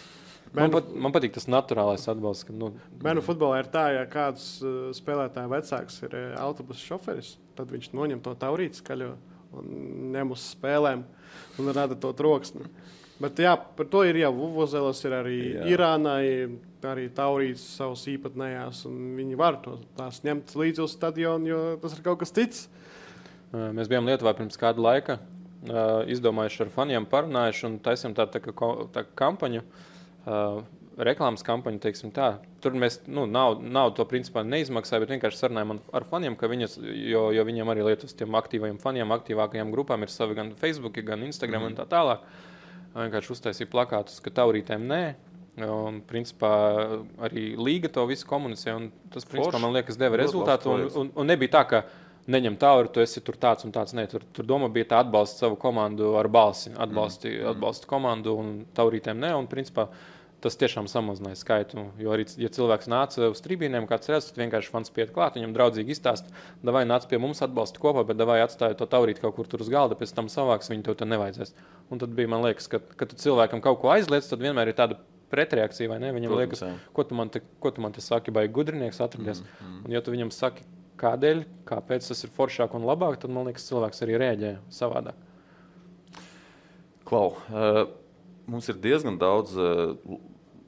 Bērnu, 0.51 0.61
man, 0.61 0.71
pat, 0.75 0.87
man 1.05 1.15
patīk 1.15 1.35
tas 1.35 1.47
naturālais 1.51 2.07
atbalsts. 2.11 2.47
Ka, 2.47 2.55
nu, 2.55 2.71
bērnu 3.03 3.23
futbolā 3.23 3.61
ir 3.63 3.69
tā, 3.71 3.85
ja 3.95 4.05
kāds 4.11 4.45
uh, 4.63 4.89
spēlētāja 4.95 5.51
vecāks 5.51 5.99
ir 6.07 6.15
uh, 6.15 6.25
autobusu 6.43 6.87
šoferis, 6.93 7.35
tad 7.59 7.71
viņš 7.71 7.91
noņem 7.95 8.23
to 8.23 8.35
taurīti 8.39 8.79
skaļo 8.79 9.13
un 9.59 9.71
ņem 10.15 10.33
uz 10.35 10.47
spēlēm 10.53 11.03
un 11.59 11.71
rada 11.75 11.99
to 11.99 12.11
troksni. 12.15 12.67
Bet 13.21 13.39
jā, 13.41 13.53
par 13.77 13.87
to 13.91 14.01
ir 14.07 14.17
jau 14.17 14.31
Vuvuzelas, 14.33 15.01
ir 15.05 15.13
arī 15.13 15.37
jā. 15.53 15.65
Irānai, 15.75 16.25
arī 16.87 17.05
Taurīts 17.13 17.63
savas 17.77 18.07
īpatnējās, 18.09 18.85
un 18.89 19.13
viņi 19.19 19.37
var 19.37 19.59
to 19.61 19.75
tās 19.97 20.23
ņemt 20.25 20.55
līdzi 20.57 20.81
uz 20.85 20.95
stadionu, 20.95 21.51
jo 21.51 21.61
tas 21.83 21.93
ir 21.97 22.01
kaut 22.05 22.21
kas 22.23 22.33
cits. 22.33 22.65
Mēs 23.51 23.91
bijām 23.91 24.07
Lietuvā 24.07 24.33
pirms 24.37 24.57
kāda 24.57 24.81
laika, 24.81 25.19
izdomājuši 26.09 26.65
ar 26.65 26.73
faniem, 26.73 27.07
parunājuši 27.11 27.65
un 27.67 27.79
taisām 27.83 28.15
tādu 28.17 28.39
tā, 28.39 28.53
tā, 28.55 28.69
tā 28.95 29.07
kampaņu. 29.21 29.65
Reklāmas 31.01 31.43
kampaņu, 31.45 31.79
teiksim 31.81 32.11
tā. 32.13 32.35
Tur 32.61 32.75
mēs 32.77 32.99
nu, 33.09 33.23
naudu, 33.29 33.63
naudu 33.65 33.99
to 33.99 34.05
principā 34.09 34.43
neizmaksājām, 34.45 35.05
bet 35.05 35.13
vienkārši 35.15 35.39
sarunājām 35.39 35.79
ar 35.97 36.05
faniem, 36.09 36.35
viņas, 36.37 36.77
jo, 36.81 37.27
jo 37.35 37.45
viņiem 37.47 37.73
arī 37.73 37.85
Lietuvas 37.87 38.17
tiem 38.17 38.37
aktīvajiem 38.37 38.79
faniem, 38.81 39.13
aktīvākajām 39.15 39.73
grupām 39.73 40.05
ir 40.05 40.13
savi 40.13 40.37
gan 40.37 40.53
Facebook, 40.59 40.99
gan 41.05 41.25
Instagram 41.25 41.63
mm. 41.63 41.71
un 41.71 41.77
tā 41.79 41.87
tālāk. 41.89 42.25
Uh, 42.25 42.50
vienkārši 42.95 43.33
uztaisīja 43.35 43.71
plakātus, 43.71 44.21
ka 44.23 44.33
taurītēm 44.41 44.87
nē. 44.89 45.03
Un, 45.61 45.99
principā, 46.07 46.51
arī 47.21 47.51
Līga 47.59 47.91
to 47.91 48.05
visu 48.09 48.27
komunicē. 48.29 48.77
Tas, 49.13 49.27
principā, 49.27 49.59
man 49.61 49.75
liekas, 49.75 49.99
deva 49.99 50.19
rezultātu. 50.21 50.71
Un, 50.71 50.85
un, 51.01 51.11
un 51.21 51.27
nebija 51.27 51.57
tā, 51.57 51.63
ka 51.67 51.81
neņem 52.31 52.55
tālu, 52.61 52.87
tu 52.93 53.03
esi 53.03 53.21
tur 53.25 53.37
tāds 53.41 53.67
un 53.67 53.73
tāds. 53.75 53.93
Nē, 53.97 54.07
tur, 54.11 54.23
tur 54.33 54.47
doma 54.47 54.71
bija 54.71 54.93
tā 54.93 55.01
atbalsta 55.03 55.45
savu 55.45 55.59
komandu 55.59 56.15
ar 56.19 56.31
balsi. 56.31 56.71
Atbalsti, 56.71 57.35
mm. 57.35 57.51
atbalsta 57.55 57.91
komandu 57.91 58.37
un 58.39 58.55
taurītēm 58.77 59.19
nē. 59.21 59.33
Un, 59.41 59.49
principā, 59.51 59.89
tas 60.41 60.57
tiešām 60.57 60.87
samazināja 60.89 61.37
skaitu. 61.37 61.83
Jo 62.01 62.15
arī, 62.15 62.25
ja 62.41 62.49
cilvēks 62.53 62.89
nāca 62.91 63.29
uz 63.29 63.43
trījiem, 63.45 63.85
kāds 63.89 64.09
redz, 64.09 64.31
tad 64.31 64.39
vienkārši 64.41 64.73
fans 64.73 64.93
piet 64.93 65.13
klāt, 65.13 65.37
viņam 65.37 65.53
draudzīgi 65.57 65.93
izstāsta, 65.93 66.33
vai 66.65 66.83
nāc 66.87 67.05
pie 67.11 67.19
mums 67.21 67.43
atbalsta 67.45 67.81
kopā, 67.81 68.05
bet 68.07 68.23
vai 68.25 68.39
atstāja 68.41 68.79
to 68.79 68.87
taurīt 68.89 69.21
kaut 69.21 69.37
kur 69.37 69.61
uz 69.61 69.69
galda, 69.69 69.99
pēc 69.99 70.15
tam 70.17 70.31
savāks, 70.33 70.71
viņu 70.73 70.95
tev 70.95 71.11
nevajadzēs. 71.11 71.53
Un 71.91 71.99
tad 71.99 72.13
bija, 72.15 72.29
man 72.31 72.43
liekas, 72.45 72.69
ka, 72.71 72.79
kad 72.97 73.11
tu 73.11 73.17
cilvēkam 73.19 73.63
kaut 73.63 73.81
ko 73.81 73.91
aizliedz, 73.91 74.29
tad 74.31 74.43
vienmēr 74.43 74.71
ir 74.71 74.77
tāda 74.77 74.97
pretreakcija, 75.31 75.89
vai 75.91 75.99
ne? 76.03 76.11
Viņam 76.15 76.33
Protams, 76.33 76.43
liekas, 76.45 76.63
jā. 76.63 76.91
ko 76.95 77.05
tu 77.07 77.17
man 77.19 77.31
te, 77.31 77.41
ko 77.63 77.71
tu 77.71 77.83
man 77.83 77.95
te 77.95 78.03
saki, 78.03 78.33
vai 78.35 78.45
gudrinieks 78.51 79.01
atradies. 79.03 79.43
Mm, 79.43 79.67
mm. 79.67 79.81
Un 79.87 79.95
ja 79.95 80.01
tu 80.03 80.13
viņam 80.13 80.31
saki, 80.35 80.67
kādēļ, 81.01 81.43
kāpēc 81.67 82.07
tas 82.11 82.23
ir 82.23 82.33
foršāk 82.35 82.75
un 82.77 82.87
labāk, 82.87 83.19
tad 83.21 83.33
man 83.33 83.47
liekas, 83.49 83.67
cilvēks 83.67 84.03
arī 84.05 84.19
rēģē 84.21 84.51
savādāk. 84.71 85.27
Klau, 87.07 87.33
uh, 87.51 87.81
mums 88.47 88.69
ir 88.71 88.79
diezgan 88.79 89.17
daudz 89.19 89.55
uh, 89.59 89.95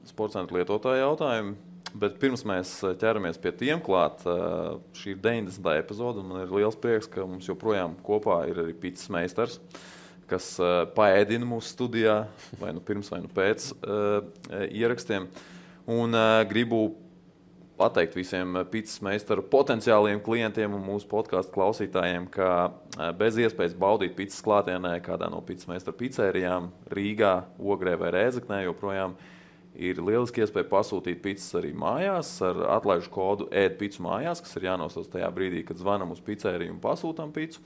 sporta 0.08 0.40
centra 0.40 0.60
lietotāju 0.60 1.04
jautājumu. 1.04 1.56
Bet 1.94 2.16
pirms 2.18 2.42
mēs 2.42 2.70
eh, 2.82 2.96
ķeramies 2.98 3.36
pie 3.38 3.52
tiem 3.54 3.78
klāt, 3.82 4.24
eh, 4.26 4.72
šī 4.98 5.12
ir 5.12 5.20
90. 5.22 5.68
epizode. 5.78 6.24
Man 6.26 6.42
ir 6.42 6.54
liels 6.54 6.74
prieks, 6.80 7.06
ka 7.10 7.22
mums 7.22 7.46
joprojām 7.46 7.94
kopā 8.02 8.40
ir 8.50 8.58
arī 8.64 8.74
Pits 8.82 9.06
Meistars, 9.14 9.60
kas 10.30 10.54
eh, 10.62 10.74
paēdina 10.96 11.48
mūsu 11.48 11.72
studijā, 11.74 12.18
vai 12.60 12.74
nu 12.76 12.82
pirms, 12.84 13.10
vai 13.12 13.22
nu 13.24 13.30
pēc 13.32 13.72
ierakstiem. 14.70 15.28
Un 15.94 16.16
gribu 16.48 16.84
pateikt 17.76 18.14
visiem 18.16 18.56
pīcis 18.70 19.02
meistaru 19.04 19.42
potenciāliem 19.50 20.22
klientiem 20.24 20.76
un 20.76 20.84
mūsu 20.86 21.08
podkāstu 21.10 21.52
klausītājiem, 21.56 22.28
ka 22.32 22.70
bez 23.18 23.36
iespējas 23.42 23.74
baudīt 23.76 24.14
pīcis 24.16 24.42
klātienē 24.46 24.94
kādā 25.04 25.28
no 25.32 25.42
pīcis 25.44 25.68
meistaru 25.68 25.98
pizzērijām 26.00 26.70
Rīgā, 26.94 27.34
Ogrē 27.58 27.96
vai 28.00 28.14
Rēzaknē 28.14 28.62
joprojām 28.68 29.18
ir 29.74 29.98
lieliski 29.98 30.44
iespēja 30.44 30.68
pasūtīt 30.70 31.20
pizzas 31.22 31.58
arī 31.58 31.72
mājās 31.76 32.30
ar 32.46 32.60
atlaižu 32.76 33.10
kodu 33.14 33.48
ēdpīcu 33.50 34.04
mājās, 34.06 34.42
kas 34.44 34.54
ir 34.58 34.68
jānosauc 34.68 35.10
tajā 35.10 35.30
brīdī, 35.34 35.64
kad 35.66 35.80
zvanām 35.80 36.14
uz 36.14 36.22
pizzeriju 36.24 36.76
un 36.76 36.80
pasūtām 36.82 37.34
pizzu. 37.34 37.62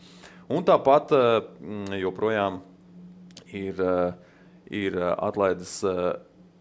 Un 0.48 0.64
tāpat 0.64 1.12
mm, 1.12 1.92
joprojām 2.00 2.62
ir, 3.52 3.80
eh, 3.80 4.12
ir 4.70 4.96
atlaides 4.96 5.82
eh, 5.84 6.12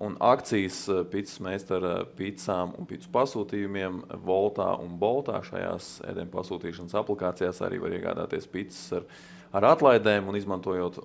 un 0.03 0.17
akcijas 0.19 0.81
eh, 0.89 1.03
pizzas 1.11 1.39
meistara 1.43 1.93
pizzām 2.17 2.73
un 2.77 2.87
pizzu 2.89 3.09
pasūtījumiem 3.13 4.01
Voltā 4.25 4.69
un 4.83 4.97
Boltā. 4.99 5.39
Šajās 5.45 6.01
ēdienu 6.07 6.31
pasūtīšanas 6.33 6.97
aplikācijās 6.99 7.63
arī 7.65 7.79
var 7.83 7.95
iegādāties 7.95 8.49
pizzas 8.51 8.99
ar, 8.99 9.07
ar 9.55 9.69
atlaidēm 9.73 10.27
un 10.27 10.39
izmantojot 10.39 10.99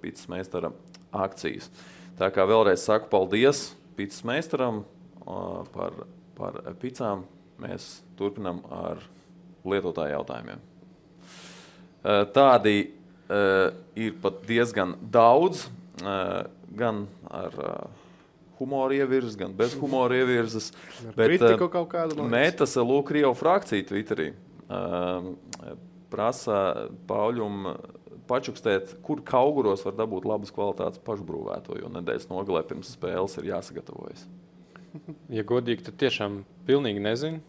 pizzas 0.00 0.30
meistara 0.32 0.72
akcijas. 1.12 1.68
Tā 2.16 2.30
kā 2.32 2.46
vēlreiz 2.48 2.80
saku 2.80 3.10
paldies 3.12 3.74
pīcis 3.96 4.24
meistaram 4.24 4.86
par, 5.74 6.06
par 6.36 6.62
picām. 6.80 7.26
Mēs 7.60 7.98
turpinām 8.16 8.62
ar 8.72 9.04
lietotāju 9.68 10.16
jautājumiem. 10.16 10.64
Tādi 12.36 12.76
ir 13.98 14.18
pat 14.22 14.42
diezgan 14.46 14.94
daudz, 15.12 15.66
gan 16.76 17.06
ar 17.26 17.56
humora 18.60 18.94
ievirzes, 18.96 19.34
gan 19.36 19.52
bez 19.56 19.74
humora 19.80 20.16
ievirzes. 20.20 20.70
Bet 21.18 21.42
kaut 21.58 21.90
kāda 21.92 22.28
metas 22.30 22.76
Lūk, 22.78 23.08
Krievu 23.10 23.34
frakcija 23.36 23.84
Twitterī 23.88 24.30
prasa 26.12 26.88
Pauļum 27.08 27.66
pačukstēt, 28.26 28.96
kur 29.06 29.20
kauguros 29.26 29.84
var 29.86 29.94
dabūt 29.98 30.24
labas 30.26 30.50
kvalitātes 30.54 31.02
pašbūvēto, 31.06 31.76
jo 31.78 31.90
nedēļas 31.94 32.30
nogalē 32.30 32.62
pirms 32.66 32.94
spēles 32.96 33.36
ir 33.38 33.52
jāsagatavojas. 33.52 34.24
Ja 35.30 35.44
godīgi, 35.46 35.84
tad 35.86 35.98
tiešām 36.00 36.40
pilnīgi 36.66 37.02
nezinu. 37.04 37.42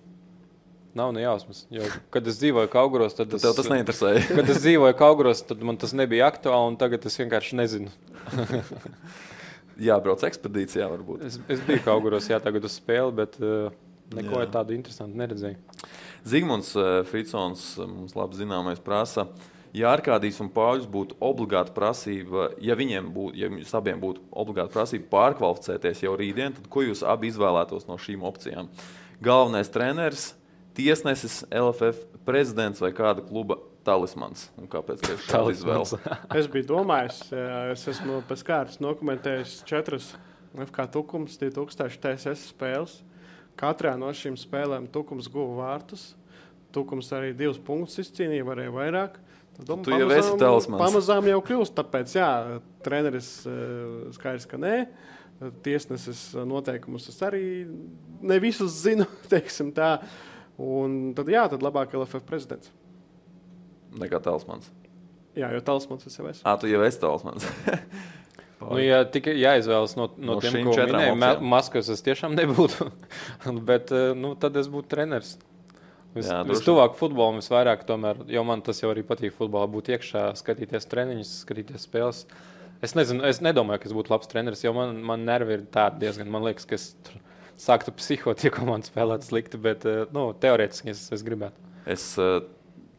Nav 0.98 1.14
ne 1.16 1.24
jausmas. 1.24 1.64
Jo, 1.74 1.88
kad 2.14 2.28
es 2.30 2.40
dzīvoju 2.42 2.70
Kauguros, 2.74 3.16
tad, 3.18 3.34
es, 3.38 3.46
tas 3.46 3.70
neinteresēja. 3.72 4.24
kad 4.40 4.52
es 4.54 4.62
dzīvoju 4.64 4.98
Kauguros, 4.98 5.44
tad 5.48 5.62
man 5.66 5.80
tas 5.82 5.94
nebija 5.98 6.30
aktuāli, 6.32 6.74
un 6.74 6.80
tagad 6.82 7.06
es 7.10 7.18
vienkārši 7.22 7.60
nezinu. 7.60 7.94
Jābrauc 9.88 10.24
ekspedīcijā, 10.26 10.88
varbūt. 10.90 11.28
Es, 11.28 11.38
es 11.54 11.62
biju 11.68 11.84
Kauguros, 11.86 12.30
jā, 12.32 12.40
tagad 12.44 12.66
uz 12.66 12.80
spēli, 12.80 13.14
bet 13.20 13.38
uh, 13.44 13.70
neko 14.18 14.42
jā. 14.42 14.50
tādu 14.58 14.74
interesantu 14.78 15.22
neredzēju. 15.22 15.86
Zigmunds 16.28 16.74
uh, 16.80 17.04
Fritsons, 17.08 17.70
mums 17.86 18.18
labi 18.18 18.42
zināmais, 18.42 18.82
prasa. 18.82 19.30
Uh, 19.30 19.54
ja 19.78 19.92
Arkādijs 19.94 20.40
un 20.44 20.50
Pāvils 20.54 20.88
būtu 20.90 21.18
obligāta 21.24 21.74
prasība, 21.76 22.52
ja 22.64 22.78
viņiem 22.78 23.10
būtu, 23.14 23.38
ja 23.38 23.50
jums 23.50 23.74
abiem 23.78 24.02
būtu 24.02 24.24
obligāta 24.32 24.74
prasība 24.74 25.10
pārkvalificēties 25.14 26.04
jau 26.06 26.16
rītdien, 26.20 26.56
tad 26.58 26.70
ko 26.72 26.86
jūs 26.86 27.04
abi 27.08 27.32
izvēlētos 27.32 27.88
no 27.90 27.98
šīm 28.02 28.26
opcijām? 28.28 28.72
Galvenais 29.24 29.72
treneris, 29.74 30.32
tiesnesis, 30.78 31.42
LFF 31.50 32.22
prezidents 32.28 32.84
vai 32.84 32.94
kāda 32.96 33.24
kluba 33.26 33.58
talismans? 33.88 34.48
Un 34.60 34.70
kāpēc 34.72 35.02
tieši 35.06 35.30
tāda 35.32 35.56
izvēle? 35.56 36.02
es 36.40 36.50
biju 36.54 36.70
domājis, 36.76 37.22
es 37.74 37.88
esmu 37.96 38.22
pēc 38.30 38.46
kārtas 38.48 38.82
dokumentējis 38.84 39.60
četras 39.68 40.14
FK 40.58 40.88
Tukums 40.94 41.38
2000 41.42 42.00
TSS 42.04 42.52
spēles. 42.54 43.00
Katrā 43.58 43.96
no 43.98 44.10
šīm 44.14 44.38
spēlēm 44.38 44.90
Tukums 44.94 45.30
guva 45.34 45.64
vārtus. 45.64 46.12
Tukums 46.76 47.10
arī 47.16 47.32
divus 47.38 47.58
punktus 47.64 48.04
izcīnīja, 48.04 48.46
varēja 48.46 48.74
vairāk. 48.76 49.18
Domā, 49.58 49.82
tu 49.82 49.94
jau 49.96 50.10
esi 50.14 50.34
talismans. 50.38 50.82
Pamazām 50.84 51.28
jau 51.32 51.40
kļūst, 51.48 51.74
tāpēc, 51.80 52.14
jā, 52.20 52.30
treneris 52.86 53.32
skaidrs, 54.14 54.46
ka 54.50 54.60
nē. 54.62 54.76
Tiesneses 55.66 56.22
noteikumus 56.50 57.08
es 57.10 57.18
arī 57.26 57.42
ne 58.26 58.38
visus 58.42 58.84
zinu, 58.84 59.08
teiksim 59.34 59.72
tā. 59.74 59.96
Un 60.58 61.00
tad, 61.18 61.30
jā, 61.30 61.46
tad 61.52 61.64
labāk 61.66 61.94
LFF 61.94 62.26
prezidents. 62.26 62.72
Nekā 63.98 64.20
talismans. 64.26 64.72
Jā, 65.38 65.52
jo 65.54 65.62
talismans 65.66 66.08
es 66.10 66.18
jau 66.18 66.26
esmu. 66.26 66.44
Ā, 66.50 66.56
tu 66.58 66.70
jau 66.70 66.82
esi 66.86 67.02
talismans. 67.02 67.46
nu, 68.64 68.80
ja 68.82 69.04
tikai 69.14 69.36
jāizvēlas 69.38 69.94
no, 70.00 70.10
no, 70.18 70.38
no 70.38 70.40
tiem, 70.42 70.58
ko 70.66 70.74
minēju, 70.74 71.20
Maskavas 71.46 71.92
es 71.94 72.02
tiešām 72.06 72.34
nebūtu. 72.38 72.90
Bet 73.70 73.94
eh, 73.94 74.10
nu, 74.18 74.34
tad 74.40 74.58
es 74.58 74.70
būtu 74.74 74.90
treneris. 74.96 75.36
Vis, 76.18 76.30
vistuvāk 76.50 76.96
futbolam, 76.98 77.38
visvairāk, 77.38 77.84
tomēr, 77.86 78.24
jo 78.32 78.42
man 78.48 78.64
tas 78.66 78.80
jau 78.82 78.90
arī 78.90 79.04
patīk 79.06 79.36
futbolā, 79.38 79.68
būt 79.70 79.92
iekšā, 79.94 80.24
skatīties 80.40 80.90
treniņus, 80.90 81.34
skatīties 81.44 81.86
spēles. 81.86 82.24
Es 82.82 82.96
nezinu, 82.98 83.22
es 83.28 83.42
nedomāju, 83.46 83.84
ka 83.84 83.90
es 83.90 83.94
būtu 83.94 84.14
labs 84.14 84.30
treneris, 84.32 84.64
jo 84.66 84.74
man, 84.74 84.98
man 85.06 85.26
nervi 85.28 85.60
ir 85.60 85.68
tādi 85.74 86.06
diezgan, 86.06 86.32
man 86.34 86.46
liekas, 86.48 86.66
ka 86.70 86.78
es 86.78 86.88
sāktu 87.60 87.94
psihot, 87.98 88.42
ja 88.46 88.54
komanda 88.54 88.90
spēlētu 88.90 89.32
slikti, 89.32 89.62
bet 89.62 89.88
eh, 89.90 90.06
nu, 90.16 90.30
teorētiski 90.38 90.94
es, 90.94 91.08
es 91.14 91.26
gribētu. 91.26 91.66
Es 91.88 92.10
uh, 92.20 92.42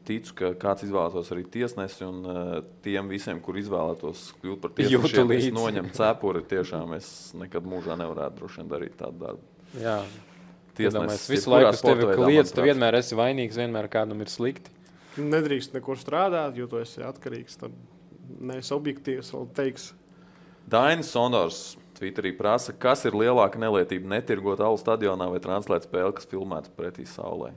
ticu, 0.08 0.34
ka 0.38 0.52
kāds 0.60 0.86
izvēlētos 0.86 1.32
arī 1.34 1.44
tiesnesi, 1.52 2.00
un 2.06 2.22
uh, 2.24 2.54
tiem 2.84 3.10
visiem, 3.12 3.42
kur 3.44 3.58
izvēlētos 3.60 4.30
kļūt 4.40 4.62
par 4.62 4.72
tiesnešiem, 4.78 5.34
es 5.36 5.50
noņemu 5.56 5.92
cepuri, 5.98 6.44
tiešām 6.48 6.96
es 6.96 7.10
nekad 7.38 7.68
mūžā 7.68 7.98
nevarētu 8.00 8.40
droši 8.40 8.62
vien 8.62 8.72
darīt 8.72 8.96
tādu 9.00 9.22
darbu. 9.26 9.46
Jā, 9.82 9.98
tiesnesis. 10.78 11.28
Visu 11.34 11.52
laiku 11.52 11.76
tevi 11.84 12.08
kliedz, 12.14 12.54
tu 12.56 12.64
vienmēr 12.64 12.98
esi 13.02 13.18
vainīgs, 13.18 13.60
vienmēr 13.60 13.90
kādam 13.92 14.24
ir 14.24 14.32
slikti. 14.32 14.72
Nedrīkst 15.18 15.74
nekur 15.74 15.98
strādāt, 15.98 16.56
jo 16.56 16.68
tu 16.70 16.78
esi 16.80 17.02
atkarīgs. 17.04 17.58
Tad 17.60 17.74
neesi 18.38 18.72
objektīvs, 18.76 19.32
vēl 19.34 19.48
teiks. 19.56 19.90
Dainis 20.68 21.10
Sondors 21.12 21.60
Twitterī 21.98 22.32
prasa, 22.38 22.72
kas 22.72 23.04
ir 23.08 23.16
lielāka 23.18 23.58
nelietība- 23.58 24.06
netirgot 24.16 24.60
alu 24.60 24.78
stadionā 24.78 25.28
vai 25.30 25.40
translēt 25.42 25.86
spēli, 25.88 26.14
kas 26.14 26.26
filmēta 26.26 26.70
pretī 26.76 27.06
saulē. 27.06 27.52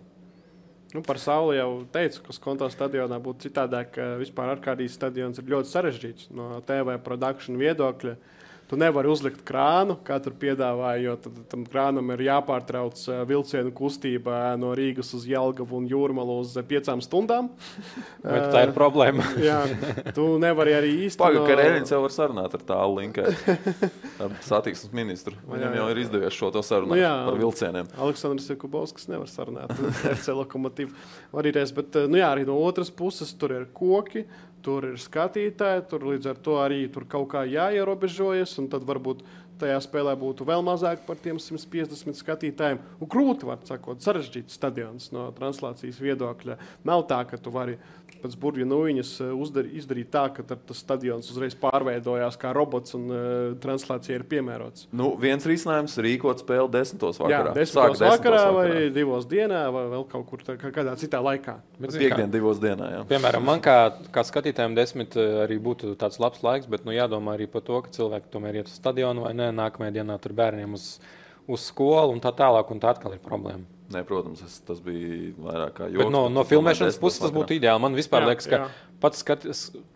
Nu, 0.94 1.02
par 1.02 1.16
sauli 1.16 1.56
jau 1.56 1.86
teicu, 1.92 2.22
ka 2.26 2.34
konto 2.42 2.68
stadionā 2.68 3.22
būtu 3.22 3.48
citādāk, 3.48 3.96
vispār 4.20 4.58
Arkādijas 4.58 4.98
stadions 4.98 5.38
ir 5.40 5.46
ļoti 5.46 5.72
sarežģīts 5.72 6.32
no 6.32 6.60
TV 6.62 6.98
produkcijas 7.00 7.58
viedokļa. 7.62 8.12
Uh, 8.12 8.41
Tu 8.72 8.78
nevari 8.80 9.10
uzlikt 9.12 9.42
krānu, 9.44 9.98
kā 10.08 10.16
tur 10.24 10.32
piedāvāja, 10.40 11.02
jo 11.04 11.14
tad, 11.20 11.40
tam 11.52 11.66
krānam 11.68 12.08
ir 12.14 12.22
jāpārtrauc 12.24 13.02
eh, 13.04 13.18
vilcienu 13.28 13.74
kustība 13.76 14.54
no 14.56 14.70
Rīgas 14.80 15.10
uz 15.18 15.26
Jelgavu 15.28 15.76
un 15.76 15.90
Jūrmalu 15.92 16.38
uz 16.40 16.54
piecām 16.70 17.02
stundām. 17.04 17.50
Bet 18.24 18.46
tā 18.54 18.62
ir 18.64 18.72
problēma. 18.72 19.26
jā, 19.50 19.58
tu 20.16 20.30
nevari 20.40 20.78
arī 20.78 20.94
īsti. 21.10 21.20
Pagaidām, 21.20 21.50
ka 21.50 21.58
Rēļins 21.60 21.92
jau 21.92 22.00
var 22.06 22.16
sarunāt 22.16 22.56
ar 22.56 22.64
tālu 22.70 23.02
linku. 23.02 23.26
Satiksmes 24.48 24.96
ministru. 24.96 25.36
Viņam 25.52 25.76
jau 25.76 25.90
ir 25.92 26.00
izdevies 26.06 26.38
šo 26.40 26.54
to 26.56 26.64
sarunāt 26.64 26.96
nu, 26.96 27.02
jā, 27.02 27.12
par 27.28 27.42
vilcieniem. 27.44 27.92
Aleksandrs 28.08 28.48
Jakubovskis 28.54 29.12
nevar 29.12 29.28
sarunāt 29.34 29.76
ar 29.76 30.16
celokomotīvu. 30.24 30.96
Varīties, 31.36 31.76
bet 31.76 32.00
eh, 32.00 32.08
nu 32.08 32.24
jā, 32.24 32.32
arī 32.32 32.48
no 32.48 32.56
otras 32.64 32.88
puses 32.88 33.36
tur 33.36 33.52
ir 33.60 33.68
koki 33.76 34.24
tur 34.66 34.88
ir 34.92 34.98
skatītāji, 35.02 35.86
tur 35.90 36.06
līdz 36.12 36.32
ar 36.32 36.42
to 36.46 36.58
arī 36.62 36.86
tur 36.94 37.08
kaut 37.10 37.32
kā 37.34 37.46
jāierobežojas, 37.50 38.58
un 38.62 38.70
tad 38.72 38.86
varbūt 38.88 39.24
tajā 39.62 39.80
spēlē 39.86 40.16
būtu 40.20 40.48
vēl 40.48 40.66
mazāk 40.66 41.06
par 41.08 41.20
tiem 41.22 41.40
150 41.42 42.18
skatītājiem. 42.20 42.82
Un 43.02 43.12
krūti, 43.12 43.48
var 43.50 43.62
sakot, 43.68 44.02
sarežģīts 44.04 44.58
stadions 44.60 45.12
no 45.16 45.30
translācijas 45.38 46.02
viedokļa. 46.02 46.58
Nav 46.88 47.06
tā, 47.10 47.24
ka 47.30 47.40
tu 47.42 47.54
vari 47.54 47.78
pēc 48.22 48.36
burbuļu 48.42 48.68
nūjiņas 48.70 49.12
eh, 49.26 49.72
izdarīt 49.80 50.12
tā, 50.14 50.26
ka 50.36 50.46
tas 50.52 50.82
stadions 50.82 51.30
uzreiz 51.32 51.56
pārveidojās 51.60 52.38
kā 52.42 52.52
robots 52.56 52.96
un 52.98 53.08
uh, 53.12 53.22
translācija 53.62 54.18
ir 54.18 54.26
piemērots. 54.30 54.88
Nu, 54.96 55.12
viens 55.20 55.46
risinājums 55.48 55.96
ir 55.98 56.08
rīkot 56.08 56.44
spēli 56.44 56.70
desmitos 56.74 57.20
vakarā. 57.22 57.52
Jā, 57.52 57.56
desmitos 57.58 58.02
Sāk 58.02 58.18
vakarā, 58.18 58.42
desmitos 58.42 58.46
vakarā 58.46 58.76
vai 58.82 58.90
divos 58.94 59.28
dienā, 59.30 59.62
vai 59.74 59.84
vēl 59.94 60.06
kaut 60.12 60.28
kur 60.30 60.46
tā, 60.46 60.58
kādā 60.62 60.96
citā 61.02 61.22
laikā. 61.24 61.58
Bet 61.82 61.98
piekdien 61.98 62.34
divos 62.34 62.62
dienā, 62.62 62.90
jā. 62.96 63.02
Piemēram, 63.10 63.46
man 63.48 63.64
kā, 63.64 63.78
kā 64.14 64.26
skatītājiem 64.28 64.78
desmit 64.78 65.18
eh, 65.20 65.42
arī 65.46 65.58
būtu 65.64 65.96
tāds 66.02 66.22
labs 66.22 66.44
laiks, 66.46 66.70
bet 66.72 66.86
nu, 66.88 66.96
jādomā 66.96 67.38
arī 67.38 67.50
par 67.52 67.66
to, 67.68 67.82
ka 67.86 67.94
cilvēki 67.98 68.32
tomēr 68.34 68.62
iet 68.62 68.72
uz 68.72 68.78
stadionu 68.78 69.26
vai 69.28 69.34
nē, 69.38 69.51
nākamajā 69.56 70.00
dienā 70.00 70.18
tur 70.22 70.36
bērniem 70.38 70.74
uz, 70.78 70.96
uz 71.48 71.68
skolu 71.70 72.16
un 72.16 72.24
tā 72.24 72.34
tālāk, 72.36 72.72
un 72.74 72.82
tā 72.82 72.96
atkal 72.96 73.16
ir 73.16 73.24
problēma. 73.24 73.68
Nē, 73.92 74.06
protams, 74.08 74.40
es, 74.46 74.60
tas 74.64 74.80
bija 74.84 75.34
vairāk 75.36 75.74
kā 75.76 75.88
joks. 75.92 76.12
No, 76.14 76.24
no 76.32 76.46
filmēšanas 76.48 77.00
puses 77.02 77.20
tas 77.20 77.34
būtu 77.36 77.58
ideāli. 77.58 77.84
Man 77.84 77.98
vispār 77.98 78.24
jā, 78.24 78.30
liekas, 78.32 78.48
ka 78.48 78.60
jā. 78.62 78.68
pats, 79.04 79.24
skat, 79.24 79.48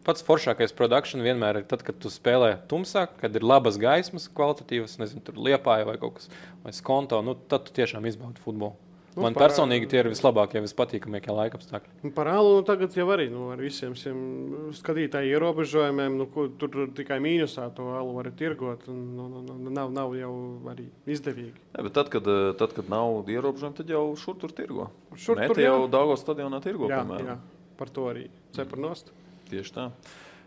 pats 0.07 0.25
foršākais 0.27 0.75
produkcija 0.75 1.23
vienmēr 1.23 1.61
ir 1.61 1.67
tad, 1.69 1.85
kad 1.87 1.99
tu 2.03 2.11
spēlē 2.11 2.57
tumsā, 2.71 3.05
kad 3.21 3.35
ir 3.37 3.45
labas 3.45 3.79
gaismas, 3.79 4.27
kvalitatīvas, 4.35 4.97
nezinu, 4.99 5.23
tur 5.23 5.39
liepāja 5.47 5.87
vai 5.87 5.95
kaut 6.01 6.19
kas, 6.19 6.27
vai 6.65 6.75
skonto. 6.75 7.21
Nu, 7.23 7.37
tad 7.51 7.69
tu 7.69 7.77
tiešām 7.79 8.07
izbaudi 8.09 8.43
futbolu. 8.43 8.75
Nu, 9.15 9.23
Man 9.23 9.35
par, 9.35 9.45
personīgi 9.47 9.87
tie 9.87 10.01
ir 10.01 10.09
vislabākie, 10.11 10.59
vispatīkamākie 10.59 11.31
laika 11.31 11.55
apstākļi. 11.55 11.93
Nu, 12.03 12.09
par 12.17 12.27
alu 12.33 12.57
nu, 12.57 12.63
tagad 12.67 12.97
jau 12.97 13.05
arī 13.13 13.29
nu, 13.31 13.45
ar 13.53 13.61
visiem 13.63 13.93
šiem 13.95 14.17
skatītāju 14.75 15.37
ierobežojumiem, 15.37 16.17
nu, 16.19 16.27
kur, 16.33 16.49
tur 16.59 16.89
tikai 16.97 17.21
mīnusā 17.23 17.69
to 17.77 17.87
alu 17.95 18.11
var 18.17 18.27
tirgot. 18.35 18.83
Un, 18.91 18.99
nu, 19.15 19.29
nu, 19.31 19.43
nu, 19.47 19.71
nav, 19.71 19.93
nav 19.95 20.17
jau 20.19 20.33
arī 20.73 20.89
izdevīgi. 21.15 21.55
Ja, 21.77 21.87
tad, 21.95 22.11
kad, 22.11 22.27
eh, 22.27 22.51
tad, 22.59 22.75
kad 22.75 22.91
nav 22.91 23.31
ierobežojumi, 23.31 23.79
tad 23.79 23.95
jau 23.95 24.03
šur 24.19 24.35
tur 24.41 24.51
tirgo. 24.57 24.89
Šur 25.15 25.39
tur 25.39 25.63
jau 25.63 25.77
Dāngos 25.95 26.25
stadionā 26.25 26.59
tirgo. 26.65 26.91
Jā, 26.91 26.99
piemēram. 27.05 27.31
jā, 27.31 27.71
par 27.79 27.95
to 27.95 28.11
arī 28.11 28.27
cepurnost. 28.57 29.15
Tieši 29.47 29.77
tā. 29.79 29.89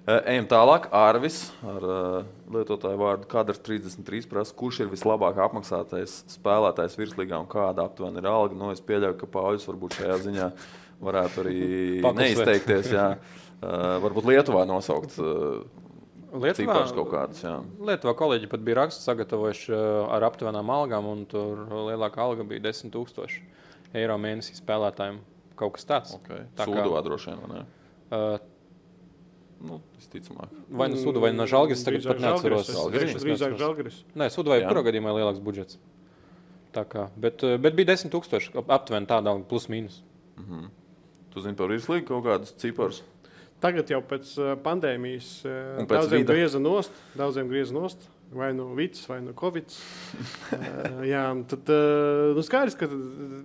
Eh, 0.08 0.22
ejam 0.32 0.46
tālāk. 0.48 0.86
Arvis 0.94 1.50
ar 1.68 1.84
uh, 1.84 2.28
lietotāju 2.54 2.96
vārdu 2.96 3.28
Kadrs 3.28 3.60
33 3.60 4.28
prasa, 4.30 4.54
kurš 4.56 4.80
ir 4.86 4.88
vislabāk 4.88 5.36
apmaksātais 5.44 6.22
spēlētājs 6.32 6.96
virslīgā 6.96 7.36
un 7.42 7.48
kāda 7.50 7.84
aptuveni 7.84 8.22
ir 8.22 8.28
alga. 8.30 8.56
Nu, 8.56 8.70
es 8.72 8.80
pieļauju, 8.80 9.18
ka 9.20 9.28
Pāvils 9.34 9.68
varbūt 9.68 9.98
šajā 9.98 10.16
ziņā 10.24 10.48
varētu 11.04 11.44
arī 11.44 11.58
neizteikties. 12.22 12.90
Jā. 12.96 13.10
Uh, 13.58 13.98
varbūt 14.06 14.32
Lietuvā 14.32 14.64
nosaukt. 14.70 15.18
Lietuvā. 16.28 16.80
Jā. 17.42 17.54
Lietuvā 17.92 18.16
kolēģi 18.16 18.48
pat 18.48 18.64
bija 18.64 18.82
raksts 18.82 19.04
sagatavojuši 19.08 19.76
ar 20.16 20.24
aptuvenām 20.28 20.72
algām, 20.72 21.08
un 21.08 21.24
tur 21.28 21.66
lielākā 21.90 22.24
alga 22.24 22.48
bija 22.48 22.70
10,000 22.70 23.42
eiro 23.96 24.16
mēnesī 24.20 24.56
spēlētājiem. 24.56 25.20
Kaut 25.58 25.76
kas 25.76 25.88
tāds. 25.88 26.20
Okay. 26.22 26.46
Tā 26.56 26.68
Sūduvā 26.68 27.00
kā, 27.00 27.08
droši 27.08 27.34
vien. 27.34 27.66
Uh, 28.08 28.38
Nu, 29.58 29.80
visticamāk. 29.98 30.52
Vai 30.70 30.86
nu 30.92 30.96
Sudu, 31.00 31.18
vai 31.20 31.32
no 31.34 31.46
Žalgiris, 31.50 31.82
tagad 31.86 32.04
pat 32.06 32.20
neatceros. 32.22 32.68
Žalgiris. 32.70 33.16
Drīzāk 33.24 33.56
Žalgiris. 33.58 34.02
Nē, 34.14 34.28
Sudu 34.30 34.52
vai 34.54 34.60
kurā 34.62 34.84
gadījumā 34.86 35.14
lielāks 35.16 35.40
budžets. 35.42 35.80
Tā 36.76 36.84
kā, 36.86 37.08
bet, 37.18 37.42
eh, 37.42 37.56
bet 37.58 37.74
bija 37.74 37.90
10 37.96 38.12
tūkstoši 38.12 38.52
aptuveni 38.68 39.08
tādā 39.10 39.34
plus 39.48 39.66
mīnus. 39.72 40.02
Tu 41.32 41.40
zini 41.42 41.56
par 41.58 41.72
virslīgu 41.72 42.06
kaut 42.06 42.24
kādus 42.24 42.54
ciparus. 42.60 43.02
Tagad 43.58 43.90
jau 43.90 43.98
pēc 44.06 44.28
uh, 44.38 44.52
pandēmijas 44.62 45.42
Un 45.44 45.88
pēc 45.90 46.04
daudziem 46.04 46.22
vida. 46.22 46.32
grieza 46.32 46.60
nost, 46.62 46.94
daudziem 47.18 47.48
grieza 47.50 47.74
nost. 47.74 48.06
Vai 48.30 48.52
nu 48.52 48.68
Vits, 48.76 49.06
vai 49.08 49.18
nu 49.24 49.32
Covid. 49.32 49.64
uh, 49.72 51.02
jā, 51.12 51.24
tad 51.48 51.70
uh, 51.72 52.36
nu 52.36 52.44
skaidrs, 52.44 52.76
ka 52.78 52.86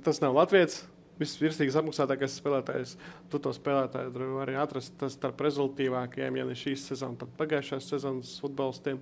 tas 0.05 0.19
nav 0.21 0.35
Latvijas. 0.35 0.83
Visvirsīgais 1.21 1.75
apmaksātākais 1.77 2.39
spēlētājs. 2.41 2.95
Tu 3.29 3.39
to 3.39 3.51
spēlētāju 3.53 4.13
vari 4.33 4.55
atrast 4.57 5.03
starp 5.13 5.43
rezultātīvākajiem, 5.45 6.39
ja 6.39 6.45
ne 6.49 6.55
šīs 6.57 6.87
sezonas, 6.89 7.19
tad 7.21 7.35
pagājušās 7.37 7.89
sezonas 7.93 8.31
futbolistiem. 8.41 8.99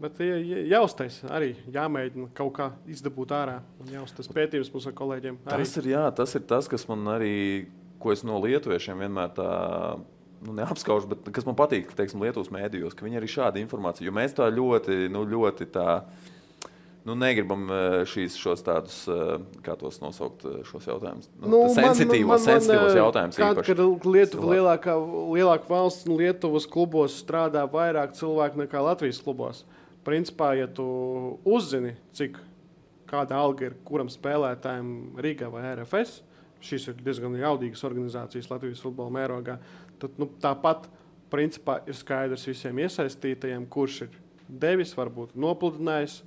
Bet 0.00 0.20
jā- 0.22 0.38
jā- 0.38 0.64
jāuztais 0.70 1.18
arī, 1.26 1.56
jāmēģina 1.74 2.28
kaut 2.32 2.52
kā 2.54 2.70
izdabūt 2.86 3.34
ārā. 3.34 3.58
Jāuztais 3.90 4.30
pētījums 4.30 4.86
ar 4.86 4.92
kolēģiem. 4.92 5.38
Arī. 5.44 5.64
Tas 5.64 5.76
ir, 5.76 5.90
jā, 5.90 6.04
tas 6.14 6.34
ir 6.34 6.40
tas, 6.46 6.68
kas 6.68 6.86
man 6.88 7.04
arī, 7.04 7.66
ko 7.98 8.12
es 8.12 8.22
no 8.22 8.38
lietuviešiem 8.40 8.98
vienmēr 9.04 9.34
tā. 9.34 10.00
Nu, 10.40 10.52
neapskaužu, 10.54 11.08
bet 11.10 11.32
kas 11.34 11.44
man 11.44 11.56
patīk, 11.56 11.90
teiksim, 11.98 12.20
Lietuvas 12.22 12.46
mēdījos, 12.54 12.94
ka 12.94 13.04
viņi 13.04 13.18
arī 13.18 13.26
šādu 13.26 13.58
informāciju, 13.58 14.06
jo 14.06 14.12
mēs 14.14 14.36
tā 14.38 14.46
ļoti, 14.54 15.10
nu, 15.10 15.24
ļoti 15.26 15.66
tā, 15.74 16.04
nu, 17.08 17.16
negribam 17.18 17.64
eh, 17.72 17.96
šīs, 18.08 18.36
šos 18.38 18.62
tādus, 18.66 18.98
eh, 19.10 19.38
kā 19.64 19.74
tos 19.80 20.00
nosaukt, 20.02 20.44
eh, 20.44 20.60
šos 20.68 20.88
jautājumus. 20.90 21.30
Nu, 21.40 21.50
nu, 21.54 21.62
sensitīvos, 21.74 22.44
sensitīvos 22.44 22.98
jautājumus 22.98 23.40
Kad, 23.40 23.62
kad 23.66 23.82
Lietuva 24.06 24.52
lielākā, 24.54 24.94
lielākā 25.38 25.70
valsts 25.72 26.08
un 26.08 26.18
Lietuvas 26.20 26.68
klubos 26.70 27.16
strādā 27.22 27.64
vairāk 27.72 28.14
cilvēku 28.18 28.62
nekā 28.64 28.84
Latvijas 28.84 29.22
klubos. 29.24 29.64
Principā, 30.06 30.52
ja 30.58 30.68
tu 30.70 30.86
uzzini, 31.48 31.96
cik 32.16 32.38
kāda 33.08 33.40
alga 33.40 33.68
ir 33.68 33.76
kuram 33.88 34.10
spēlētājam 34.12 35.18
Rīgā 35.24 35.48
vai 35.52 35.64
RFS, 35.72 36.22
šīs 36.64 36.90
ir 36.90 37.02
diezgan 37.02 37.36
jaudīgas 37.38 37.84
organizācijas 37.86 38.50
Latvijas 38.52 38.82
futbola 38.84 39.12
mērogā, 39.14 39.58
tad 40.02 40.16
nu, 40.20 40.28
tāpat 40.42 40.88
principā, 41.32 41.80
ir 41.88 41.96
skaidrs 41.96 42.46
visiem 42.48 42.80
iesaistītajiem, 42.84 43.66
kurš 43.70 44.02
ir 44.06 44.18
devis, 44.48 44.94
varbūt 44.96 45.36
nopludinājis. 45.38 46.22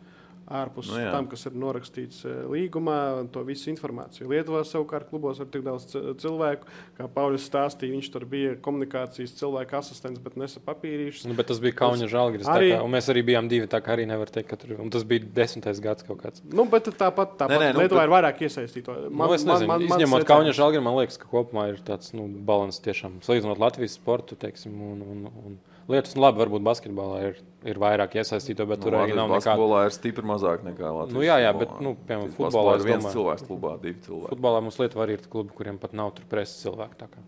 Ārpus 0.51 0.89
Nu 0.89 0.97
nu, 0.97 1.01
jā. 1.05 1.11
tam, 1.13 1.27
kas 1.31 1.45
ir 1.47 1.53
norakstīts 1.55 2.23
eh, 2.27 2.39
līgumā, 2.51 2.97
un 3.21 3.27
to 3.31 3.43
visu 3.47 3.69
informāciju. 3.71 4.27
Lietuvā 4.31 4.63
savukārt 4.67 5.07
klubos 5.11 5.39
ir 5.39 5.47
tik 5.53 5.63
daudz 5.63 5.85
cilvēku, 6.19 6.67
kā 6.97 7.07
Pauļs 7.13 7.45
stāstīja, 7.47 7.93
viņš 7.95 8.09
tur 8.11 8.25
bija 8.27 8.55
komunikācijas 8.65 9.35
cilvēka 9.39 9.79
asistents, 9.79 10.19
bet 10.19 10.35
nesa 10.41 10.59
papīrīšus. 10.65 11.27
Nu, 11.29 11.37
bet 11.37 11.47
tas 11.53 11.61
bija 11.63 11.77
Kaunis 11.79 12.11
Žalgiris. 12.11 12.49
Arī- 12.51 12.73
Arī... 12.75 12.89
Mēs 12.91 13.07
arī 13.13 13.23
bijām 13.31 13.47
divi, 13.51 13.69
tā 13.71 13.79
kā 13.85 13.95
arī 13.95 14.07
nevar 14.09 14.27
teikt, 14.33 14.49
ka 14.51 14.59
tur 14.59 14.75
un 14.81 14.91
tas 14.91 15.05
bija 15.07 15.23
desmitais 15.39 15.79
gads 15.83 16.03
kaut 16.07 16.19
kāds. 16.25 16.43
Nu, 16.51 16.65
bet 16.67 16.89
tāpat, 16.91 17.37
tāpat 17.39 17.55
Nē, 17.55 17.61
nē, 17.63 17.73
nu, 17.77 17.83
Lietuvā 17.85 18.03
bet- 18.03 18.09
ir 18.09 18.15
vairāk 18.17 18.43
iesaistīto. 18.47 18.97
Man, 19.09 19.29
nu, 19.29 19.33
es 19.37 19.45
nezinu, 19.47 19.67
man, 19.71 19.87
man, 19.87 19.99
izņemot 20.01 20.27
Kaunis 20.27 20.57
Žalgiris, 20.59 20.83
man 20.83 20.99
liekas, 20.99 21.17
ka 21.21 21.31
kopumā 21.31 21.69
ir 21.71 21.79
tāds 21.87 22.11
nu, 22.17 22.27
balans 22.27 22.81
tiešām 22.83 23.21
salīdzinot 23.23 23.61
Latvijas 23.61 23.95
sportu, 23.95 24.35
teiksim, 24.35 24.75
un, 24.91 25.01
un, 25.01 25.27
un 25.45 25.59
lietas, 25.93 26.15
nu, 26.17 26.21
labi, 26.25 26.39
varbūt 26.41 26.63
basketbolā 26.65 27.17
ir, 27.27 27.41
ir 27.71 27.79
vairāk 27.81 28.15
iesaistīto, 28.21 28.65
bet 28.69 28.79
Nu, 28.81 28.85
tur 28.87 28.97
arī 28.99 29.15
nav 29.15 29.27
nekāda. 29.29 29.37
basketbolā 29.37 29.81
ir 29.87 29.95
stipri 29.95 30.25
mazāk 30.31 30.63
nekā 30.67 30.87
Latvijas. 30.95 31.13
Nu, 31.17 31.21
jā, 31.25 31.37
jā, 31.43 31.51
bet, 31.59 31.75
nu, 31.83 31.93
piemēram, 32.07 32.31
futbolā 32.37 32.77
ir 32.79 32.85
viens 32.87 33.03
domāju- 33.05 33.15
cilvēks 33.17 33.45
klubā, 33.49 33.75
divi 33.83 33.99
cilvēki. 34.07 34.31
Futbolā 34.35 34.63
mums 34.65 34.79
Lietuvā 34.81 35.05
arī 35.07 35.19
ir 35.19 35.27
klubi, 35.29 35.53
kuriem 35.55 35.77
pat 35.79 35.93
nav 35.93 36.11
tur 36.17 36.25
preses 36.31 36.57
cilvēku. 36.63 36.97
kā. 36.99 37.21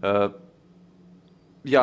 Uh, 0.00 0.30
jā, 1.68 1.82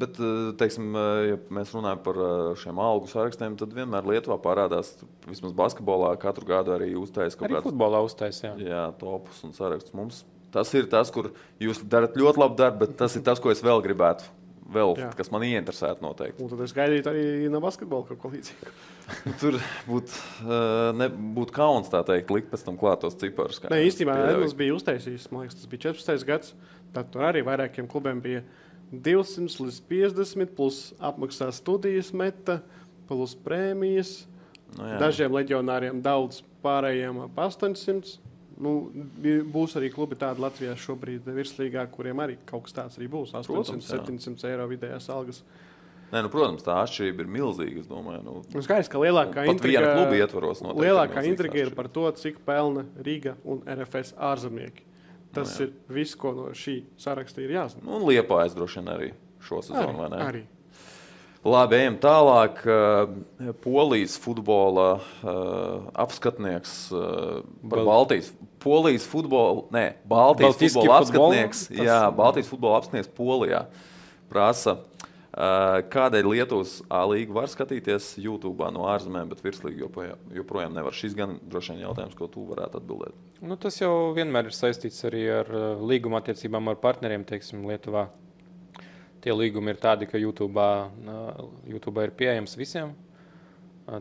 bet, 0.00 0.16
uh, 0.22 0.52
teiksim, 0.56 0.86
uh, 0.96 1.26
ja 1.28 1.36
mēs 1.52 1.72
runājam 1.76 2.00
par 2.02 2.16
uh, 2.16 2.54
šiem 2.56 2.78
algu 2.80 3.10
sarakstiem, 3.12 3.56
tad 3.60 3.74
vienmēr 3.76 4.06
Lietuvā 4.08 4.38
parādās, 4.40 4.94
vismaz 5.28 5.52
basketbolā, 5.52 6.14
katru 6.22 6.46
gadu 6.48 6.72
arī 6.72 6.94
uztaisīt 6.96 7.36
kaut 7.42 7.50
kādas 7.52 7.66
futbolā 7.68 8.00
uztaisījām. 8.06 8.62
jā, 8.64 8.86
topus 9.02 9.42
un 9.44 9.52
sarakstus. 9.52 9.92
Mums 9.92 10.22
tas 10.52 10.72
ir 10.76 10.88
tas, 10.92 11.10
kur 11.12 11.30
jūs 11.60 11.82
darat 11.88 12.16
ļoti 12.16 12.40
labu 12.40 12.56
darbu, 12.56 12.78
bet 12.86 12.96
tas 12.96 13.14
ir 13.16 13.22
tas, 13.24 13.40
ko 13.40 13.52
es 13.52 13.60
vēl 13.64 13.82
gribētu. 13.84 14.24
Vēl, 14.72 14.94
Jā. 14.98 15.10
kas 15.16 15.30
man 15.32 15.44
ieinteresētu 15.46 16.04
noteikti. 16.04 16.42
Un 16.42 16.50
tad 16.52 16.62
es 16.64 16.74
gaidīju 16.76 17.04
arī 17.10 17.24
no 17.52 17.60
basketbola 17.62 18.06
kaut 18.08 18.20
ko 18.22 18.30
līdzīgu. 18.32 18.72
Tur 19.42 19.58
būtu 19.88 20.18
uh, 20.46 21.06
būt 21.36 21.52
kauns, 21.54 21.90
tā 21.92 22.02
teikt, 22.08 22.32
likt 22.34 22.50
pēc 22.52 22.64
tam 22.66 22.78
klāt 22.80 23.02
tos 23.04 23.18
ciparus. 23.20 23.60
Nē, 23.68 23.82
īstenībā. 23.88 24.16
Edmunds 24.32 24.56
bija 24.58 24.76
uztaisījis, 24.78 25.28
man 25.32 25.46
liekas, 25.46 25.60
tas 25.60 25.70
bija 25.70 25.90
14. 25.90 26.26
gads. 26.28 26.54
Tad 26.92 27.08
tur 27.12 27.24
arī 27.24 27.44
vairākiem 27.44 27.88
klubiem 27.88 28.20
bija 28.24 28.42
200 28.92 29.64
līdz 29.64 29.80
50, 29.88 30.52
plus 30.56 30.82
apmaksā 31.00 31.48
studijas 31.56 32.12
meta, 32.16 32.60
plus 33.08 33.32
prēmijas. 33.44 34.22
Nu, 34.76 34.88
jā. 34.88 34.98
Dažiem 35.00 35.32
leģionāriem 35.36 36.02
daudz, 36.04 36.42
pārējiem 36.64 37.24
ap 37.26 37.40
800. 37.48 38.18
Nu, 38.62 38.72
būs 39.52 39.74
arī 39.80 39.90
klubi 39.92 40.16
tādi 40.20 40.42
Latvijā 40.44 40.76
šobrīd 40.78 41.26
virslīgā, 41.34 41.82
kuriem 41.90 42.22
arī 42.22 42.38
kaut 42.46 42.68
kas 42.68 42.76
tāds 42.76 42.98
arī 43.00 43.08
būs. 43.10 43.34
800, 43.34 43.50
Protams, 43.50 43.90
jā. 43.90 44.00
700 44.06 44.50
eiro 44.52 44.66
vidējās 44.70 45.08
algas. 45.10 45.42
Nē, 46.12 46.20
nu, 46.26 46.28
protams, 46.28 46.62
tā 46.64 46.76
atšķirība 46.82 47.24
ir 47.24 47.28
milzīga. 47.32 47.80
Es 47.80 47.88
domāju, 47.88 48.20
nu, 48.26 48.34
Nu, 48.52 48.62
Skaidrs, 48.64 48.90
ka 48.92 49.00
lielākā 49.00 49.46
intriga, 49.48 49.94
lielākā 50.76 51.24
intriga 51.24 51.62
ir 51.62 51.72
par 51.74 51.88
to, 51.88 52.04
cik 52.20 52.42
pelna 52.46 52.84
Rīga 53.00 53.38
un 53.48 53.62
RFS 53.64 54.12
ārzemnieki. 54.20 54.84
Tas 55.32 55.54
jā. 55.56 55.66
ir 55.66 55.94
viss, 55.96 56.16
ko 56.20 56.34
no 56.36 56.50
šī 56.52 56.82
saraksta 57.00 57.40
ir 57.40 57.54
jāzina. 57.56 57.86
nu, 57.86 57.96
un 57.96 58.04
Liepājas 58.10 58.52
droši 58.58 58.82
vien 58.82 58.90
arī 58.92 59.08
šo 59.40 59.62
sezonu, 59.64 60.04
ne? 60.12 60.20
arī. 60.20 60.42
Labi, 61.42 61.74
ejam 61.82 61.96
tālāk. 61.98 62.60
Uh, 62.62 63.52
Polijas 63.64 64.14
futbola 64.22 65.00
uh, 65.26 65.88
apskatnieks 65.98 66.92
uh, 66.94 67.40
par 67.66 67.80
Bal- 67.82 67.88
Baltijas. 67.90 68.28
Polijas 68.62 69.08
futbola, 69.10 69.64
nē, 69.74 69.86
Baltijas 70.06 70.54
Baltiski 70.54 70.76
futbola 70.78 71.00
apskatnieks. 71.02 71.64
Tas- 71.72 71.82
Jā, 71.88 71.98
Baltijas 72.14 72.46
futbola 72.52 72.78
apskatnieks 72.78 73.10
Polijā 73.18 73.64
prasa. 74.30 74.78
Kādēļ 75.32 76.26
Lietuvas 76.28 76.74
līnija 76.92 77.32
var 77.32 77.46
skatīties 77.48 78.10
YouTube 78.20 78.66
no 78.74 78.82
ārzemēm, 78.92 79.30
bet 79.32 79.40
virslīgi 79.40 79.80
joprojām, 79.80 80.74
nevar? 80.76 80.92
Šis 80.92 81.14
gan 81.16 81.38
droši 81.48 81.72
vien 81.72 81.86
jautājums, 81.86 82.12
ko 82.18 82.28
tu 82.28 82.44
varētu 82.50 82.76
atbildēt. 82.82 83.14
Nu, 83.40 83.56
tas 83.56 83.80
jau 83.80 84.12
vienmēr 84.12 84.50
ir 84.50 84.52
saistīts 84.52 85.00
arī 85.08 85.22
ar 85.40 85.48
līguma 85.80 86.20
attiecībām 86.20 86.68
ar 86.68 86.76
partneriem, 86.84 87.24
teiksim, 87.24 87.64
Lietuvā. 87.64 88.10
Tie 89.22 89.34
līgumi 89.34 89.70
ir 89.70 89.78
tādi, 89.78 90.08
ka 90.10 90.18
YouTube, 90.18 90.62
YouTube 91.70 92.02
ir 92.02 92.14
pieejams 92.18 92.56
visiem. 92.58 92.94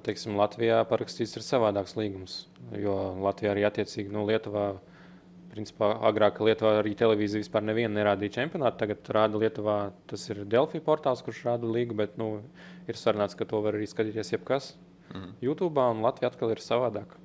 Teiksim, 0.06 0.38
Latvijā 0.38 0.80
parakstīts 0.90 1.36
ir 1.38 1.46
savādāks 1.46 1.96
līgums, 1.98 2.46
jo 2.78 2.94
Latvijā 3.22 3.56
arī 3.56 3.66
attiecīgi 3.70 4.14
nu, 4.14 4.26
Lietuvā. 4.30 4.72
Principā, 5.52 5.90
agrāk 6.08 6.38
Lietuvā 6.40 6.78
arī 6.80 6.94
televīzija 6.96 7.42
vispār 7.42 7.66
nevienu 7.68 7.98
nerādīja 7.98 8.38
čempionātu. 8.38 8.78
Tagad 8.80 9.10
rāda 9.12 9.42
Lietuvā, 9.42 9.78
tas 10.08 10.24
ir 10.32 10.46
Delphi 10.48 10.80
portāls, 10.86 11.24
kurš 11.26 11.42
rāda 11.50 11.68
līgu, 11.68 11.98
bet 12.00 12.16
nu, 12.22 12.38
ir 12.88 13.00
sarunāts, 13.00 13.36
ka 13.36 13.44
to 13.50 13.60
var 13.66 13.76
arī 13.76 13.90
skatīties 13.90 14.32
jebkas. 14.38 14.72
Mhm. 15.12 15.34
YouTube 15.44 15.90
un 15.92 16.06
Latvija 16.06 16.32
atkal 16.32 16.56
ir 16.56 16.64
savādāk. 16.64 17.18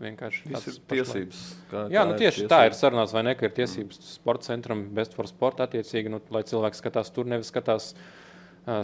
Vienkārši 0.00 0.50
Tas 0.52 0.66
ir 0.68 0.74
tiesības. 0.92 1.38
Kā, 1.70 1.86
Jā, 1.88 2.02
nu 2.04 2.12
tieši 2.20 2.42
tiesības. 2.44 2.50
tā 2.52 2.58
ir 2.68 2.74
sarunāts, 2.76 3.14
vai 3.16 3.22
ne, 3.24 3.32
ka 3.34 3.46
ir 3.48 3.52
tiesības 3.56 3.96
mm. 3.96 4.08
sporta 4.12 4.44
centram, 4.50 4.82
best 4.92 5.14
for 5.16 5.24
sport 5.30 5.62
attiecīgi, 5.64 6.10
nu, 6.12 6.20
lai 6.30 6.42
cilvēks 6.44 6.82
skatās 6.82 7.08
tur, 7.16 7.24
nevis 7.24 7.48
skatās, 7.48 7.94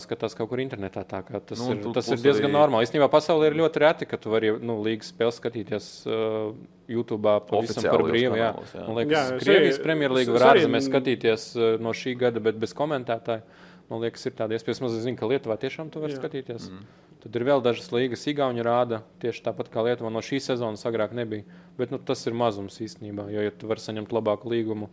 skatās 0.01 0.36
kaut 0.39 0.48
kur 0.48 0.62
internetā. 0.62 1.02
Tā, 1.05 1.20
tas 1.44 1.59
Nu, 1.60 1.72
ir, 1.74 1.82
tu- 1.82 1.93
tas 1.93 2.09
ir 2.09 2.16
diezgan 2.22 2.48
arī- 2.48 2.55
arī... 2.55 2.56
normāli. 2.56 2.86
Īstenībā 2.89 3.10
pasaulē 3.12 3.51
ir 3.51 3.59
ļoti 3.60 3.82
reti, 3.82 4.06
ka 4.09 4.16
tu 4.16 4.30
vari 4.32 4.55
nu, 4.62 4.78
līgas 4.86 5.10
spēles 5.12 5.36
skatīties 5.43 5.90
uh, 6.06 6.55
YouTube 6.89 7.36
pavisam 7.51 7.82
par 7.90 8.06
brīvu. 8.09 8.39
Jā. 8.39 8.52
kanālos, 8.55 8.72
jā. 8.72 8.86
Man 8.86 8.97
liekas, 9.02 9.12
Jā, 9.12 9.36
es 9.36 9.44
Krievijas 9.44 9.76
arī- 9.78 9.84
Premjerlīga 9.89 10.32
var 10.39 10.47
arī- 10.48 10.62
ārzemēs 10.64 10.89
skatīties 10.89 11.47
uh, 11.59 11.76
no 11.82 11.93
šī 11.93 12.16
gada, 12.16 12.40
bet 12.40 12.56
bez 12.62 12.72
komentētāja. 12.72 13.43
Man 13.90 14.01
liekas, 14.01 14.24
ir 14.24 14.32
tāda 14.32 14.56
iespēja. 14.56 14.80
Es 14.80 15.02
zinu, 15.05 15.18
ka 15.18 15.26
Lietuvā 15.28 15.59
tiešām 15.60 15.90
to 15.93 16.01
var 16.01 16.09
Jā. 16.09 16.16
skatīties. 16.22 16.70
Mhm. 16.70 16.86
Tad 17.23 17.36
ir 17.39 17.44
vēl 17.47 17.61
dažas 17.62 17.93
līgas, 17.94 18.24
Igaunija 18.27 18.66
rāda 18.66 18.99
tieši 19.23 19.44
tāpat 19.47 19.69
kā 19.70 19.85
Lietuva. 19.86 20.11
No 20.11 20.19
šīs 20.27 20.49
sezonas 20.51 20.82
agrāk 20.89 21.12
nebija. 21.15 21.47
Bet 21.78 21.94
nu, 21.94 22.01
tas 22.03 22.24
ir 22.27 22.35
mazums 22.35 22.81
īstenībā. 22.82 23.28
Jo, 23.31 23.44
ja 23.47 23.53
tu 23.55 23.70
vari 23.70 23.82
saņemt 23.82 24.15
labāku 24.15 24.51
līgumu, 24.51 24.89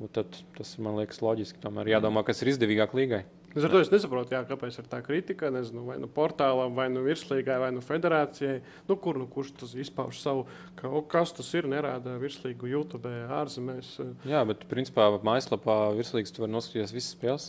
nu, 0.00 0.08
tad 0.10 0.34
tas 0.56 0.72
man 0.82 0.98
liekas 0.98 1.22
loģiski. 1.22 1.62
Tomēr 1.62 1.92
jādomā, 1.92 2.24
kas 2.26 2.42
ir 2.42 2.50
izdevīgāk 2.50 2.96
līgai. 2.98 3.22
Es 3.50 3.64
ar 3.66 3.72
to 3.72 3.80
es 3.82 3.88
nesaprotu, 3.90 4.30
jā, 4.36 4.44
kāpēc 4.46 4.76
ir 4.78 4.86
tā 4.90 5.00
kritika. 5.02 5.48
Nezinu, 5.50 5.82
vai 5.88 5.96
nu 5.98 6.06
portālam, 6.10 6.74
vai 6.74 6.86
nu 6.90 7.02
virslīgai, 7.02 7.56
vai 7.58 7.70
nu 7.74 7.82
federācijai. 7.82 8.60
Nu, 8.86 8.94
kur 9.02 9.18
nu 9.18 9.26
kurš 9.30 9.50
tas 9.62 9.74
izpauž 9.74 10.20
savu, 10.22 10.44
ka, 10.78 10.86
o, 10.86 11.02
kas 11.02 11.34
tas 11.34 11.50
ir, 11.58 11.66
nerāda 11.70 12.14
virslīgu 12.22 12.70
YouTube, 12.70 13.10
ārzemēs. 13.40 13.96
Jā, 14.30 14.44
bet 14.46 14.62
principā 14.70 15.08
mājaslapā 15.26 15.78
virslīgas 15.98 16.34
tu 16.34 16.44
vari 16.44 16.54
noskatīties 16.54 16.94
visas 16.94 17.14
spēles. 17.16 17.48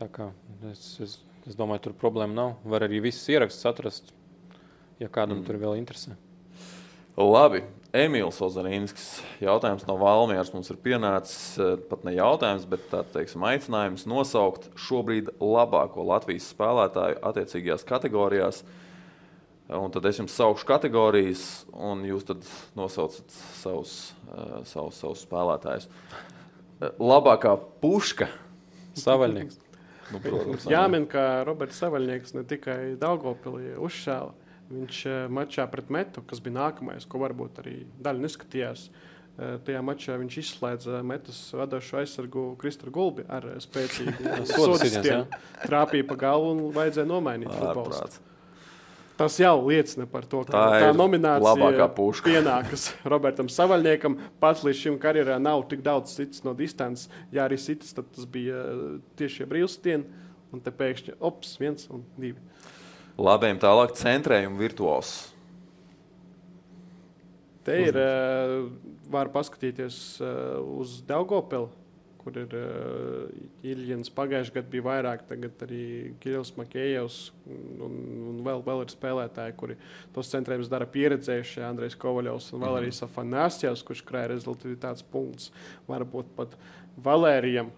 Tā 0.00 0.10
kā 0.10 0.30
es, 0.72 0.84
es, 1.04 1.16
es 1.50 1.58
domāju, 1.58 1.88
tur 1.88 1.98
problēma 1.98 2.36
nav. 2.36 2.56
Var 2.70 2.86
arī 2.86 3.02
visus 3.04 3.26
ierakstus 3.32 3.66
atrast, 3.68 4.14
ja 5.02 5.10
kādam 5.10 5.40
mm. 5.40 5.46
tur 5.48 5.60
vēl 5.60 5.78
interesē. 5.80 6.16
Labi. 7.20 7.64
Emīls 7.90 8.36
Ozarīnskis. 8.38 9.06
Jautājums 9.42 9.82
no 9.88 9.96
Valmieras 9.98 10.52
mums 10.54 10.68
ir 10.70 10.78
pienācis 10.78 11.56
pat 11.90 12.04
ne 12.06 12.12
jautājums, 12.14 12.68
bet 12.70 12.84
tāds 12.92 13.10
teiksim, 13.16 13.42
aicinājums 13.48 14.06
nosaukt 14.06 14.68
šobrīd 14.78 15.32
labāko 15.42 16.04
Latvijas 16.06 16.46
spēlētāju 16.54 17.18
attiecīgajās 17.32 17.86
kategorijās. 17.88 18.62
Un 19.74 19.90
tad 19.94 20.06
es 20.06 20.18
jums 20.18 20.34
saukšu 20.38 20.66
kategorijas, 20.66 21.42
un 21.74 22.04
jūs 22.06 22.26
nosaucat 22.78 23.34
savus, 23.58 23.96
savus, 24.70 25.02
savus 25.02 25.26
spēlētājus. 25.26 25.90
Labākā 26.98 27.56
puška. 27.82 28.30
Savaļnieks. 28.98 29.58
Nu, 30.10 30.20
protams, 30.22 30.66
Jāmin, 30.70 31.06
ka 31.10 31.44
Roberts 31.46 31.78
Savaļnieks 31.82 32.34
ne 32.34 32.46
tikai 32.48 32.78
Daugopilī 33.00 33.76
uzšāva, 33.78 34.34
Viņš 34.70 34.98
eh, 35.10 35.22
mačā 35.32 35.66
pret 35.70 35.90
Metu, 35.90 36.22
kas 36.30 36.42
bija 36.42 36.60
nākamais, 36.60 37.06
ko 37.10 37.20
varbūt 37.24 37.58
arī 37.62 37.80
daļa 38.02 38.22
neskatījās. 38.22 38.86
Eh, 38.86 39.56
tajā 39.66 39.80
mačā 39.82 40.18
viņš 40.20 40.36
izslēdza 40.44 41.00
metas 41.06 41.40
vadošo 41.58 41.98
aizsargu 42.02 42.44
Kristofru 42.60 42.94
Gulbi 42.94 43.26
ar 43.26 43.48
spēcīgu 43.62 44.44
sodu. 44.52 45.24
Trāpīja 45.64 46.06
pa 46.06 46.18
galvu 46.22 46.52
un 46.54 46.66
vajadzēja 46.76 47.10
nomainīt 47.10 47.50
futbolu. 47.50 48.29
Tas 49.20 49.34
jau 49.36 49.66
liecina 49.68 50.06
par 50.08 50.24
to, 50.24 50.38
ka 50.48 50.52
tā, 50.54 50.76
tā 50.80 50.92
nominācija 50.96 51.88
pienākas 52.24 52.86
Robertam 53.12 53.50
Savaļniekam. 53.52 54.16
Pats 54.40 54.62
līdz 54.64 54.78
šim 54.78 54.96
karjerā 55.02 55.36
nav 55.36 55.66
tik 55.68 55.82
daudz 55.84 56.14
cits 56.16 56.40
no 56.46 56.54
distances. 56.56 57.10
Ja 57.34 57.44
arī 57.44 57.58
cits, 57.60 57.92
tad 57.92 58.08
tas 58.16 58.24
bija 58.24 58.62
eh, 58.64 58.94
tieši 59.20 59.48
brīvstieni. 59.50 60.24
Un 60.56 60.64
te 60.64 60.72
pēkšņi 60.72 61.18
ops, 61.20 61.52
viens 61.60 61.84
un 61.92 62.00
divi. 62.16 62.40
Labiem 63.20 63.60
tālāk 63.60 63.92
centrējumu 64.00 64.56
virtuos. 64.58 65.12
Te 67.68 67.76
ir, 67.84 68.00
uh, 68.00 68.72
var 69.12 69.28
paskatīties 69.34 70.00
uh, 70.24 70.56
uz 70.80 70.96
Daugopili, 71.06 71.68
kur 72.20 72.36
ir 72.36 72.54
uh, 72.56 73.28
Iļņins. 73.66 74.12
Pagājušajā 74.16 74.56
gadā 74.58 74.72
bija 74.72 74.86
vairāk, 74.86 75.24
tagad 75.28 75.62
arī 75.64 75.82
Kirillis 76.22 76.52
Makējevs 76.58 77.18
un, 77.48 77.94
un 78.30 78.40
vēl, 78.46 78.64
vēl 78.66 78.84
ir 78.84 78.92
spēlētāji, 78.92 79.56
kuri 79.60 79.76
tos 80.14 80.30
centrējumus 80.32 80.70
dara 80.72 80.88
pieredzējušie. 80.90 81.64
Andrejs 81.66 81.98
Kovaļovs 82.00 82.50
un 82.54 82.64
vēl 82.66 82.80
arī 82.80 82.90
mhm. 82.90 82.98
Safanāsjevs, 83.00 83.84
kurš 83.88 84.04
krāja 84.08 84.32
rezultātus 84.34 85.06
punktus. 85.12 85.50
Varbūt 85.88 86.34
pat 86.36 86.58
Valērijam 87.00 87.72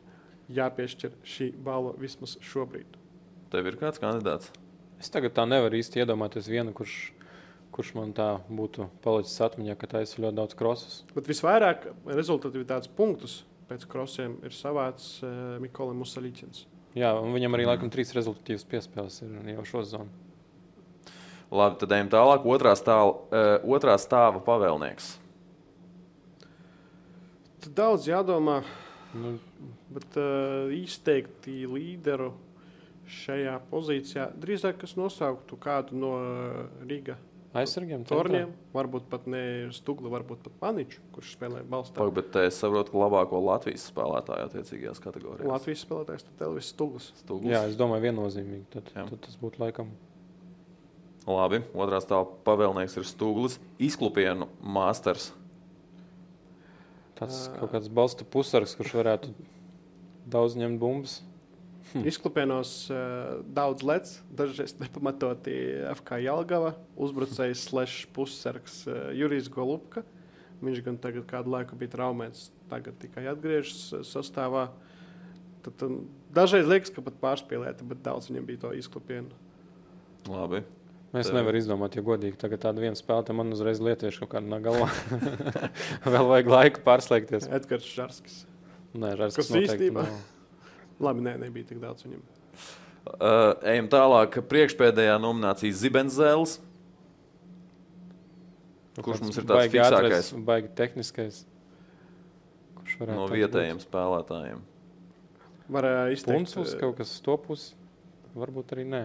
jāpiešķir 0.53 1.17
šī 1.27 1.53
balva 1.63 1.95
vismaz 2.01 2.37
šobrīd. 2.45 2.99
Tev 3.53 3.69
ir 3.69 3.79
kāds 3.81 4.01
kandidāts? 4.03 4.51
Es 5.03 5.11
tagad 5.13 5.35
tā 5.37 5.45
nevaru 5.49 5.79
īsti 5.79 6.03
iedomāties 6.03 6.49
vienu, 6.51 6.75
kurš, 6.77 6.97
kurš 7.75 7.95
man 7.99 8.13
tā 8.17 8.29
būtu 8.47 8.87
palicis 9.05 9.41
atmiņā, 9.45 9.77
ka 9.79 9.91
taisa 9.97 10.23
ļoti 10.23 10.39
daudz 10.39 10.59
krosus. 10.59 11.01
Bet 11.15 11.31
visvairāk 11.31 11.89
rezultatīvitātes 12.07 12.91
punktus 12.97 13.41
pēc 13.73 13.89
krosiem 13.89 14.37
ir 14.45 14.53
savāds 14.53 15.17
uh, 15.23 15.31
eh, 15.31 15.57
Mikolam 15.65 16.03
Musaliķins. 16.03 16.67
Jā, 16.99 17.15
un 17.17 17.33
viņam 17.33 17.57
arī 17.57 17.65
laikam 17.71 17.91
trīs 17.93 18.13
rezultatīvas 18.13 18.67
piespēles 18.69 19.23
ir 19.25 19.55
jau 19.55 19.65
šo 19.71 19.85
zonu. 19.95 20.13
Labi, 21.53 21.79
tad 21.81 21.93
ejam 21.97 22.11
tālāk. 22.13 22.45
Otrā 22.49 22.75
stāva, 22.77 23.17
uh, 23.33 23.65
otrā 23.77 23.97
stāva 24.01 24.41
pavēlnieks. 24.45 25.15
Tad 27.63 27.75
daudz 27.79 28.09
jādomā, 28.11 28.61
nu, 29.17 29.37
bet 29.93 30.21
uh, 30.21 30.73
izteikti 30.77 31.63
līderu 31.69 32.33
šajā 33.23 33.59
pozīcijā. 33.73 34.31
Drīzāk 34.41 34.85
es 34.85 34.97
nosauktu 35.01 35.57
kādu 35.61 35.97
no 35.97 36.15
uh, 36.21 36.65
Rīgas 36.89 37.32
aizsargiem, 37.57 38.05
torņiem. 38.09 38.53
Varbūt 38.75 39.09
pat 39.13 39.27
ne 39.31 39.43
Stūgli, 39.75 40.11
varbūt 40.13 40.45
pat 40.47 40.55
Paniču, 40.61 41.03
kurš 41.15 41.35
spēlē 41.37 41.63
balstā. 41.69 41.99
Pag, 42.01 42.13
bet 42.17 42.39
es 42.43 42.61
saprotu, 42.63 42.95
ka 42.95 43.03
labāko 43.03 43.41
Latvijas 43.45 43.85
spēlētāju 43.91 44.49
attiecīgajās 44.49 45.03
kategorijās. 45.05 45.51
Latvijas 45.51 45.85
spēlētājs 45.87 46.27
tad 46.29 46.47
Elvis 46.49 46.73
Stūglis. 46.73 47.11
Stūglis. 47.21 47.53
Jā, 47.53 47.63
es 47.69 47.77
domāju, 47.81 48.07
viennozīmīgi. 48.09 48.65
Tad, 48.73 48.89
Jā. 48.97 49.07
tad 49.11 49.23
tas 49.27 49.37
būtu 49.41 49.63
laikam. 49.63 49.93
Labi, 51.29 51.63
otrā 51.79 52.01
stāvā 52.03 52.27
pavēlnieks 52.47 52.97
ir 52.99 53.07
Stūglis. 53.07 53.59
Izklupienu 53.83 54.49
māsters. 54.65 55.31
Tas 57.21 57.45
kaut 57.55 57.71
kāds 57.77 57.93
balsta 57.93 58.27
pusargs, 58.27 58.75
kurš 58.75 58.97
varētu 58.99 59.31
daudz 60.33 60.57
ņemt 60.59 60.81
bumbas. 60.83 61.21
Hmm. 61.91 62.07
Izklipienos 62.09 62.73
uh, 62.95 63.43
daudz 63.53 63.83
lets, 63.85 64.17
dažreiz 64.33 64.77
nepamatoti 64.81 65.55
FK 65.99 66.23
Jelgava, 66.25 66.73
uzbrucējs 66.97 67.67
slash 67.69 68.07
pussargs 68.17 68.85
uh, 68.87 69.11
Jurijs 69.17 69.51
Golubka. 69.53 70.05
Viņš 70.63 70.83
gan 70.87 70.97
tagad 71.03 71.27
kādu 71.29 71.53
laiku 71.53 71.77
bija 71.77 71.97
traumēts, 71.97 72.51
tagad 72.71 72.97
tikai 73.03 73.27
atgriežas 73.33 73.83
uh, 73.93 74.05
sastāvā. 74.07 74.69
Tad, 75.67 75.85
um, 75.87 76.05
dažreiz 76.35 76.71
liekas, 76.71 76.95
ka 76.95 77.05
pat 77.05 77.19
pārspīlēta, 77.23 77.87
bet 77.91 78.01
daudz 78.07 78.31
viņam 78.31 78.47
bija 78.49 78.63
to 78.65 78.73
izklipienu. 78.79 79.43
Labi. 80.31 80.63
Es 81.13 81.29
Tā. 81.29 81.37
nevaru 81.37 81.61
izdomāt, 81.61 81.97
ja 81.99 82.03
godīgi 82.05 82.39
tagad 82.41 82.63
tādu 82.63 82.87
vienu 82.87 82.97
spēlētāju 82.97 83.37
man 83.37 83.53
uzreiz 83.53 83.83
lietiešu 83.85 84.23
kaut 84.23 84.33
kādā 84.39 84.63
galvā. 84.65 84.89
Vēl 86.15 86.31
vajag 86.31 86.49
laiku 86.55 86.85
pārslēgties. 86.87 87.51
Edgars 87.53 87.91
Žarskis. 87.91 88.39
Nē, 88.97 89.13
Žarskis 89.21 89.51
Kas 89.51 89.59
īstenībā? 89.61 90.07
Nav. 90.09 90.32
Labi, 91.03 91.25
nē, 91.27 91.37
nebija 91.43 91.69
tik 91.73 91.81
daudz 91.83 92.07
viņam. 92.07 92.23
Uh, 93.03 93.55
ejam 93.67 93.89
tālāk. 93.91 94.39
Priekšpēdējā 94.51 95.17
nominācija 95.23 95.75
Zibenzēls. 95.75 96.59
Kurš 99.03 99.25
mums 99.25 99.39
ir 99.41 99.47
tāds 99.49 99.57
baigi 99.57 99.79
fiksākais? 99.79 100.05
Ātrais, 100.05 100.45
baigi 100.47 100.71
tehniskais. 100.79 101.41
Kurš 102.77 102.99
varētu 103.01 103.19
no 103.19 103.27
vietējiem 103.33 103.81
būt? 103.81 103.87
spēlētājiem? 103.89 104.63
Var 105.73 105.89
uh, 105.89 106.03
izteikt. 106.13 106.37
Punsus, 106.37 106.77
kaut 106.79 106.99
kas 107.01 107.17
to 107.25 107.39
pusi. 107.41 107.73
Varbūt 108.37 108.77
arī 108.77 108.87
nē. 108.89 109.03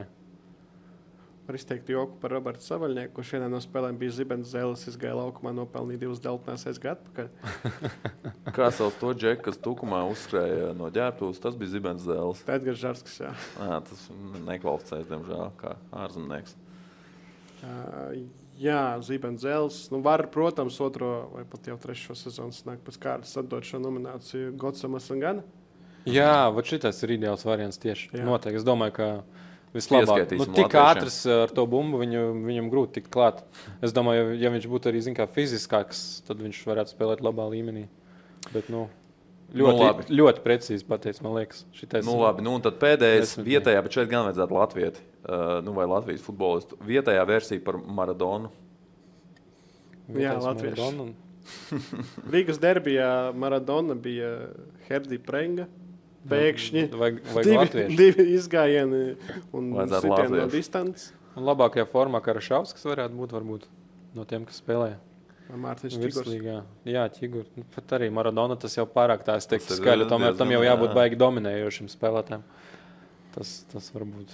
Var 1.47 1.55
izteikt 1.55 1.87
joku 1.87 2.17
par 2.19 2.33
Robertu 2.35 2.65
Savaļnieku, 2.65 3.13
kurš 3.15 3.29
vienā 3.37 3.45
no 3.47 3.61
spēlēm 3.63 3.95
bija 3.95 4.17
Zibens 4.17 4.49
Zēlis, 4.51 4.81
izgāja 4.91 5.13
laukumā, 5.15 5.53
nopelnīja 5.55 6.01
divas 6.01 6.19
deltnās 6.19 6.67
aizgad 6.67 6.99
atpakaļ. 6.99 7.29
Kā 8.57 8.67
sauc 8.75 8.97
to 8.99 9.13
džeku, 9.15 9.45
kas 9.45 9.61
tukumā 9.63 10.01
uzskrēja 10.11 10.73
no 10.75 10.89
ģērbtuves, 10.91 11.39
tas 11.39 11.55
bija 11.55 11.71
Zibens 11.77 12.03
Zēlis. 12.03 12.41
Edgars 12.51 12.81
Žarskas, 12.83 13.15
jā. 13.23 13.31
jā. 13.61 13.79
Tas 13.87 14.03
nekvalificēs, 14.49 15.07
diemžēl, 15.07 15.45
kā 15.61 15.77
ārzemnieks. 16.03 16.57
Uh, 17.63 18.27
jā, 18.59 18.83
Zibens 19.07 19.47
Zēlis. 19.47 19.81
Nu, 19.95 20.03
var, 20.03 20.27
protams, 20.33 20.81
otro 20.83 21.13
vai 21.31 21.47
pat 21.47 21.71
jau 21.71 21.79
trešo 21.79 22.19
sezonu 22.27 22.67
nāk 22.67 22.83
pēc 22.83 22.99
kārtas 23.07 23.39
atdot 23.39 23.71
šo 23.71 23.79
nomināciju 23.87 24.51
Gotsamas 24.59 25.07
un 25.15 25.23
Gana. 25.23 25.47
Jā, 26.07 26.47
vot 26.51 26.67
šitas 26.67 26.99
ir 27.03 27.17
ideāls 27.17 27.47
variants 27.47 27.79
tieši. 27.79 28.11
Jā. 28.15 28.27
Noteikti. 28.27 28.59
Es 28.59 28.67
domāju, 28.67 28.99
ka 28.99 29.07
Vislabāk. 29.75 30.31
Nu, 30.39 30.47
tik 30.55 30.75
ātrs 30.79 31.19
ar 31.29 31.51
to 31.53 31.65
bumbu 31.69 31.99
viņu, 32.01 32.21
viņam 32.47 32.69
grūti 32.71 32.99
tikt 32.99 33.11
klāt. 33.13 33.43
Es 33.83 33.93
domāju, 33.95 34.31
ja 34.39 34.51
viņš 34.53 34.67
būtu 34.71 34.91
arī 34.91 35.01
kā, 35.17 35.27
fiziskāks, 35.29 36.05
tad 36.27 36.41
viņš 36.43 36.61
varētu 36.69 36.95
spēlēt 36.95 37.23
labā 37.25 37.49
līmenī. 37.51 37.85
Bet, 38.53 38.71
nu, 38.73 38.85
ļoti, 39.51 39.75
nu, 39.75 39.83
labi. 39.83 40.07
ļoti 40.21 40.43
precīzi 40.45 40.87
pateicis, 40.87 41.23
man 41.25 41.35
liekas. 41.37 41.65
Šitais, 41.75 42.07
nu, 42.07 42.15
labi, 42.23 42.45
nu, 42.45 42.55
tad 42.63 42.79
pēdējais 42.81 43.35
vietējā, 43.43 43.83
bet 43.83 43.99
šeit 43.99 44.11
gan 44.11 44.29
vajadzētu 44.29 44.57
Latviju, 44.57 44.93
uh, 44.95 45.45
nu, 45.65 45.75
vai 45.77 45.87
Latvijas 45.91 46.23
futbolistu. 46.25 46.79
Vietējā 46.87 47.27
versija 47.27 47.63
par 47.67 47.79
Maradonu. 47.83 48.53
Jā, 50.15 50.37
Latvijas. 50.39 50.79
Rīgas 52.33 52.59
derbijā 52.59 53.33
Maradona 53.35 53.95
bija 53.99 54.31
Herdi 54.87 55.19
Prenga. 55.23 55.67
Pēkšņi 56.31 56.83
vajag, 56.93 57.19
vajag 57.35 57.73
divi, 57.73 57.97
divi 57.99 58.27
izgājieni 58.35 59.01
un 59.55 59.73
sitieni 59.91 60.41
no 60.41 60.47
distances. 60.51 61.11
Un 61.37 61.45
labākajā 61.45 61.85
formā 61.91 62.21
Karašovs, 62.25 62.73
kas 62.73 62.87
varētu 62.89 63.17
būt 63.19 63.35
varbūt, 63.35 63.67
no 64.17 64.25
tiem, 64.29 64.47
kas 64.47 64.57
spēlē. 64.63 64.95
Mārtiņš 65.47 65.93
Čigurs. 66.01 66.31
Jā, 66.87 67.05
Čigurs. 67.13 67.51
Nu, 67.55 67.63
pat 67.71 67.93
arī 67.95 68.09
Maradona 68.11 68.57
tas 68.59 68.73
jau 68.75 68.83
pārāk 68.89 69.23
tā, 69.27 69.37
es 69.39 69.47
teiktu, 69.47 69.77
skaļi. 69.79 70.07
Tomēr 70.09 70.35
tam 70.39 70.51
jau 70.51 70.59
jābūt 70.65 70.95
baigi 70.97 71.19
dominējošam 71.21 71.87
spēlētājam. 71.93 72.43
Tas, 73.37 73.53
tas 73.71 73.87
varbūt. 73.95 74.33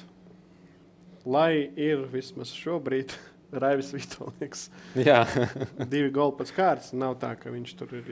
Lai 1.29 1.69
ir 1.79 2.07
vismaz 2.11 2.55
šobrīd 2.57 3.13
Raivis 3.61 3.91
Vitolnieks. 3.93 4.67
Jā, 4.97 5.23
divi 5.93 6.09
goli 6.13 6.35
pēc 6.39 6.53
kārtas. 6.55 6.93
Nav 6.97 7.17
tā, 7.21 7.33
ka 7.39 7.51
viņš 7.53 7.73
tur 7.79 7.93
ir 7.99 8.07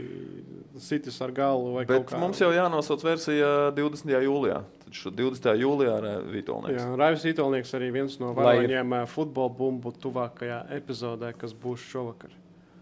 sitis 0.81 1.18
ar 1.23 1.34
galvu 1.35 1.76
vai 1.77 1.85
Bet 1.89 2.13
mums 2.22 2.41
jau 2.41 2.51
jānosauc 2.53 3.03
versija 3.05 3.72
20. 3.77 4.13
jūlijā. 4.27 4.59
Tad 4.84 4.99
20. 5.18 5.49
jūlijā 5.61 5.95
ar 5.97 6.09
Vitolnieks. 6.31 6.81
Jā, 6.81 6.89
Raivis 6.99 7.26
Vitolnieks 7.27 7.73
arī 7.77 7.91
viens 7.95 8.19
no 8.22 8.34
varoņiem 8.38 8.99
futbola 9.11 9.53
bumbu 9.57 9.93
tuvākajā 10.03 10.63
epizodē, 10.77 11.34
kas 11.38 11.55
būs 11.57 11.85
šovakar. 11.91 12.35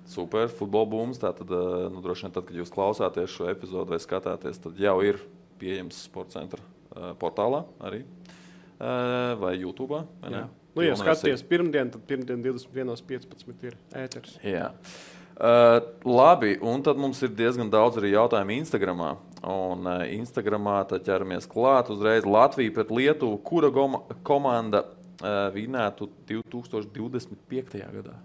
Super, 0.10 0.50
futbola 0.50 0.90
bumbas. 0.90 1.22
Tātad, 1.22 1.52
nu, 1.94 2.02
droši 2.02 2.26
vien, 2.26 2.34
tad, 2.34 2.48
kad 2.48 2.58
jūs 2.58 2.74
klausāties 2.74 3.30
šo 3.30 3.50
epizodu 3.52 3.94
vai 3.94 4.02
skatāties, 4.02 4.58
tad 4.64 4.80
jau 4.82 4.96
ir 5.06 5.22
pieejams 5.62 6.06
sporta 6.08 6.40
centra 6.40 7.14
portālā 7.22 7.62
arī 7.86 8.02
vai 8.80 9.54
YouTube. 9.60 10.02
Vai 10.24 10.48
Nu, 10.80 10.88
ja 10.88 10.98
skaties 11.00 11.44
pirmdien, 11.48 11.92
tad 11.94 12.04
pirmdien 12.08 12.44
21.15 12.44 13.66
ir 13.68 13.80
ēters. 14.00 14.38
Jā. 14.46 14.70
Uh, 15.40 15.78
labi, 16.04 16.58
un 16.68 16.82
tad 16.84 16.98
mums 17.00 17.22
ir 17.24 17.32
diezgan 17.32 17.70
daudz 17.72 18.00
arī 18.02 18.12
jautājumu 18.12 18.58
Instagram. 18.60 19.04
Un 19.48 19.88
uh, 19.88 20.02
Instagramā 20.12 20.82
ķeramies 20.92 21.48
klāt 21.48 21.92
uzreiz 21.94 22.28
Latvija 22.28 22.74
pret 22.76 22.92
Lietuvu, 22.92 23.38
kura 23.48 23.70
goma, 23.72 24.02
komanda 24.28 24.84
uh, 24.84 25.48
vinētu 25.56 26.10
2025. 26.28 27.80
gadā. 27.80 28.18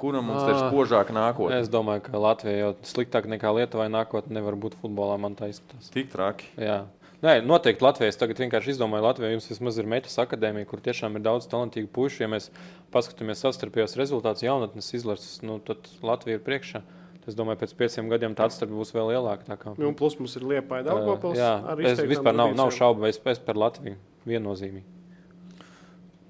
Kuram 0.00 0.30
mums 0.30 0.46
ir 0.46 0.56
spožāka 0.56 1.12
nākotne? 1.12 1.58
Es 1.60 1.68
domāju, 1.68 2.06
ka 2.06 2.20
Latvija 2.22 2.62
jau 2.62 2.70
sliktāk 2.88 3.26
nekā 3.28 3.50
Lietuvai 3.58 3.90
nākotnē 3.92 4.38
nevar 4.38 4.56
būt 4.62 4.78
futbolā. 4.80 5.18
Man 5.20 5.34
tā 5.36 5.50
izskatās. 5.50 5.90
Tik 5.92 6.08
traki. 6.14 6.48
Jā. 6.56 6.84
Nē, 7.20 7.34
noteikti 7.44 7.84
Latvijā. 7.84 8.08
Es 8.08 8.16
tagad 8.16 8.38
vienkārši 8.40 8.72
izdomāju, 8.72 9.04
Latvijā 9.04 9.34
jums 9.34 9.48
vismaz 9.50 9.76
ir 9.80 9.88
metas 9.88 10.16
akadēmija, 10.22 10.68
kur 10.70 10.80
tiešām 10.80 11.18
ir 11.18 11.24
daudz 11.26 11.50
talantīgu 11.52 11.90
pušu. 11.92 12.22
Ja 12.24 12.30
mēs 12.32 12.48
paskatāmies 12.94 13.42
savstarpējos 13.44 13.98
rezultātus, 14.00 14.46
jaunatnes 14.46 14.88
izlases, 14.96 15.42
nu, 15.44 15.58
tad 15.64 15.90
Latvija 16.00 16.38
ir 16.38 16.44
priekšā. 16.46 16.80
Es 17.28 17.36
domāju, 17.36 17.60
pēc 17.60 17.74
pieciem 17.76 18.08
gadiem 18.08 18.32
tā 18.34 18.46
atstarpe 18.48 18.72
būs 18.72 18.94
vēl 18.96 19.12
lielāka. 19.12 19.58
Nu, 19.76 19.92
plus 19.96 20.16
mums 20.18 20.32
ir 20.40 20.46
liepa 20.48 20.80
Daugopils. 20.86 21.36
Uh, 21.36 21.76
jā, 21.84 21.90
es 21.92 22.00
vispār 22.08 22.34
nav, 22.34 22.54
nav 22.56 22.72
šaubu, 22.74 23.04
vai 23.04 23.12
es 23.12 23.20
pēc 23.20 23.42
par 23.44 23.60
Latviju 23.60 24.00
viennozīmīgi. 24.26 24.88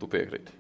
Tu 0.03 0.09
piekrīti. 0.11 0.57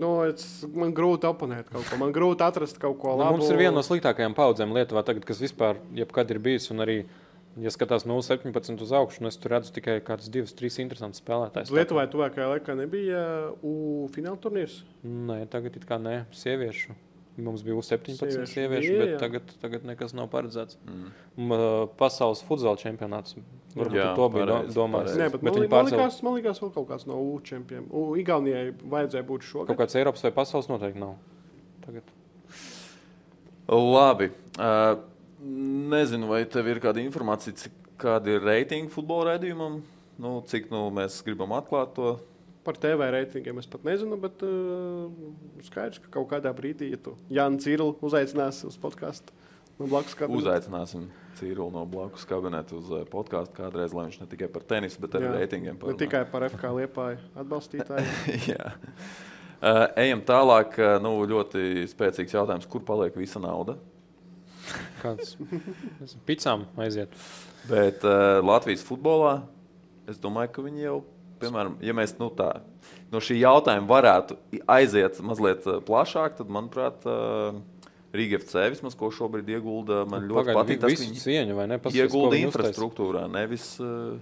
Nu, 0.00 0.14
es, 0.26 0.64
man 0.74 0.90
grūti 0.96 1.28
oponēt 1.28 1.68
kaut 1.70 1.84
ko. 1.86 1.98
Man 2.00 2.10
grūti 2.14 2.42
atrast 2.42 2.80
kaut 2.82 2.96
ko 3.02 3.12
labu. 3.14 3.36
Nu, 3.36 3.42
mums 3.42 3.52
ir 3.52 3.60
viena 3.60 3.76
no 3.76 3.84
sliktākajām 3.86 4.34
paudzēm 4.34 4.72
Lietuvā, 4.74 5.04
tagad, 5.06 5.28
kas 5.28 5.44
vispār 5.44 5.78
jebkad 5.94 6.32
ir 6.34 6.40
bijis. 6.42 6.66
Arī 6.72 7.04
Ja 7.62 7.70
skatās 7.70 8.02
no 8.08 8.16
17 8.24 8.82
uz 8.82 8.92
augšu, 8.98 9.22
nu 9.22 9.30
es 9.30 9.38
tur 9.38 9.52
redzu 9.54 9.70
tikai 9.76 10.00
kādas 10.02 10.30
divas, 10.32 10.54
trīs 10.58 10.80
interesantas 10.82 11.22
spēlētājas. 11.22 11.70
Lietuvai 11.74 12.08
tuvākajā 12.10 12.48
laikā 12.50 12.74
nebija 12.78 13.20
U 13.62 13.74
fināla 14.14 14.40
turnīrs? 14.42 14.80
Nē, 15.06 15.44
tagad 15.52 15.78
it 15.78 15.86
kā 15.86 16.00
nē, 16.02 16.24
sieviešu. 16.34 16.96
Mums 17.34 17.64
bija 17.66 17.82
17 17.82 18.18
sieviešu, 18.18 18.50
sieviešu 18.52 18.90
bija, 18.90 18.98
bet 19.00 19.12
jā. 19.12 19.20
tagad, 19.22 19.54
tagad 19.62 19.86
nekas 19.86 20.12
nav 20.14 20.28
paredzēts. 20.30 20.78
Mm. 20.86 21.54
Pasaules 21.98 22.42
futzāla 22.46 22.78
čempionāts. 22.78 23.38
Varbūt 23.74 23.98
jā, 23.98 24.10
to 24.14 24.28
bija 24.30 24.44
pareiz, 24.46 24.74
domājis. 24.76 25.16
Nē, 25.18 25.30
bet, 25.32 25.42
bet 25.42 25.48
man, 25.48 25.64
pārcel... 25.72 25.74
man, 25.74 25.88
likās, 25.90 26.18
man 26.26 26.36
likās 26.38 26.62
vēl 26.62 26.70
kaut 26.76 26.86
kāds 26.92 27.08
no 27.10 27.18
U 27.18 27.32
čempioniem. 27.42 27.88
Igaunijai 28.22 28.68
vajadzēja 28.78 29.26
būt 29.30 29.48
šogad. 29.48 29.72
Kaut 29.72 29.82
kāds 29.82 29.98
Eiropas 29.98 30.22
vai 30.26 30.30
pasaules 30.36 30.70
noteikti 30.70 31.02
nav. 31.02 31.16
Tagad. 31.86 32.14
Labi. 33.66 34.30
Uh, 34.54 35.02
Nezinu, 35.44 36.28
vai 36.30 36.44
tev 36.48 36.70
ir 36.72 36.80
kāda 36.80 37.02
informācija, 37.04 37.52
cik, 37.64 37.72
kāda 38.00 38.32
ir 38.32 38.46
reitinga 38.46 38.92
futbola 38.92 39.34
raidījumam, 39.34 39.82
nu, 40.20 40.30
cik 40.48 40.70
nu, 40.72 40.86
mēs 40.94 41.18
gribam 41.26 41.52
atklāt 41.56 41.92
to. 41.98 42.14
Par 42.64 42.78
TV 42.80 43.10
reitingiem 43.12 43.60
es 43.60 43.68
pat 43.68 43.84
nezinu, 43.84 44.16
bet 44.22 44.40
uh, 44.46 45.10
skaidrs, 45.66 46.00
ka 46.00 46.08
kaut 46.14 46.30
kādā 46.30 46.54
brīdī, 46.56 46.94
ja 46.94 47.00
tu 47.04 47.12
Jānis 47.28 47.66
Cīrlu 47.66 47.90
uzaicināsi 48.00 48.64
uz 48.70 48.78
podkāstu 48.80 49.36
no 49.76 49.90
blakus 49.90 50.16
kabineta. 50.16 50.40
Uzaicināsim 50.40 51.10
Cīrlu 51.36 51.68
no 51.74 51.84
blakus 51.92 52.24
kabineta 52.30 52.78
uz 52.78 52.88
uh, 52.88 53.04
podkāstu 53.10 53.58
kādreiz, 53.58 53.92
lai 53.92 54.08
viņš 54.08 54.22
ne 54.22 54.32
tikai 54.32 54.48
par 54.54 54.64
tenisu, 54.72 55.02
bet 55.04 55.20
arī 55.20 55.34
reitingiem 55.34 55.76
parunā. 55.76 55.98
Ne 55.98 56.06
tikai 56.06 56.24
par 56.32 56.48
FK 56.48 56.72
liepāju 56.80 57.20
atbalstītāju. 57.44 58.18
Jā. 58.54 58.72
Uh, 59.60 59.84
ejam 60.00 60.24
tālāk. 60.24 60.80
Nu, 61.04 61.18
ļoti 61.28 61.84
spēcīgs 61.92 62.32
jautājums, 62.32 62.70
kur 62.70 62.80
paliek 62.88 63.20
visa 63.20 63.44
nauda? 63.44 63.76
Kāds 65.04 65.34
picām 66.28 66.64
aiziet. 66.80 67.12
Bet 67.68 68.04
uh, 68.06 68.40
Latvijas 68.44 68.84
futbolā 68.86 69.42
es 70.10 70.20
domāju, 70.20 70.52
ka 70.54 70.64
viņi 70.64 70.84
jau, 70.86 70.96
piemēram, 71.42 71.76
ja 71.84 71.94
mēs 71.96 72.16
nu, 72.20 72.30
tā, 72.34 72.50
no 73.12 73.20
šī 73.24 73.38
jautājuma 73.42 73.88
varētu 73.88 74.36
aiziet 74.70 75.20
mazliet 75.24 75.64
eh, 75.68 75.80
plašāk, 75.84 76.36
tad, 76.40 76.52
manuprāt, 76.52 77.06
uh, 77.08 77.56
Rīga 78.14 78.38
FC 78.38 78.68
vismaz, 78.70 78.94
ko 78.94 79.08
šobrīd 79.10 79.48
ieguldīja, 79.56 80.04
man 80.06 80.28
ļoti 80.28 80.38
Pagaid, 80.38 80.58
patīk 80.60 80.82
tas, 80.84 80.92
ka 80.94 81.02
viņi 81.02 81.22
cieņu, 81.24 81.56
ne, 81.72 81.78
ieguldīja 81.98 82.50
infrastruktūrā, 82.50 83.24
nevis. 83.32 83.72
Uh, 83.82 84.20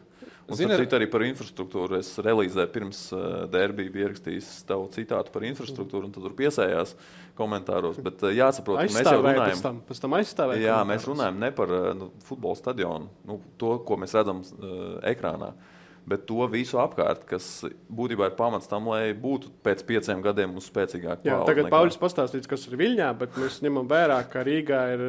Un 0.50 0.58
Zini, 0.58 0.74
ar... 0.74 0.84
arī 0.98 1.06
par 1.10 1.22
infrastruktūru. 1.26 1.98
Es 2.02 2.10
relīzē 2.22 2.66
pirms 2.72 3.04
derbija 3.52 3.92
biju 3.94 4.08
ierakstījis 4.08 4.48
tavu 4.68 4.88
citātu 4.94 5.34
par 5.34 5.46
infrastruktūru, 5.46 6.08
un 6.08 6.14
tur 6.14 6.34
piesējās 6.38 6.96
komentāros. 7.38 8.00
Bet 8.02 8.24
jāsaprot, 8.34 8.80
ka 8.82 8.96
mēs 8.98 9.06
jau 9.06 9.20
runājam, 9.20 9.44
pēc 9.52 9.66
tam, 9.66 9.82
pēc 9.88 10.02
tam 10.02 10.16
aizstāvēt. 10.18 10.64
Jā, 10.64 10.80
mēs 10.88 11.06
runājam 11.08 11.38
ne 11.42 11.52
par 11.54 11.76
nu, 11.98 12.10
futbola 12.26 12.58
stadionu, 12.58 13.12
nu, 13.28 13.38
to, 13.60 13.76
ko 13.86 14.00
mēs 14.02 14.16
redzam 14.18 14.42
uh, 14.42 14.98
ekrānā. 15.12 15.54
Bet 16.02 16.24
to 16.26 16.42
visu 16.50 16.80
apkārt, 16.82 17.22
kas 17.30 17.44
būtībā 17.86 18.26
ir 18.26 18.32
pamats 18.34 18.66
tam, 18.66 18.88
lai 18.90 19.12
būtu 19.14 19.52
pēc 19.62 19.84
pieciem 19.86 20.18
gadiem 20.24 20.56
uz 20.58 20.66
spēcīgāku 20.66 21.22
pāri. 21.22 21.46
Tagad 21.46 21.68
nekā... 21.68 21.74
Pauļs 21.76 21.98
pastāstīs, 22.00 22.48
kas 22.50 22.66
ir 22.66 22.74
Viļņā, 22.80 23.10
bet 23.20 23.38
mēs 23.38 23.60
ņemam 23.62 23.86
vērā, 23.90 24.16
ka 24.32 24.42
Rīgā 24.42 24.80
ir 24.96 25.04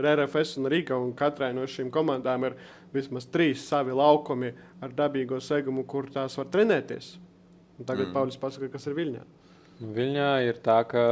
RFS 0.00 0.56
un 0.62 0.70
Rīga, 0.72 0.96
un 0.96 1.12
katrai 1.18 1.52
no 1.52 1.68
šīm 1.68 1.92
komandām 1.92 2.48
ir 2.48 2.56
vismaz 2.94 3.26
trīs 3.30 3.64
savi 3.68 3.94
laukumi 3.96 4.52
ar 4.82 4.94
dabīgo 4.96 5.40
segumu, 5.42 5.84
kur 5.88 6.10
tās 6.12 6.36
var 6.38 6.48
trenēties. 6.52 7.14
Un 7.80 7.88
tagad 7.88 8.08
mm. 8.08 8.16
Pauļs 8.16 8.40
pasaka, 8.40 8.68
kas 8.72 8.88
ir 8.90 8.96
Viļņā. 8.98 9.22
Nu, 9.80 9.92
Viļņā 9.96 10.32
ir 10.48 10.58
tā, 10.64 10.82
ka 10.88 11.04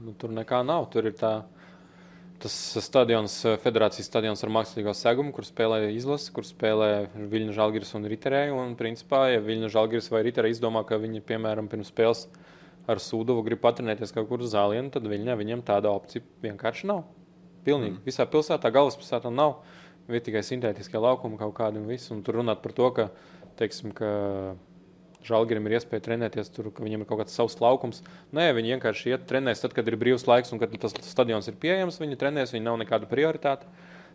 nu, 0.00 0.14
tur 0.20 0.32
nekā 0.32 0.62
nav. 0.64 0.86
Tur 0.92 1.10
ir 1.10 1.16
tā, 1.18 1.34
tas 2.40 2.54
stadions, 2.86 3.36
federācijas 3.64 4.08
stadions 4.08 4.44
ar 4.46 4.52
mākslīgo 4.56 4.94
segumu, 4.96 5.34
kur 5.36 5.44
spēlē 5.44 5.82
izlase, 5.92 6.32
kur 6.34 6.46
spēlē 6.48 6.90
Viļņu 7.12 7.56
žalgiris 7.56 7.92
un 7.98 8.08
riterēji. 8.08 8.54
Un, 8.56 8.72
principā, 8.80 9.26
ja 9.34 9.44
Viļņu 9.44 9.70
žalgiris 9.74 10.08
vai 10.14 10.24
riterēji 10.28 10.58
izdomā, 10.58 10.86
ka 10.88 11.00
viņi, 11.02 11.24
piemēram, 11.28 11.68
pirms 11.72 11.92
spēles 11.92 12.26
ar 12.88 13.00
Sūduvu 13.00 13.44
grib 13.46 13.60
patrenēties 13.64 14.12
kaut 14.12 14.28
kur 14.30 14.44
uz 14.44 14.52
zālienu, 14.52 14.92
tad 14.92 15.06
Viļņā 15.08 15.36
viņam 15.40 15.64
tāda 15.66 15.92
opcija 15.92 16.24
vienkārši 16.44 16.88
nav. 16.90 17.04
Pilnīgi. 17.64 17.96
Mm. 17.96 18.04
Visā 18.04 18.26
pilsētā, 18.28 18.68
galvaspilsētā 18.72 19.32
nav 19.32 19.62
vai 20.08 20.20
tikai 20.24 20.44
sintētiskie 20.44 21.00
laukumi 21.00 21.38
kaut 21.40 21.54
kādi 21.56 21.80
un 21.80 21.88
viss. 21.88 22.12
Un 22.14 22.22
tur 22.26 22.40
runāt 22.40 22.62
par 22.64 22.74
to, 22.76 22.90
ka, 22.96 23.08
teiksim, 23.60 23.94
ka 23.96 24.10
Žalgirim 25.24 25.64
ir 25.64 25.78
iespēja 25.78 26.04
trenēties 26.04 26.50
tur, 26.52 26.68
ka 26.74 26.84
viņam 26.84 27.04
ir 27.04 27.08
kaut 27.08 27.22
kāds 27.22 27.36
savs 27.36 27.56
laukums. 27.62 28.02
Nē, 28.36 28.50
viņi 28.58 28.74
vienkārši 28.74 29.14
iet 29.14 29.24
trenēs 29.30 29.64
tad, 29.64 29.72
kad 29.72 29.88
ir 29.88 29.96
brīvs 29.96 30.26
laiks 30.28 30.52
un 30.52 30.60
kad 30.60 30.74
tas 30.82 30.92
stadions 31.06 31.48
ir 31.48 31.56
pieejams. 31.60 31.96
Viņi 32.02 32.20
trenēs, 32.20 32.52
viņi 32.52 32.66
nav 32.66 32.76
nekāda 32.82 33.08
prioritāte. 33.08 33.64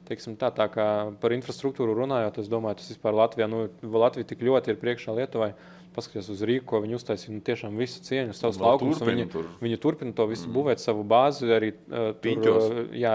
Teiksim, 0.06 0.38
tā, 0.40 0.52
tā 0.56 0.70
kā 0.72 0.86
par 1.22 1.34
infrastruktūru 1.36 1.96
runājot, 1.98 2.38
es 2.42 2.48
domāju, 2.50 2.80
tas 2.80 2.94
vispār 2.94 3.18
Latvijā, 3.18 3.50
nu, 3.52 3.66
Latvija 3.84 4.30
tik 4.30 4.46
ļoti 4.46 4.72
ir 4.72 4.80
priekšā 4.80 5.14
Lietuvai. 5.18 5.50
Uh, 5.52 5.79
paskaties 5.96 6.30
uz 6.34 6.42
Rīgu, 6.46 6.64
ko 6.70 6.80
viņi 6.84 6.98
uztaisīja. 6.98 7.34
Nu, 7.34 7.42
tiešām 7.46 7.80
visu 7.80 8.02
cieņu, 8.06 8.36
savus 8.38 8.60
laukumus. 8.62 9.02
Viņi, 9.06 9.26
tur. 9.32 9.48
viņi 9.64 9.80
turpina 9.82 10.14
to 10.16 10.28
visu 10.30 10.48
mm. 10.48 10.54
būvēt, 10.56 10.82
savu 10.84 11.04
bāzi. 11.08 11.50
Arī 11.56 11.72
uh, 11.74 12.12
piņķos. 12.24 12.46
tur, 12.46 12.80
uh, 12.84 12.94
jā, 13.00 13.14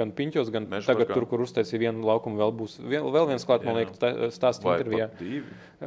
gan 0.00 0.12
piņķos, 0.16 0.50
gan 0.54 0.68
Mežu 0.72 0.90
tagad, 0.90 1.12
tur, 1.12 1.26
kur 1.30 1.44
uztaisīja 1.44 1.84
vienu 1.86 2.06
laukumu, 2.08 2.40
vēl 2.40 2.54
būs 2.56 2.78
vēl, 2.80 3.10
vēl 3.14 3.30
viens 3.32 3.46
klāt, 3.48 3.66
man 3.66 3.78
liekas, 3.80 4.00
stāstīt 4.36 4.70
intervijā. 4.72 5.10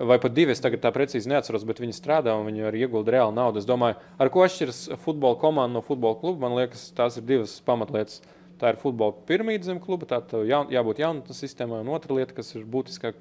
Vai 0.07 0.19
pat 0.21 0.35
divi, 0.37 0.53
es 0.53 0.63
tagad 0.63 0.83
tā 0.83 0.93
precīzi 0.93 1.31
neatceros, 1.31 1.65
bet 1.67 1.81
viņi 1.81 1.95
strādā 1.97 2.35
un 2.37 2.47
viņi 2.49 2.67
arī 2.69 2.85
iegulda 2.85 3.17
reāli 3.17 3.37
naudu. 3.37 3.61
Es 3.61 3.69
domāju, 3.69 3.97
ar 4.21 4.33
ko 4.33 4.45
atšķiras 4.45 4.83
futbola 5.03 5.39
komanda 5.41 5.79
no 5.79 5.85
futbola 5.85 6.19
kluba, 6.21 6.45
man 6.45 6.57
liekas, 6.59 6.89
tās 6.97 7.17
ir 7.17 7.25
divas 7.27 7.57
pamatlietas. 7.65 8.21
Tā 8.57 8.71
ir 8.73 8.79
futbola 8.81 9.13
piramīda 9.29 9.69
zem 9.69 9.79
kluba, 9.81 10.07
tā 10.09 10.21
jā, 10.49 10.63
jābūt 10.73 11.03
jaunatnes 11.03 11.41
sistēmai, 11.43 11.83
un 11.83 11.91
otra 11.93 12.15
lieta, 12.17 12.33
kas 12.39 12.55
ir 12.57 12.63
būtiskāka, 12.65 13.19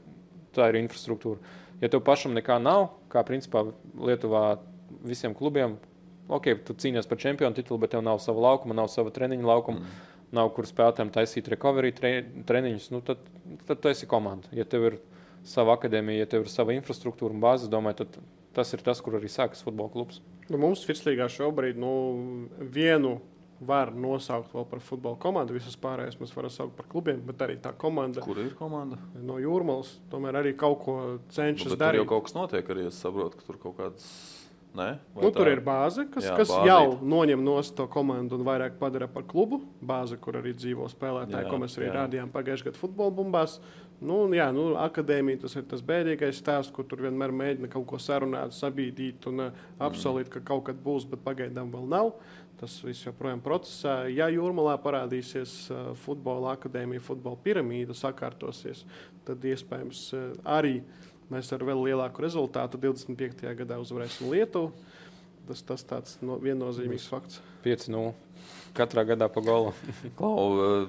tā 0.57 0.71
ir 0.73 0.79
infrastruktūra. 0.81 1.57
Ja 1.83 1.91
tev 1.93 2.03
pašam 2.07 2.35
nekā 2.37 2.57
nav, 2.63 2.89
kā 3.13 3.23
principā 3.27 3.67
Lietuvā 4.01 4.59
visiem 5.07 5.35
klubiem, 5.37 5.77
ok, 6.29 6.53
tu 6.67 6.77
cīnies 6.79 7.09
par 7.09 7.21
čempionu 7.21 7.57
titulu, 7.57 7.83
bet 7.83 7.93
tev 7.95 8.05
nav 8.07 8.21
sava 8.25 8.49
laukuma, 8.51 8.77
nav 8.77 8.89
sava 8.93 9.13
treniņa 9.15 9.47
laukuma, 9.47 9.83
mm. 9.83 10.07
nav 10.37 10.51
kur 10.57 10.69
spēlētājiem 10.69 11.13
taisīt 11.15 11.51
recovery 11.53 11.93
tre, 11.97 12.15
treniņus, 12.49 12.89
nu, 12.95 13.03
tad, 13.05 13.21
tad 13.69 13.83
tu 13.83 13.93
esi 13.93 14.09
komanda. 14.11 14.49
Ja 14.57 14.65
tev 14.69 14.89
ir 14.91 14.99
sava 15.47 15.77
akadēmija, 15.77 16.25
ja 16.25 16.33
tev 16.33 16.47
ir 16.47 16.53
sava 16.53 16.75
infrastruktūra 16.77 17.37
un 17.37 17.45
bāze, 17.45 17.71
domāju, 17.71 18.03
tad 18.05 18.19
tas 18.57 18.73
ir 18.73 18.81
tas, 18.81 19.03
kur 19.05 19.19
arī 19.19 19.29
sākas 19.29 19.61
futbola 19.65 19.93
klubs. 19.93 20.23
Nu, 20.49 20.59
mums 20.63 20.87
Virslīgā 20.89 21.29
šobrīd 21.29 21.77
nu, 21.81 21.93
vienu 22.73 23.19
var 23.61 23.93
nosaukt 23.97 24.53
vēl 24.55 24.67
par 24.69 24.83
futbola 24.85 25.17
komandu. 25.21 25.57
Visas 25.57 25.77
pārējās 25.81 26.19
mēs 26.21 26.35
varam 26.37 26.53
saukt 26.53 26.77
par 26.77 26.89
klubiem, 26.93 27.23
bet 27.27 27.45
arī 27.47 27.59
tā 27.63 27.73
komanda. 27.79 28.25
Kur 28.25 28.41
ir 28.43 28.55
komanda? 28.59 28.99
No 29.17 29.39
jūrmālas 29.43 29.97
tomēr 30.13 30.43
arī 30.43 30.57
kaut 30.59 30.83
ko 30.85 30.97
cenšas 31.33 31.73
nu, 31.73 31.79
darīt. 31.81 32.03
Tur 32.03 32.05
jau 32.05 32.11
kaut 32.17 32.29
kas 32.29 32.37
notiek, 32.37 32.75
arī 32.75 32.89
es 32.91 32.99
saprotu, 33.01 33.41
ka 33.41 33.49
tur 33.49 33.61
kaut 33.63 33.79
kāds. 33.81 34.11
Ne? 34.77 34.99
Nu, 35.17 35.31
tur 35.33 35.49
ir 35.49 35.63
bāze, 35.65 36.05
kas, 36.13 36.27
jā, 36.27 36.35
kas 36.37 36.51
bāzīt. 36.53 36.67
jau 36.69 36.99
noņem 37.01 37.41
no 37.41 37.55
to 37.79 37.87
komandu 37.89 38.37
un 38.37 38.45
vairāk 38.45 38.77
padara 38.77 39.09
par 39.09 39.25
klubu. 39.25 39.63
Bāze, 39.81 40.19
kur 40.21 40.37
arī 40.37 40.53
dzīvo 40.53 40.85
spēlētāji, 40.93 41.47
jā, 41.47 41.49
ko 41.49 41.61
mēs 41.63 41.79
arī 41.79 41.89
jā. 41.89 41.95
rādījām 41.95 42.33
pagājušajā 42.35 42.69
gadā 42.69 42.83
futbola 42.83 43.15
bumbās. 43.17 43.57
Nu, 44.05 44.19
jā, 44.37 44.51
nu, 44.53 44.75
akadēmija 44.77 45.47
tas 45.47 45.55
ir 45.57 45.65
tas 45.71 45.81
bēdīgais 45.81 46.37
stāsts, 46.43 46.73
kur 46.77 46.85
tur 46.85 47.01
vienmēr 47.07 47.33
mēģina 47.33 47.71
kaut 47.73 47.87
ko 47.89 48.01
sarunāt, 48.03 48.53
sabīdīt 48.53 49.25
un 49.31 49.47
uh, 49.47 49.63
apsolīt, 49.81 50.29
mm. 50.29 50.35
ka 50.35 50.43
kaut 50.53 50.67
kad 50.69 50.83
būs, 50.85 51.07
bet 51.09 51.25
pagaidām 51.25 51.73
vēl 51.73 51.89
nav. 51.95 52.13
Tas 52.57 52.79
viss 52.81 53.05
joprojām 53.05 53.43
procesā. 53.45 54.07
Ja 54.09 54.31
jūrmālā 54.33 54.79
parādīsies 54.81 55.67
futbola 56.01 56.55
akadēmija, 56.57 57.05
futbola 57.05 57.37
piramīda 57.45 57.93
sakārtosies, 57.97 58.87
tad 59.29 59.45
iespējams 59.45 60.07
arī 60.57 60.79
mēs 61.33 61.53
ar 61.53 61.65
vēl 61.69 61.83
lielāku 61.91 62.25
rezultātu 62.25 62.81
25. 62.81 63.45
gadā 63.61 63.81
uzvarēsim 63.83 64.31
Lietuvu. 64.33 64.73
Tas, 65.47 65.61
tas 65.63 65.85
tāds 65.87 66.17
no, 66.27 66.41
viennozīmīgs 66.43 67.07
fakts. 67.07 67.43
5-0 67.63 68.09
katrā 68.75 69.05
gadā 69.07 69.29
pa 69.31 69.43
golu. 69.45 69.75
Klau, 70.19 70.89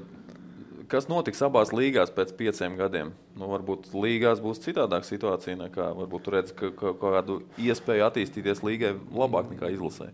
kas 0.92 1.08
notiks 1.12 1.42
abās 1.46 1.74
līgās 1.76 2.12
pēc 2.16 2.34
pieciem 2.40 2.78
gadiem? 2.80 3.12
Nu, 3.38 3.50
varbūt 3.52 3.90
līgās 3.96 4.42
būs 4.44 4.62
citādāka 4.64 5.08
situācija. 5.08 5.58
Nekā, 5.60 5.90
varbūt 5.98 6.30
redz 6.34 6.54
ka, 6.58 6.72
ka, 6.76 6.94
kādu 7.00 7.42
iespēju 7.62 8.08
attīstīties 8.08 8.64
līgai 8.66 8.94
labāk 9.16 9.52
nekā 9.54 9.72
izlasē. 9.76 10.10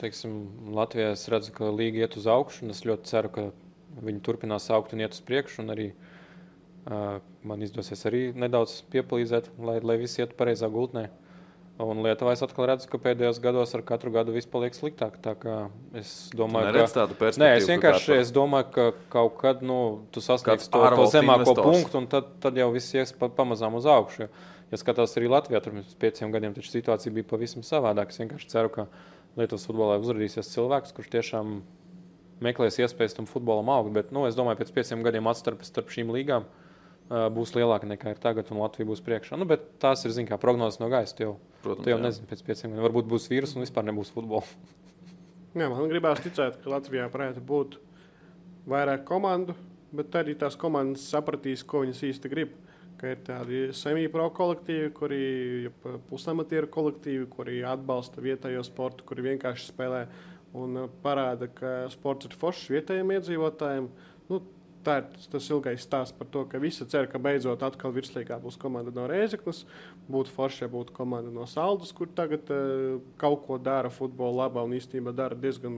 Teiksim, 0.00 0.38
Latvijā 0.74 1.12
es 1.14 1.26
redzu, 1.32 1.52
ka 1.56 1.68
līga 1.72 2.04
iet 2.04 2.16
uz 2.20 2.28
augšu, 2.30 2.64
un 2.64 2.74
es 2.74 2.84
ļoti 2.88 3.10
ceru, 3.10 3.32
ka 3.34 3.46
viņi 4.04 4.24
turpinās 4.24 4.70
augt 4.74 4.94
un 4.96 5.04
iet 5.04 5.16
uz 5.16 5.20
priekšu. 5.24 5.66
Arī, 5.74 5.90
uh, 6.88 7.20
man 7.44 7.66
izdosies 7.66 8.06
arī 8.08 8.26
nedaudz 8.36 8.80
piepalīdzēt, 8.94 9.52
lai, 9.60 9.78
lai 9.84 10.00
viss 10.00 10.20
iet 10.22 10.36
pareizā 10.38 10.70
gultnē. 10.72 11.08
Un 11.82 12.04
Lietuvā 12.04 12.36
es 12.36 12.42
atkal 12.44 12.68
redzu, 12.70 12.86
ka 12.86 13.00
pēdējos 13.02 13.40
gados 13.42 13.72
ar 13.74 13.82
katru 13.82 14.12
gadu 14.14 14.30
viss 14.30 14.46
paliek 14.46 14.76
sliktāk. 14.76 15.16
Es 15.98 16.12
domāju, 16.30 16.70
ka 16.70 16.84
tāda 17.00 17.30
nē, 17.42 17.48
es 17.58 17.66
vienkārši 17.66 18.14
es 18.20 18.30
domāju, 18.34 18.68
ka 18.76 18.84
kaut 19.10 19.34
kad 19.40 19.64
nu, 19.66 19.78
tu 20.14 20.22
sasniegsi 20.22 20.70
to, 20.70 20.84
to 20.94 21.08
zemāko 21.10 21.42
investors. 21.42 21.66
punktu, 21.66 21.98
un 21.98 22.06
tad, 22.12 22.30
tad 22.44 22.60
jau 22.62 22.68
viss 22.76 22.94
ies 22.94 23.10
pa, 23.18 23.26
pamazām 23.26 23.74
uz 23.74 23.88
augšu. 23.90 24.30
Ja 24.70 24.78
skatās 24.78 25.18
arī 25.18 25.32
Latvijā, 25.32 25.58
tur 25.64 25.74
pirms 25.74 25.98
pieciem 25.98 26.30
gadiem 26.34 26.54
situācija 26.54 27.14
bija 27.16 27.26
pavisam 27.34 27.66
savādāka. 27.66 28.14
Es 28.14 28.22
vienkārši 28.22 28.52
ceru, 28.54 28.70
ka 28.70 28.86
Lietuvas 29.34 29.66
futbolā 29.66 29.98
uzrādīsies 29.98 30.54
cilvēks, 30.54 30.94
kurš 30.94 31.10
tiešām 31.10 31.56
meklēs 32.44 32.78
iespējas 32.84 33.18
tam 33.18 33.26
futbolam 33.26 33.74
augt. 33.74 33.90
Bet 33.98 34.14
nu, 34.14 34.28
es 34.30 34.38
domāju, 34.38 34.60
ka 34.60 34.68
pēc 34.68 34.76
pieciem 34.78 35.02
gadiem 35.02 35.26
atstarpes 35.26 35.74
starp 35.74 35.90
šīm 35.90 36.14
līgām 36.14 36.46
būs 37.08 37.52
lielāka 37.56 37.88
nekā 37.88 38.14
ir 38.14 38.20
tagad, 38.20 38.48
un 38.50 38.62
Latvija 38.62 38.88
būs 38.88 39.02
priekšā. 39.04 39.36
Nu, 39.36 39.48
bet 39.48 39.66
tās 39.82 40.04
ir 40.06 40.14
zināmas 40.14 40.40
prognozes 40.40 40.80
no 40.80 40.88
gaisa. 40.92 41.16
Jau, 41.20 41.36
Protams, 41.64 41.84
tu 41.84 41.92
jau 41.92 41.98
jā. 41.98 42.04
nezini, 42.06 42.28
pēc 42.30 42.44
pieciem 42.46 42.72
gadiem 42.72 42.86
varbūt 42.86 43.08
būs 43.10 43.28
vīrus 43.32 43.54
un 43.56 43.64
vispār 43.64 43.86
nebūs 43.88 44.12
futbola. 44.14 44.44
jā, 45.60 45.68
man 45.68 45.90
gribās 45.92 46.22
ticēt, 46.24 46.60
ka 46.62 46.72
Latvijā 46.72 47.08
varētu 47.12 47.44
būt 47.44 47.78
vairāk 48.70 49.04
komandu, 49.08 49.56
bet 49.94 50.16
arī 50.16 50.36
tās 50.38 50.56
komandas 50.56 51.04
sapratīs, 51.12 51.64
ko 51.66 51.84
viņas 51.84 52.04
īsti 52.10 52.32
grib. 52.32 52.54
Ka 52.94 53.10
ir 53.10 53.20
tādi 53.26 53.60
semipro 53.76 54.28
kolektīvi, 54.32 54.92
kuri 54.94 55.20
ir 55.66 55.96
pusamatieru 56.08 56.70
kolektīvi, 56.72 57.26
kuri 57.28 57.58
atbalsta 57.66 58.22
vietējo 58.24 58.62
sportu, 58.64 59.04
kuri 59.08 59.26
vienkārši 59.32 59.72
spēlē 59.72 60.04
un 60.56 60.84
parāda, 61.02 61.50
ka 61.50 61.72
sports 61.92 62.30
ir 62.30 62.36
foršs 62.38 62.70
vietējiem 62.70 63.10
iedzīvotājiem. 63.16 63.88
Nu, 64.30 64.38
tā 64.84 64.98
ir 65.00 65.28
tas 65.32 65.46
ilgais 65.50 65.82
stāsts 65.84 66.14
par 66.16 66.28
to, 66.32 66.44
ka 66.50 66.60
visi 66.62 66.86
cer, 66.90 67.08
ka 67.10 67.20
beidzot 67.22 67.62
atkal 67.66 67.94
virslīgā 67.94 68.38
būs 68.42 68.58
komanda 68.60 68.92
no 68.94 69.06
Rēzeknas. 69.10 69.64
Būtu 70.10 70.32
forši, 70.34 70.64
ja 70.64 70.70
būtu 70.72 70.94
komanda 70.96 71.32
no 71.34 71.46
Saldus, 71.50 71.92
kur 71.96 72.10
tagad 72.16 72.50
uh, 72.52 73.00
kaut 73.20 73.44
ko 73.46 73.58
dara 73.58 73.92
futbola 73.92 74.44
labā 74.44 74.64
un 74.66 74.76
īstenībā 74.76 75.14
dara 75.16 75.38
diezgan 75.38 75.74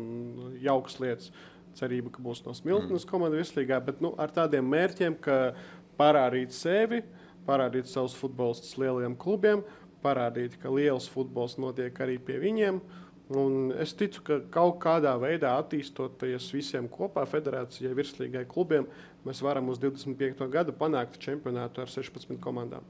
jaukas 0.63 0.99
lietas. 1.03 1.33
Cerība, 1.77 2.09
ka 2.09 2.23
būs 2.25 2.41
no 2.47 2.55
Smiltenes 2.57 3.05
mm. 3.05 3.11
komanda 3.11 3.37
virslīgā, 3.37 3.83
bet 3.85 3.99
nu, 4.01 4.15
ar 4.17 4.31
tādiem 4.33 4.65
mērķiem, 4.73 5.19
ka 5.21 5.53
parādīt 5.99 6.55
sevi, 6.57 7.03
parādīt 7.45 7.91
savus 7.91 8.15
futbolistus 8.17 8.79
lielajiem 8.81 9.17
klubiem, 9.21 9.61
parādīt, 10.01 10.57
ka 10.63 10.73
liels 10.73 11.11
futbols 11.13 11.59
notiek 11.61 12.01
arī 12.01 12.17
pie 12.23 12.39
viņiem. 12.41 12.81
Uh, 12.81 13.06
Un 13.35 13.73
es 13.83 13.91
ticu, 13.99 14.21
ka 14.23 14.37
kaut 14.55 14.77
kādā 14.85 15.17
veidā 15.19 15.57
attīstoties 15.59 16.47
visiem 16.55 16.87
kopā, 16.91 17.25
federācijai, 17.27 17.91
virslīgai 17.99 18.45
klubiem, 18.47 18.87
mēs 19.27 19.43
varam 19.43 19.73
uz 19.73 19.81
25. 19.83 20.47
gadu 20.53 20.75
panākt 20.77 21.19
čempionātu 21.23 21.83
ar 21.83 21.91
16 21.91 22.39
komandām. 22.43 22.87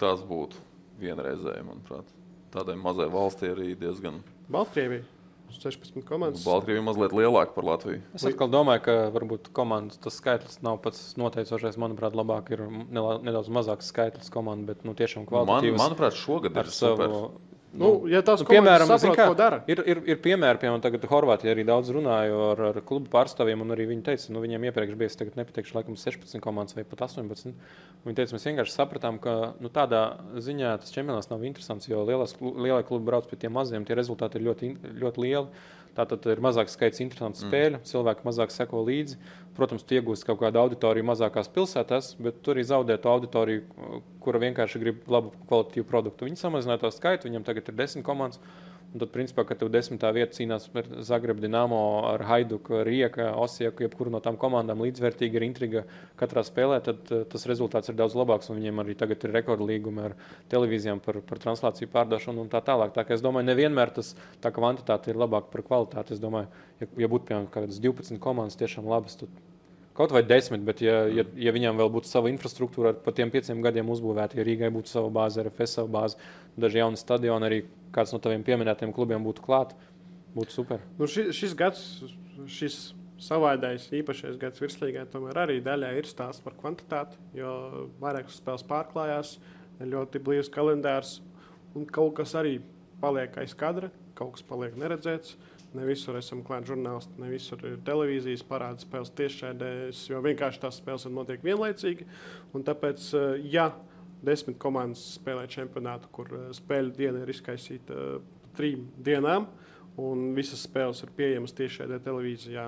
Tas 0.00 0.22
būtu 0.24 0.56
vienreizēji, 1.02 1.66
manuprāt. 1.66 2.08
Tādai 2.54 2.78
mazai 2.80 3.10
valstī 3.12 3.52
arī 3.52 3.74
diezgan. 3.76 4.22
Baltkrievija. 4.48 5.04
16 5.52 6.04
komandas. 6.04 6.44
Baltkrievija 6.44 6.84
mazliet 6.84 7.12
lielāka 7.16 7.54
par 7.54 7.64
Latviju. 7.64 8.02
Es 8.16 8.24
atkal 8.28 8.50
domāju, 8.52 8.82
ka 8.84 8.96
varbūt 9.14 9.48
komandas 9.56 10.00
tas 10.04 10.18
skaitlis 10.20 10.60
nav 10.64 10.80
pats 10.84 11.14
noteicošais. 11.20 11.78
Manuprāt, 11.80 12.16
labāk 12.16 12.52
ir 12.52 12.64
nedaudz 12.68 13.48
mazāks 13.52 13.88
skaitlis 13.92 14.32
komandu, 14.32 14.68
bet 14.72 14.84
nu, 14.88 14.92
tiešām 14.98 15.24
kvalitatīvs. 15.28 15.76
Man, 15.76 15.84
manuprāt, 15.86 16.18
šogad 16.20 16.56
ir 16.60 16.72
super. 16.72 17.16
Savu 17.68 17.78
Nu, 17.78 18.08
ja 18.08 18.22
tas, 18.24 18.40
nu, 18.40 18.48
piemēram, 18.48 18.88
saprot, 18.88 19.16
kā, 19.18 19.26
dara. 19.36 19.58
Ir, 19.68 19.82
ir, 19.84 19.98
ir 20.08 20.18
piemēri, 20.24 20.60
piemēram, 20.62 20.80
tagad 20.80 21.02
Horvātijā 21.10 21.52
arī 21.52 21.66
daudz 21.68 21.90
runāju 21.92 22.38
ar, 22.46 22.62
ar 22.70 22.78
klubu 22.88 23.10
pārstāvjiem, 23.12 23.60
un 23.60 23.74
arī 23.74 23.84
viņi 23.90 24.04
teica, 24.06 24.32
nu, 24.32 24.40
viņiem 24.40 24.64
iepriekš 24.70 24.96
bija, 24.96 25.12
tagad 25.20 25.36
nepateikšu, 25.36 25.76
laikam 25.76 25.98
16 26.00 26.40
komandas 26.44 26.78
vai 26.78 26.86
pat 26.88 27.04
18. 27.10 27.52
Viņi 28.06 28.16
teica, 28.16 28.36
mēs 28.36 28.48
vienkārši 28.48 28.72
sapratām, 28.72 29.18
ka 29.20 29.34
nu, 29.60 29.68
tādā 29.74 30.02
ziņā 30.40 30.78
tas 30.80 30.94
čempionāts 30.94 31.28
nav 31.28 31.44
interesants, 31.44 31.90
jo 31.90 32.00
lielās, 32.08 32.38
lielai 32.40 32.86
klubi 32.88 33.10
brauc 33.10 33.28
pie 33.28 33.36
tiem 33.42 33.52
maziem, 33.58 33.84
tie 33.84 33.98
rezultāti 33.98 34.40
ir 34.40 34.48
ļoti, 34.48 34.72
ļoti 35.04 35.26
lieli. 35.26 35.68
Tātad 35.96 36.26
ir 36.30 36.42
mazāks 36.44 36.76
skaits 36.76 37.02
interesantu 37.04 37.40
mm. 37.40 37.48
spēļu, 37.48 37.80
cilvēki 37.88 38.26
mazāk 38.28 38.54
seko 38.54 38.82
līdzi. 38.86 39.18
Protams, 39.58 39.82
tu 39.82 39.96
iegūsi 39.96 40.26
kaut 40.26 40.38
kādu 40.42 40.60
auditoriju 40.60 41.06
mazākās 41.08 41.50
pilsētās, 41.54 42.12
bet 42.22 42.38
tur 42.46 42.54
arī 42.54 42.66
zaudē 42.68 42.94
to 43.02 43.10
auditoriju, 43.10 43.64
kura 44.22 44.42
vienkārši 44.44 44.82
grib 44.82 45.08
labu 45.10 45.32
kvalitatīvu 45.48 45.88
produktu. 45.88 46.28
Viņi 46.28 46.38
samazināja 46.38 46.84
to 46.84 46.92
skaitu, 46.94 47.26
viņam 47.26 47.46
tagad 47.48 47.72
ir 47.72 47.78
desmit 47.80 48.06
komandas. 48.06 48.38
Un 48.88 49.02
tad, 49.02 49.10
principā, 49.12 49.42
kad 49.44 49.58
tev 49.60 49.68
desmitā 49.68 50.08
vieta 50.16 50.32
cīnās 50.32 50.70
ar 50.72 50.86
Zagrebu, 51.04 51.42
Dienāmo, 51.44 51.78
ar 52.08 52.22
Haiduku, 52.24 52.78
Rieku, 52.88 53.20
Osieku, 53.42 53.84
jebkuru 53.84 54.14
no 54.14 54.20
tām 54.24 54.38
komandām 54.40 54.80
līdzvērtīgi 54.80 55.36
ir 55.36 55.44
intriga 55.44 55.82
katrā 56.20 56.40
spēlē, 56.46 56.78
tad 56.86 57.12
uh, 57.12 57.26
tas 57.28 57.44
rezultāts 57.50 57.92
ir 57.92 57.98
daudz 57.98 58.16
labāks. 58.16 58.48
Viņiem 58.48 58.80
arī 58.80 58.96
tagad 58.96 59.26
ir 59.28 59.34
rekordlīgumi 59.36 60.06
ar 60.06 60.16
televīzijām 60.48 61.02
par, 61.04 61.20
par 61.28 61.42
translāciju 61.42 61.92
pārdošanu 61.92 62.46
un 62.46 62.48
tā 62.54 62.62
tālāk. 62.64 62.94
Tā 62.96 63.04
kā 63.04 63.18
es 63.18 63.24
domāju, 63.24 63.50
nevienmēr 63.50 63.92
tas 64.00 64.14
tā 64.40 64.54
kvantitāte 64.56 65.12
ir 65.12 65.20
labāka 65.20 65.52
par 65.52 65.66
kvalitāti. 65.68 66.16
Es 66.16 66.24
domāju, 66.24 66.48
ja, 66.80 66.88
ja 67.04 67.12
būtu 67.12 67.28
piemēram 67.28 67.52
kādas 67.52 67.84
12 67.84 68.16
komandas 68.24 68.56
tiešām 68.56 68.88
labas, 68.88 69.20
tad 69.20 69.47
Kaut 69.98 70.12
vai 70.14 70.22
desmit, 70.22 70.62
bet 70.62 70.78
ja, 70.84 71.00
ja, 71.10 71.24
ja 71.34 71.52
viņam 71.54 71.80
vēl 71.80 71.88
būtu 71.96 72.06
sava 72.06 72.30
infrastruktūra, 72.30 72.92
par 73.02 73.16
tiem 73.18 73.32
pieciem 73.34 73.58
gadiem 73.64 73.88
uzbūvēta, 73.90 74.38
ja 74.38 74.44
Rīgai 74.46 74.70
būtu 74.70 74.92
sava 74.92 75.10
bāze, 75.10 75.42
RFS 75.42 75.74
sava 75.80 75.90
bāze, 75.96 76.20
daži 76.54 76.78
jauni 76.78 77.00
stadioni, 77.00 77.48
arī 77.48 77.58
kāds 77.94 78.14
no 78.14 78.20
taviem 78.22 78.44
pieminētiem 78.46 78.92
klubiem 78.94 79.26
būtu 79.26 79.42
klāt, 79.42 79.74
būtu 80.36 80.54
super. 80.54 80.86
Nu, 81.00 81.10
šis, 81.10 81.32
šis 81.34 81.56
gads, 81.58 81.82
šis 82.46 82.78
savādais, 83.18 83.88
īpašais 83.98 84.38
gads 84.38 84.62
virslīgai, 84.62 85.08
tomēr 85.10 85.42
arī 85.42 85.58
daļai 85.66 85.92
ir 85.98 86.06
stāsts 86.06 86.44
par 86.44 86.54
kvantitāti, 86.60 87.18
jo 87.34 87.88
vairākas 87.98 88.38
spēles 88.38 88.66
pārklājās, 88.70 89.34
ļoti 89.82 90.22
blīvs 90.22 90.52
kalendārs, 90.54 91.18
un 91.74 91.86
kaut 91.90 92.14
kas 92.20 92.38
arī 92.38 92.60
paliek 93.02 93.34
aiz 93.42 93.54
kadra, 93.58 93.90
kaut 94.18 94.36
kas 94.36 94.46
paliek 94.46 94.78
neredzēts. 94.78 95.34
Ne 95.76 95.84
visur 95.84 96.16
esam 96.16 96.40
klāti 96.46 96.70
žurnālisti, 96.70 97.18
ne 97.20 97.28
visur 97.28 97.60
ir 97.68 97.76
televīzijas 97.84 98.44
parāda 98.48 98.80
spēles 98.80 99.12
tiešraidēs, 99.18 100.06
jo 100.08 100.22
vienkārši 100.24 100.62
tās 100.62 100.78
spēles 100.80 101.04
notiek 101.12 101.44
vienlaicīgi. 101.44 102.06
Un 102.56 102.64
tāpēc, 102.64 103.04
eh, 103.18 103.42
ja 103.52 103.74
desmit 104.24 104.56
komandas 104.58 105.02
spēlē 105.18 105.44
čempionātu, 105.46 106.08
kur 106.12 106.32
eh, 106.32 106.46
spēļu 106.56 106.94
diena 106.96 107.20
ir 107.22 107.34
izkaisīta 107.34 107.98
eh, 107.98 108.22
trim 108.56 108.88
dienām, 108.96 109.50
un 110.00 110.32
visas 110.34 110.62
spēles 110.64 111.02
ir 111.04 111.12
pieejamas 111.18 111.52
tiešraidē 111.58 112.00
televīzijā, 112.00 112.64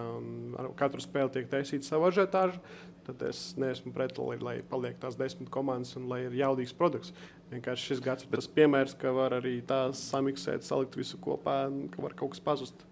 ar 0.61 0.71
katru 0.77 1.01
spēli 1.01 1.39
tiek 1.39 1.49
taisīta 1.49 1.87
sava 1.87 2.11
ažiotāža, 2.11 2.61
tad 3.07 3.23
es 3.31 3.55
neesmu 3.57 3.95
pret, 3.95 4.19
lai, 4.21 4.37
lai 4.43 4.57
paliek 4.67 4.99
tās 5.01 5.17
desmit 5.19 5.49
komandas 5.51 5.97
un 5.97 6.11
lai 6.11 6.25
ir 6.27 6.37
jaudīgs 6.43 6.77
produkts. 6.77 7.15
Vienkārši 7.51 7.95
šis 7.95 8.05
gads 8.05 8.27
ir 8.27 8.35
tas 8.35 8.51
piemērs, 8.51 8.95
ka 8.99 9.15
var 9.15 9.39
arī 9.41 9.57
tās 9.67 10.03
samiksēt, 10.11 10.67
salikt 10.67 11.01
visu 11.01 11.19
kopā, 11.23 11.63
ka 11.95 12.05
var 12.05 12.19
kaut 12.19 12.37
kas 12.37 12.45
pazust. 12.45 12.90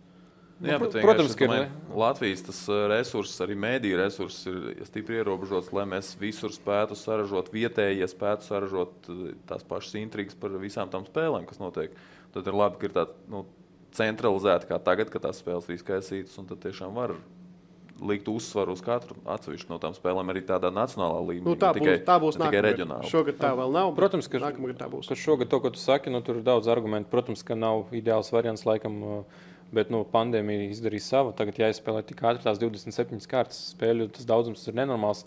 Jā, 0.58 0.74
bet 0.82 0.96
protams, 0.98 1.36
ka 1.38 1.46
domāju, 1.46 1.66
Latvijas 2.00 2.40
tas 2.48 2.58
uh, 2.66 2.88
resurss, 2.90 3.38
arī 3.44 3.54
mēdīņu 3.62 3.98
resurss 4.00 4.48
ir 4.50 4.86
stipri 4.88 5.20
ierobežots, 5.20 5.70
lai 5.76 5.84
mēs 5.86 6.10
visur 6.18 6.50
spētu 6.50 6.98
saražot 6.98 7.52
vietējie, 7.54 8.00
ja 8.00 8.08
spētu 8.10 8.48
saražot 8.48 9.06
uh, 9.12 9.28
tās 9.46 9.62
pašas 9.68 9.94
intrigas 10.02 10.34
par 10.38 10.56
visām 10.58 10.90
tām 10.90 11.06
spēlēm, 11.06 11.46
kas 11.46 11.62
notiek. 11.62 11.94
Tad 12.34 12.50
ir 12.50 12.58
labi, 12.58 12.80
ka 12.80 12.90
ir 12.90 12.96
tāda 12.96 13.14
nu, 13.30 13.44
centralizēta 13.94 14.66
kā 14.72 14.80
tagad, 14.82 15.12
kad 15.14 15.28
tās 15.28 15.38
spēles 15.44 15.68
ir 15.70 15.78
izkaisītas, 15.78 16.34
un 16.42 16.50
tad 16.50 16.64
tiešām 16.66 16.96
var 16.98 17.14
likt 18.02 18.26
uzsvaru 18.30 18.74
uz 18.74 18.82
katru 18.82 19.14
atsevišķu 19.30 19.72
no 19.72 19.78
tām 19.82 19.94
spēlēm, 19.94 20.30
arī 20.34 20.42
tādā 20.46 20.70
nacionālā 20.74 21.22
līmenī. 21.22 21.46
Nu, 21.46 21.54
tā, 21.58 21.70
būs, 21.74 21.82
tikai, 21.82 21.98
tā 22.06 22.18
būs 22.22 22.38
tikai 22.38 22.62
reģionāla. 22.66 23.10
Šogad 23.10 23.38
tā 23.42 23.52
vēl 23.58 23.74
nav. 23.74 23.90
Protams, 23.98 24.30
ka, 24.30 24.42
tā 24.78 24.90
būs. 24.90 25.10
ka 25.10 25.18
šogad 25.18 25.50
to, 25.50 25.62
ko 25.62 25.72
tu 25.74 25.82
saki, 25.82 26.10
nu, 26.14 26.22
tur 26.22 26.38
ir 26.38 26.46
daudz 26.46 26.70
argumentu. 26.70 27.10
Protams, 27.14 27.42
ka 27.46 27.58
nav 27.58 27.90
ideāls 27.94 28.30
variants 28.34 28.66
laikam. 28.68 28.98
Uh, 29.02 29.46
Bet 29.74 29.90
nu, 29.92 30.00
pandēmija 30.08 30.70
izdarīja 30.72 31.04
savu. 31.04 31.34
Tagad 31.36 31.58
jāizspēlē 31.60 32.00
tik 32.08 32.22
ātri 32.24 32.46
tās 32.46 32.60
27 32.62 33.26
kārtas 33.28 33.58
spēļu. 33.74 34.08
Tas 34.16 34.28
daudzums 34.28 34.64
ir 34.70 34.78
nenormāls. 34.78 35.26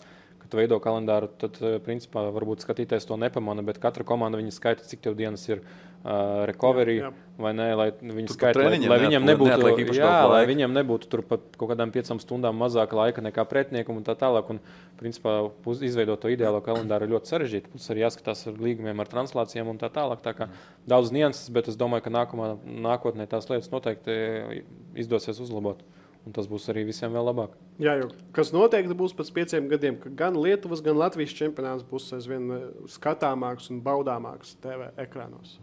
Kad 0.52 0.60
veido 0.60 0.78
kalendāru, 0.84 1.30
tad, 1.40 1.56
principā, 1.86 2.26
varbūt 2.34 2.66
skatīties 2.66 3.08
to 3.08 3.16
nepamana, 3.20 3.64
bet 3.64 3.80
katra 3.80 4.04
komanda 4.04 4.40
viņa 4.40 4.52
skaita, 4.52 4.84
cik 4.88 5.00
tev 5.04 5.16
dienas 5.16 5.44
ir 5.48 5.62
uh, 5.62 6.44
recovery, 6.48 6.98
jā, 7.00 7.08
jā. 7.08 7.40
vai 7.40 7.52
nē, 7.56 7.68
lai 7.78 7.88
viņi 7.96 8.34
skaita, 8.34 8.60
lai, 8.60 8.80
lai 8.92 8.98
viņiem 9.06 9.28
nebūtu, 9.30 9.96
jā, 9.96 10.12
lai 10.28 10.42
viņiem 10.50 10.76
nebūtu 10.76 11.08
tur 11.08 11.24
pat 11.26 11.46
kaut 11.56 11.72
kādām 11.72 11.94
piecām 11.94 12.20
stundām 12.20 12.60
mazāk 12.60 12.92
laika 12.96 13.24
nekā 13.24 13.46
pretiniekam 13.48 13.96
un 13.96 14.04
tā 14.06 14.16
tālāk. 14.18 14.52
Un, 14.52 14.60
principā, 15.02 15.38
izveidot 15.82 16.20
to 16.22 16.30
ideālo 16.30 16.60
kalendāru 16.62 17.08
ir 17.08 17.16
ļoti 17.16 17.32
sarežģīti. 17.32 17.72
Mums 17.72 17.88
arī 17.90 18.04
jāskatās 18.04 18.44
ar 18.46 18.60
līgumiem, 18.62 19.00
ar 19.02 19.10
translācijām 19.10 19.72
un 19.72 19.80
tā 19.80 19.90
tālāk. 19.90 20.20
Tā 20.22 20.34
kā 20.36 20.46
daudz 20.86 21.10
nianses, 21.14 21.48
bet 21.54 21.72
es 21.72 21.78
domāju, 21.80 22.04
ka 22.06 22.12
nākamā, 22.14 22.52
nākotnē 22.62 23.26
tās 23.30 23.48
lietas 23.50 23.72
noteikti 23.72 24.62
izdosies 25.02 25.42
uzlabot. 25.42 25.82
Un 26.22 26.34
tas 26.36 26.46
būs 26.46 26.68
arī 26.70 26.84
visiem 26.86 27.10
vēl 27.10 27.24
labāk. 27.26 27.56
Jā, 27.82 27.96
jo 27.98 28.12
kas 28.36 28.52
noteikti 28.54 28.94
būs 28.94 29.14
pēc 29.18 29.32
pieciem 29.34 29.66
gadiem, 29.72 29.96
ka 29.98 30.12
gan 30.22 30.38
Lietuvas, 30.38 30.82
gan 30.84 31.00
Latvijas 31.00 31.34
čempionāts 31.34 31.82
būs 31.88 32.12
aizvien 32.14 32.46
skatāmāks 32.92 33.72
un 33.74 33.82
baudāmāks 33.82 34.54
TV 34.62 34.92
ekrānos. 35.02 35.56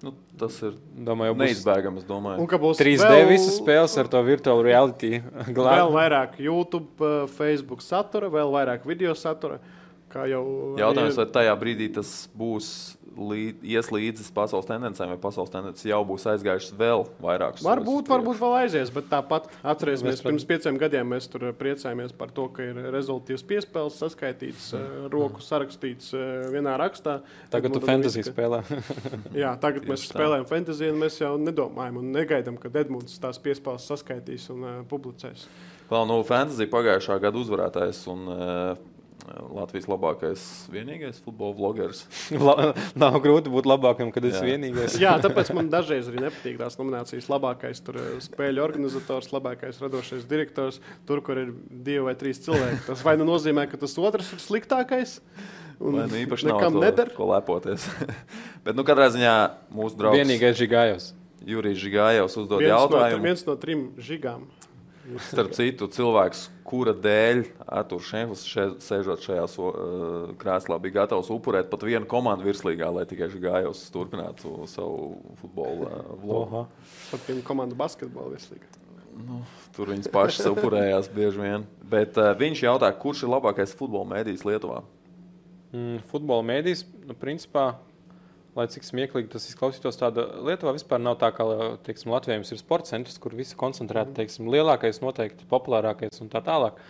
Nu, 0.00 0.14
tas 0.40 0.54
ir 0.64 0.78
domāju, 1.04 1.34
neizbēgams. 1.36 2.06
Un 2.08 2.46
ka 2.48 2.56
būs 2.60 2.78
3D 2.80 3.04
vēl, 3.04 3.26
visas 3.28 3.58
spēles 3.60 3.98
ar 4.00 4.08
to 4.08 4.22
virtuālu 4.24 4.64
reality. 4.64 5.18
Glāb. 5.52 5.74
Vēl 5.76 5.92
vairāk 5.92 6.38
YouTube, 6.40 6.88
uh, 7.04 7.26
Facebook 7.28 7.84
satura, 7.84 8.30
vēl 8.32 8.54
vairāk 8.54 8.88
video 8.88 9.12
satura. 9.12 9.58
Jautājums, 10.80 11.14
ir... 11.14 11.20
vai 11.22 11.28
tajā 11.38 11.54
brīdī 11.60 11.90
tas 11.94 12.14
būs 12.36 12.70
līd, 13.16 13.62
ies 13.66 13.88
līdzi 13.92 14.26
pasaules 14.34 14.68
tendencēm, 14.68 15.12
vai 15.12 15.18
pasaules 15.20 15.50
tendences 15.52 15.86
jau 15.88 16.00
būs 16.06 16.26
aizgājušas 16.30 16.74
vēl 16.78 17.04
vairāk. 17.22 17.60
Varbūt, 17.64 18.10
varbūt 18.10 18.38
vēl 18.40 18.56
aizies, 18.62 18.92
bet 18.94 19.08
tāpat 19.10 19.48
atcerēsimies, 19.66 20.22
pirms 20.24 20.46
pieciem 20.48 20.78
gadiem 20.80 21.10
mēs 21.14 21.28
tur 21.30 21.48
priecājāmies 21.58 22.14
par 22.16 22.32
to, 22.36 22.46
ka 22.54 22.66
ir 22.70 22.78
rezultāts 22.94 23.44
piespēles 23.46 23.98
saskaitīts, 24.00 24.70
mm. 24.76 25.08
roku 25.12 25.42
sarakstīts 25.44 26.14
vienā 26.54 26.76
rakstā. 26.80 27.20
Tagad 27.52 27.74
tu 27.76 27.82
fantasy 27.84 28.24
ka... 28.24 28.32
spēlē. 28.32 28.62
jā, 29.42 29.54
tagad 29.62 29.88
mēs 29.90 30.06
spēlējam 30.10 30.46
fantasy, 30.50 30.92
un 30.92 31.02
mēs 31.02 31.20
jau 31.20 31.34
nedomājam 31.40 32.00
un 32.02 32.14
negaidām, 32.14 32.60
kad 32.62 32.78
Edmunds 32.84 33.18
tās 33.22 33.42
piespēles 33.42 33.90
saskaitīs 33.90 34.48
un 34.54 34.64
uh, 34.64 34.80
publicēs. 34.90 35.48
Vēl 35.90 36.06
no 36.06 36.20
nu, 36.20 36.26
fantasy 36.26 36.68
pagājušā 36.70 37.16
gada 37.18 37.40
uzvarētājs 37.40 38.04
un 38.12 38.28
uh, 38.30 38.89
Latvijas 39.30 39.86
labākais, 39.90 40.42
vienīgais 40.72 41.20
futbola 41.22 41.54
vlogeris. 41.54 42.02
Nav 43.02 43.18
grūti 43.22 43.52
būt 43.52 43.68
labākam, 43.68 44.10
kad 44.14 44.24
esi 44.26 44.42
vienīgais. 44.46 44.96
Jā, 45.00 45.14
tāpēc 45.22 45.52
man 45.56 45.70
dažreiz 45.70 46.08
arī 46.10 46.24
nepatīk 46.24 46.58
tās 46.60 46.78
nominācijas. 46.80 47.28
Labākais 47.30 47.82
tur, 47.86 48.00
eh, 48.00 48.18
spēļu 48.24 48.64
organizators, 48.64 49.30
labākais 49.34 49.78
radošais 49.82 50.26
direktors, 50.30 50.80
tur, 51.06 51.22
kur 51.26 51.38
ir 51.38 51.54
divi 51.70 52.02
vai 52.08 52.16
trīs 52.18 52.42
cilvēki. 52.42 52.82
Tas 52.88 53.04
vai 53.06 53.16
nu 53.20 53.28
nozīmē, 53.28 53.68
ka 53.70 53.80
tas 53.80 53.94
otrs 54.00 54.32
ir 54.34 54.42
sliktākais? 54.42 55.20
Un 55.80 55.96
vai 55.96 56.08
nu 56.10 56.18
īpaši 56.26 56.50
nekam 56.50 56.80
neder? 56.82 57.14
Ko 57.16 57.30
lepoties. 57.30 57.86
Bet, 58.64 58.74
nu, 58.76 58.84
katrā 58.88 59.08
ziņā 59.14 59.36
mūsu 59.72 60.00
draugs. 60.00 60.20
Vienīgais 60.20 60.58
žigājos. 60.58 61.12
Jurijs 61.46 61.78
Žigājovs 61.80 62.36
uzdod 62.36 62.60
viens 62.60 62.74
jautājumu. 62.74 63.20
No, 63.22 63.28
viens 63.30 63.46
no 63.46 63.54
trim 63.60 63.86
žigām. 63.96 64.44
Starp 65.18 65.54
citu, 65.56 65.88
cilvēks, 65.90 66.44
kura 66.66 66.92
dēļ 66.94 67.42
Arthurs 67.66 68.08
Šefs 68.10 68.44
še, 68.46 68.66
sēžot 68.84 69.24
šajā 69.24 69.46
so, 69.50 69.70
uh, 69.70 70.28
krēslā, 70.40 70.78
bija 70.82 71.00
gatavs 71.00 71.30
upurēt 71.34 71.70
pat 71.72 71.86
vienu 71.86 72.06
komandu 72.10 72.46
virslīgā, 72.46 72.90
lai 72.94 73.06
tikai 73.10 73.30
Gājos 73.40 73.82
turpinātu 73.94 74.68
savu 74.70 75.34
futbola 75.40 75.88
uh, 75.88 76.14
vlogu. 76.20 76.64
Pat 77.10 77.26
vienu 77.28 77.44
komandu 77.46 77.78
basketbola 77.80 78.34
virslīgā. 78.36 78.70
Nu, 79.20 79.42
tur 79.74 79.90
viņas 79.90 80.10
pašas 80.12 80.48
upurējās 80.52 81.10
bieži 81.12 81.42
vien. 81.42 81.66
Bet 81.90 82.18
uh, 82.20 82.30
viņš 82.38 82.64
jautā, 82.68 82.90
kurš 83.02 83.24
ir 83.26 83.34
labākais 83.34 83.74
futbola 83.76 84.06
mēdījis 84.14 84.46
Lietuvā? 84.46 84.84
Mm, 85.74 86.02
futbola 86.10 86.46
mēdījis, 86.46 86.84
nu, 87.08 87.16
principā 87.18 87.72
lai 88.56 88.66
cik 88.70 88.86
smieklīgi 88.86 89.30
tas 89.32 89.46
izklausītos, 89.50 89.98
tāda 90.00 90.26
Lietuvā 90.46 90.74
vispār 90.76 91.02
nav 91.02 91.18
tā, 91.20 91.30
kā 91.34 91.46
teiksim, 91.86 92.12
Latvijā 92.14 92.40
ir 92.40 92.60
sporta 92.60 92.92
centrs, 92.92 93.20
kur 93.22 93.36
visi 93.38 93.58
koncentrēti, 93.58 94.16
teiksim, 94.16 94.50
lielākais, 94.50 95.02
noteikti 95.04 95.46
populārākais 95.50 96.22
un 96.24 96.32
tā 96.32 96.42
tālāk. 96.46 96.80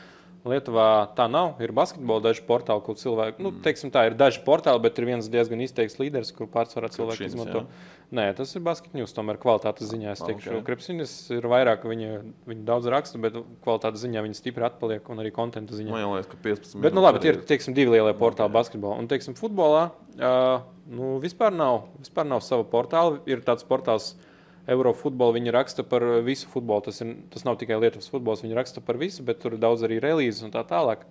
Lietuvā 0.40 1.10
tā 1.18 1.26
nav. 1.28 1.58
Ir 1.60 1.74
basketbola 1.76 2.24
daži 2.30 2.40
portāli, 2.46 2.80
kur 2.86 2.96
cilvēki, 2.96 3.42
nu, 3.44 3.52
teiksim, 3.64 3.90
tā 3.92 4.06
ir 4.08 4.16
daži 4.16 4.40
portāli, 4.46 4.80
bet 4.86 4.96
ir 4.96 5.10
viens 5.10 5.28
diezgan 5.28 5.60
izteikts 5.60 5.98
līderis, 6.00 6.32
kur 6.32 6.48
pārsvarā 6.48 6.88
cilvēki 6.94 7.28
izmanto. 7.28 7.66
Jā. 7.66 7.98
Nē, 8.10 8.24
tas 8.34 8.50
ir 8.58 8.62
basketbols, 8.66 9.12
tomēr 9.14 9.36
kvalitātes 9.38 9.86
ziņā 9.92 10.14
es 10.16 10.22
teikšu. 10.24 10.50
Okay. 10.56 10.64
Krepšinis 10.66 11.12
ir 11.36 11.44
vairāk, 11.50 11.84
viņa, 11.86 12.08
viņa 12.50 12.64
daudz 12.66 12.88
raksta, 12.90 13.20
bet 13.22 13.36
kvalitātes 13.62 14.02
ziņā 14.02 14.24
viņa 14.26 14.38
stipri 14.38 14.66
atpaliek 14.66 15.06
un 15.12 15.22
arī 15.22 15.30
konta 15.34 15.62
ziņā. 15.62 15.92
Man 15.92 16.16
liekas, 16.16 16.30
ka 16.32 16.40
15 16.42 16.82
bet, 16.82 16.96
nu, 16.96 17.04
labi, 17.04 17.22
ir, 17.30 17.38
teiksim, 17.46 17.76
divi 17.76 17.94
lielie 17.94 18.16
portāli 18.18 18.50
okay. 18.50 18.56
basketbolā. 18.58 18.98
Un, 18.98 19.06
teiksim, 19.10 19.38
futbolā 19.38 19.84
uh, 19.92 20.66
nu, 20.90 21.12
vispār 21.22 21.54
nav, 21.54 21.84
vispār 22.02 22.26
nav 22.26 22.42
sava 22.42 22.66
portāla. 22.66 23.22
Ir 23.30 23.46
tāds 23.46 23.62
portāls, 23.68 24.16
uh, 24.16 24.26
Eurofutbolu 24.70 25.38
viņi 25.38 25.54
raksta 25.54 25.84
par 25.86 26.04
visu 26.24 26.48
futbolu. 26.50 26.84
Tas, 26.86 27.00
ir, 27.02 27.14
tas 27.32 27.46
nav 27.46 27.58
tikai 27.60 27.78
Lietuvas 27.80 28.10
futbols, 28.12 28.44
viņi 28.44 28.58
raksta 28.58 28.82
par 28.84 29.00
visu, 29.00 29.24
bet 29.26 29.40
tur 29.42 29.56
ir 29.56 29.62
daudz 29.62 29.84
arī 29.86 30.00
relīzes 30.02 30.44
un 30.46 30.52
tā 30.54 30.62
tālāk. 30.68 31.06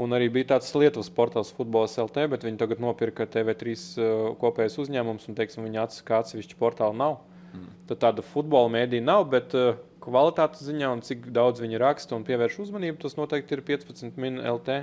Un 0.00 0.14
arī 0.16 0.26
bija 0.32 0.54
tāds 0.54 0.72
Lietuvas 0.74 1.10
portāls, 1.14 1.52
futbols 1.54 1.94
LT, 2.02 2.26
bet 2.32 2.46
viņi 2.46 2.58
tagad 2.58 2.80
nopirka 2.82 3.28
TV3 3.30 3.74
uh, 3.74 4.24
kopējais 4.40 4.80
uzņēmums 4.82 5.28
un, 5.30 5.36
teiksim, 5.38 5.66
viņi 5.68 5.82
atsaka, 5.84 6.06
ka 6.08 6.22
atsevišķi 6.24 6.58
portāli 6.58 6.98
nav. 6.98 7.20
Mm. 7.54 7.68
Tad 7.90 8.00
tāda 8.02 8.24
futbola 8.26 8.72
mēdīja 8.74 9.06
nav, 9.06 9.28
bet 9.30 9.54
uh, 9.54 9.76
kvalitātes 10.02 10.66
ziņā 10.66 10.90
un 10.96 11.04
cik 11.06 11.28
daudz 11.36 11.62
viņi 11.62 11.78
raksta 11.78 12.18
un 12.18 12.26
pievērš 12.26 12.58
uzmanību, 12.66 12.98
tas 13.04 13.14
noteikti 13.20 13.54
ir 13.54 13.62
15 13.70 14.18
min 14.18 14.42
LT. 14.42 14.82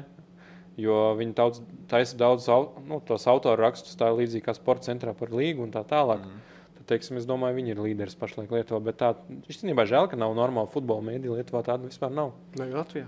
Jo 0.79 1.09
viņi 1.19 1.35
daudz, 1.35 1.59
taisa 1.91 2.15
daudz 2.15 2.47
nu, 2.87 3.01
tos 3.03 3.27
autoru 3.27 3.59
rakstus, 3.59 3.97
tā 3.99 4.07
līdzīgi 4.15 4.45
kā 4.45 4.55
sporta 4.55 4.87
centrā 4.87 5.11
par 5.17 5.35
līgu 5.35 5.67
un 5.67 5.75
tā 5.75 5.83
tālāk. 5.87 6.23
Mm 6.23 6.47
teiksim, 6.91 7.19
es 7.21 7.27
domāju, 7.29 7.57
viņi 7.59 7.75
ir 7.75 7.83
līderis 7.85 8.17
pašlaik 8.19 8.51
Lietuvā. 8.53 8.81
Bet 8.83 8.99
tā 9.01 9.13
īstenībā 9.51 9.87
žēl, 9.89 10.09
ka 10.11 10.19
nav 10.19 10.35
normāla 10.37 10.71
futbola 10.71 11.05
mēdīja 11.11 11.39
Lietuvā. 11.39 11.63
Tāda 11.67 11.87
vispār 11.87 12.13
nav. 12.15 12.33
Ne 12.59 12.71
Latvijā. 12.73 13.07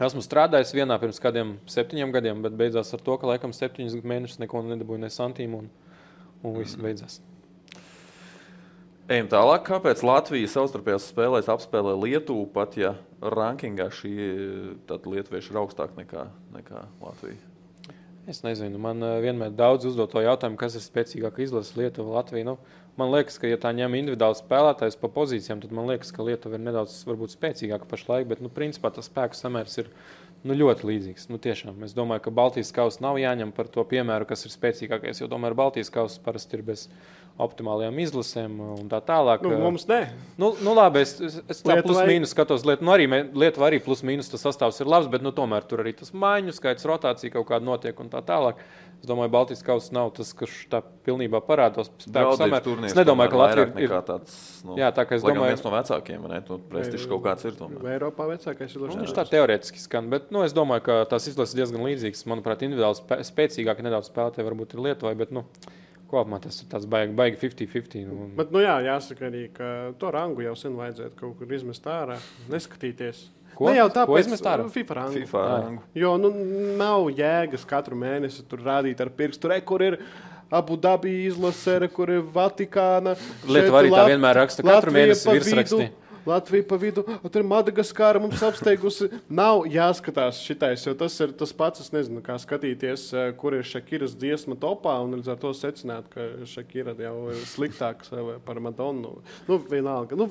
Esmu 0.00 0.22
strādājis 0.24 0.72
vienā 0.72 0.96
pirms 1.00 1.20
kādiem 1.20 1.58
septiņiem 1.68 2.12
gadiem, 2.14 2.38
bet 2.44 2.54
beidzās 2.56 2.94
ar 2.96 3.02
to, 3.04 3.18
ka 3.20 3.28
laikam 3.28 3.52
septiņus 3.52 3.98
mēnešus 4.00 4.40
neko 4.40 4.62
nedabūju 4.64 5.02
ne 5.02 5.10
santīmu 5.12 5.60
un, 5.60 5.66
un 6.40 6.56
viss 6.56 6.78
mm. 6.78 6.86
beidzās. 6.86 7.18
Ejam 9.10 9.26
tālāk. 9.26 9.64
Kāpēc 9.66 10.00
Latvija 10.06 10.48
savstarpējās 10.48 11.10
spēlēs 11.10 11.50
apspēlē 11.50 11.96
Lietuvu, 11.98 12.46
pat 12.54 12.78
ja 12.78 12.94
rankingā 13.20 13.90
šī 13.92 14.14
lietuvieša 14.88 15.52
ir 15.52 15.58
augstāka 15.60 15.98
nekā, 15.98 16.28
nekā 16.54 16.84
Latvija? 17.02 17.50
Es 18.30 18.44
nezinu, 18.44 18.78
man 18.78 19.02
eh, 19.02 19.16
vienmēr 19.24 19.50
daudz 19.58 19.88
uzdod 19.90 20.12
to 20.12 20.22
jautājumu, 20.22 20.58
kas 20.60 20.76
ir 20.78 20.84
spēcīgāka 20.84 21.42
izlase 21.42 21.74
Lietuva, 21.80 22.20
Latvija. 22.20 22.52
Nu, 22.52 22.56
man 23.00 23.12
liekas, 23.14 23.40
ka, 23.40 23.48
ja 23.50 23.58
tā 23.60 23.72
ņem 23.76 23.96
individuāli 23.98 24.38
spēlētājs 24.38 24.98
pa 25.00 25.10
pozīcijām, 25.12 25.62
tad 25.64 25.74
man 25.76 25.88
liekas, 25.90 26.12
ka 26.14 26.26
Lietuva 26.26 26.58
ir 26.58 26.64
nedaudz 26.66 27.00
varbūt, 27.08 27.34
spēcīgāka 27.34 27.88
pašlaik, 27.90 28.28
bet 28.30 28.42
nu, 28.44 28.52
principā 28.52 28.92
tas 28.94 29.08
spēku 29.10 29.38
samērs 29.38 29.78
ir 29.82 29.88
nu, 30.46 30.56
ļoti 30.56 30.88
līdzīgs. 30.88 31.28
Nu, 31.32 31.40
tiešām. 31.42 31.80
Es 31.86 31.96
domāju, 31.96 32.24
ka 32.26 32.34
Baltijas 32.34 32.72
kausa 32.76 33.02
nav 33.04 33.18
jāņem 33.20 33.52
par 33.56 33.68
to 33.72 33.84
piemēru, 33.88 34.28
kas 34.28 34.46
ir 34.46 34.54
spēcīgākais, 34.54 35.22
jo 35.22 35.28
tomēr 35.32 35.56
Baltijas 35.58 35.92
kausa 35.92 36.22
parasti 36.24 36.58
ir 36.58 36.64
bez 36.70 36.86
optimālajām 37.40 37.96
izlasēm 38.02 38.56
un 38.76 38.88
tā 38.90 39.00
tālāk. 39.04 39.44
Nu, 39.46 39.54
mums 39.62 39.86
ne. 39.88 40.00
Nu, 40.40 40.52
nu 40.64 40.74
labi, 40.76 41.04
es, 41.06 41.14
es, 41.24 41.38
es 41.54 41.62
tā 41.64 41.78
plus 41.84 42.00
mīnus 42.08 42.34
skatos. 42.34 42.66
Liet, 42.68 42.82
nu, 42.84 42.92
arī 42.92 43.08
Lietuva 43.08 43.70
arī 43.70 43.80
plus 43.84 44.04
mīnus 44.06 44.28
tas 44.32 44.44
sastāvs 44.44 44.80
ir 44.82 44.90
labs, 44.90 45.08
bet 45.12 45.24
nu, 45.24 45.32
tomēr 45.36 45.64
tur 45.68 45.84
arī 45.84 45.94
tas 45.96 46.12
maiņu 46.12 46.56
skaits, 46.56 46.88
rotācija 46.88 47.36
kaut 47.38 47.48
kāda 47.52 47.66
notiek 47.66 48.00
un 48.02 48.12
tā 48.12 48.20
tālāk. 48.26 48.60
Es 49.00 49.08
domāju, 49.08 49.30
Baltijas 49.32 49.62
kausa 49.64 49.94
nav 49.96 50.10
tas, 50.16 50.34
kas 50.36 50.52
tā 50.68 50.82
pilnībā 51.06 51.40
parādās. 51.46 51.88
Es 51.96 52.96
nedomāju, 52.98 53.32
ka 53.32 53.38
Latvija 53.40 53.80
ir 53.80 53.94
tāds. 54.04 54.34
Nu, 54.66 54.76
jā, 54.76 54.90
tā 54.92 55.06
kā 55.08 55.16
es 55.16 55.24
domāju, 55.24 55.46
viens 55.48 55.64
no 55.64 55.72
vecākiem, 55.72 56.26
ne? 56.28 56.42
Nu, 56.44 56.58
prestižs 56.74 57.08
kaut 57.08 57.24
kāds 57.24 57.48
ir. 57.48 57.56
Tomēr. 57.56 57.86
Eiropā 57.94 58.28
vecākais 58.28 58.76
ir 58.76 58.84
Latvijas. 58.84 59.08
Nu, 59.08 59.16
tā 59.16 59.24
teorētiski 59.32 59.80
skan, 59.80 60.12
bet 60.12 60.28
nu, 60.34 60.44
es 60.44 60.52
domāju, 60.56 60.84
ka 60.90 60.98
tās 61.14 61.30
izlases 61.32 61.56
diezgan 61.56 61.86
līdzīgas. 61.88 62.26
Manuprāt, 62.28 62.66
individuāli 62.68 63.00
spē 63.00 63.22
spēcīgāki 63.30 63.88
nedaudz 63.88 64.12
spēlētāji 64.12 64.50
varbūt 64.50 64.76
ir 64.76 64.84
Lietuvai, 64.84 65.16
bet 65.16 65.32
nu, 65.32 65.46
kopumā 66.10 66.40
tas 66.44 66.60
ir 66.60 66.68
tāds 66.70 66.88
baigi, 66.90 67.16
baigi 67.16 67.40
50-50. 67.40 68.04
Nu. 68.10 68.30
Bet, 68.36 68.52
nu 68.52 68.60
jā, 68.60 68.76
jāsaka 68.84 69.30
arī, 69.30 69.46
ka 69.54 69.72
to 70.00 70.12
rangu 70.14 70.44
jau 70.44 70.56
sen 70.58 70.76
vajadzētu 70.78 71.16
kaut 71.22 71.38
kur 71.40 71.56
izmest 71.56 71.88
ārā, 71.88 72.18
neskatīties. 72.52 73.30
Ko? 73.60 73.68
Ne 73.68 73.76
jau 73.76 73.90
tāpēc, 73.92 74.28
ka 74.32 74.36
tā 74.40 74.52
ir 74.56 74.68
FIFA 74.72 74.94
rangu. 74.96 75.20
FIFA 75.20 75.40
rangu. 75.50 75.82
Jo 76.00 76.14
nu, 76.16 76.30
nav 76.80 77.10
jēgas 77.12 77.66
katru 77.68 77.98
mēnesi 78.00 78.40
tur 78.48 78.62
rādīt 78.64 79.02
ar 79.04 79.10
pirkstu, 79.12 79.50
re, 79.52 79.60
kur 79.60 79.84
ir. 79.84 79.98
Abu 80.50 80.74
dabi 80.80 81.12
izlasē, 81.28 81.76
kur 81.94 82.10
ir 82.10 82.24
Vatikāna. 82.34 83.12
Lietuva 83.46 83.84
arī 83.84 83.92
tā 83.92 84.06
vienmēr 84.08 84.40
raksta. 84.40 84.64
Katru 84.66 84.94
mēnesi 84.96 85.28
virsrakstī. 85.30 85.84
Latvija 86.26 86.66
pa 86.68 86.78
vidu, 86.80 87.04
tur 87.04 87.42
ir 87.42 87.48
Madagaskāra 87.48 88.20
mums 88.22 88.42
apsteigusi. 88.44 89.10
Nav 89.28 89.64
jāskatās 89.70 90.40
šitais, 90.44 90.84
jo 90.86 90.94
tas 90.98 91.16
ir 91.20 91.34
tas 91.38 91.52
pats, 91.56 91.84
es 91.84 91.94
nezinu, 91.94 92.22
kā 92.24 92.36
skatīties, 92.40 93.06
eh, 93.16 93.32
kur 93.40 93.56
ir 93.58 93.66
Šakiras 93.66 94.16
dziesma 94.18 94.58
topā, 94.60 94.96
un 95.04 95.18
līdz 95.18 95.32
ar 95.34 95.40
to 95.40 95.52
secināt, 95.56 96.10
ka 96.12 96.46
Šakira 96.48 96.94
jau 96.98 97.30
ir 97.32 97.42
sliktāks 97.48 98.12
par 98.44 98.60
Madonu. 98.60 99.16
Nu, 99.48 99.58
vienalga. 99.70 100.16
Nu, 100.18 100.28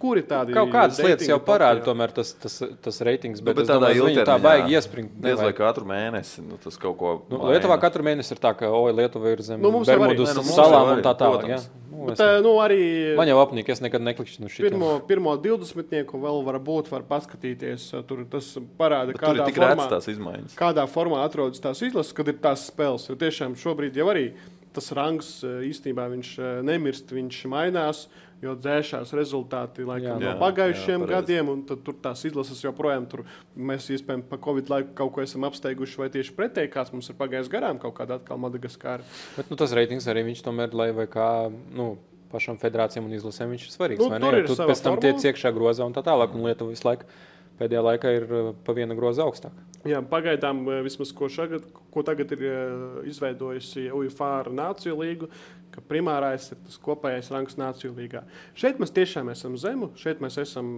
kuri 0.00 0.22
tādi 0.26 0.54
Kaut 0.56 0.72
kādas 0.72 1.00
lietas 1.02 1.28
jau 1.28 1.38
parāda, 1.42 1.82
tomēr 1.86 2.12
tas, 2.16 2.32
tas, 2.40 2.58
tas 2.82 3.00
reitings, 3.06 3.42
bet, 3.44 3.56
nu, 3.56 3.62
bet 3.62 3.70
tādā 3.70 3.92
ilgtermiņā 3.94 4.26
tā 4.28 4.36
baigi 4.42 4.76
iespringt. 4.76 5.16
Vai 5.22 5.52
katru 5.56 5.88
mēnesi, 5.88 6.44
nu, 6.44 6.60
tas 6.62 6.78
kaut 6.80 6.98
ko. 7.00 7.16
Nu, 7.30 7.42
Lietuvā 7.52 7.78
katru 7.82 8.06
mēnesi 8.06 8.34
ir 8.34 8.42
tā, 8.42 8.52
ka, 8.58 8.70
oi, 8.72 8.94
Lietuva 8.96 9.34
ir 9.34 9.42
zem 9.46 9.62
nu, 9.62 9.72
Bermudu 9.86 10.26
nu, 10.26 10.46
salām 10.48 10.96
un 10.96 11.04
tā 11.04 11.12
tālāk. 11.18 11.50
Ja? 11.50 11.60
Nu, 11.96 12.10
Bet, 12.10 12.20
es, 12.20 12.42
nu, 12.44 12.52
arī, 12.60 12.78
man 13.18 13.28
jau 13.30 13.38
apnīk, 13.40 13.70
es 13.72 13.80
nekad 13.82 14.04
neklikšķinu 14.04 14.46
no 14.46 14.52
šī. 14.52 14.64
Pirmo, 14.66 14.90
pirmo 15.08 15.25
20 15.34 16.12
vēl 16.22 16.42
var 16.46 16.58
būt, 16.62 16.90
var 16.92 17.02
paskatīties. 17.08 17.88
Tur 18.08 18.22
tas 18.30 18.52
parāda, 18.78 19.12
Bet 19.12 19.22
kādā 19.22 19.48
formā, 19.50 19.88
tās 19.90 20.06
izmaiņas. 20.12 20.54
kādā 20.58 20.84
formā 20.90 21.24
atrodas 21.26 21.62
tās 21.62 21.82
izlases, 21.82 22.14
kad 22.16 22.28
ir 22.30 22.38
tās 22.42 22.68
spēles. 22.70 23.08
Jo 23.10 23.18
tiešām 23.18 23.58
šobrīd 23.58 23.98
jau 23.98 24.06
arī 24.12 24.28
tas 24.76 24.92
rangs 24.92 25.40
īstenībā 25.42 26.04
viņš 26.12 26.30
nemirst, 26.66 27.12
viņš 27.16 27.42
mainās. 27.48 28.06
Jo 28.44 28.52
dzēšās 28.52 29.14
rezultāti 29.16 29.80
laikam, 29.88 30.20
jā, 30.20 30.34
no 30.34 30.40
pagājušiem 30.42 31.06
jā, 31.06 31.06
gadiem, 31.08 31.48
un 31.48 31.62
tur 31.64 31.94
tās 32.04 32.20
izlases 32.28 32.58
joprojām 32.60 33.06
tur 33.08 33.22
mēs 33.56 33.86
iespējams 33.94 34.26
pa 34.28 34.36
Covid 34.44 34.68
laiku 34.68 34.92
kaut 34.98 35.14
ko 35.14 35.22
esam 35.24 35.46
apsteiguši, 35.48 35.96
vai 36.02 36.10
tieši 36.12 36.34
pretēji 36.36 36.68
kāds 36.74 36.92
mums 36.92 37.08
ir 37.08 37.16
pagājis 37.16 37.48
garām, 37.48 37.80
kaut 37.80 37.96
kāda 37.96 38.18
atkal 38.20 38.36
Madagaskāra. 38.42 39.08
Bet 39.38 39.48
nu, 39.48 39.56
tas 39.56 39.72
reitings 39.72 40.04
arī 40.12 40.26
viņš 40.28 40.44
tomēr, 40.44 40.76
lai 40.76 40.90
vai 40.92 41.08
kā. 41.08 41.30
Nu, 41.72 41.94
pašam 42.32 42.58
federācijām 42.60 43.06
un 43.08 43.16
izlasēm 43.16 43.54
viņš 43.54 43.68
ir 43.68 43.74
svarīgs. 43.74 44.04
Nu, 44.06 44.20
tur 44.22 44.38
ir 44.40 44.50
pēc 44.50 44.84
tam 44.84 45.00
tiek 45.02 45.24
iekšā 45.32 45.52
grozā 45.56 45.86
un 45.86 45.96
tā 45.96 46.04
tālāk. 46.06 46.34
Un 46.36 46.46
Lietuva 46.48 46.74
visu 46.74 46.88
laiku 46.88 47.08
pēdējā 47.56 47.82
laikā 47.84 48.12
ir 48.16 48.26
uh, 48.28 48.48
pa 48.64 48.74
vienu 48.76 48.96
grozu 48.98 49.24
augstāk. 49.24 49.54
Jā, 49.86 50.00
pagaidām, 50.10 50.64
uh, 50.66 50.80
vismaz 50.84 51.12
ko, 51.16 51.28
šagad, 51.32 51.66
ko 51.94 52.02
tagad 52.06 52.32
ir 52.36 52.42
uh, 52.48 52.98
izveidojusi 53.08 53.86
UFA 53.96 54.32
ar 54.42 54.50
Nāciju 54.52 54.96
līgu, 55.00 55.28
ka 55.72 55.82
primārais 55.88 56.50
ir 56.52 56.60
tas 56.66 56.76
kopējais 56.82 57.30
rangs 57.32 57.56
Nāciju 57.60 57.94
līgā. 57.96 58.24
Šeit 58.58 58.80
mēs 58.82 58.92
tiešām 58.96 59.30
esam 59.32 59.56
zemu, 59.60 59.90
šeit 60.00 60.20
mēs 60.24 60.38
esam 60.42 60.68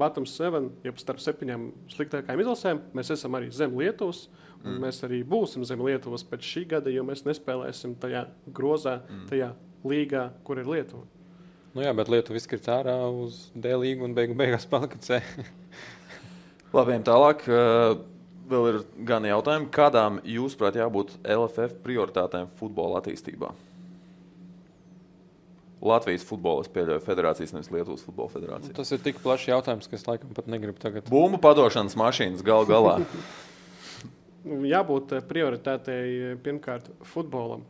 bottom 0.00 0.28
seven, 0.28 0.70
jeb 0.86 1.00
starp 1.00 1.22
septiņām 1.24 1.70
sliktākajām 1.94 2.44
izlasēm. 2.44 2.82
Mēs 2.96 3.12
esam 3.16 3.38
arī 3.38 3.50
zem 3.54 3.76
Lietuvas. 3.78 4.26
Mm. 4.58 4.80
Mēs 4.82 5.00
arī 5.06 5.22
būsim 5.22 5.62
zem 5.68 5.80
Lietuvas 5.86 6.24
pēc 6.26 6.44
šī 6.44 6.64
gada, 6.72 6.90
jo 6.90 7.04
mēs 7.06 7.22
nespēlēsim 7.28 7.94
tajā 8.02 8.24
grozā, 8.50 8.98
mm. 9.06 9.26
tajā 9.30 9.52
līgā, 9.86 10.28
kur 10.46 10.60
ir 10.60 10.68
Lietuva. 10.70 11.04
Nu 11.76 11.84
jā, 11.84 11.92
bet 11.94 12.10
Lietuva 12.10 12.40
izkrita 12.40 12.78
ārā 12.80 12.96
uz 13.12 13.48
D 13.54 13.74
līgu 13.78 14.06
un 14.08 14.16
beigu, 14.16 14.36
beigās 14.38 14.66
palika 14.68 14.98
C. 15.04 15.20
Labi, 16.76 16.98
tālāk. 17.06 17.44
Vēl 18.48 18.66
ir 18.70 18.78
gan 19.04 19.26
jautājumi, 19.28 19.68
kādām 19.72 20.22
jūsuprāt 20.24 20.78
jābūt 20.80 21.18
LFF 21.20 21.82
prioritātēm 21.84 22.48
futbola 22.56 23.02
attīstībā? 23.02 23.50
Latvijas 25.84 26.24
futbola 26.26 26.64
pieļauju 26.72 27.02
federācijas, 27.04 27.52
nevis 27.54 27.68
Lietuvas 27.70 28.02
futbola 28.02 28.32
federācijas. 28.32 28.72
Nu, 28.72 28.78
tas 28.80 28.90
ir 28.96 29.02
tik 29.04 29.20
plašs 29.22 29.50
jautājums, 29.50 29.86
ka 29.86 29.98
es 30.00 30.08
laikam 30.08 30.32
pat 30.34 30.48
negribu 30.50 30.80
tagad. 30.82 31.06
Bumbu 31.12 31.38
padošanas 31.44 31.94
mašīnas 32.00 32.42
gal 32.46 32.66
galā. 32.66 32.96
jābūt 34.74 35.14
prioritātei 35.28 36.36
pirmkārt 36.44 36.90
futbolam. 37.12 37.64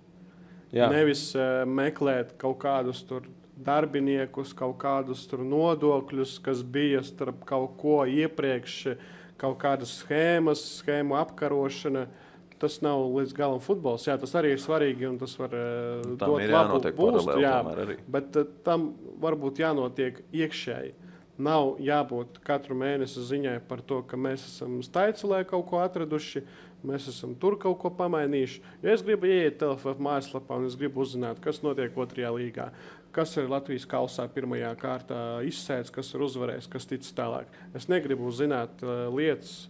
Jā. 0.75 0.89
Nevis 0.93 1.31
uh, 1.37 1.65
meklēt 1.65 2.35
kaut 2.41 2.59
kādus 2.61 3.01
tur 3.09 3.27
darbiniekus, 3.65 4.53
kaut 4.57 4.77
kādus 4.83 5.25
nodokļus, 5.33 6.39
kas 6.45 6.63
bija 6.63 7.03
starp 7.03 7.43
kaut 7.49 7.77
ko 7.81 8.03
iepriekš, 8.07 8.95
kaut 9.41 9.59
kādas 9.63 9.97
schēmas, 10.03 10.63
schēmu 10.83 11.19
apkarošana. 11.19 12.07
Tas 12.59 12.81
nav 12.83 13.05
līdz 13.15 13.33
galam 13.39 13.61
futbols. 13.63 14.09
Jā, 14.09 14.17
tas 14.19 14.33
arī 14.35 14.57
ir 14.57 14.63
svarīgi 14.63 15.07
un 15.07 15.19
tas 15.21 15.37
var 15.39 15.53
uh, 15.55 16.17
dot 16.19 16.41
labu 16.43 16.81
būstu. 16.99 17.37
Jā, 17.39 17.61
bet 18.11 18.39
uh, 18.41 18.49
tam 18.67 18.91
varbūt 19.23 19.63
jānotiek 19.63 20.25
iekšēji. 20.35 20.97
Nav 21.39 21.77
jābūt 21.79 22.41
katru 22.43 22.75
mēnesi 22.75 23.23
ziņai 23.23 23.61
par 23.69 23.79
to, 23.87 24.01
ka 24.03 24.19
mēs 24.19 24.43
esam 24.49 24.81
staicelē 24.83 25.45
kaut 25.47 25.69
ko 25.71 25.79
atraduši. 25.85 26.43
Uh, 26.43 26.68
mēs 26.87 27.09
esam 27.11 27.35
tur 27.41 27.57
kaut 27.61 27.79
ko 27.83 27.91
pamainījuši. 27.99 28.63
Ja 28.85 28.95
es 28.95 29.03
gribu 29.07 29.29
ieiet 29.29 29.59
TLF 29.61 29.99
mājaslapā 30.03 30.59
un 30.61 30.69
es 30.69 30.77
gribu 30.79 31.03
uzzināt, 31.03 31.41
kas 31.43 31.63
notiek 31.65 31.97
otrajā 31.99 32.31
līgā, 32.35 32.69
kas 33.15 33.35
ir 33.41 33.51
Latvijas 33.51 33.87
kausā 33.89 34.29
pirmajā 34.31 34.71
kārtā 34.79 35.21
izsēdz, 35.49 35.93
kas 35.95 36.13
ir 36.15 36.25
uzvarējis, 36.29 36.71
kas 36.71 36.89
tic 36.89 37.07
tālāk. 37.19 37.51
Es 37.77 37.89
negribu 37.91 38.31
zināt 38.35 38.83
uh, 38.85 39.09
lietas, 39.15 39.67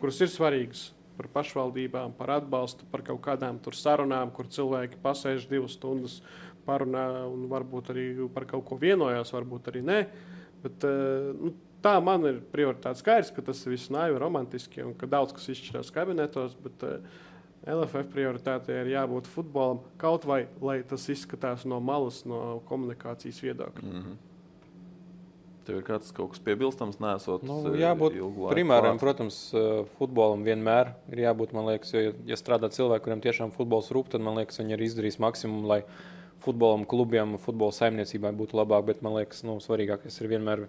kuras 0.00 0.20
ir 0.20 0.32
svarīgas 0.32 0.90
par 1.16 1.28
pašvaldībām, 1.34 2.14
par 2.16 2.36
atbalstu, 2.38 2.86
par 2.90 3.04
kaut 3.04 3.20
kādām 3.24 3.60
sarunām, 3.76 4.32
kur 4.32 4.48
cilvēki 4.48 5.00
pasēž 5.02 5.48
divas 5.50 5.76
stundas, 5.76 6.20
parunā 6.64 7.26
un 7.28 7.48
varbūt 7.50 7.90
arī 7.92 8.06
par 8.32 8.46
kaut 8.48 8.64
ko 8.68 8.78
vienojās, 8.80 9.32
varbūt 9.32 9.72
arī 9.72 9.84
nē. 9.84 10.00
Bet, 10.64 10.84
uh, 10.84 11.32
nu, 11.36 11.54
tā 11.84 11.96
man 12.04 12.26
ir 12.28 12.38
prioritāte. 12.52 13.00
Skaidrs, 13.00 13.32
ka 13.34 13.44
tas 13.44 13.64
viss 13.68 13.90
nav 13.92 14.16
romantiski 14.20 14.84
un 14.84 14.94
ka 14.98 15.08
daudz 15.10 15.34
kas 15.36 15.50
izšķirās 15.54 15.92
kabinetos, 15.94 16.56
bet 16.64 16.86
uh, 16.86 16.96
eh, 16.96 17.74
LFF 17.74 18.08
prioritātei 18.14 18.80
ir 18.82 18.94
jābūt 18.94 19.28
futbolam 19.28 19.82
kaut 20.00 20.24
vai, 20.28 20.46
lai 20.64 20.80
tas 20.86 21.04
izskatās 21.12 21.66
no 21.68 21.80
malas, 21.84 22.22
no 22.28 22.60
komunikācijas 22.68 23.42
viedokļa. 23.44 23.86
Mm 23.86 24.02
-hmm. 24.02 24.18
Tev 25.64 25.76
ir 25.76 25.82
kāds 25.84 26.12
kaut 26.16 26.30
kas 26.32 26.40
piebilstams, 26.40 27.00
nesot 27.00 27.42
nu, 27.42 27.60
eh, 27.68 27.80
jābūt 27.84 28.16
primāram, 28.50 28.98
protams, 28.98 29.54
eh, 29.54 29.84
futbolam 29.98 30.44
vienmēr 30.44 30.94
ir 31.12 31.18
jābūt, 31.18 31.52
man 31.52 31.66
liekas, 31.66 31.92
jo, 31.92 32.12
ja 32.26 32.36
strādā 32.36 32.70
cilvēki, 32.72 33.04
kuriem 33.04 33.20
tiešām 33.20 33.52
futbols 33.52 33.90
rūp, 33.90 34.08
tad, 34.08 34.20
man 34.20 34.34
liekas, 34.34 34.58
viņi 34.58 34.72
ir 34.72 34.80
izdarījis 34.80 35.18
maksimumu, 35.18 35.66
lai 35.66 35.82
futbolam, 36.40 36.86
klubiem, 36.86 37.38
futbola 37.38 37.72
saimniecībai 37.72 38.32
būtu 38.32 38.56
labāk, 38.56 38.84
bet, 38.86 39.02
man 39.02 39.12
liekas, 39.12 39.44
nu, 39.44 39.58
svarīgākais 39.60 40.20
ir 40.22 40.28
vienmēr 40.28 40.68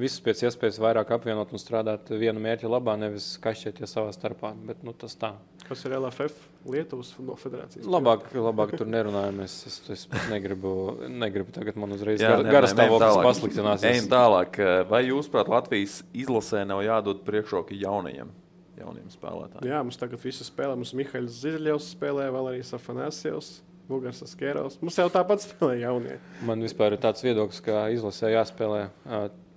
visus 0.00 0.22
pēc 0.24 0.42
iespējas 0.46 0.78
vairāk 0.82 1.10
apvienot 1.14 1.52
un 1.52 1.60
strādāt 1.60 2.10
viena 2.16 2.40
mērķa 2.42 2.70
labā, 2.70 2.94
nevis 3.00 3.32
kašķēties 3.42 3.94
savā 3.96 4.12
starpā. 4.14 4.52
Bet, 4.68 4.82
nu, 4.86 4.94
tas 4.96 5.16
tā. 5.18 5.34
Kas 5.66 5.84
ir 5.86 5.94
LFF, 5.96 6.46
Lietuvas 6.72 7.12
futbola 7.14 7.40
federācijas? 7.40 7.86
Labāk, 7.88 8.28
labāk 8.34 8.74
tur 8.78 8.88
nerunājam. 8.90 9.42
Es, 9.44 9.56
es, 9.68 9.78
es 9.92 10.04
negribu, 10.30 10.74
negribu 11.08 11.54
tagad 11.54 11.78
man 11.80 11.94
uzreiz 11.96 12.22
gar, 12.22 12.44
garas 12.46 12.74
stāvoklis 12.74 13.18
pasliktinās. 13.26 13.88
Ejam 13.88 14.08
tālāk. 14.12 14.60
Vai 14.90 15.04
jūs, 15.08 15.30
prāt, 15.32 15.50
Latvijas 15.52 16.00
izlasē 16.12 16.64
nav 16.68 16.84
jādod 16.86 17.24
priekšroki 17.26 17.80
jaunajiem? 17.82 18.32
Jauniem 18.82 19.10
spēlētājiem. 19.12 19.68
Jā, 19.68 19.82
mums 19.84 20.00
tagad 20.00 20.22
viss 20.22 20.42
spēlē. 20.48 20.74
Mums 20.78 20.94
Mihails 20.96 21.36
Zirļevs 21.42 21.92
spēlē, 21.92 22.30
vēl 22.34 22.54
arī 22.54 22.64
Safanēsijos. 22.66 23.60
Bulgārs 23.92 24.22
Skēros. 24.30 24.78
Mums 24.80 24.96
jau 24.96 25.08
tāpat 25.12 25.42
spēlē 25.44 25.76
jaunie. 25.82 26.16
Man 26.46 26.62
vispār 26.64 26.94
ir 26.94 27.02
tāds 27.02 27.24
viedoklis, 27.24 27.60
ka 27.64 27.88
izlasē 27.92 28.30
jāspēlē 28.32 28.84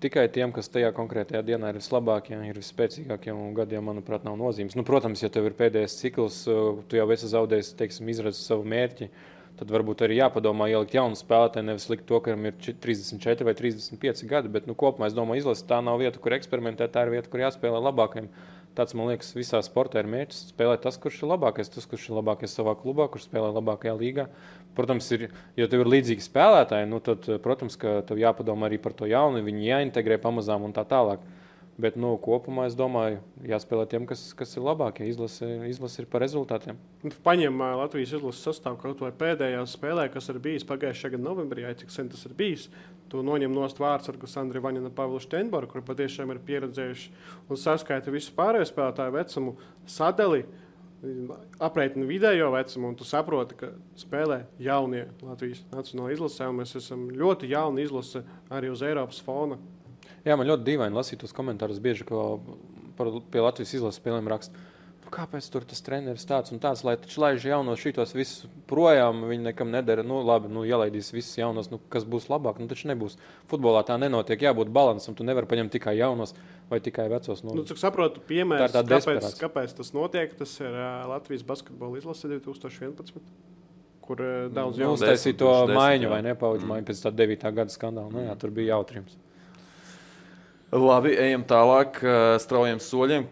tikai 0.06 0.26
tiem, 0.32 0.54
kas 0.56 0.70
tajā 0.72 0.92
konkrētajā 0.96 1.42
dienā 1.46 1.74
ir 1.74 1.80
vislabākie, 1.82 2.38
ir 2.48 2.60
visspēcīgākie 2.62 3.34
un 3.34 3.56
gadiem, 3.58 3.86
manuprāt, 3.90 4.26
nav 4.28 4.38
nozīmes. 4.40 4.78
Nu, 4.78 4.86
protams, 4.88 5.24
ja 5.26 5.32
tev 5.34 5.50
ir 5.50 5.58
pēdējais 5.58 5.98
cikls, 6.02 6.44
uh, 6.50 6.84
tu 6.90 7.00
jau 7.00 7.08
esi 7.16 7.32
zaudējis, 7.32 7.74
teiksim, 7.80 8.12
izredzes 8.14 8.46
savu 8.48 8.68
mērķi. 8.72 9.10
Tad 9.56 9.70
varbūt 9.72 10.02
arī 10.04 10.18
jāpadomā, 10.20 10.68
ielikt 10.68 10.98
jaunu 10.98 11.16
spēlētāju, 11.16 11.64
nevis 11.70 11.88
likt 11.88 12.04
to, 12.10 12.20
ka 12.20 12.34
viņam 12.34 12.50
ir 12.50 12.76
34 12.84 13.48
vai 13.48 13.54
35 13.56 14.26
gadi. 14.28 14.52
Bet 14.52 14.68
nu, 14.68 14.76
kopumā 14.76 15.08
es 15.08 15.16
domāju, 15.16 15.46
izlase 15.46 15.64
tā 15.70 15.80
nav 15.84 16.02
vieta, 16.04 16.20
kur 16.20 16.36
eksperimentēt. 16.36 16.92
Tā 16.92 17.06
ir 17.06 17.14
vieta, 17.16 17.32
kur 17.32 17.46
jāspēlē 17.46 17.80
labākajiem. 17.88 18.28
Tāds, 18.76 18.92
man 19.00 19.08
liekas, 19.08 19.32
visā 19.32 19.62
sportā 19.64 20.02
ir 20.04 20.10
mērķis 20.12 20.50
spēlēt 20.50 20.82
tas, 20.84 20.98
kurš 21.00 21.22
ir 21.22 21.30
labākais, 21.32 21.72
tas, 21.72 21.88
kurš 21.88 22.10
ir 22.10 22.18
labākais 22.18 22.52
savā 22.58 22.74
klubā, 22.76 23.08
kurš 23.08 23.30
spēlē 23.30 23.54
labākajā 23.56 23.94
līgā. 23.96 24.26
Protams, 24.76 25.08
ir, 25.16 25.30
ja 25.56 25.70
tev 25.72 25.86
ir 25.86 25.92
līdzīgi 25.94 26.26
spēlētāji, 26.26 26.90
nu, 26.92 27.00
tad, 27.04 27.28
protams, 27.44 27.78
ka 27.80 28.02
tev 28.08 28.20
jāpadomā 28.20 28.68
arī 28.68 28.80
par 28.82 28.96
to 28.98 29.08
jaunu, 29.08 29.44
viņi 29.46 29.70
jāintegrē 29.70 30.20
pamazām 30.22 30.68
un 30.68 30.76
tā 30.76 30.84
tālāk. 30.88 31.24
Bet 31.76 31.98
nu, 32.00 32.14
kopumā 32.24 32.70
es 32.70 32.76
domāju, 32.80 33.18
jāspēlē 33.44 33.84
tiem, 33.92 34.06
kas, 34.08 34.30
kas 34.40 34.54
ir 34.56 34.64
labākie. 34.64 35.10
Izlase, 35.12 35.50
izlase 35.68 36.00
ir 36.00 36.06
par 36.08 36.24
rezultātiem. 36.24 36.78
Nu, 37.04 37.12
paņem 37.26 37.64
Latvijas 37.82 38.14
izlases 38.16 38.46
sastāvu 38.48 38.80
kaut 38.80 39.04
vai 39.04 39.12
pēdējā 39.12 39.60
spēlē, 39.68 40.06
kas 40.14 40.32
ir 40.32 40.40
bijis 40.40 40.64
pagājušā 40.70 41.12
gada 41.12 41.26
novembrī, 41.26 41.66
cik 41.82 41.92
sen 41.92 42.08
tas 42.14 42.24
ir 42.30 42.36
bijis. 42.38 42.70
Tu 43.12 43.20
noņem 43.20 43.52
no 43.52 43.68
vārdsargu 43.68 44.30
Sandri 44.32 44.64
Vaņina 44.64 44.94
Pavlu 44.96 45.20
Steinboru, 45.20 45.68
kur 45.68 45.84
patiešām 45.84 46.32
ir 46.32 46.40
pieredzējuši 46.48 47.12
un 47.52 47.60
saskaita 47.60 48.14
visu 48.14 48.32
pārējo 48.40 48.72
spēlētāju 48.72 49.18
vecumu 49.20 49.58
sadali. 49.84 50.46
Aprēķina 51.66 52.08
vidējo 52.10 52.52
vecumu, 52.54 52.92
un 52.92 52.98
tu 53.00 53.08
saproti, 53.08 53.58
ka 53.60 53.72
spēlē 54.00 54.44
jaunie 54.62 55.06
Latvijas 55.24 55.64
nacionālajā 55.72 56.18
izlasē. 56.18 56.50
Mēs 56.56 56.76
esam 56.80 57.08
ļoti 57.14 57.50
jauni 57.52 57.86
izlase 57.86 58.24
arī 58.54 58.72
uz 58.74 58.84
Eiropas 58.86 59.22
fona. 59.26 59.60
Jā, 60.26 60.34
man 60.34 60.48
ļoti 60.50 60.66
dīvaini 60.66 60.98
lasīt 60.98 61.22
tos 61.22 61.36
komentārus, 61.38 61.82
bieži, 61.84 62.08
ko 62.08 62.40
par, 62.98 63.12
pie 63.32 63.44
Latvijas 63.44 63.76
izlases 63.78 64.02
spēlēm 64.02 64.32
raksta. 64.32 64.64
kāpēc 65.16 65.46
tur 65.54 65.64
tas 65.64 65.84
treneris 65.86 66.26
tāds 66.28 66.52
un 66.52 66.60
tāds, 66.60 66.82
lai 66.84 66.96
taču 67.00 67.22
laiž 67.22 67.46
jaunos 67.46 67.80
šitos 67.80 68.16
visus 68.16 68.50
projām, 68.68 69.22
viņi 69.30 69.46
nekam 69.46 69.70
nedara. 69.72 70.04
Nu, 70.04 70.18
labi, 70.26 70.50
nu, 70.52 70.66
ielaidīs 70.68 71.14
visus 71.14 71.38
jaunos, 71.38 71.70
nu, 71.72 71.80
kas 71.94 72.08
būs 72.10 72.26
labāk, 72.32 72.58
nu, 72.60 72.68
taču 72.68 72.90
nebūs. 72.90 73.20
Futbolā 73.52 73.86
tā 73.88 74.00
nenotiek, 74.02 74.42
jābūt 74.48 74.74
balansam, 74.74 75.16
tu 75.16 75.24
nevari 75.24 75.48
paņemt 75.52 75.76
tikai 75.78 75.96
jaunos 76.00 76.34
vai 76.70 76.80
tikai 76.84 77.08
vecos. 77.12 77.44
Nu, 77.46 77.56
nu, 77.60 77.66
cik 77.68 77.80
saprotu, 77.82 78.24
piemērs, 78.26 78.74
tā 78.74 78.84
kāpēc, 78.88 79.28
kāpēc 79.42 79.76
tas 79.78 79.92
notiek, 79.96 80.34
tas 80.40 80.56
ir 80.62 80.72
uh, 80.72 81.06
Latvijas 81.12 81.46
basketbola 81.48 82.00
izlase 82.02 82.32
2011. 82.32 83.22
Kur 84.06 84.22
uh, 84.22 84.34
daudz 84.54 84.82
nu, 84.82 84.92
uztaisīja 84.98 85.40
to 85.42 85.54
maiņu 85.72 86.12
vai 86.12 86.22
nepauģu 86.26 86.66
mm. 86.66 86.74
maiņu 86.74 86.90
pēc 86.90 87.06
tā 87.06 87.14
9. 87.14 87.48
gada 87.62 87.74
skandāla. 87.74 88.12
Nu, 88.14 88.26
jā, 88.28 88.36
tur 88.42 88.54
bija 88.56 88.76
jautrības. 88.76 89.18
Labi, 90.76 91.14
ejam 91.22 91.46
tālāk, 91.48 92.02
straujiem 92.44 92.82
soļiem 92.84 93.28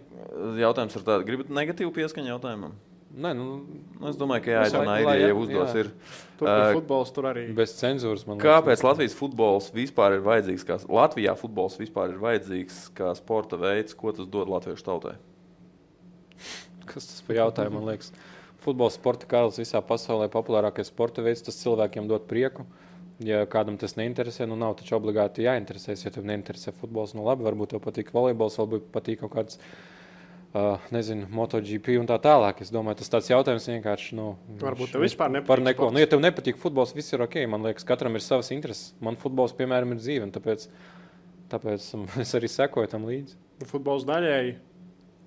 jautājums 0.61 0.95
ir 0.95 1.05
tāds, 1.05 1.25
gribat 1.27 1.49
negatīvu 1.53 1.91
pieskaņu 1.95 2.31
jautājumam? 2.35 2.75
Nē, 3.13 3.29
nu, 3.37 3.43
nu, 3.99 4.07
es 4.09 4.17
domāju, 4.17 4.41
ka 4.47 4.53
jāaicina 4.55 4.95
Airija, 4.95 5.27
ja 5.29 5.33
uzdos. 5.37 5.75
Jā. 5.75 5.83
Ir. 5.83 5.89
Tur 6.39 6.49
uh, 6.49 6.63
futbols 6.73 7.11
tur 7.13 7.27
arī. 7.29 7.43
Bez 7.53 7.75
cenzūras. 7.77 8.23
Kāpēc 8.41 8.81
Latvijas 8.81 9.13
futbols 9.17 9.69
vispār 9.75 10.15
ir 10.17 10.23
vajadzīgs? 10.25 10.65
Kā, 10.65 10.79
Latvijā 10.89 11.35
futbols 11.37 11.77
vispār 11.77 12.15
ir 12.15 12.23
vajadzīgs 12.23 12.79
kā 12.97 13.11
sporta 13.19 13.59
veids, 13.61 13.93
ko 13.99 14.15
tas 14.17 14.29
dod 14.33 14.49
latviešu 14.49 14.87
tautai? 14.87 15.13
Kas 16.89 17.05
tas 17.05 17.21
par 17.27 17.37
jautājumu, 17.37 17.83
man 17.83 17.93
liekas? 17.93 18.09
Futbols 18.65 18.97
sporta 18.97 19.29
karalis 19.29 19.61
visā 19.61 19.83
pasaulē 19.85 20.25
populārākais 20.33 20.89
sporta 20.89 21.21
veids, 21.21 21.45
tas 21.45 21.61
cilvēkiem 21.61 22.09
dod 22.09 22.25
prieku. 22.29 22.65
Ja 23.23 23.43
kādam 23.45 23.77
tas 23.77 23.93
neinteresē, 23.99 24.47
nu 24.49 24.57
nav 24.57 24.79
taču 24.79 24.97
obligāti 24.97 25.45
jāinteresēs. 25.45 26.07
Ja 26.07 26.11
tev 26.15 26.25
neinteresē 26.25 26.73
futbols, 26.79 27.13
nu 27.13 27.27
labi, 27.27 27.45
varbūt 27.45 27.75
tev 27.75 27.83
patīk 27.85 28.09
volejbols, 28.15 28.57
varbūt 28.57 28.89
patīk 28.95 29.21
kaut 29.21 29.35
kāds 29.37 29.59
nezinu, 30.93 31.27
MotoGP 31.33 31.95
un 31.97 32.09
tā 32.09 32.19
tālāk. 32.21 32.59
Es 32.61 32.71
domāju, 32.73 32.99
tas 33.01 33.09
tāds 33.09 33.29
jautājums 33.31 33.65
vienkārši. 33.71 34.17
Nu, 34.19 34.27
Varbūt 34.61 34.93
tev 34.93 35.05
vispār 35.05 35.31
nepatīk. 35.33 35.49
Par 35.49 35.63
neko. 35.65 35.89
Nu, 35.93 36.01
ja 36.01 36.09
tev 36.09 36.21
nepatīk 36.21 36.59
futbols, 36.61 36.93
viss 36.93 37.15
ir 37.15 37.23
ok. 37.25 37.39
Man 37.49 37.65
liekas, 37.65 37.87
katram 37.87 38.13
ir 38.19 38.25
savas 38.25 38.51
intereses. 38.53 38.91
Man 39.03 39.17
futbols, 39.21 39.55
piemēram, 39.57 39.95
ir 39.95 40.03
dzīve. 40.03 40.29
Tāpēc, 40.35 40.67
tāpēc 41.53 41.89
es 42.25 42.35
arī 42.37 42.51
sekoju 42.53 42.91
tam 42.93 43.09
līdzi. 43.09 43.39
Futbols 43.69 44.05
daļēji 44.09 44.53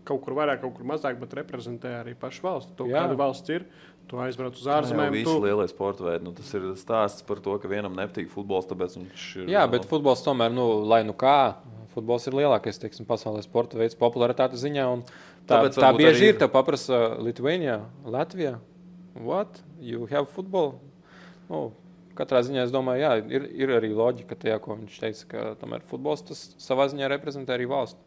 kaut 0.06 0.22
kur 0.22 0.36
vairāk, 0.38 0.60
kaut 0.62 0.76
kur 0.76 0.86
mazāk, 0.86 1.18
bet 1.18 1.34
reprezentē 1.34 1.96
arī 2.00 2.14
pašu 2.18 2.44
valsti. 2.46 2.74
To, 2.78 2.86
kāda 2.92 3.16
valsts 3.18 3.50
ir, 3.50 3.66
tu 4.10 4.20
aizbrauc 4.22 4.58
uz 4.58 4.66
ārzemēm. 4.70 5.08
Jā, 5.08 5.14
visi 5.14 5.28
tu... 5.28 5.36
lielie 5.44 5.66
sporta 5.70 6.06
veidi. 6.06 6.26
Nu, 6.26 6.32
tas 6.36 6.50
ir 6.56 6.66
stāsts 6.80 7.24
par 7.26 7.40
to, 7.44 7.56
ka 7.62 7.70
vienam 7.70 7.96
nepatīk 7.98 8.30
futbols, 8.32 8.68
tāpēc 8.70 8.98
viņš 9.00 9.24
ir. 9.42 9.48
Jā, 9.54 9.64
bet 9.70 9.88
futbols 9.90 10.24
tomēr, 10.26 10.54
nu, 10.54 10.66
lai 10.88 11.02
nu 11.06 11.14
kā, 11.16 11.56
futbols 11.94 12.28
ir 12.28 12.36
lielākais 12.38 12.80
teiksim, 12.82 13.08
pasaules 13.08 13.48
sporta 13.48 13.80
veids 13.80 13.98
popularitātes 13.98 14.62
ziņā. 14.62 14.86
Tā, 15.46 15.56
Tāpēc 15.56 15.80
tā 15.80 15.90
bieži 15.96 16.28
arī... 16.28 16.30
ir. 16.34 16.38
Te 16.42 16.50
paprasa 16.50 17.00
Lietuvā, 17.22 17.56
Latvijā. 18.04 18.56
What? 19.16 19.62
You 19.80 20.06
have 20.10 20.28
football? 20.32 20.76
Nu, 21.48 21.70
katrā 22.18 22.42
ziņā 22.44 22.66
es 22.66 22.72
domāju, 22.74 23.04
jā, 23.04 23.12
ir, 23.38 23.46
ir 23.54 23.72
arī 23.76 23.92
loģika 23.96 24.38
tajā, 24.40 24.58
ko 24.62 24.76
viņš 24.80 24.98
teica, 25.02 25.28
ka 25.30 25.44
tomēr 25.60 25.84
futbols 25.88 26.24
tas 26.26 26.42
savā 26.62 26.88
ziņā 26.92 27.10
reprezentē 27.12 27.54
arī 27.56 27.68
valsts. 27.70 28.00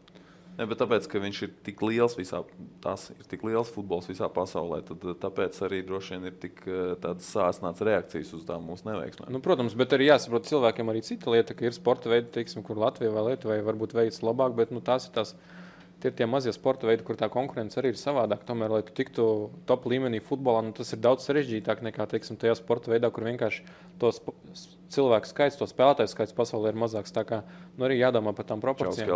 Ne, 0.60 0.66
bet 0.68 0.76
tāpēc, 0.82 1.06
ka 1.08 1.20
viņš 1.22 1.38
ir 1.46 1.52
tik 1.64 1.78
liels 1.80 2.18
visā, 2.18 2.42
tas 2.84 3.06
ir 3.14 3.28
tik 3.30 3.46
liels 3.48 3.70
futbols 3.72 4.10
visā 4.10 4.26
pasaulē, 4.28 4.82
tad 4.84 5.06
tāpēc 5.22 5.56
arī 5.64 5.78
droši 5.88 6.18
vien 6.18 6.28
ir 6.28 6.34
tik 6.42 6.58
tādas 7.00 7.30
sāsnāts 7.32 7.80
reakcijas 7.86 8.34
uz 8.36 8.42
tām 8.44 8.66
mūsu 8.68 8.84
neveiksmēm. 8.90 9.30
Nu, 9.32 9.40
protams, 9.40 9.72
bet 9.80 9.94
arī 9.96 10.10
jāsaprot 10.10 10.50
cilvēkiem 10.50 10.92
arī 10.92 11.00
cita 11.06 11.32
lieta, 11.32 11.56
ka 11.56 11.64
ir 11.64 11.72
sporta 11.72 12.12
veidi, 12.12 12.28
teiksim, 12.34 12.60
kur 12.66 12.76
Latvija 12.82 13.14
vai 13.14 13.24
Lietuvai 13.30 13.56
varbūt 13.64 13.96
veids 13.96 14.20
labāk, 14.20 14.52
bet 14.58 14.76
nu, 14.76 14.84
tās 14.84 15.08
ir 15.08 15.16
tās. 15.16 15.32
Tie 16.00 16.08
ir 16.08 16.14
tie 16.16 16.24
mazie 16.24 16.52
sporta 16.56 16.88
veidi, 16.88 17.04
kur 17.04 17.16
tā 17.20 17.26
konkurence 17.28 17.76
arī 17.76 17.90
ir 17.92 17.98
savādāka. 18.00 18.46
Tomēr, 18.48 18.72
lai 18.72 18.80
tu 18.86 18.94
tiktu 18.96 19.24
top 19.68 19.84
līmenī 19.84 20.22
futbolā, 20.24 20.62
nu, 20.64 20.72
tas 20.76 20.94
ir 20.96 21.00
daudz 21.04 21.26
sarežģītāk 21.28 21.82
nekā 21.84 22.06
teiksim, 22.08 22.38
tajā 22.40 22.54
sporta 22.56 22.88
veidā, 22.88 23.10
kur 23.12 23.28
vienkārši 23.28 23.66
tos 24.00 24.22
cilvēku 24.96 25.28
skaits, 25.28 25.60
to 25.60 25.68
spēlētāju 25.68 26.14
skaits 26.14 26.36
pasaulē 26.40 26.72
ir 26.72 26.80
mazāks. 26.80 27.12
Tā 27.12 27.26
kā 27.28 27.42
nu, 27.76 27.84
arī 27.84 28.00
jādomā 28.00 28.32
par 28.32 28.48
tām 28.48 28.64
proporcijām. 28.64 29.12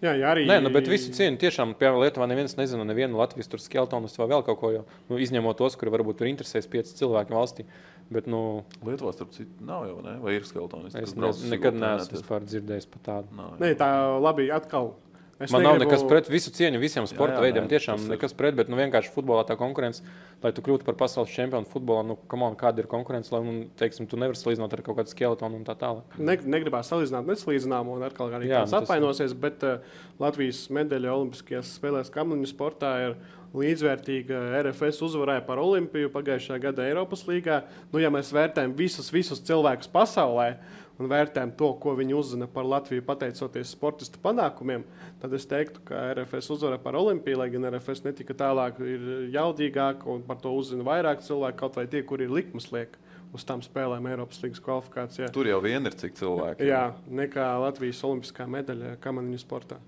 Jā, 0.00 0.14
jā, 0.16 0.30
arī. 0.32 0.46
Nē, 0.48 0.56
nu, 0.64 0.70
bet 0.72 0.86
visi 0.88 1.12
cieņi 1.12 1.36
tiešām, 1.42 1.74
piemēram, 1.76 2.00
Lietuvā 2.00 2.28
neviens 2.30 2.56
nezina, 2.56 2.86
nevienu 2.88 3.20
Latvijas 3.20 3.50
tur 3.52 3.60
skeltonus 3.60 4.16
vai 4.16 4.30
vēl 4.30 4.44
kaut 4.46 4.60
ko, 4.62 4.70
jo, 4.72 4.84
nu, 5.10 5.18
izņemot 5.20 5.58
tos, 5.60 5.76
kuri 5.76 5.92
varbūt 5.92 6.22
tur 6.22 6.30
interesēs 6.30 6.68
pieci 6.72 6.96
cilvēki 7.02 7.36
valstī. 7.36 7.66
Bet, 8.10 8.30
nu, 8.30 8.64
Lietuvā 8.86 9.12
starp 9.12 9.34
citu 9.36 9.66
nav 9.68 9.84
jau, 9.90 9.98
ne? 10.06 10.16
vai 10.24 10.38
ir 10.38 10.48
skeltonis? 10.48 10.96
Es 10.96 11.12
ne, 11.14 11.30
nekad 11.52 11.76
neesmu 11.76 12.16
vispār 12.16 12.48
dzirdējis 12.48 12.88
par 12.94 13.04
tādu. 13.10 13.44
Nē, 13.60 13.74
tā 13.78 13.90
labi 14.24 14.48
atkal 14.56 14.94
Es 15.40 15.54
Man 15.54 15.62
negribu... 15.62 15.78
nav 15.78 15.88
nekas 15.88 16.02
pret 16.04 16.26
visu 16.28 16.50
cieņu 16.52 16.76
visiem 16.82 17.06
sporta 17.08 17.38
jā, 17.38 17.38
jā, 17.38 17.44
veidiem. 17.46 17.64
Nē, 17.64 17.72
tiešām 17.72 18.02
nekas 18.10 18.34
pret, 18.36 18.52
bet 18.58 18.68
nu, 18.68 18.76
vienkārši 18.76 19.08
futbolā 19.14 19.46
tā 19.48 19.54
konkurence, 19.56 20.04
lai 20.42 20.50
tu 20.52 20.60
kļūtu 20.66 20.84
par 20.84 20.98
pasaules 21.00 21.32
čempionu 21.32 21.64
futbolā, 21.70 22.02
nu, 22.10 22.18
on, 22.20 22.56
kāda 22.60 22.84
ir 22.84 22.88
konkurence, 22.90 23.32
lai, 23.32 23.40
nu, 23.46 23.54
teiksim, 23.80 24.04
tu 24.10 24.20
nevari 24.20 24.36
salīdzināt 24.36 24.76
ar 24.76 24.82
kaut 24.84 24.98
kādu 24.98 25.14
skeletonu 25.14 25.56
un 25.56 25.64
tā 25.64 25.72
tālāk. 25.80 26.18
Ne, 26.20 26.36
negribās 26.44 26.92
salīdzināt 26.92 27.30
nesalīdzināmu, 27.32 27.96
un 27.96 28.04
atkal 28.10 28.36
arī 28.36 28.50
jā, 28.50 28.60
tāds 28.66 28.76
apvainosies, 28.82 29.32
bet 29.46 29.64
uh, 29.64 29.80
Latvijas 30.20 30.66
medaļa 30.76 31.16
Olimpiskajās 31.16 31.72
spēlēs 31.78 32.12
kamliņu 32.12 32.52
sportā 32.52 32.92
ir 33.06 33.16
līdzvērtīga 33.56 34.42
RFS 34.60 35.00
uzvarēja 35.08 35.46
par 35.48 35.58
Olimpiju 35.64 36.12
pagājušā 36.12 36.60
gada 36.62 36.84
Eiropas 36.84 37.24
līgā. 37.26 37.62
Nu, 37.94 38.04
ja 38.04 38.12
mēs 38.12 38.28
vērtējam 38.36 38.76
visus, 38.78 39.08
visus 39.14 39.40
cilvēkus 39.48 39.88
pasaulē, 39.90 40.52
un 41.00 41.08
vērtējam 41.10 41.52
to, 41.56 41.70
ko 41.80 41.94
viņi 41.98 42.16
uzzina 42.16 42.46
par 42.50 42.66
Latviju, 42.68 43.04
pateicoties 43.06 43.72
sportistu 43.72 44.20
panākumiem, 44.22 44.84
tad 45.22 45.34
es 45.36 45.46
teiktu, 45.48 45.82
ka 45.88 46.10
RFS 46.12 46.50
uzvara 46.54 46.80
par 46.82 46.98
Olimpiju, 47.00 47.40
lai 47.40 47.48
gan 47.52 47.68
RFS 47.70 48.04
netika 48.04 48.36
tālāk, 48.36 48.80
ir 48.84 49.30
jaudīgāk 49.34 50.04
un 50.10 50.24
par 50.26 50.40
to 50.42 50.52
uzzina 50.56 50.84
vairāk 50.86 51.24
cilvēku, 51.24 51.58
kaut 51.62 51.78
vai 51.80 51.86
tie, 51.90 52.04
kuri 52.06 52.28
ir 52.28 52.36
likmes 52.36 52.70
liek. 52.74 52.98
Uz 53.30 53.44
tām 53.46 53.60
spēlēm 53.62 54.08
Eiropas 54.10 54.40
līnijas 54.42 54.58
kvalifikācijā. 54.64 55.28
Tur 55.30 55.46
jau 55.46 55.60
vien 55.62 55.84
ir 55.86 55.94
cik 55.94 56.16
cilvēki. 56.18 56.66
Jā, 56.66 56.88
nekā 57.14 57.44
Latvijas 57.62 58.00
olimpiskā 58.08 58.42
medaļa 58.50 58.96
kamaniņu 59.04 59.38
sportā. 59.38 59.78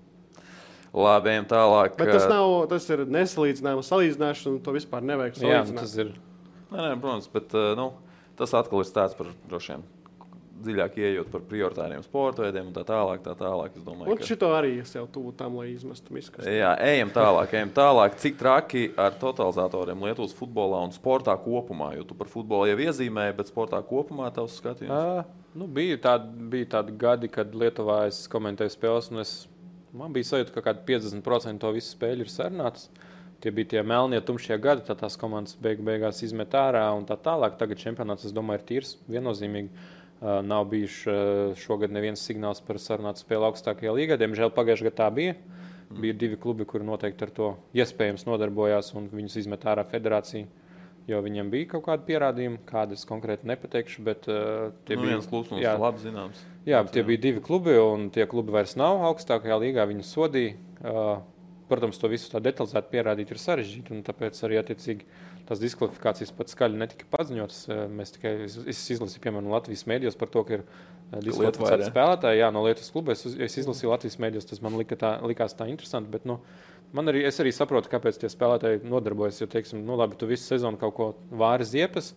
Labi, 0.95 1.33
ejam 1.33 1.49
tālāk. 1.51 1.97
Bet 1.99 2.13
tas, 2.13 2.29
nav, 2.31 2.53
tas 2.71 2.87
ir 2.95 3.03
nesalīdzināms 3.11 3.89
salīdzināšana, 3.91 4.53
un 4.53 4.61
to 4.63 4.75
vispār 4.77 5.03
nevajag 5.03 5.41
salīdzināt. 5.41 5.75
Jā, 5.75 5.83
tas 5.83 5.97
ir. 5.99 6.13
Nē, 6.69 6.77
nē, 6.77 6.93
protams, 7.03 7.27
bet 7.35 7.57
nu, 7.81 7.89
tas 8.39 8.55
atkal 8.61 8.85
ir 8.85 8.87
stāsts 8.87 9.19
par 9.19 9.33
droši 9.51 9.75
vien 9.75 9.85
dziļāk 10.63 10.97
ieejot 11.01 11.29
par 11.31 11.43
prioritāriem 11.49 12.03
sporta 12.05 12.45
veidiem 12.45 12.69
un 12.69 12.75
tā 12.75 12.83
tālāk. 12.87 13.21
Tā 13.25 13.35
tālāk 13.39 13.75
domāju, 13.77 14.09
un 14.13 14.19
ka... 14.19 14.27
šito 14.27 14.49
arī 14.55 14.73
es 14.81 14.93
jau 14.95 15.05
tuvu 15.11 15.33
tam, 15.37 15.59
lai 15.59 15.69
izmestu 15.73 16.15
miskastē. 16.15 16.51
Jā, 16.51 16.73
ejam 16.87 17.13
tālāk, 17.13 17.55
ejam 17.59 17.71
tālāk. 17.75 18.17
Cik 18.23 18.39
traki 18.39 18.83
ar 18.99 19.15
totalizatoriem 19.21 20.07
Lietuvas 20.07 20.35
futbolā 20.37 20.81
un 20.87 20.95
sportā 20.95 21.35
kopumā? 21.45 21.93
Jo 21.97 22.07
tu 22.09 22.17
par 22.17 22.31
futbolu 22.31 22.71
jau 22.71 22.81
iezīmēji, 22.87 23.37
bet 23.39 23.51
sportā 23.51 23.79
kopumā 23.87 24.31
tavs 24.35 24.59
skatījums? 24.61 24.93
À, 24.93 25.47
nu, 25.59 25.69
bija, 25.69 26.01
tādi, 26.09 26.49
bija 26.53 26.73
tādi 26.77 26.97
gadi, 27.05 27.31
kad 27.31 27.55
Lietuvā 27.55 28.03
es 28.11 28.25
komentēju 28.31 28.75
spēles, 28.75 29.09
un 29.13 29.23
es, 29.23 29.33
man 29.95 30.15
bija 30.15 30.33
sajūta, 30.33 30.55
ka 30.55 30.67
kādi 30.69 30.87
50% 30.93 31.63
to 31.63 31.73
visu 31.77 31.95
spēļu 31.95 32.27
ir 32.27 32.31
sarunātas. 32.33 32.89
Tie 33.43 33.51
bija 33.51 33.73
tie 33.73 33.81
melnie, 33.83 34.21
tumšie 34.23 34.55
gadi, 34.63 34.85
tad 34.87 35.01
tās 35.01 35.17
komandas 35.19 35.57
beig 35.59 35.81
beigās 35.83 36.21
izmet 36.23 36.53
ārā 36.55 36.85
un 36.95 37.03
tā 37.03 37.17
tālāk. 37.19 37.57
Tagad 37.59 37.81
čempionāts, 37.81 38.23
es 38.29 38.31
domāju, 38.31 38.61
ir 38.61 38.69
tīrs, 38.69 38.93
viennozīmīgi. 39.11 39.89
Nav 40.23 40.69
bijis 40.71 41.01
šogad 41.59 41.91
neviens 41.91 42.21
signāls 42.23 42.61
par 42.63 42.79
sarunātu 42.79 43.25
spēli 43.25 43.43
augstākajā 43.49 43.91
līgā. 43.97 44.17
Diemžēl 44.21 44.53
pagājušajā 44.55 44.87
gadā 44.87 44.99
tā 45.01 45.07
bija. 45.11 45.33
Mm. 45.35 45.99
Bija 45.99 46.15
divi 46.21 46.37
klubi, 46.39 46.67
kuri 46.69 46.87
noteikti 46.87 47.25
ar 47.25 47.31
to 47.35 47.49
iespējams 47.75 48.23
nodarbojās, 48.29 48.93
un 48.95 49.09
viņus 49.11 49.41
izmet 49.43 49.65
ārā 49.67 49.83
federācija. 49.89 50.47
Jo 51.11 51.19
viņam 51.19 51.49
bija 51.51 51.73
kaut 51.73 51.83
kādi 51.89 52.07
pierādījumi, 52.07 52.61
kādas 52.69 53.03
konkrēti 53.09 53.49
nepateikšu. 53.51 54.05
Bet, 54.07 54.29
uh, 54.31 54.71
tie 54.87 54.95
nu, 54.95 55.03
bija 55.03 55.17
viens 55.17 55.27
klubs, 55.27 55.51
kas 55.51 55.81
labi 55.81 56.05
zināms. 56.05 56.45
Jā, 56.63 56.79
bet 56.85 56.95
tie 56.95 57.03
bija 57.03 57.25
divi 57.25 57.43
klubi, 57.43 57.75
un 57.75 58.07
tie 58.15 58.23
klubi 58.31 58.55
vairs 58.55 58.77
nav 58.79 59.03
augstākajā 59.09 59.59
līgā. 59.65 59.87
Viņi 59.91 60.07
sodīja. 60.07 60.55
Uh, 60.79 61.17
protams, 61.73 61.99
to 61.99 62.09
visu 62.11 62.29
tā 62.31 62.39
detalizēti 62.43 62.91
pierādīt 62.93 63.33
ir 63.33 63.39
sarežģīti, 63.41 63.93
un 63.95 64.03
tāpēc 64.05 64.39
arī 64.45 64.59
attiecīgi 64.61 65.07
tās 65.47 65.61
diskvalifikācijas 65.61 66.33
pat 66.37 66.51
skaļi 66.53 66.79
netika 66.79 67.07
paziņotas. 67.11 67.61
Eh, 67.67 67.83
mēs 67.91 68.15
tikai 68.15 68.33
izlasījām, 68.47 69.09
piemēram, 69.25 69.51
Latvijas 69.53 69.87
mēdījos 69.89 70.19
par 70.19 70.31
to, 70.33 70.43
ka 70.47 70.59
ir 70.59 70.63
eh, 70.63 71.17
diskvalificēti 71.25 71.89
spēlētāji. 71.89 72.41
Jā, 72.43 72.51
no 72.55 72.63
Lietuvas 72.67 72.93
kluba 72.95 73.15
es, 73.17 73.25
es 73.27 73.57
izlasīju 73.63 73.91
Latvijas 73.91 74.19
mēdījos, 74.23 74.47
tas 74.51 74.63
man 74.63 74.77
lika 74.79 74.99
tā, 74.99 75.15
likās 75.27 75.57
tā 75.59 75.67
interesanti. 75.71 76.11
Bet, 76.13 76.27
nu, 76.29 76.39
man 76.95 77.11
arī, 77.11 77.25
es 77.27 77.41
arī 77.43 77.53
saprotu, 77.55 77.91
kāpēc 77.91 78.21
tie 78.21 78.31
spēlētāji 78.31 78.83
nodarbojas. 78.87 79.41
Jo, 79.43 79.49
teiksim, 79.51 79.83
nu, 79.87 79.97
labi, 79.99 80.19
tu 80.19 80.29
visu 80.29 80.47
sezonu 80.47 80.79
kaut 80.81 80.95
ko 80.99 81.09
vāri 81.43 81.67
ziepes. 81.67 82.13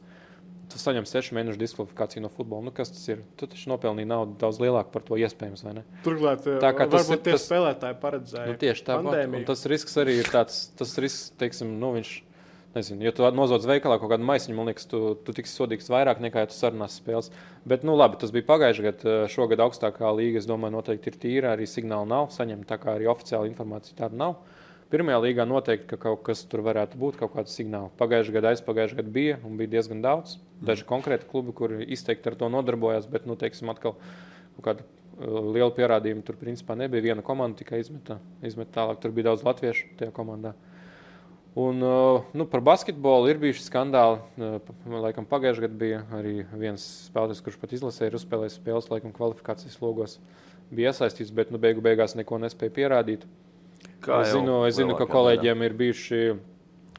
Tu 0.67 0.81
saņem 0.83 1.05
sešu 1.07 1.37
mēnešu 1.37 1.61
diskvalifikāciju 1.61 2.25
no 2.25 2.31
futbola. 2.33 2.67
Nu, 2.67 2.73
kas 2.75 2.91
tas 2.91 3.05
ir? 3.13 3.21
Tu 3.39 3.47
taču 3.51 3.71
nopelnīji 3.71 4.11
naudu 4.11 4.35
daudz 4.41 4.59
lielāku 4.59 4.91
par 4.95 5.05
to 5.07 5.19
iespējams. 5.21 5.63
Turklāt, 6.03 6.43
tā 6.43 6.73
kā 6.75 6.89
tas 6.91 7.11
ir 7.15 7.21
tas, 7.23 7.45
spēlētāji 7.47 7.99
paredzēja. 8.03 8.51
Nu, 8.51 8.59
tieši 8.61 8.87
tāpat. 8.89 9.37
Tas 9.47 9.63
risks 9.71 9.95
arī 10.03 10.19
ir 10.25 10.31
tāds, 10.33 10.65
tas 10.79 10.97
risks, 11.03 11.31
teiksim, 11.39 11.77
nu, 11.79 11.93
viņš 11.99 12.17
Nezinu, 12.77 13.07
ja 13.07 13.13
tu 13.17 13.25
nozodz 13.33 13.65
veikalā 13.65 13.97
kaut 13.97 14.11
kādu 14.13 14.27
maisiņu, 14.29 14.55
man 14.59 14.69
liekas, 14.69 14.85
tu, 14.91 15.15
tu 15.25 15.33
tiksi 15.33 15.55
sodīgs 15.57 15.87
vairāk 15.89 16.19
nekā 16.21 16.43
ja 16.43 16.49
tu 16.51 16.57
sarunās 16.59 16.99
spēles. 17.01 17.31
Bet, 17.65 17.87
nu, 17.89 17.95
labi, 17.97 18.19
tas 18.21 18.35
bija 18.35 18.45
pagājušajā 18.51 18.85
gadā. 18.91 19.15
Šogad 19.33 19.63
augstākā 19.65 20.11
līga, 20.13 20.43
es 20.43 20.49
domāju, 20.51 20.75
noteikti 20.75 21.09
ir 21.09 21.17
tīra. 21.23 21.55
Arī 21.57 21.65
signāli 21.71 22.11
nav 22.11 22.29
saņemta, 22.35 22.69
tā 22.75 22.79
kā 22.83 22.99
arī 22.99 23.09
oficiāla 23.09 23.49
informācija 23.49 23.97
tāda 24.03 24.21
nav. 24.21 24.37
Pirmajā 24.87 25.19
līgā 25.19 25.43
noteikti, 25.51 25.89
ka 25.91 25.97
kaut 25.99 26.21
kas 26.29 26.45
tur 26.47 26.61
varētu 26.63 26.99
būt, 27.01 27.17
kaut 27.19 27.33
kāds 27.35 27.55
signāls. 27.59 27.91
Pagājušajā 27.99 28.35
gadā, 28.37 28.53
aizpagājušajā 28.55 29.01
gadā 29.01 29.13
bija 29.17 29.39
un 29.43 29.57
bija 29.59 29.73
diezgan 29.73 29.99
daudz. 30.05 30.37
Daži 30.63 30.85
konkrēti 30.87 31.27
klubi, 31.27 31.55
kuri 31.59 31.89
izteikti 31.97 32.31
ar 32.31 32.37
to 32.39 32.47
nodarbojās, 32.55 33.09
bet, 33.11 33.25
nu, 33.27 33.35
teiksim, 33.41 33.73
atkal 33.73 33.97
kaut 33.97 34.63
kāda 34.63 34.85
uh, 34.87 35.41
liela 35.57 35.73
pierādījuma 35.75 36.23
tur 36.23 36.39
principā 36.39 36.77
nebija. 36.79 37.03
Viena 37.09 37.25
komanda 37.27 37.59
tikai 37.59 37.81
izmeta, 37.83 38.21
izmeta 38.47 38.77
tālāk. 38.77 39.01
Tur 39.03 39.15
bija 39.17 39.33
daudz 39.33 39.43
latviešu 39.49 39.89
tajā 39.99 40.15
komandā. 40.15 40.53
Un, 41.59 41.83
uh, 41.83 42.29
nu, 42.37 42.47
par 42.53 42.63
basketbolu 42.63 43.33
ir 43.33 43.41
bijuši 43.43 43.65
skandāli. 43.67 44.21
Uh, 44.39 44.71
laikam 45.03 45.27
pagājušajā 45.27 45.65
gadā 45.67 45.81
bija 45.81 46.05
arī 46.15 46.37
viens 46.55 46.85
spēlētājs, 47.09 47.43
kurš 47.43 47.59
pat 47.65 47.75
izlasīja, 47.75 48.13
ir 48.13 48.21
uzspēlējis 48.21 48.61
spēles, 48.61 48.87
laikam 48.93 49.17
kvalifikācijas 49.19 49.83
logos. 49.83 50.21
Bija 50.71 50.95
iesaistīts, 50.95 51.35
bet 51.35 51.51
nu, 51.51 51.59
beigu 51.59 51.83
beigās 51.83 52.15
neko 52.15 52.39
nespēja 52.47 52.77
pierādīt. 52.79 53.27
Kā 54.07 54.21
es 54.23 54.35
zinu, 54.35 54.61
es 54.69 54.77
zinu 54.79 54.97
ka 54.99 55.07
kolēģiem 55.11 55.65
ir, 55.67 55.75
bijuši, 55.81 56.21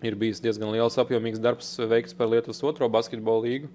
ir 0.08 0.18
bijis 0.20 0.42
diezgan 0.44 0.74
liels 0.76 0.98
apjomīgs 1.00 1.42
darbs 1.44 1.70
veikts 1.90 2.18
par 2.18 2.32
Lietuvas 2.32 2.60
otro 2.68 2.90
basketbolu 2.92 3.48
līgu. 3.48 3.72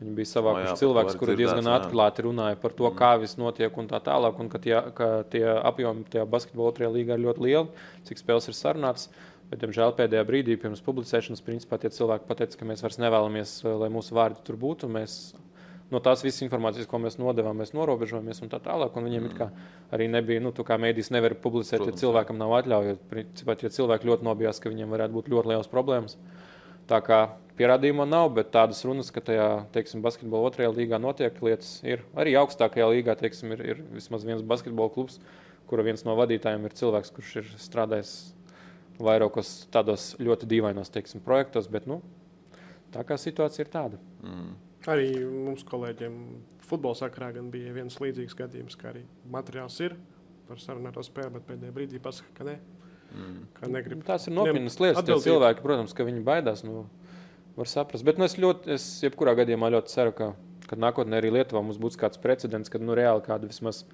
Viņi 0.00 0.16
bija 0.16 0.28
savākuši 0.28 0.72
no, 0.72 0.78
cilvēkus, 0.80 1.16
kuri 1.20 1.36
diezgan 1.38 1.68
atklāti 1.70 2.24
runāja 2.26 2.58
par 2.60 2.74
to, 2.74 2.88
mm. 2.88 2.96
kā 2.98 3.12
viss 3.22 3.38
notiek 3.38 3.76
un 3.78 3.86
tā 3.90 4.00
tālāk. 4.02 4.40
Un 4.42 4.50
ka 4.50 4.58
tie, 4.60 4.74
ka 4.96 5.10
tie 5.30 5.44
apjomi 5.54 6.02
tajā 6.10 6.26
basketbola 6.30 6.72
otrajā 6.72 6.90
līgā 6.96 7.14
ir 7.14 7.24
ļoti 7.28 7.44
lieli, 7.46 7.86
cik 8.08 8.20
spēles 8.20 8.50
ir 8.50 8.58
sarunātas. 8.58 9.08
Bet, 9.50 9.60
diemžēl, 9.62 9.94
pēdējā 9.94 10.24
brīdī 10.26 10.56
pirms 10.58 10.82
publicēšanas, 10.82 11.44
principā 11.46 11.78
tie 11.78 11.92
cilvēki 11.94 12.26
pateica, 12.26 12.58
ka 12.58 12.66
mēs 12.66 12.82
vairs 12.82 12.98
nevēlamies, 12.98 13.58
lai 13.84 13.90
mūsu 13.92 14.16
vārdi 14.16 14.42
tur 14.42 14.58
būtu. 14.58 14.88
Mēs 14.90 15.18
no 15.94 16.00
tās 16.04 16.24
visas 16.26 16.42
informācijas, 16.44 16.88
ko 16.90 16.98
mēs 17.02 17.16
nodevām, 17.20 17.56
mēs 17.62 17.72
norobežojamies 17.76 18.42
un 18.44 18.50
tā 18.52 18.58
tālāk. 18.62 18.96
Un 18.98 19.06
viņiem 19.08 19.28
mm. 19.30 19.62
arī 19.94 20.08
nebija, 20.10 20.42
nu, 20.42 20.52
kā 20.54 20.78
mēdīs 20.80 21.12
nevar 21.14 21.36
publicēt, 21.38 21.78
Protams, 21.80 21.96
ja 21.96 22.04
cilvēkam 22.04 22.40
nav 22.40 22.56
atļauja. 22.58 22.98
Pat 23.46 23.64
ja 23.64 23.72
cilvēki 23.72 24.10
ļoti 24.10 24.26
nobijās, 24.26 24.60
ka 24.60 24.72
viņiem 24.72 24.92
varētu 24.94 25.16
būt 25.16 25.30
ļoti 25.32 25.54
liels 25.54 25.70
problēmas. 25.70 26.18
Tā 26.90 26.98
kā 27.00 27.20
pierādījuma 27.58 28.04
nav, 28.08 28.28
bet 28.36 28.50
tādas 28.54 28.82
runas, 28.84 29.10
ka 29.14 29.22
tajā, 29.24 29.48
teiksim, 29.74 30.02
basketbola 30.04 30.50
otrajā 30.50 30.72
līgā 30.74 30.98
notiek 31.00 31.38
lietas, 31.44 31.78
ir 31.86 32.02
arī 32.18 32.34
augstākajā 32.40 32.90
līgā, 32.92 33.14
teiksim, 33.20 33.54
ir, 33.56 33.62
ir 33.72 33.82
vismaz 33.94 34.26
viens 34.26 34.44
basketbola 34.44 34.92
klubs, 34.92 35.20
kura 35.70 35.86
viens 35.86 36.04
no 36.04 36.16
vadītājiem 36.18 36.66
ir 36.66 36.76
cilvēks, 36.76 37.14
kurš 37.14 37.36
ir 37.40 37.48
strādājis 37.62 38.12
vairākos 39.00 39.54
tādos 39.74 40.12
ļoti 40.20 40.48
dīvainos, 40.50 40.92
teiksim, 40.92 41.22
projektos, 41.24 41.70
bet, 41.72 41.88
nu, 41.90 42.02
tā 42.94 43.02
kā 43.06 43.18
situācija 43.20 43.64
ir 43.64 43.72
tāda. 43.72 44.00
Mm. 44.22 44.52
Arī 44.90 45.08
mums 45.24 45.64
kolēģiem 45.64 46.16
futbola 46.64 46.96
sakarā 46.98 47.30
bija 47.52 47.72
viens 47.76 47.96
līdzīgs 48.00 48.36
gadījums, 48.36 48.76
ka 48.76 48.90
arī 48.90 49.04
materiāls 49.32 49.78
ir 49.84 49.96
par 50.48 50.60
sarunāto 50.60 51.04
spēli, 51.04 51.32
bet 51.38 51.46
pēdējā 51.48 51.72
brīdī 51.72 52.00
pasaka, 52.04 52.28
ka 52.36 52.48
nē. 52.48 52.58
Mm. 53.14 53.38
Ka 53.56 53.70
negrib, 53.70 54.02
Tās 54.04 54.26
ir 54.28 54.34
nopietnas 54.36 54.76
lietas. 54.82 55.06
Tie 55.06 55.16
cilvēki, 55.28 55.62
protams, 55.64 55.94
ka 55.96 56.04
viņi 56.04 56.24
baidās. 56.26 56.64
Nu, 56.66 56.84
var 57.56 57.70
saprast. 57.70 58.04
Bet 58.06 58.18
nu, 58.18 58.26
es 58.28 58.36
ļoti, 58.40 58.74
es 58.74 58.86
jebkurā 59.04 59.36
gadījumā 59.38 59.70
ļoti 59.76 59.94
ceru, 59.94 60.14
ka, 60.16 60.30
ka 60.68 60.78
nākotnē 60.80 61.20
arī 61.20 61.32
Lietuvā 61.38 61.62
mums 61.64 61.78
būs 61.80 61.98
kāds 62.00 62.20
precedents, 62.20 62.72
kad 62.72 62.84
nu, 62.84 62.96
reāli 62.98 63.24
kāda 63.24 63.48
vismaz 63.48 63.84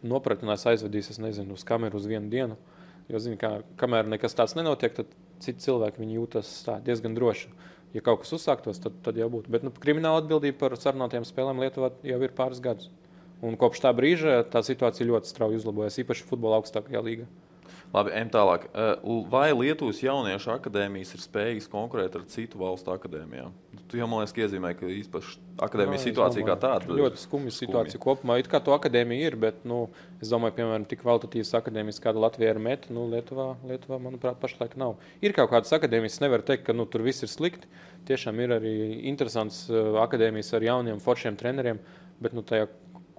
nopratinās 0.00 0.64
aizvedīs, 0.70 1.12
es 1.12 1.20
nezinu, 1.20 1.58
uz 1.58 1.66
kameru 1.68 2.00
uz 2.00 2.08
vienu 2.08 2.32
dienu. 2.32 2.56
Jo, 3.10 3.20
zinu, 3.20 3.36
kā, 3.40 3.58
kamēr 3.80 4.08
nekas 4.08 4.36
tāds 4.38 4.56
nenotiek, 4.56 4.94
tad 4.96 5.10
citi 5.42 5.66
cilvēki 5.66 6.06
jūtas 6.14 6.54
diezgan 6.86 7.16
droši 7.16 7.50
ja 7.94 8.02
kaut 8.04 8.22
kas 8.22 8.34
uzsāktos, 8.36 8.80
tad, 8.82 8.96
tad 9.04 9.18
jau 9.18 9.28
būtu. 9.32 9.50
Bet 9.52 9.66
nu, 9.66 9.72
krimināla 9.74 10.22
atbildība 10.22 10.58
par 10.62 10.76
sarunātajām 10.78 11.26
spēlēm 11.28 11.62
Lietuvā 11.64 11.92
jau 12.06 12.20
ir 12.22 12.34
pāris 12.36 12.62
gadus. 12.64 12.90
Un 13.40 13.56
kopš 13.60 13.80
tā 13.84 13.92
brīža 13.96 14.42
tā 14.52 14.60
situācija 14.64 15.08
ļoti 15.08 15.30
strauji 15.30 15.60
uzlabojas, 15.62 15.98
īpaši 16.02 16.26
futbola 16.28 16.60
augstākajā 16.60 17.00
līgā. 17.06 17.28
Labi, 17.90 18.12
ejam 18.14 18.28
tālāk. 18.30 18.68
Vai 19.32 19.48
Lietuvas 19.50 19.98
jauniešu 19.98 20.52
akadēmijas 20.54 21.10
ir 21.16 21.22
spējīgas 21.24 21.66
konkurēt 21.72 22.14
ar 22.14 22.22
citu 22.30 22.60
valstu 22.60 22.92
akadēmijām? 22.94 23.50
Tu 23.90 23.98
jau 23.98 24.06
man 24.06 24.22
liekas, 24.22 24.36
iezīmē, 24.38 24.70
ka 24.78 24.86
īpaši 24.86 25.40
akadēmijas 25.66 26.04
Jā, 26.04 26.12
situācija 26.12 26.44
domāju, 26.44 26.52
kā 26.52 26.56
tāda 26.62 26.86
ir 26.86 27.00
ļoti 27.00 27.22
skumja 27.24 27.54
situācija 27.56 28.02
kopumā. 28.04 28.36
It 28.38 28.46
kā 28.52 28.60
to 28.62 28.76
akadēmija 28.76 29.32
ir, 29.32 29.36
bet 29.42 29.64
nu, 29.66 29.80
es 30.22 30.30
domāju, 30.30 30.54
piemēram, 30.60 30.84
tik 30.86 31.02
kvalitatīvas 31.02 31.50
akadēmijas, 31.58 31.98
kāda 32.04 32.22
Latvijā 32.22 32.52
ir 32.54 32.60
meta, 32.62 32.92
nu, 32.94 33.08
Lietuvā, 33.10 33.48
Lietuvā, 33.66 33.98
manuprāt, 34.04 34.38
pašlaik 34.38 34.78
nav. 34.78 34.94
Ir 35.18 35.34
kaut 35.34 35.50
kādas 35.50 35.74
akadēmijas, 35.74 36.20
nevar 36.22 36.46
teikt, 36.46 36.68
ka 36.68 36.76
nu, 36.76 36.86
tur 36.86 37.02
viss 37.02 37.26
ir 37.26 37.32
slikti. 37.32 37.66
Tiešām 38.06 38.38
ir 38.44 38.54
arī 38.60 38.76
interesants 39.10 39.64
akadēmijas 40.06 40.54
ar 40.54 40.68
jauniem, 40.70 41.02
foršiem 41.02 41.34
treneriem, 41.42 41.82
bet 42.22 42.38
nu, 42.38 42.46
tajā 42.46 42.70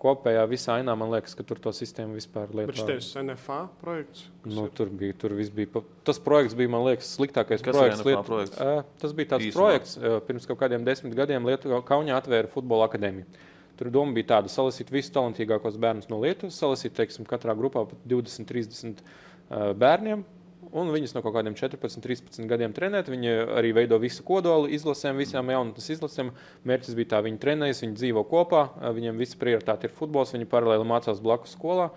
kopējā 0.02 0.41
visā 0.49 0.80
ainā 0.80 0.95
man 0.98 1.11
liekas, 1.14 1.36
ka 1.38 1.45
tur 1.48 1.60
to 1.61 1.73
sistēmu 1.76 2.18
vispār 2.18 2.49
lietot. 2.56 2.73
Bet 2.73 3.03
šis 3.03 3.14
ir 3.14 3.26
NFA 3.28 3.60
projekts? 3.82 4.26
Nu, 4.49 4.65
tur 4.73 4.90
bija, 5.02 5.15
tur 5.22 5.36
bija. 5.38 5.84
Tas 6.07 6.19
projekts 6.23 6.57
bija, 6.57 6.72
man 6.73 6.86
liekas, 6.88 7.14
sliktākais 7.18 7.64
Kas 7.65 7.78
projekts. 7.78 8.03
Lietu... 8.07 8.26
projekts? 8.28 8.60
Uh, 8.61 8.82
tas 9.02 9.15
bija 9.18 9.34
tāds 9.36 9.48
Īsumā. 9.49 9.57
projekts, 9.60 9.95
uh, 10.02 10.18
pirms 10.28 10.49
kaut 10.49 10.60
kādiem 10.64 10.86
desmit 10.88 11.15
gadiem 11.18 11.48
Lietuvā 11.49 11.82
Kaunijā 11.88 12.18
atvēra 12.22 12.52
futbola 12.52 12.90
akadēmiju. 12.90 13.48
Tur 13.80 13.90
doma 13.94 14.14
bija 14.18 14.34
tāda, 14.36 14.52
salasīt 14.52 14.91
visus 14.94 15.14
talantīgākos 15.15 15.78
bērnus 15.82 16.10
no 16.11 16.19
Lietuvas, 16.22 16.57
salasīt, 16.60 16.94
teiksim, 16.98 17.26
katrā 17.30 17.56
grupā 17.57 17.86
pat 17.90 18.03
20, 18.10 18.49
30 18.49 19.02
uh, 19.02 19.72
bērniem, 19.78 20.26
un 20.72 20.91
viņus 20.93 21.15
no 21.15 21.23
kaut 21.23 21.35
kādiem 21.35 21.56
14, 21.57 22.02
13 22.03 22.48
gadiem 22.49 22.73
trenēt. 22.76 23.11
Viņi 23.11 23.35
arī 23.57 23.73
veido 23.76 23.99
visu 24.02 24.23
kodolu 24.27 24.69
izlasēm, 24.72 25.19
visām 25.19 25.52
jaunatnes 25.52 25.91
izlasēm. 25.98 26.31
Mērķis 26.68 26.98
bija 26.98 27.15
tā, 27.15 27.22
viņi 27.26 27.41
trenējas, 27.41 27.84
viņi 27.85 27.99
dzīvo 27.99 28.23
kopā, 28.31 28.68
viņiem 28.95 29.19
visa 29.22 29.39
prioritāte 29.41 29.89
ir 29.89 29.95
futbols, 29.95 30.34
viņi 30.35 30.49
paralēli 30.52 30.88
mācās 30.88 31.23
blakus 31.23 31.56
skolā. 31.57 31.91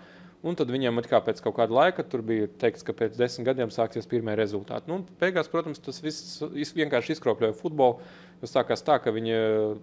Un 0.45 0.53
tad 0.53 0.69
viņiem 0.69 0.99
kā 1.09 1.17
pēc 1.25 1.39
kaut 1.41 1.55
kāda 1.57 1.73
laika 1.73 2.03
tur 2.05 2.21
bija 2.21 2.45
teikts, 2.61 2.85
ka 2.85 2.93
pēc 2.93 3.15
desmit 3.17 3.47
gadiem 3.47 3.71
sāksies 3.73 4.05
pirmie 4.05 4.35
rezultāti. 4.37 4.91
Nu, 4.91 4.99
beigās, 5.17 5.49
protams, 5.49 5.81
tas 5.81 5.97
viss 6.05 6.75
vienkārši 6.77 7.15
izkropļoja 7.15 7.55
futbolu. 7.57 7.97
Tas 8.43 8.53
sākās 8.53 8.85
tā, 8.85 8.99
ka 9.01 9.13
viņi, 9.15 9.39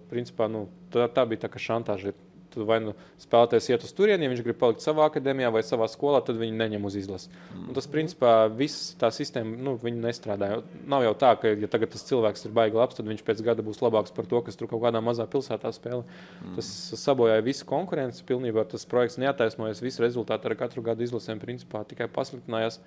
principā, 0.07 0.47
nu, 0.47 0.69
tā, 0.93 1.09
tā 1.11 1.25
bija 1.27 1.43
tā 1.43 1.51
kā 1.51 1.59
šantāža 1.59 2.13
vai 2.55 2.79
nu 2.83 2.93
spēlētājs 3.21 3.69
iet 3.71 3.85
uz 3.87 3.93
turieni, 3.95 4.25
ja 4.25 4.31
viņš 4.31 4.41
grib 4.45 4.57
palikt 4.61 4.83
savā 4.85 5.07
akadēmijā 5.09 5.49
vai 5.53 5.63
savā 5.65 5.87
skolā, 5.91 6.21
tad 6.25 6.39
viņi 6.39 6.55
neņem 6.59 6.87
uz 6.87 6.97
izlasi. 6.99 7.29
Mm. 7.31 7.67
Un 7.69 7.77
tas, 7.77 7.87
principā, 7.91 8.33
viss 8.53 8.93
tā 8.99 9.09
sistēma, 9.13 9.55
nu, 9.67 9.75
viņi 9.81 10.03
nestrādā. 10.03 10.49
Nav 10.89 11.05
jau 11.07 11.13
tā, 11.23 11.33
ka, 11.41 11.53
ja 11.63 11.69
tagad 11.71 11.93
tas 11.95 12.05
cilvēks 12.09 12.47
ir 12.47 12.55
baigi 12.55 12.79
labs, 12.79 12.97
tad 12.99 13.09
viņš 13.09 13.23
pēc 13.27 13.43
gada 13.45 13.65
būs 13.65 13.81
labāks 13.83 14.15
par 14.15 14.29
to, 14.29 14.41
kas 14.45 14.59
tur 14.59 14.71
kaut 14.71 14.83
kādā 14.85 15.01
mazā 15.03 15.27
pilsētā 15.29 15.73
spēlē. 15.75 16.03
Mm. 16.03 16.57
Tas 16.59 16.73
sabojāja 17.01 17.45
visu 17.45 17.69
konkurenci 17.69 18.25
pilnībā. 18.29 18.67
Tas 18.69 18.85
projekts 18.89 19.19
neataisnojas, 19.21 19.83
visi 19.83 20.03
rezultāti 20.03 20.49
ar 20.49 20.57
katru 20.59 20.85
gadu 20.85 21.05
izlasēm 21.05 21.41
principā 21.41 21.85
tikai 21.89 22.09
pasliktinājās. 22.11 22.81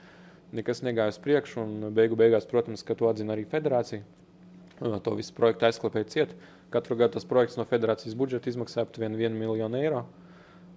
Nekas 0.55 0.84
negāja 0.86 1.10
uz 1.10 1.18
priekšu, 1.18 1.64
beigu 1.94 2.14
beigās, 2.18 2.47
protams, 2.47 2.84
ka 2.86 2.94
to 2.94 3.09
atzina 3.10 3.34
arī 3.34 3.43
federācija. 3.51 4.05
To 4.76 5.14
visu 5.16 5.32
projektu 5.34 5.66
aizklāpēja 5.66 6.09
cieta. 6.12 6.36
Katru 6.70 6.97
gadu 6.98 7.16
tas 7.16 7.26
projekts 7.28 7.59
no 7.59 7.66
federācijas 7.68 8.16
budžeta 8.18 8.51
izmaksā 8.51 8.82
aptuveni 8.82 9.20
1 9.22 9.38
miljonu 9.38 9.78
eiro. 9.78 10.05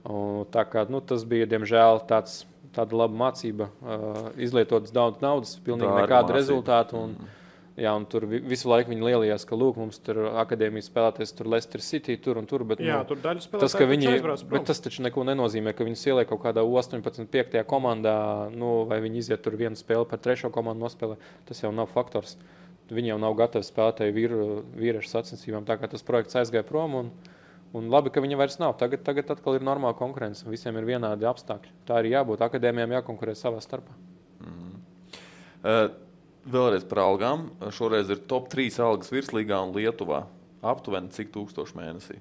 Un 0.08 0.46
tā 0.54 0.64
kā, 0.70 0.86
nu, 0.90 1.02
tas 1.04 1.26
bija, 1.28 1.48
diemžēl, 1.50 2.04
tāds, 2.08 2.44
tāda 2.76 2.96
laba 3.02 3.18
mācība. 3.26 3.68
Uh, 3.82 4.30
izlietotas 4.40 4.94
daudz 4.96 5.20
naudas, 5.24 5.58
pilnīgi 5.66 5.92
Tā 5.92 6.06
nekāda 6.06 6.38
rezultāta. 6.38 7.02
Un, 7.02 7.18
mm. 7.18 7.36
Jā, 7.80 7.94
un 7.96 8.04
tur 8.12 8.26
visu 8.28 8.68
laiku 8.68 8.92
viņi 8.92 9.06
lielījās, 9.08 9.46
ka 9.48 9.56
lūk, 9.56 9.78
mums 9.80 10.02
tur 10.04 10.18
akadēmijas 10.42 10.90
spēlēties, 10.90 11.32
tur 11.38 11.48
Leicester 11.48 11.84
City, 11.84 12.18
tur 12.20 12.42
un 12.42 12.48
tur. 12.50 12.66
Bet, 12.68 12.82
jā, 12.84 12.98
nu, 13.00 13.08
tur 13.08 13.22
daļa 13.24 13.44
spēlētāji. 13.46 13.72
Tas, 13.72 13.92
viņi, 13.92 14.40
bet 14.52 14.66
tas 14.68 14.84
taču 14.84 15.06
neko 15.06 15.24
nenozīmē, 15.30 15.72
ka 15.78 15.88
viņi 15.88 16.12
ieliek 16.12 16.28
kaut 16.28 16.44
kādā 16.44 16.66
18, 16.68 17.30
5. 17.32 17.56
komandā, 17.70 18.18
nu, 18.52 18.82
vai 18.90 19.00
viņi 19.06 19.24
iziet 19.24 19.46
tur 19.46 19.56
vienu 19.60 19.80
spēli 19.80 20.10
par 20.12 20.20
trešo 20.20 20.52
komandu 20.52 20.84
nospēlē. 20.84 21.16
Tas 21.48 21.64
jau 21.64 21.72
nav 21.76 21.88
faktors. 21.94 22.36
Uh, 22.36 22.69
viņi 22.96 23.14
jau 23.14 23.20
nav 23.22 23.36
gatavi 23.40 23.68
spēlētāji 23.68 24.16
vīru, 24.16 24.40
vīriešu 24.78 25.12
sacensībām. 25.12 25.68
Tā 25.68 25.78
kā 25.80 25.90
tas 25.92 26.06
projekts 26.06 26.38
aizgāja 26.40 26.66
prom. 26.68 26.96
Un, 27.00 27.12
un 27.78 27.90
labi, 27.94 28.14
ka 28.14 28.24
viņi 28.24 28.40
vairs 28.40 28.60
nav. 28.62 28.76
Tagad, 28.82 29.04
tagad 29.08 29.34
atkal 29.36 29.60
ir 29.60 29.66
normāla 29.66 29.98
konkurence. 29.98 30.48
Visiem 30.50 30.78
ir 30.80 30.88
vienādi 30.90 31.28
apstākļi. 31.30 31.74
Tā 31.90 32.00
arī 32.02 32.16
jābūt. 32.16 32.46
Akadēmijām 32.48 32.98
jākonkurē 33.00 33.36
savā 33.38 33.62
starpā. 33.66 33.96
Mm. 34.46 34.80
Uh, 35.60 35.86
vēlreiz 36.50 36.88
par 36.90 37.04
algām. 37.06 37.50
Šoreiz 37.76 38.12
ir 38.14 38.24
top 38.30 38.52
3 38.54 38.82
algas 38.86 39.14
virslīgā 39.14 39.62
un 39.66 39.76
Lietuvā. 39.78 40.26
Aptuveni 40.66 41.14
cik 41.16 41.32
tūkstoši 41.36 41.78
mēnesī? 41.80 42.20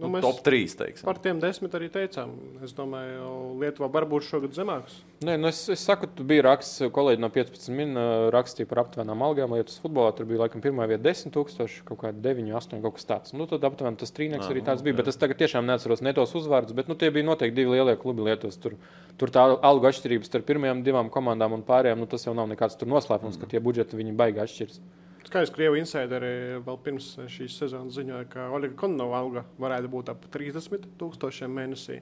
Nu, 0.00 0.08
nu, 0.08 0.20
top 0.24 0.40
3. 0.40 0.76
Teiksim. 0.80 1.04
Par 1.04 1.18
tiem 1.20 1.40
desmit 1.42 1.74
arī 1.76 1.90
teicām. 1.92 2.32
Es 2.64 2.72
domāju, 2.76 3.58
Lietuvā 3.60 3.90
var 3.92 4.06
būt 4.08 4.24
šogad 4.24 4.54
zemāks. 4.56 4.94
Nē, 5.26 5.34
nu 5.36 5.50
es, 5.50 5.60
es 5.72 5.82
saku, 5.84 6.08
tu 6.16 6.24
biji 6.24 6.44
raksts, 6.46 6.80
kolēģi 6.94 7.20
no 7.20 7.28
15 7.34 7.74
min 7.76 7.98
rakstīja 8.32 8.68
par 8.70 8.80
aptuvenām 8.86 9.20
algām 9.26 9.52
Lietuvas 9.52 9.76
futbolā. 9.82 10.14
Tur 10.16 10.28
bija 10.30 10.40
laikam 10.46 10.64
pirmā 10.64 10.86
vieta 10.88 11.04
10 11.04 11.34
tūkstoši, 11.34 11.82
kaut 11.90 12.00
kādi 12.06 12.24
9, 12.24 12.48
8, 12.62 12.80
kaut 12.86 12.96
kas 12.96 13.10
tāds. 13.10 13.34
Nu, 13.36 13.44
tad 13.50 13.66
aptuveni 13.68 14.00
tas 14.00 14.16
trīnieks 14.16 14.48
arī 14.48 14.64
tāds 14.64 14.86
bija. 14.86 14.96
Jā. 14.96 15.02
Bet 15.02 15.12
es 15.12 15.20
tagad 15.20 15.42
tiešām 15.42 15.68
neatceros 15.68 16.00
ne 16.06 16.14
tos 16.16 16.32
uzvārdus, 16.40 16.76
bet 16.78 16.88
nu, 16.88 16.96
tie 16.96 17.12
bija 17.12 17.28
noteikti 17.28 17.60
divi 17.60 17.76
lielie 17.76 17.98
klubi 18.00 18.24
Lietuvas. 18.30 18.56
Tur, 18.62 18.78
tur 19.20 19.34
tā 19.34 19.44
algu 19.52 19.90
atšķirības 19.90 20.32
starp 20.32 20.48
pirmajām 20.48 20.80
divām 20.86 21.12
komandām 21.12 21.58
un 21.58 21.66
pārējām, 21.68 22.00
nu, 22.00 22.08
tas 22.08 22.24
jau 22.24 22.32
nav 22.36 22.48
nekāds 22.54 22.80
noslēpums, 22.80 23.36
mm. 23.36 23.44
ka 23.44 23.52
tie 23.52 23.60
budžeti 23.60 24.00
viņi 24.00 24.16
baigi 24.16 24.44
atšķiras. 24.46 24.80
Skaidrs, 25.28 25.52
Krievu 25.52 25.76
insideri 25.76 26.60
vēl 26.64 26.78
pirms 26.84 27.10
šīs 27.28 27.58
sezonas 27.60 27.98
ziņoja, 27.98 28.24
ka 28.32 28.46
Oļega 28.56 28.76
Konova 28.80 29.18
alga 29.20 29.42
varētu 29.60 29.90
būt 29.92 30.12
ap 30.14 30.24
30 30.32 30.88
tūkstošiem 31.00 31.52
mēnesī. 31.54 32.00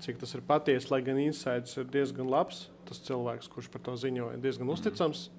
cik 0.00 0.18
tas 0.20 0.34
ir 0.34 0.42
patiesi, 0.46 0.90
lai 0.90 1.00
gan 1.02 1.18
insights 1.18 1.76
ir 1.76 1.86
diezgan 1.88 2.28
labs. 2.28 2.68
Tas 2.84 3.00
cilvēks, 3.00 3.48
kurš 3.48 3.70
par 3.72 3.80
to 3.80 3.96
ziņoja, 3.96 4.36
ir 4.36 4.42
diezgan 4.44 4.68
uzticams. 4.70 5.30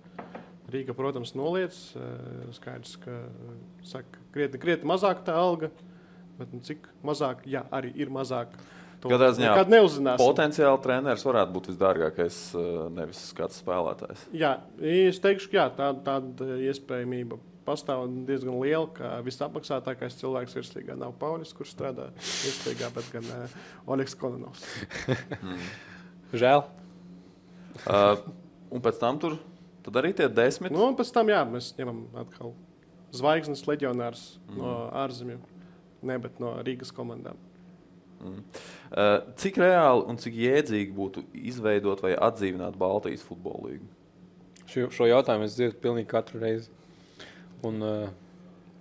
Rīga, 0.67 0.93
protams, 0.93 1.31
noliec. 1.38 1.75
Eh, 1.95 2.51
skaidrs, 2.57 2.97
ka 2.99 3.21
saka, 3.84 4.19
krietni, 4.34 4.59
krietni 4.59 4.89
mazāk 4.89 5.23
tā 5.23 5.38
alga, 5.38 5.69
bet 6.38 6.51
nu, 6.51 6.59
cik 6.59 6.89
mazāk, 7.03 7.45
jā, 7.47 7.63
arī 7.71 7.93
ir 7.95 8.11
mazāk. 8.11 8.57
To 9.03 9.11
nekad 9.14 9.69
neuzzināsim. 9.69 10.26
Potenciāli 10.26 10.80
treneris 10.82 11.26
varētu 11.28 11.53
būt 11.53 11.68
visdārgākais, 11.69 12.38
eh, 12.57 12.80
nevis 12.95 13.19
kāds 13.38 13.60
spēlētājs. 13.61 14.24
Jā, 14.34 14.56
es 14.82 15.19
teikšu, 15.22 15.52
ka 15.52 15.68
tāda, 15.78 16.02
tāda 16.07 16.57
iespējamība 16.65 17.38
pastāv 17.68 18.07
diezgan 18.26 18.57
liela, 18.61 18.88
ka 18.95 19.18
visapmaksātākais 19.26 20.18
cilvēks 20.22 20.56
virslīgā 20.57 20.95
nav 20.98 21.14
Pauļs, 21.19 21.53
kurš 21.57 21.76
strādā 21.76 22.10
virslīgā, 22.18 22.90
bet 22.95 23.11
gan 23.14 23.28
uh, 23.36 23.57
Oļegs 23.91 24.18
Kononovs. 24.18 24.64
mm. 25.41 25.68
Žēl. 26.41 26.64
Uh, 27.86 28.24
un 28.74 28.82
pēc 28.82 29.02
tam 29.03 29.19
tur 29.22 29.38
arī 29.95 30.14
tie 30.15 30.28
desmit. 30.32 30.74
Nu, 30.74 30.88
un 30.90 30.98
pēc 30.98 31.11
tam 31.15 31.30
jā, 31.32 31.44
mēs 31.48 31.74
ņemam 31.78 32.02
atkal 32.24 32.56
zvaigznes 33.15 33.64
leģionārs 33.68 34.24
mm. 34.48 34.57
no 34.60 34.74
ārzemju, 35.03 35.38
ne 36.07 36.18
bet 36.24 36.41
no 36.44 36.57
Rīgas 36.65 36.91
komandām. 36.95 37.40
Mm. 38.18 38.44
Uh, 38.89 39.18
cik 39.38 39.60
reāli 39.61 40.06
un 40.10 40.18
cik 40.22 40.38
jēdzīgi 40.41 40.95
būtu 40.95 41.26
izveidot 41.38 42.02
vai 42.06 42.15
atdzīvināt 42.15 42.80
Baltijas 42.80 43.26
futbola 43.26 43.69
līniju? 43.69 43.91
Šo, 44.68 44.88
šo 44.91 45.07
jautājumu 45.07 45.48
es 45.48 45.56
dzirdu 45.56 45.77
pilnīgi 45.84 46.10
katru 46.11 46.41
reizi. 46.41 46.72
Un, 47.65 47.84
uh, 47.84 48.07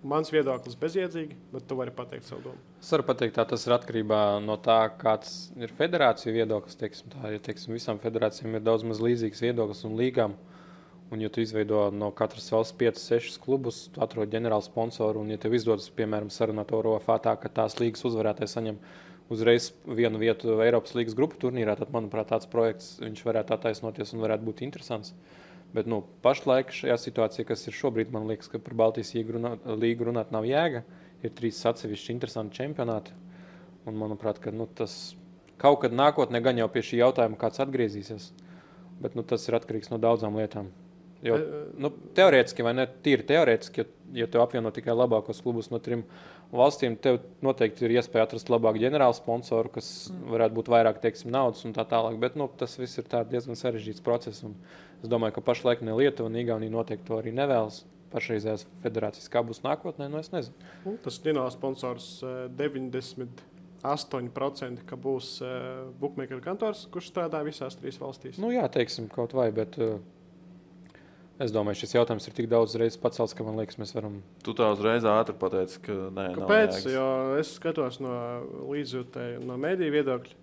Mans 0.07 0.29
viedoklis 0.31 0.77
bezjēdzīgi, 0.79 1.35
bet 1.51 1.65
tu 1.67 1.77
vari 1.79 1.91
pateikt 1.95 2.29
savu 2.29 2.45
domu. 2.45 2.61
Es 2.79 2.93
varu 2.93 3.07
pateikt, 3.09 3.35
tā 3.39 3.47
tas 3.49 3.65
ir 3.67 3.75
atkarībā 3.75 4.19
no 4.45 4.55
tā, 4.63 4.77
kāds 5.01 5.49
ir 5.59 5.73
federācija 5.75 6.35
viedoklis. 6.35 6.77
Teiksim, 6.79 7.09
tā, 7.11 7.33
ja 7.33 7.41
teiksim, 7.43 7.75
visām 7.75 7.99
federācijām 8.03 8.55
ir 8.55 8.63
daudz 8.67 8.85
maz 8.87 9.01
līdzīgs 9.03 9.43
viedoklis 9.43 9.83
un 9.89 9.97
līgām. 9.99 10.37
Un, 11.11 11.23
ja 11.23 11.31
tu 11.31 11.43
izveido 11.43 11.89
no 11.95 12.13
katras 12.15 12.47
valsts 12.51 12.77
5, 12.79 13.01
6 13.03 13.41
klubus, 13.43 13.85
tu 13.95 14.03
atrod 14.03 14.31
ģenerālu 14.31 14.67
sponsoru, 14.67 15.23
un, 15.23 15.31
ja 15.31 15.41
tev 15.43 15.55
izdodas, 15.55 15.87
piemēram, 15.95 16.31
sarunāt 16.35 16.71
to 16.71 16.83
ROFA 16.83 17.19
tā, 17.23 17.35
ka 17.39 17.51
tās 17.61 17.79
līgas 17.79 18.03
uzvarētājs 18.07 18.57
saņem 18.59 18.81
uzreiz 19.33 19.73
vienu 19.87 20.21
vietu 20.23 20.61
Eiropas 20.63 20.95
līgas 20.97 21.17
grupu 21.19 21.39
turnīrā, 21.43 21.75
tad, 21.79 21.91
manuprāt, 21.95 22.31
tāds 22.31 22.49
projekts 22.51 22.97
varētu 23.27 23.57
attaisnoties 23.57 24.15
un 24.15 24.23
varētu 24.23 24.47
būt 24.47 24.63
interesants. 24.67 25.15
Bet 25.75 25.89
nu, 25.91 26.05
pašlaik 26.23 26.71
šajā 26.73 26.97
situācijā, 27.03 27.47
kas 27.49 27.67
ir 27.67 27.75
šobrīd, 27.77 28.13
man 28.15 28.29
liekas, 28.31 28.49
ka 28.53 28.61
par 28.63 28.77
Baltijas 28.79 29.13
līgu 29.17 30.09
runāt 30.09 30.33
nav 30.33 30.47
jēga. 30.47 30.85
Ir 31.25 31.33
trīs 31.35 31.59
atsevišķi 31.67 32.13
interesanti 32.15 32.61
čempionāti. 32.61 33.15
Un, 33.87 33.97
manuprāt, 33.99 34.39
ka, 34.43 34.55
nu, 34.55 34.69
tas 34.79 35.17
kaut 35.61 35.83
kad 35.83 35.95
nākotnē 35.97 36.41
gan 36.45 36.59
jau 36.61 36.69
pie 36.71 36.85
šī 36.87 37.03
jautājuma 37.03 37.39
kāds 37.41 37.63
atgriezīsies. 37.65 38.31
Bet 39.03 39.19
nu, 39.19 39.27
tas 39.27 39.45
ir 39.49 39.59
atkarīgs 39.59 39.91
no 39.93 39.99
daudzām 40.01 40.39
lietām. 40.39 40.71
Jo, 41.25 41.37
nu, 41.81 41.91
teorētiski, 42.17 42.65
vai 42.67 42.75
ne 42.77 42.85
tīri 43.05 43.25
teorētiski, 43.27 43.83
ja, 43.83 43.87
ja 44.21 44.27
tu 44.31 44.41
apvieno 44.43 44.71
tikai 44.75 44.95
labākos 44.95 45.41
klubus 45.45 45.71
no 45.73 45.81
trim 45.83 46.05
valstīm, 46.53 46.99
tev 47.03 47.23
noteikti 47.45 47.87
ir 47.87 47.97
iespēja 47.97 48.27
atrast 48.29 48.51
labāku 48.53 48.83
ģenerālu 48.83 49.17
sponsoru, 49.17 49.73
kas 49.73 49.89
varētu 50.29 50.59
būt 50.59 50.71
vairāk 50.75 51.01
teiksim, 51.03 51.33
naudas 51.35 51.65
un 51.67 51.75
tā 51.77 51.87
tālāk. 51.89 52.19
Bet 52.23 52.37
nu, 52.39 52.51
tas 52.61 52.77
viss 52.79 53.01
ir 53.01 53.09
diezgan 53.33 53.59
sarežģīts 53.59 54.05
process. 54.05 54.45
Es 55.03 55.11
domāju, 55.11 55.39
ka 55.39 55.47
pašlaik 55.49 55.83
ne 55.85 55.97
Lietuva 55.97 56.31
un 56.31 56.39
Igaunija 56.41 56.77
noteikti 56.77 57.09
to 57.09 57.19
arī 57.19 57.35
nevēlas. 57.37 57.85
Pašreizējās 58.13 58.63
federācijas 58.85 59.33
kā 59.33 59.43
būs 59.45 59.65
nākotnē, 59.65 60.07
nu 60.13 60.21
es 60.23 60.31
nezinu. 60.31 60.71
Nu, 60.85 60.95
tas 61.03 61.19
ģenerāls 61.25 61.57
sponsors 61.59 62.11
90. 62.57 63.45
8% 63.87 64.83
ka 64.89 64.97
būs 64.99 65.37
uh, 65.45 65.89
bookmaker 66.01 66.41
kantors, 66.43 66.87
kurš 66.91 67.11
strādā 67.13 67.43
visās 67.47 67.77
trīs 67.79 67.99
valstīs. 68.01 68.39
Nu, 68.43 68.49
jā, 68.55 68.65
teiksim, 68.73 69.07
kaut 69.13 69.35
vai, 69.37 69.51
bet 69.55 69.77
uh, 69.79 69.99
Es 71.43 71.53
domāju, 71.53 71.83
šis 71.83 71.93
jautājums 71.99 72.25
ir 72.31 72.35
tik 72.37 72.47
daudz 72.49 72.75
reizes 72.81 72.97
pacelts, 73.01 73.35
ka 73.37 73.45
man 73.45 73.59
liekas, 73.61 73.77
mēs 73.77 73.93
varam. 73.93 74.23
Tu 74.45 74.55
tā 74.57 74.71
uzreiz 74.73 75.05
ātri 75.05 75.35
pateici, 75.37 75.83
ka 75.85 75.97
nē, 76.17 76.31
kāpēc? 76.39 76.79
Jo 76.89 77.09
es 77.37 77.51
skatos 77.59 77.99
no 78.01 78.15
līdzjūtēju, 78.73 79.43
no 79.45 79.59
mediju 79.61 79.93
viedokļa. 79.99 80.39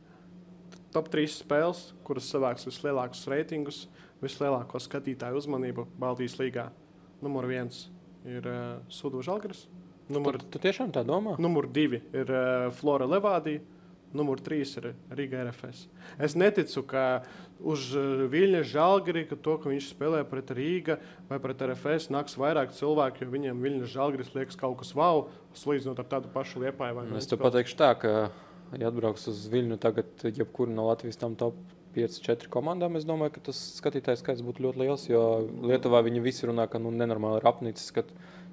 Top 0.94 1.10
3 1.10 1.34
spēles, 1.34 1.82
kuras 2.06 2.28
savāks 2.30 2.68
vislielākos 2.70 3.26
reitingus, 3.34 3.80
vislielāko 4.22 4.78
skatītāju 4.86 5.42
uzmanību 5.42 5.88
Baltijas 5.98 6.38
līgā. 6.38 6.68
Numur 7.26 7.50
viens 7.50 7.88
ir 8.30 8.46
uh, 8.46 8.78
Sudu 8.94 9.24
Žalgris. 9.26 9.66
Numur, 10.14 10.38
tu, 10.38 10.52
tu 10.54 10.62
tiešām 10.62 10.94
tā 10.94 11.02
domā? 11.08 11.40
Numur 11.42 11.66
divi 11.74 12.04
ir 12.14 12.30
uh, 12.30 12.70
Flora 12.78 13.10
Levādija. 13.10 13.64
Numur 14.14 14.42
trīs 14.46 14.76
ir 14.78 14.92
Riga 15.18 15.42
RFS. 15.48 15.88
Es 16.22 16.36
neticu, 16.38 16.84
ka 16.86 17.24
uz 17.60 17.90
eh, 17.98 18.26
Viļņas 18.30 18.70
žēlgari, 18.70 19.26
ka 19.30 19.38
to, 19.42 19.58
ka 19.62 19.72
viņš 19.72 19.90
spēlē 19.96 20.22
pret 20.30 20.54
Rīga 20.54 21.00
vai 21.30 21.40
pret 21.42 21.64
RFS, 21.66 22.12
nāks 22.14 22.38
vairāk 22.38 22.76
cilvēku, 22.78 23.24
jo 23.24 23.34
viņiem 23.34 23.64
Viļņas 23.64 23.94
žēlgaris 23.96 24.34
liekas 24.38 24.60
kaut 24.60 24.78
kas 24.84 24.94
wow, 24.98 25.28
salīdzinot 25.58 26.04
ar 26.04 26.10
tādu 26.12 26.34
pašu 26.34 26.62
liepāju. 26.66 27.08
Es 27.18 27.30
tev 27.32 27.42
pateikšu 27.42 27.80
tā, 27.80 27.94
ka, 27.98 28.14
ja 28.78 28.92
atbrauks 28.92 29.26
uz 29.32 29.48
Viļņu 29.54 29.80
tagad, 29.82 30.28
jebkura 30.30 30.76
no 30.76 30.92
Latvijas 30.92 31.18
tam 31.22 31.38
top 31.40 31.58
5-4 31.94 32.50
komandām, 32.54 32.98
es 32.98 33.06
domāju, 33.06 33.36
ka 33.36 33.48
tas 33.50 33.60
skatītājs 33.80 34.24
skaits 34.24 34.46
būtu 34.46 34.66
ļoti 34.66 34.82
liels, 34.82 35.06
jo 35.10 35.24
Lietuvā 35.66 36.02
viņi 36.06 36.24
visi 36.26 36.50
runā, 36.50 36.66
ka 36.70 36.82
nu, 36.82 36.94
nenormāli 36.94 37.42
ir 37.42 37.50
apnicis 37.50 37.94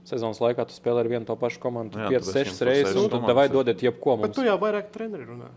sezonas 0.08 0.40
laikā 0.42 0.66
tu 0.68 0.76
spēlē 0.76 1.04
ar 1.04 1.10
vienu 1.10 1.28
to 1.28 1.36
pašu 1.38 1.60
komandu, 1.62 1.98
5-6 1.98 2.62
reizes, 2.66 2.96
un 2.96 3.10
tad 3.12 3.34
vai 3.36 3.48
dodiet 3.52 3.82
jebko 3.84 4.16
mums. 4.16 4.30
Bet 4.30 4.38
tu 4.38 4.46
jau 4.46 4.56
vairāk 4.60 4.92
treneri 4.94 5.28
runā. 5.28 5.50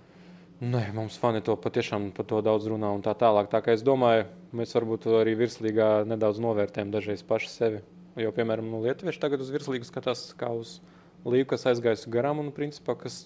Nē, 0.63 0.83
mums 0.95 1.17
fani 1.19 1.41
to 1.43 1.57
patiešām 1.59 2.11
par 2.15 2.27
to 2.29 2.39
daudz 2.45 2.69
runā 2.71 2.93
un 2.95 3.01
tā 3.03 3.11
tālāk. 3.19 3.49
Tā 3.51 3.59
kā 3.65 3.73
es 3.75 3.81
domāju, 3.83 4.29
mēs 4.55 4.71
varbūt 4.77 5.09
arī 5.19 5.33
virslīgā 5.35 6.05
nedaudz 6.07 6.39
novērtējam 6.43 6.93
dažreiz 6.93 7.23
paši 7.27 7.49
sevi. 7.51 7.81
Jo, 8.15 8.31
piemēram, 8.31 8.69
nu, 8.69 8.79
Lietuvieši 8.85 9.19
tagad 9.19 9.41
uz 9.43 9.49
virslīgu 9.51 9.87
skatās 9.89 10.29
kā 10.39 10.51
uz 10.53 10.77
līgu, 11.25 11.49
kas 11.51 11.65
aizgājusi 11.71 12.11
garām 12.13 12.39
un, 12.43 12.51
principā, 12.55 12.95
kas 12.99 13.25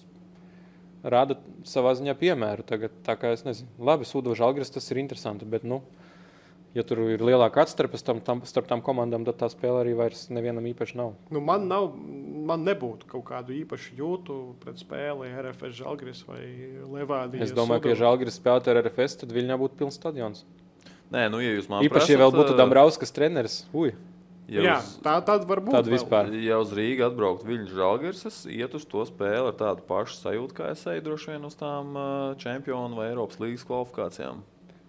rāda 1.04 1.36
savā 1.68 1.92
ziņā 1.98 2.16
piemēru. 2.18 2.64
Tagad, 2.66 2.94
tā 3.06 3.14
kā 3.20 3.34
es 3.36 3.44
nezinu, 3.46 3.70
labi, 3.86 4.08
Sūdoša 4.08 4.48
Algris 4.48 4.74
tas 4.74 4.88
ir 4.90 5.02
interesanti, 5.04 5.46
bet, 5.46 5.66
nu, 5.68 5.82
ja 6.76 6.84
tur 6.86 7.00
ir 7.14 7.22
lielāka 7.24 7.62
atšķirība 7.64 8.00
starp, 8.00 8.20
tam, 8.26 8.42
starp 8.48 8.68
tām 8.70 8.82
komandām, 8.84 9.24
tad 9.28 9.38
tā 9.40 9.48
spēle 9.52 9.82
arī 9.82 9.94
vairs 9.98 10.26
nevienam 10.32 10.66
īpaši 10.70 10.98
nav. 11.00 11.14
Nu, 11.32 11.42
man, 11.44 11.68
nav 11.70 11.90
man 12.48 12.64
nebūtu 12.66 13.08
kaut 13.10 13.26
kādu 13.28 13.54
īpašu 13.56 13.96
jūtu 13.98 14.38
pret 14.62 14.80
spēli 14.80 15.30
RFS 15.42 15.78
Žalgris 15.80 16.24
vai 16.28 16.42
Levādijas. 16.84 17.50
Es 17.50 17.56
domāju, 17.56 17.80
Sudova. 17.80 17.84
ka, 17.84 17.92
ja 17.92 18.00
Žalgris 18.02 18.38
spēlētu 18.40 18.72
ar 18.72 18.82
RFS, 18.84 19.22
tad 19.22 19.34
Viļņā 19.36 19.58
būtu 19.60 19.80
pilns 19.80 19.98
stadions. 20.00 20.44
Nē, 21.12 21.28
nu, 21.32 21.40
ja 21.40 21.54
jūs 21.56 21.70
man 21.72 21.84
īpaši, 21.86 22.14
ja 22.14 22.20
vēl 22.20 22.34
būtu 22.36 22.56
Dambrauskas 22.58 23.14
treneris, 23.16 23.62
ui. 23.72 23.94
Ja 24.48 24.62
Jā, 24.64 24.74
uz, 24.80 24.94
tā 25.04 25.12
tad 25.28 25.42
var 25.44 25.60
būt. 25.60 25.74
Tāda 25.76 25.92
vispār. 25.92 26.30
Ja 26.40 26.56
uz 26.62 26.70
Rīgā 26.72 27.10
atbraukt 27.10 27.44
Viļņš 27.44 27.72
Žalgiris, 27.76 28.22
es 28.30 28.38
iet 28.48 28.72
uz 28.76 28.86
to 28.88 29.04
spēli 29.04 29.50
ar 29.50 29.56
tādu 29.56 29.84
pašu 29.88 30.16
sajūtu, 30.22 30.56
kā 30.56 30.70
es 30.72 30.86
eju 30.88 31.04
droši 31.04 31.34
vien 31.34 31.44
uz 31.44 31.56
tām 31.60 31.92
uh, 31.92 32.06
čempionu 32.40 32.96
vai 32.96 33.10
Eiropas 33.10 33.36
līgas 33.42 33.66
kvalifikācijām. 33.68 34.40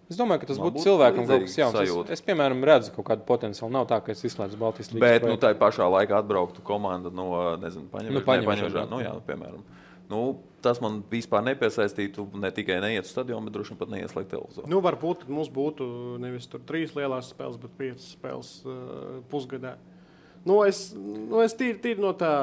Es 0.10 0.18
domāju, 0.18 0.41
ka 0.41 0.48
tas 0.49 0.57
būtu 0.57 0.81
cilvēkam 0.81 1.27
kaut 1.30 1.44
kas 1.45 1.56
jauns. 1.60 1.76
Es, 1.84 2.14
es, 2.18 2.23
piemēram, 2.26 2.64
redzu 2.65 2.94
kaut 2.95 3.06
kādu 3.11 3.26
potenciālu. 3.27 3.69
Nav 3.76 3.86
tā, 3.91 3.99
ka 4.02 4.15
es 4.15 4.23
izslēdzu 4.26 4.57
Baltijas 4.57 4.90
līniju. 4.90 5.03
Bet, 5.06 5.26
nu, 5.30 5.36
tā 5.41 5.52
pašā 5.57 5.86
laikā 5.86 6.18
atbrauktu 6.23 6.64
komanda 6.65 7.11
no, 7.14 7.27
nezinu, 7.61 7.86
paņemšanas. 7.91 8.18
Nu, 8.18 8.23
paņemšanā, 8.26 8.86
nu, 8.90 9.02
jā, 9.06 9.11
nu, 9.14 9.22
piemēram. 9.27 9.61
Nu, 10.10 10.23
tas 10.65 10.81
man 10.81 11.03
vispār 11.11 11.45
nepiesaistītu 11.45 12.26
ne 12.41 12.49
tikai 12.53 12.80
neiet 12.81 13.06
uz 13.06 13.14
stadionu, 13.14 13.45
bet 13.45 13.53
droši 13.60 13.76
vien 13.76 13.81
pat 13.84 13.94
neieslēgt 13.94 14.31
televizoru. 14.34 14.72
Nu, 14.72 14.81
varbūt 14.81 15.27
mums 15.30 15.52
būtu 15.53 15.86
nevis 16.23 16.49
trīs 16.65 16.98
lielās 16.98 17.30
spēles, 17.30 17.61
bet 17.61 17.77
piecas 17.77 18.10
spēles 18.15 18.53
uh, 18.65 19.19
pusgadā. 19.30 19.76
Nu, 20.41 20.64
es, 20.65 20.88
nu, 20.98 21.44
es 21.44 21.53
tīri, 21.60 21.77
tīri 21.84 22.02
no 22.02 22.15
tā 22.18 22.34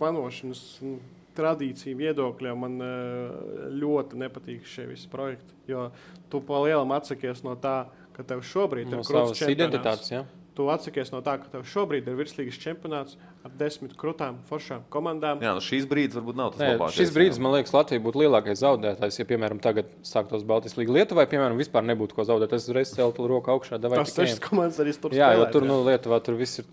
fanošanas. 0.00 0.64
Nu, 0.86 0.96
tradīciju 1.40 1.98
viedokļa 2.00 2.56
man 2.58 2.76
eh, 2.84 3.38
ļoti 3.80 4.20
nepatīk 4.20 4.68
šie 4.68 4.90
visi 4.92 5.08
projekti. 5.12 5.56
Jo 5.70 5.88
tu 6.30 6.42
pa 6.44 6.60
lielam 6.64 6.92
atsakies 6.96 7.44
no 7.46 7.56
tā, 7.60 7.88
ka 8.16 8.26
tev 8.26 8.44
šobrīd 8.46 8.92
no 8.92 9.00
ir 9.00 9.08
savas 9.08 9.42
identitātes. 9.48 10.12
Ja? 10.12 10.26
Tu 10.50 10.66
atsakies 10.68 11.12
no 11.14 11.20
tā, 11.24 11.36
ka 11.40 11.48
tev 11.52 11.62
šobrīd 11.70 12.08
ir 12.10 12.16
virslīgas 12.18 12.58
čempionāts 12.60 13.14
ar 13.46 13.52
desmit 13.56 13.94
krūtām, 13.96 14.40
foršām 14.48 14.82
komandām. 14.92 15.38
Jā, 15.44 15.54
nu 15.56 15.62
šīs 15.64 15.86
brīdis 15.88 16.18
varbūt 16.18 16.36
nav 16.36 16.50
tas 16.52 16.64
Nē, 16.64 16.72
labākais. 16.74 16.98
Šis 16.98 17.12
brīdis, 17.14 17.38
jā. 17.38 17.44
man 17.46 17.54
liekas, 17.54 17.72
Latvija 17.72 18.02
būtu 18.04 18.20
lielākais 18.24 18.60
zaudētājs. 18.60 19.20
Ja, 19.22 19.28
piemēram, 19.30 19.62
tagad 19.62 19.94
sāktos 20.04 20.44
Baltijas 20.48 20.76
līnija 20.76 20.98
Lietuvai, 20.98 21.28
piemēram, 21.30 21.56
vispār 21.60 21.86
nebūtu 21.86 22.18
ko 22.18 22.26
zaudēt. 22.28 22.52
Es 22.58 22.66
uzreiz 22.68 22.92
celtu 22.92 23.30
roku 23.30 23.54
augšā. 23.54 23.78
Tas 23.80 24.12
sešas 24.12 24.42
komandas 24.42 24.82
arī 24.82 24.92
tur 24.98 25.14
spēlē. 25.14 25.22
Jā, 25.22 25.32
jo 25.38 25.48
tur, 25.54 25.68
nu, 25.70 25.80
Lietuvā 25.86 26.20
tur 26.26 26.36
viss 26.42 26.60
ir 26.60 26.68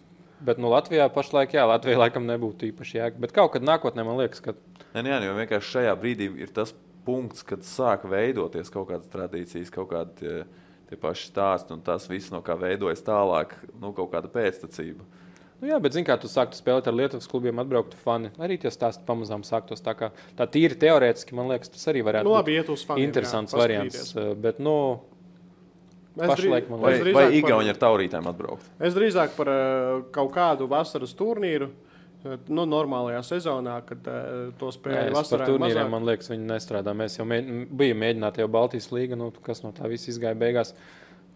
Bet 0.46 0.60
nu, 0.62 0.70
Latvijā 0.70 1.08
pašlaik, 1.14 1.56
jā, 1.58 1.64
Latvijā 1.66 1.98
laikam 1.98 2.28
nebūtu 2.30 2.70
īpaši 2.70 3.00
jēga. 3.00 3.22
Bet 3.24 3.34
kaut 3.34 3.56
kad 3.56 3.66
nākotnē 3.66 4.06
man 4.06 4.20
liekas, 4.22 4.44
ka. 4.44 4.54
Nē, 4.94 5.06
jā, 5.10 5.22
jo 5.26 5.34
vienkārši 5.38 5.74
šajā 5.74 5.96
brīdī 5.98 6.30
ir 6.44 6.52
tas 6.54 6.76
punkts, 7.08 7.46
kad 7.48 7.66
sāk 7.66 8.06
veidoties 8.10 8.70
kaut 8.74 8.92
kādas 8.92 9.10
tradīcijas, 9.14 9.72
kaut 9.74 9.90
kādi 9.94 10.18
tie, 10.20 10.36
tie 10.92 11.00
paši 11.00 11.32
stāsti 11.32 11.74
un 11.74 11.82
tas 11.86 12.06
viss, 12.12 12.34
no 12.34 12.44
kā 12.46 12.58
veidojas 12.60 13.02
tālāk, 13.08 13.56
nu, 13.82 13.94
kaut 13.98 14.12
kāda 14.14 14.30
pēctecība. 14.32 15.08
Nu, 15.58 15.72
jā, 15.72 15.78
bet, 15.82 15.96
zināmā 15.96 16.12
mērā, 16.12 16.22
tu 16.22 16.30
sāktu 16.30 16.60
spēlēt 16.60 16.88
ar 16.90 16.94
Lietuvas 16.94 17.30
klubiem, 17.32 17.58
atbrauktu 17.64 17.98
fani. 17.98 18.30
Arī 18.38 18.60
tie 18.62 18.70
stāsti 18.70 19.08
pamazām 19.08 19.42
sāktos. 19.48 19.82
Tā, 19.82 19.96
kā, 19.98 20.12
tā 20.38 20.46
tīri 20.54 20.78
teorētiski, 20.78 21.34
man 21.38 21.50
liekas, 21.50 21.72
tas 21.74 21.90
arī 21.90 22.04
varētu 22.06 22.30
nu, 22.30 22.36
labi, 22.36 22.60
būt 22.62 22.84
faniem, 22.86 23.08
interesants 23.08 23.56
jā, 23.56 23.62
variants. 23.64 24.12
Bet, 24.44 24.62
nu, 24.62 24.76
Es 26.18 26.32
Pašlaik, 26.32 26.70
drīz, 26.70 27.02
vai, 27.14 27.14
vai 27.14 27.26
Igauni 27.38 27.70
ar 27.70 27.78
taurītēm 27.82 28.30
atbraukt? 28.32 28.70
Es 28.82 28.96
drīzāk 28.98 29.36
par 29.38 29.52
uh, 29.52 30.00
kaut 30.16 30.32
kādu 30.34 30.70
vasaras 30.72 31.14
turnīru. 31.18 31.70
Nu, 32.50 32.64
normālajā 32.68 33.20
sezonā, 33.24 33.76
kad 33.88 34.08
uh, 34.10 34.48
to 34.60 34.72
spēlēja 34.74 35.14
vasarā. 35.14 35.46
Par 35.46 35.52
turnīriem, 35.52 35.84
mazāk. 35.84 35.92
man 35.94 36.08
liekas, 36.10 36.32
viņi 36.34 36.50
nestrādā. 36.50 36.96
Mēs 36.98 37.20
jau 37.20 37.28
mēģ, 37.30 37.52
bijām 37.78 38.02
mēģināti 38.02 38.42
jau 38.42 38.50
Baltijas 38.52 38.90
līga, 38.92 39.20
nu, 39.20 39.30
kas 39.46 39.62
no 39.64 39.72
tā 39.78 39.88
viss 39.92 40.10
izgāja 40.10 40.36
beigās. 40.40 40.74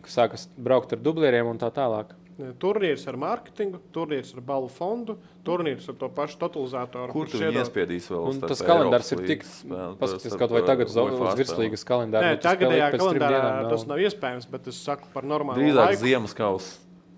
Sākas 0.10 0.48
braukt 0.58 0.98
ar 0.98 1.04
dublieriem 1.06 1.52
un 1.52 1.62
tā 1.62 1.70
tālāk. 1.76 2.16
Turnīrs 2.62 3.04
ar 3.10 3.18
mārketingu, 3.20 3.80
turnīrs 3.94 4.32
ar 4.36 4.44
balvu 4.46 4.70
fondu, 4.74 5.16
turnīrs 5.46 5.90
ar 5.92 5.98
to 6.00 6.10
pašu 6.16 6.38
totalizatoru. 6.42 7.14
Kur 7.14 7.32
tu 7.32 7.42
iespiedīs 7.44 8.08
vēl? 8.12 8.28
Un 8.30 8.40
tas 8.44 8.64
kalendārs 8.66 9.12
ir 9.16 9.24
tik, 9.28 9.44
paskatās 10.02 10.38
kaut 10.40 10.54
vai 10.56 10.62
tagad 10.68 10.92
uz, 10.92 10.96
uz 10.98 11.42
virslīgas 11.42 11.84
kalendāru. 11.88 12.32
Nē, 12.32 12.40
tagadējā 12.44 12.88
kalendārā 12.96 13.34
dienām, 13.36 13.74
tas 13.74 13.84
nav 13.90 14.06
iespējams, 14.06 14.48
bet 14.54 14.72
es 14.72 14.80
saku 14.80 15.12
par 15.14 15.28
normālu 15.28 15.62
Drīzāk 15.62 15.92
laiku. 15.92 16.06
ziemas. 16.06 16.72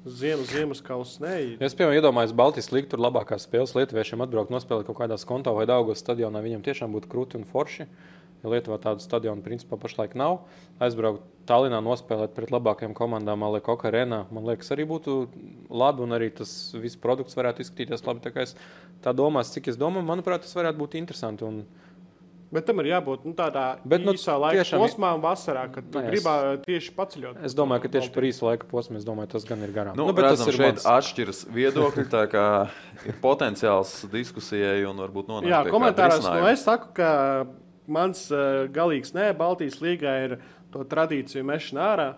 Ziemas, 0.04 0.50
ziemas 0.52 0.82
kausa. 0.84 1.30
Es 1.64 1.78
piemēram 1.80 2.02
iedomājos, 2.02 2.34
Baltijas 2.36 2.74
līnija 2.74 2.92
tur 2.92 3.00
labākās 3.06 3.46
spēles 3.48 3.72
Lietuviešiem 3.78 4.26
atbraukt, 4.26 4.52
nospēlēt 4.52 4.90
kaut 4.90 4.98
kādā 5.00 5.16
skontā 5.22 5.54
vai 5.56 5.64
Daugos 5.70 6.04
stadionā. 6.04 6.42
Viņam 6.44 6.66
tiešām 6.66 6.92
būtu 6.92 7.08
krūti 7.08 7.40
un 7.40 7.48
forši. 7.48 7.88
Uh, 7.88 8.23
Ja 8.44 8.52
Lietuvā 8.52 8.76
tādu 8.84 9.00
stadionu 9.00 9.44
principā 9.46 9.78
pašlaik 9.80 10.18
nav. 10.20 10.42
Aizbraukt 10.84 11.24
Tallinā, 11.48 11.80
nospēlēt 11.84 12.36
pret 12.36 12.52
labākajām 12.52 12.96
komandām, 12.96 13.46
Aleko 13.48 13.78
Arēnā, 13.88 14.26
man 14.36 14.48
liekas, 14.48 14.72
arī 14.76 14.84
būtu 14.88 15.16
labi. 15.72 16.04
Un 16.04 16.16
arī 16.16 16.28
tas 16.36 16.52
viss 16.76 17.00
produkts 17.00 17.40
varētu 17.40 17.64
izskatīties 17.64 18.04
labi. 18.08 18.24
Tā, 18.26 18.36
es, 18.44 18.58
tā 19.04 19.16
domās, 19.16 19.52
cik 19.56 19.72
es 19.72 19.80
domāju, 19.80 20.08
manuprāt, 20.08 20.44
tas 20.44 20.60
varētu 20.60 20.84
būt 20.84 21.00
interesanti. 21.00 21.48
Un, 21.48 21.64
Bet 22.54 22.68
tam 22.70 22.84
ir 22.84 22.92
jābūt 22.92 23.24
nu, 23.26 23.32
tādā 23.34 23.64
Bet, 23.82 24.04
nu, 24.06 24.14
īsā 24.14 24.36
laika 24.38 24.62
tiešām, 24.62 24.84
posmā, 24.84 25.10
vasarā, 25.22 25.64
kad 25.74 25.88
tu 25.90 26.04
gribi 26.06 26.34
tieši 26.68 26.92
paceļot. 26.94 27.40
Es 27.48 27.56
domāju, 27.58 27.86
ka 27.86 27.90
tieši 27.96 28.12
par 28.14 28.28
īsu 28.28 28.46
laika 28.46 28.68
posmu 28.70 29.02
domāju, 29.08 29.32
tas 29.32 29.48
gan 29.50 29.64
ir 29.66 29.74
garām. 29.74 29.98
Nu, 29.98 30.06
nu, 30.06 30.14
bet 30.14 30.28
redzam, 30.28 30.46
tas 30.46 30.52
ir 30.52 30.60
šeit 30.60 30.76
mans... 30.76 30.86
atšķiras 30.94 31.40
viedokļi, 31.56 32.06
tā 32.14 32.24
kā 32.30 32.46
ir 33.10 33.18
potenciāls 33.24 33.96
diskusijai 34.14 34.84
un 34.86 35.02
varbūt 35.02 35.34
nonākt. 35.34 35.50
Jā, 35.50 35.64
komentāros 35.74 36.22
nu, 36.28 36.46
es 36.52 36.68
saku, 36.68 36.94
ka 37.00 37.10
mans 37.88 38.28
uh, 38.32 38.66
galīgs 38.74 39.16
nē, 39.16 39.32
Baltijas 39.38 39.80
līgā 39.84 40.14
ir 40.26 40.38
to 40.74 40.86
tradīciju 40.88 41.46
mešana 41.48 41.90
ārā. 41.94 42.10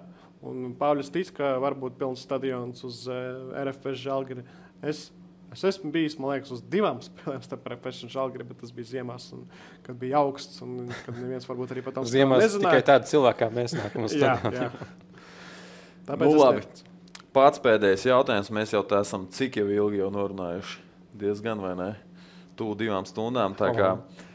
Un 0.45 0.73
Pāvils 0.77 1.09
tic, 1.13 1.31
ka 1.33 1.55
var 1.61 1.73
būt 1.79 1.95
pilns 1.97 2.21
stadions 2.25 2.83
uz 2.85 3.05
eh, 3.09 3.63
RFS 3.65 3.97
žēlgari. 4.03 4.43
Es, 4.85 5.07
es 5.55 5.63
esmu 5.71 5.89
bijis, 5.93 6.19
man 6.21 6.35
liekas, 6.35 6.51
uz 6.53 6.61
divām 6.69 6.99
spēlēm 7.07 7.41
starp 7.45 7.65
RFS 7.73 8.05
un 8.05 8.13
žēlgari, 8.13 8.45
bet 8.51 8.59
tas 8.61 8.73
bija 8.75 8.91
ziemās, 8.91 9.25
un, 9.33 9.47
kad 9.85 9.97
bija 10.01 10.21
augsts. 10.21 10.61
Un, 10.65 10.91
kad 11.07 11.17
neviens 11.17 11.49
varbūt 11.49 11.73
arī 11.73 11.85
pat 11.87 11.97
tam 11.97 12.05
ziemās 12.13 12.43
nezināja. 12.45 12.75
tikai 12.75 12.89
tādi 12.91 13.13
cilvēki 13.13 13.41
kā 13.41 13.49
mēs 13.57 13.77
nākam 13.79 14.05
uz 14.05 14.15
stadionu. 14.19 14.91
Tāpēc 16.05 16.29
nu, 16.29 16.37
labi. 16.37 16.67
Pats 17.35 17.59
pēdējais 17.63 18.05
jautājums. 18.07 18.53
Mēs 18.53 18.75
jau 18.75 18.83
tā 18.87 19.01
esam 19.03 19.25
cik 19.33 19.57
jau 19.59 19.65
ilgi 19.65 20.03
jau 20.03 20.11
norunājuši. 20.13 20.77
Diezgan 21.19 21.63
vai 21.63 21.73
ne? 21.79 21.89
Tūlīt 22.59 22.85
divām 22.85 23.07
stundām. 23.09 23.57
Tā 23.57 23.71
kā, 23.75 23.89
oh. 23.97 24.27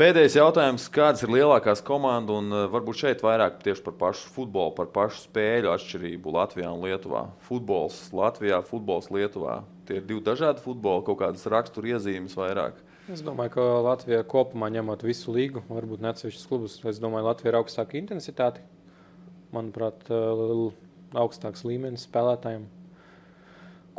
Pēdējais 0.00 0.32
jautājums, 0.38 0.86
kādas 0.88 1.20
ir 1.26 1.28
lielākās 1.34 1.82
komandas 1.84 2.38
un 2.40 2.46
uh, 2.54 2.62
varbūt 2.72 3.02
šeit 3.02 3.20
vairāk 3.20 3.58
tieši 3.60 3.82
par 3.84 3.98
pašu 4.00 4.30
futbolu, 4.32 4.72
par 4.78 4.86
pašu 4.94 5.26
spēļu 5.26 5.68
atšķirību 5.74 6.32
Latvijā 6.38 6.70
un 6.72 6.86
Lietuvā? 6.86 7.26
Futbols 7.44 7.98
Latvijā, 8.16 8.62
futbols 8.64 9.10
Lietuvā. 9.12 9.58
Tie 9.84 9.98
ir 9.98 10.06
divi 10.08 10.24
dažādi 10.24 10.64
futboli, 10.64 11.04
kaut 11.04 11.20
kādas 11.20 11.44
raksturiezīmes 11.52 12.38
vairāk. 12.40 12.80
Es 13.12 13.20
domāju, 13.26 13.52
ka 13.58 13.68
Latvija 13.90 14.24
kopumā 14.24 14.72
ņemot 14.72 15.04
visu 15.04 15.36
līgu, 15.36 15.66
varbūt 15.68 16.00
ne 16.00 16.14
atsevišķus 16.14 16.48
klubus, 16.48 16.80
es 16.80 17.04
domāju, 17.04 17.28
Latvija 17.28 17.52
ir 17.52 17.60
augstāka 17.60 18.00
intensitāte. 18.00 18.64
Manuprāt, 19.52 20.08
uh, 20.08 20.70
augstāks 21.12 21.68
līmenis 21.68 22.08
spēlētājiem 22.08 22.64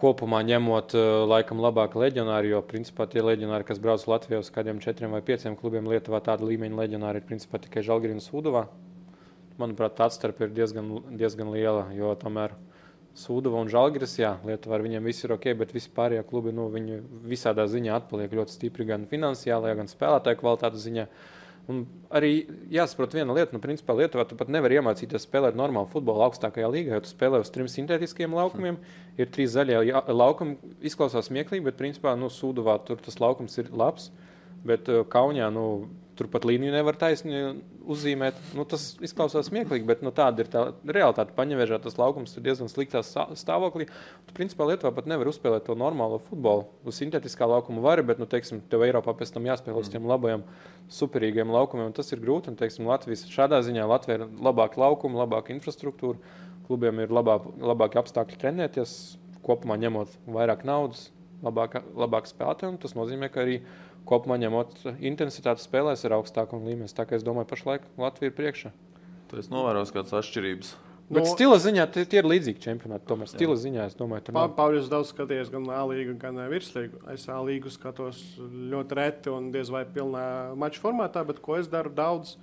kopumā 0.02 0.42
ņemot, 0.48 0.96
eh, 0.98 1.10
laikam, 1.30 1.62
labāk 1.62 1.96
leģionāri, 2.00 2.52
jo, 2.56 2.62
principā, 2.66 3.08
tie 3.10 3.22
leģionāri, 3.22 3.66
kas 3.68 3.80
brauc 3.80 4.04
Latvijā 4.10 4.40
uz 4.42 4.50
kādiem 4.50 4.82
četriem 4.82 5.12
vai 5.12 5.22
pieciem 5.22 5.56
klubiem, 5.56 5.88
Lietuvā 5.88 6.22
tāda 6.22 6.48
līmeņa 6.48 6.80
leģionāri 6.82 7.22
ir, 7.22 7.28
principā, 7.30 7.62
tikai 7.62 7.84
Žalgirina 7.86 8.22
Sūduvā. 8.22 8.68
Manuprāt, 9.62 9.96
tā 9.96 10.10
starp 10.10 10.42
ir 10.42 10.50
diezgan, 10.50 11.18
diezgan 11.18 11.52
liela, 11.54 11.88
jo 11.94 12.16
tomēr 12.16 12.56
Sūduva 13.16 13.62
un 13.62 13.70
Žalgiris, 13.70 14.18
jā, 14.18 14.38
Lietuvā 14.48 14.80
ar 14.80 14.86
viņiem 14.88 15.04
viss 15.04 15.24
ir 15.24 15.36
ok, 15.36 15.54
bet 15.60 15.72
visi 15.72 15.92
pārējie 15.94 16.24
klubi, 16.26 16.52
nu, 16.52 16.70
viņi 16.72 17.02
visādā 17.28 17.68
ziņā 17.68 18.00
atpaliek 18.00 18.32
ļoti 18.32 18.58
stipri 18.58 18.88
gan 18.88 19.06
finansiālajā, 19.06 19.76
gan 19.76 19.92
spēlētāju 19.92 20.40
kvalitātes 20.40 20.88
ziņā. 20.88 21.06
Uh, 21.06 21.41
Un 21.70 21.84
arī 22.10 22.32
jāsaprot 22.74 23.14
viena 23.14 23.36
lieta, 23.36 23.54
nu, 23.54 23.62
principā 23.62 23.94
Lietuvā 23.98 24.26
tu 24.28 24.36
pat 24.40 24.50
nevari 24.52 24.80
iemācīties 24.80 25.28
spēlēt 25.28 25.58
normālu 25.58 25.90
futbolu 25.92 26.26
augstākajā 26.26 26.70
līgā, 26.74 26.96
jo 26.98 27.04
tu 27.06 27.12
spēlē 27.12 27.42
uz 27.44 27.52
trim 27.54 27.70
sintētiskiem 27.70 28.34
laukumiem. 28.36 28.80
Ir 29.22 29.30
trīs 29.32 29.54
zaļie 29.54 29.84
laukumi, 30.10 30.58
izklausās 30.90 31.30
smieklīgi, 31.30 31.66
bet 31.68 31.78
principā 31.80 32.16
nu, 32.18 32.32
Sūduvā 32.34 32.80
tur 32.88 33.02
tas 33.04 33.20
laukums 33.22 33.60
ir 33.62 33.70
labs. 33.78 34.10
Bet 34.66 34.90
uh, 34.90 35.04
Kaunijā 35.10 35.52
nu, 35.54 35.66
turpat 36.22 36.46
līniju 36.46 36.74
nevar 36.74 36.98
taisni 37.02 37.42
uzzīmēt. 37.90 38.38
Nu, 38.58 38.66
tas 38.70 38.92
izklausās 39.04 39.50
smieklīgi, 39.50 39.88
bet 39.88 40.04
nu, 40.06 40.14
tāda 40.16 40.44
ir 40.44 40.50
tā 40.54 40.64
realitāte. 40.86 41.34
Paņevēžā 41.38 41.82
tas 41.82 41.98
laukums 41.98 42.36
ir 42.38 42.46
diezgan 42.46 42.70
sliktā 42.72 43.02
stāvoklī. 43.04 43.88
Tu, 44.28 44.36
principā, 44.38 44.68
Lietuvā 44.70 44.94
pat 44.96 45.10
nevar 45.10 45.32
uzspēlēt 45.32 45.66
to 45.68 45.76
normālo 45.80 46.22
futbolu. 46.28 46.68
Uz 46.88 47.00
sintētiskā 47.02 47.48
laukuma 47.50 47.84
var, 47.84 48.04
bet, 48.06 48.22
nu, 48.22 48.30
teiksim, 48.30 48.62
tev 48.72 48.86
Eiropā 48.86 49.16
pēc 49.18 49.34
tam 49.34 49.50
jāspēlē 49.50 49.82
uz 49.82 49.90
mm. 49.90 49.96
tiem 49.96 50.10
labajiem, 50.12 50.46
superīgiem 51.02 51.54
laukumiem. 51.56 51.94
Tas 51.98 52.14
ir 52.14 52.22
grūti. 52.24 52.54
Un, 52.54 52.60
teiksim, 52.60 52.90
Latvijas 52.92 53.26
šādā 53.32 53.62
ziņā 53.66 53.88
Latvija 53.90 54.22
ir 54.22 54.28
labāka 54.46 54.82
laukuma, 54.82 55.24
labāka 55.26 55.56
infrastruktūra. 55.56 56.22
Klubiem 56.68 57.02
ir 57.04 57.12
labā, 57.12 57.40
labāki 57.60 58.00
apstākļi 58.00 58.38
trenēties, 58.40 58.98
kopumā 59.44 59.76
ņemot 59.82 60.14
vairāk 60.32 60.62
naudas, 60.68 61.10
labāk, 61.44 61.82
labāk 61.98 62.30
spēlētāji. 62.30 62.80
Tas 62.84 62.96
nozīmē, 62.96 63.32
ka 63.34 63.44
arī 63.44 63.60
kopumā 64.10 64.38
ņemot 64.42 64.86
intensitāti 65.00 65.64
spēlēs 65.64 66.06
ir 66.06 66.16
augstāka 66.18 66.58
un 66.58 66.68
līmenis. 66.68 66.96
Tā 66.98 67.08
kā 67.10 67.18
es 67.18 67.26
domāju, 67.26 67.50
pašlaik 67.52 67.86
Latvija 68.02 68.32
ir 68.32 68.38
priekšā. 68.38 68.72
Tu 69.32 69.40
esi 69.40 69.54
novērojis 69.54 69.94
kādas 69.96 70.18
atšķirības. 70.22 70.72
No, 71.12 71.20
Bet 71.20 71.28
stila 71.28 71.58
ziņā 71.60 71.86
tie, 71.92 72.06
tie 72.08 72.22
ir 72.22 72.28
līdzīgi 72.30 72.62
čempionāti. 72.64 73.04
Tomēr 73.10 73.28
stila 73.28 73.58
jā. 73.58 73.62
ziņā 73.66 73.88
es 73.90 73.98
domāju, 74.00 74.30
ka. 74.30 74.44
Pāvils 74.56 74.88
daudz 74.92 75.10
skaties 75.12 75.50
gan 75.52 75.66
A 75.76 75.82
līgu, 75.90 76.16
gan 76.20 76.40
virslīgu. 76.52 77.02
Es 77.12 77.26
A 77.28 77.42
līgu 77.44 77.72
skatos 77.74 78.22
ļoti 78.40 78.96
reti 78.96 79.34
un 79.34 79.50
diez 79.52 79.68
vai 79.74 79.84
pilnā 79.84 80.24
maču 80.56 80.80
formātā, 80.84 81.26
bet 81.28 81.42
ko 81.44 81.58
es 81.60 81.68
daru 81.72 81.92
daudz 81.92 82.38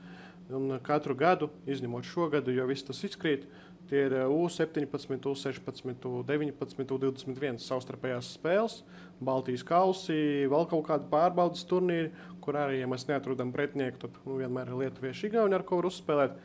un 0.53 0.77
katru 0.85 1.17
gadu, 1.17 1.49
izņemot 1.69 2.05
šo 2.09 2.29
gadu, 2.33 2.53
jo 2.53 2.69
viss 2.69 2.85
tas 2.85 3.01
izkrīt. 3.09 3.49
Tie 3.89 4.03
ir 4.05 4.19
U17, 4.29 5.25
U16, 5.33 6.05
U19, 6.05 6.93
U21 6.93 7.57
savstarpējās 7.65 8.35
spēles. 8.37 8.83
Baltijas 9.25 9.65
kausi, 9.67 10.47
vēl 10.51 10.67
kaut 10.71 10.87
kāda 10.87 11.09
pārbaudas 11.11 11.65
turnīri, 11.69 12.13
kur 12.45 12.57
arī, 12.57 12.81
ja 12.83 12.89
mēs 12.91 13.09
neatrodam 13.09 13.51
pretinieku, 13.55 14.05
tad 14.05 14.19
nu, 14.25 14.39
vienmēr 14.39 14.71
ir 14.71 14.83
lietuvieši, 14.85 15.29
igauni, 15.29 15.57
ar 15.57 15.65
ko 15.67 15.81
var 15.81 15.91
uzspēlēt. 15.91 16.39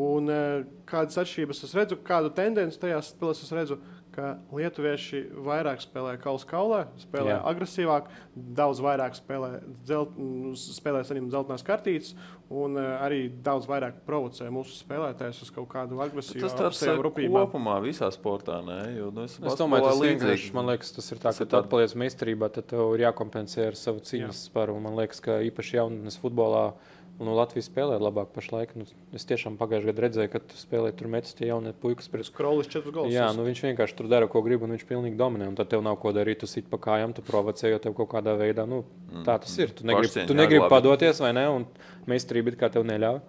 Un, 0.00 0.30
eh, 0.30 0.64
kādas 0.86 1.18
atšķirības 1.18 1.64
es 1.66 1.74
redzu, 1.74 1.98
kādu 2.06 2.30
tendenci 2.34 2.78
tajās 2.78 3.10
spēlēs 3.10 3.42
es 3.42 3.50
redzu, 3.56 3.80
ka 4.20 4.56
lietuvieši 4.56 5.22
vairāk 5.46 5.80
spēlē 5.82 6.16
kausa 6.20 6.48
kaulē, 6.50 6.80
spēlē 7.00 7.32
Jā. 7.32 7.38
agresīvāk, 7.50 8.10
daudz 8.58 8.82
vairāk 8.84 9.16
spēlē, 9.16 9.50
dzelt, 9.86 10.18
spēlē 10.60 11.02
saņem 11.08 11.30
dzeltenās 11.32 11.64
kartītes 11.66 12.12
un 12.50 12.76
uh, 12.76 12.98
arī 13.00 13.28
daudz 13.44 13.68
vairāk 13.70 14.02
provocē 14.06 14.48
mūsu 14.52 14.74
spēlētājus 14.82 15.44
uz 15.46 15.52
kaut 15.54 15.68
kādu 15.70 16.00
agresīvu 16.02 16.42
tas 16.44 16.56
tāds 16.58 16.82
eh, 16.84 16.96
rūpību. 16.98 17.36
Kopumā 17.38 17.76
visā 17.84 18.10
sportā, 18.14 18.58
ne? 18.66 18.78
Jo, 18.96 19.10
nu, 19.14 19.26
es, 19.28 19.38
es 19.38 19.58
domāju, 19.58 19.86
tas 19.86 20.00
līdzīgs. 20.02 20.48
Man 20.56 20.72
liekas, 20.72 20.92
tas 20.96 21.12
ir 21.14 21.22
tā, 21.22 21.32
ka 21.36 21.46
tu 21.46 21.60
atpaliec 21.60 21.94
meistarībā, 22.02 22.50
tad 22.52 22.66
tev 22.72 22.96
ir 22.96 23.06
jākompensē 23.06 23.70
ar 23.70 23.78
savu 23.78 24.02
cīņas 24.04 24.46
sparu. 24.50 24.76
Man 24.82 24.98
liekas, 24.98 25.22
ka 25.24 25.38
īpaši 25.46 25.78
jaunatnes 25.78 26.18
futbolā 26.20 26.72
Nu, 27.20 27.34
Latvija 27.36 27.66
spēlē 27.66 27.98
labāk 28.00 28.30
pašlaik. 28.32 28.70
Nu, 28.80 28.86
es 29.16 29.26
tiešām 29.28 29.58
pagājušajā 29.60 29.92
gadā 29.92 30.04
redzēju, 30.06 30.30
ka 30.32 30.40
spēlē 30.56 30.92
tur 30.96 31.10
metas 31.12 31.36
tie 31.36 31.50
jaunie 31.50 31.74
puikas. 31.76 32.08
Pret... 32.08 32.24
Skrolis 32.30 32.70
četrus 32.72 32.94
gols. 32.96 33.12
Jā, 33.12 33.26
nu, 33.36 33.44
viņš 33.44 33.60
vienkārši 33.66 33.98
tur 33.98 34.08
dara, 34.08 34.28
ko 34.30 34.40
grib, 34.46 34.64
un 34.64 34.72
viņš 34.72 34.86
pilnīgi 34.88 35.20
dominē. 35.20 35.50
Un 35.52 35.58
tad 35.58 35.68
tev 35.72 35.84
nav 35.84 35.98
ko 36.00 36.14
darīt. 36.16 36.40
Tu 36.40 36.48
sit 36.48 36.70
pa 36.72 36.80
kājām, 36.80 37.12
tu 37.16 37.24
provocē, 37.26 37.74
jo 37.74 37.82
tev 37.84 37.92
kaut 37.98 38.08
kādā 38.14 38.32
veidā 38.40 38.64
nu, 38.68 38.86
mm. 39.10 39.26
tā 39.28 39.36
tas 39.44 39.58
ir. 39.60 39.74
Tu 39.76 39.84
negribi, 39.84 40.24
tu 40.30 40.38
negribi 40.38 40.70
padoties, 40.72 41.20
vai 41.20 41.34
ne? 41.36 41.44
Un 41.58 41.68
meistarība 42.08 42.56
kā 42.56 42.72
tev 42.72 42.88
neļauj. 42.88 43.20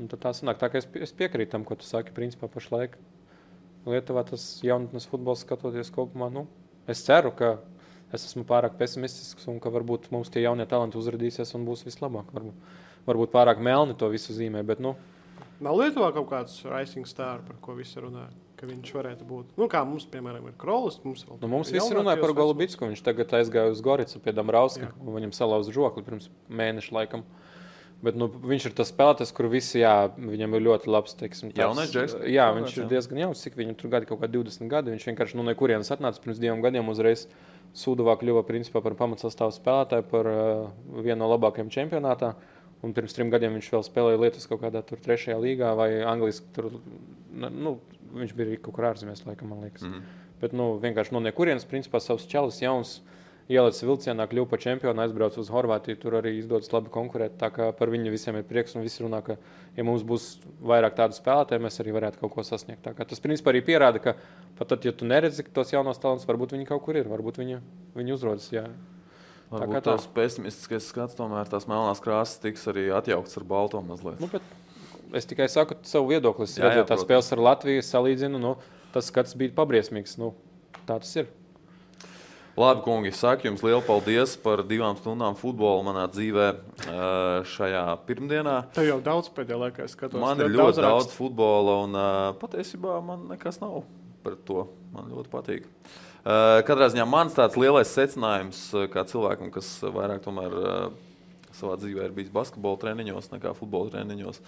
Un 0.00 0.08
tad 0.12 0.24
tā 0.24 0.32
sanāk, 0.36 0.56
tā, 0.60 0.72
ka 0.72 0.80
es, 0.80 0.88
es 1.04 1.12
piekrītu 1.16 1.52
tam, 1.52 1.68
ko 1.68 1.76
tu 1.76 1.84
saki. 1.84 2.16
Principā 2.16 2.48
pašlaik 2.52 2.96
Lietuvā 3.86 4.24
tas 4.26 4.42
jaunatnes 4.66 5.06
futbols 5.06 5.44
skatoties 5.44 5.92
kopumā. 5.94 6.26
Nu, 6.32 6.46
es 6.90 7.04
ceru, 7.06 7.30
ka 7.36 7.58
es 8.14 8.24
esmu 8.26 8.42
pārāk 8.48 8.74
pesimistisks 8.80 9.46
un 9.50 9.60
ka 9.62 9.70
varbūt 9.70 10.08
mums 10.14 10.32
tie 10.32 10.42
jaunie 10.42 10.66
talanti 10.66 10.98
uzrādīsies 10.98 11.54
un 11.54 11.66
būs 11.68 11.84
vislabāk. 11.86 12.32
Varbūt 12.34 12.85
varbūt 13.06 13.32
pārāk 13.34 13.62
melni 13.62 13.96
to 13.98 14.08
visu 14.12 14.34
zīmē. 14.36 14.64
Bet, 14.66 14.82
nu. 14.82 14.96
Nav 15.62 15.78
Lietuvā 15.80 16.10
kaut 16.16 16.28
kāds 16.32 16.58
rising 16.68 17.08
star, 17.08 17.40
par 17.46 17.56
ko 17.64 17.78
visi 17.78 18.02
runā. 18.02 18.28
ka 18.56 18.64
viņš 18.64 18.92
varētu 18.96 19.26
būt. 19.28 19.48
Nu, 19.60 19.66
kā 19.68 19.82
mums, 19.84 20.06
piemēram, 20.08 20.46
ir 20.48 20.54
Krolis. 20.56 20.96
Mums, 21.04 21.26
nu, 21.28 21.48
mums 21.52 21.68
visi 21.74 21.92
runāja 21.92 22.20
par 22.22 22.32
Golubitsku. 22.36 22.88
Viņš 22.88 23.02
tagad 23.04 23.34
aizgāja 23.36 23.72
uz 23.72 23.82
Goricu 23.84 24.20
pie 24.24 24.32
Damrauska, 24.32 24.94
un 24.96 25.12
viņam 25.18 25.34
salauza 25.36 25.74
žokli 25.74 26.04
pirms 26.06 26.30
mēneša 26.48 26.96
laikam. 26.96 27.26
Bet 28.04 28.16
nu, 28.18 28.28
viņš 28.28 28.68
ir 28.68 28.74
tas 28.76 28.90
spēlētājs, 28.92 29.32
kur 29.32 29.48
visi, 29.48 29.78
jā, 29.80 29.94
viņam 30.20 30.56
ir 30.58 30.64
ļoti 30.66 30.90
labs. 30.92 31.14
Teiksim, 31.16 31.52
tās, 31.52 31.62
jaunais 31.64 31.92
džeks. 31.92 32.16
Jā, 32.28 32.50
viņš 32.56 32.74
ir 32.76 32.90
diezgan 32.90 33.22
jauns, 33.22 33.44
cik 33.44 33.56
viņam 33.56 33.78
tur 33.80 33.92
gadi 33.94 34.08
kaut 34.10 34.20
kā 34.20 34.28
20 34.28 34.68
gadi. 34.72 34.92
Viņš 34.92 35.06
vienkārši 35.08 35.38
nu, 35.38 35.46
no 35.46 35.54
kurienes 35.56 35.92
atnāca 35.94 36.20
pirms 36.24 36.40
diviem 36.42 36.60
gadiem 36.64 36.92
uzreiz. 36.92 37.24
Sūduvā 37.76 38.18
kļuva 38.20 38.44
principā, 38.48 38.82
par 38.84 38.96
pamatsastāvu 39.00 39.52
spēlētāju, 39.56 40.04
par 40.12 40.28
uh, 40.28 40.68
vienu 41.00 41.22
no 41.24 41.30
labākajiem 41.32 41.72
čempionātā. 41.72 42.34
Un 42.84 42.92
pirms 42.96 43.16
trim 43.16 43.30
gadiem 43.32 43.56
viņš 43.56 43.68
vēl 43.72 43.84
spēlēja 43.86 44.20
Lietuvas 44.20 44.48
kaut 44.50 44.60
kādā 44.62 44.82
tur 44.84 45.00
trešajā 45.02 45.36
līgā 45.40 45.72
vai 45.78 45.90
Anglijas. 46.06 46.42
Tur, 46.54 46.68
nu, 47.32 47.78
viņš 48.16 48.34
bija 48.36 48.58
kaut 48.60 48.76
kur 48.76 48.90
ārzemēs, 48.92 49.24
laikam, 49.26 49.52
man 49.52 49.64
liekas. 49.64 49.86
Mm 49.86 49.92
-hmm. 49.92 50.24
Bet 50.40 50.52
nu, 50.52 50.74
vienkārši 50.82 51.14
no 51.16 51.22
nekurienes, 51.24 51.64
principā, 51.68 52.00
savs 52.00 52.26
čalis 52.28 52.60
jauns. 52.62 53.00
Ielicis 53.46 53.84
vilcienā, 53.86 54.24
kļuva 54.26 54.48
par 54.50 54.58
čempionu, 54.58 55.00
aizbrauca 55.04 55.38
uz 55.38 55.50
Horvātiju. 55.54 55.98
Tur 56.02 56.16
arī 56.18 56.32
izdodas 56.38 56.72
labi 56.72 56.90
konkurēt. 56.90 57.36
Tā 57.38 57.50
kā 57.54 57.68
par 57.78 57.92
viņu 57.92 58.10
visiem 58.10 58.36
ir 58.36 58.42
prieks. 58.42 58.74
Un 58.74 58.82
visi 58.82 59.04
runā, 59.04 59.20
ka, 59.22 59.36
ja 59.76 59.84
mums 59.84 60.02
būs 60.02 60.40
vairāk 60.60 60.96
tādu 60.98 61.14
spēlētāju, 61.14 61.62
mēs 61.62 61.78
arī 61.80 61.94
varētu 61.94 62.18
kaut 62.18 62.32
ko 62.34 62.42
sasniegt. 62.42 62.82
Tas, 62.82 63.20
principā, 63.20 63.54
arī 63.54 63.62
pierāda, 63.62 64.02
ka 64.02 64.16
pat 64.58 64.68
tad, 64.68 64.84
ja 64.84 64.92
tu 64.92 65.06
neredzi 65.06 65.46
tos 65.54 65.70
jaunos 65.70 65.98
talantus, 65.98 66.26
varbūt 66.26 66.56
viņi 66.56 66.66
kaut 66.66 66.82
kur 66.82 66.98
ir, 66.98 67.06
varbūt 67.06 67.38
viņi, 67.38 67.60
viņi 67.94 68.12
uzrodas. 68.12 68.50
Jā. 68.50 68.66
Varbūt 69.50 69.78
tā 69.78 69.82
tas 69.92 70.06
pesimistiskais 70.10 70.88
skats, 70.90 71.14
tomēr 71.18 71.46
tās 71.50 71.68
melnās 71.70 72.02
krāsas 72.02 72.40
tiks 72.42 72.66
arī 72.72 72.88
atjauktas 72.94 73.38
ar 73.38 73.44
balto 73.46 73.82
mazliet. 73.84 74.18
Nu, 74.22 74.30
Es 75.14 75.26
tikai 75.26 75.46
saku 75.48 75.76
savu 75.86 76.10
viedokli. 76.10 76.48
Es 76.48 76.56
redzēju, 76.58 76.86
tā 76.88 76.96
spēles 76.98 77.28
ar 77.30 77.42
Latviju 77.46 77.82
salīdzinu. 77.86 78.40
Nu, 78.42 78.56
tas 78.94 79.06
skats 79.12 79.36
bija 79.38 79.54
pabriesmīgs. 79.54 80.16
Nu, 80.18 80.32
tā 80.82 80.96
tas 80.98 81.12
ir. 81.20 81.28
Labi, 82.56 82.80
kungi, 82.86 83.12
saku 83.12 83.50
jums 83.50 83.60
lielu 83.62 83.82
paldies 83.84 84.32
par 84.40 84.62
divām 84.64 84.96
stundām 84.96 85.36
futbola 85.36 85.84
manā 85.84 86.06
dzīvē 86.08 86.46
šajā 87.52 87.84
pirmdienā. 88.08 88.56
Tev 88.74 88.88
jau 88.88 88.96
daudz 89.04 89.28
pēdējā 89.36 89.58
laikā 89.60 89.88
skatos. 89.92 90.18
Man 90.22 90.40
ir 90.40 90.48
ļoti 90.54 90.80
daudz, 90.80 90.82
daudz 90.86 91.12
futbola, 91.12 91.78
un 91.84 91.98
patiesībā 92.40 92.96
man 93.04 93.28
nekas 93.34 93.60
nav 93.60 93.82
par 94.24 94.38
to. 94.48 94.64
Man 94.96 95.12
ļoti 95.12 95.32
patīk. 95.34 95.68
Katrā 96.26 96.88
ziņā 96.90 97.04
mans 97.06 97.36
tāds 97.36 97.54
lielais 97.60 97.90
secinājums, 97.94 98.58
kā 98.90 99.04
cilvēkam, 99.06 99.52
kas 99.54 99.68
vairāk 99.94 100.24
tomēr 100.24 100.56
savā 101.54 101.76
dzīvē 101.78 102.08
ir 102.08 102.16
bijis 102.16 102.32
basketbola 102.34 102.80
treniņos 102.82 103.30
nekā 103.30 103.52
futbola 103.54 103.92
treniņos, 103.94 104.40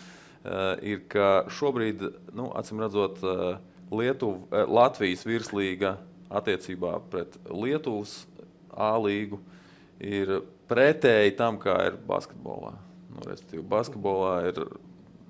Eh, 0.45 0.79
ir, 0.87 1.01
ka 1.11 1.49
šobrīd, 1.51 2.05
nu, 2.37 2.49
acīm 2.57 2.79
redzot, 2.85 3.19
eh, 3.27 3.59
Lietuv, 3.91 4.47
eh, 4.53 4.65
Latvijas 4.69 5.25
virslīga 5.27 5.97
attiecībā 6.31 7.01
pret 7.11 7.39
Lietuvas 7.51 8.27
A 8.79 8.95
līgu 8.95 9.41
ir 9.99 10.43
pretēji 10.69 11.37
tam, 11.37 11.59
kā 11.59 11.75
ir 11.89 11.97
basketbolā. 12.07 12.77
Nu, 13.11 13.25
respektīvi, 13.27 13.65
basketbolā 13.67 14.47
ir 14.47 14.61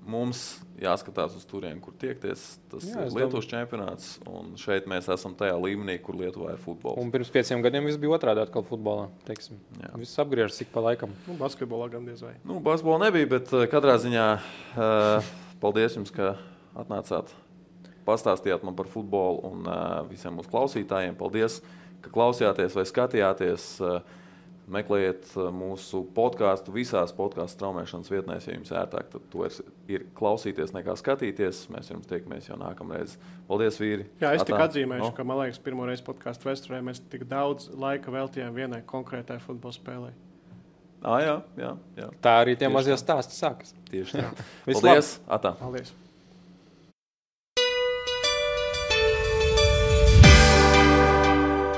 mums 0.09 0.39
jāskatās 0.79 1.35
uz 1.37 1.45
turieni, 1.47 1.79
kur 1.83 1.93
tiekties. 1.99 2.45
Tas 2.71 2.85
Jā, 2.87 3.05
ir 3.05 3.13
Lietuvas 3.13 3.45
domāju. 3.45 3.51
čempionāts, 3.51 4.07
un 4.29 4.53
šeit 4.59 4.87
mēs 4.89 5.09
esam 5.13 5.35
tajā 5.37 5.57
līmenī, 5.59 5.99
kur 6.03 6.17
Lietuvā 6.19 6.53
ir 6.55 6.61
futbols. 6.63 6.99
Un 7.01 7.11
pirms 7.13 7.31
pieciem 7.33 7.63
gadiem 7.65 7.87
viss 7.87 7.99
bija 8.01 8.15
otrādi 8.17 8.43
atkal 8.43 8.65
futbolā. 8.67 9.09
Viss 9.99 10.21
apgriežas 10.21 10.61
ik 10.65 10.71
pa 10.73 10.83
laikam. 10.85 11.13
Nu, 11.27 11.37
basketbolā 11.39 11.89
gan 11.93 12.07
diez 12.09 12.23
vai. 12.25 12.35
Nu, 12.43 12.59
basketbolā 12.63 13.05
nebija, 13.07 13.29
bet 13.37 13.53
uh, 13.55 13.67
katrā 13.71 13.97
ziņā 14.01 14.25
uh, 14.39 15.33
paldies 15.63 15.99
jums, 15.99 16.13
ka 16.15 16.35
atnācāt. 16.79 17.33
Pastāstījāt 18.07 18.63
man 18.65 18.77
par 18.77 18.89
futbolu 18.89 19.43
un 19.51 19.67
uh, 19.67 19.99
visiem 20.09 20.33
mūsu 20.39 20.49
klausītājiem. 20.49 21.17
Paldies, 21.19 21.59
ka 22.01 22.13
klausījāties 22.13 22.79
vai 22.79 22.87
skatījāties. 22.89 23.75
Uh, 23.83 24.25
meklējiet 24.73 25.27
uh, 25.35 25.49
mūsu 25.53 26.01
podkāstu 26.15 26.73
visās 26.75 27.13
podkāstu 27.15 27.57
straumēšanas 27.57 28.11
vietnēs, 28.13 28.47
ja 28.47 28.55
jums 28.55 28.71
ērtāk, 28.81 29.13
to 29.33 29.45
ir 29.91 30.05
klausīties 30.17 30.73
nekā 30.75 30.95
skatīties. 30.99 31.65
Mēs 31.73 31.91
jums 31.93 32.09
tiekamies 32.09 32.49
jau 32.51 32.57
nākamreiz. 32.61 33.17
Paldies, 33.49 33.79
vīri! 33.81 34.09
Jā, 34.21 34.33
es 34.37 34.45
tikai 34.47 34.65
atzīmēšu, 34.67 35.07
no? 35.07 35.13
ka 35.17 35.27
man 35.27 35.41
liekas, 35.43 35.61
pirmo 35.65 35.87
reizi 35.89 36.05
podkāstu 36.07 36.51
vēsturē 36.51 36.81
mēs 36.85 37.01
tik 37.11 37.25
daudz 37.29 37.71
laika 37.73 38.13
veltījām 38.13 38.53
vienai 38.57 38.83
konkrētai 38.89 39.39
futbola 39.43 39.75
spēlei. 39.75 40.13
Ah, 40.99 41.21
jā, 41.23 41.39
jā, 41.55 41.71
jā. 41.95 42.11
Tā 42.23 42.35
arī 42.41 42.57
tie 42.59 42.67
mazie 42.71 42.97
stāsti 42.99 43.37
sākas. 43.37 43.73
Tieši 43.89 44.19
tā. 44.19 44.29
Paldies! 44.67 45.15
Paldies! 45.29 45.95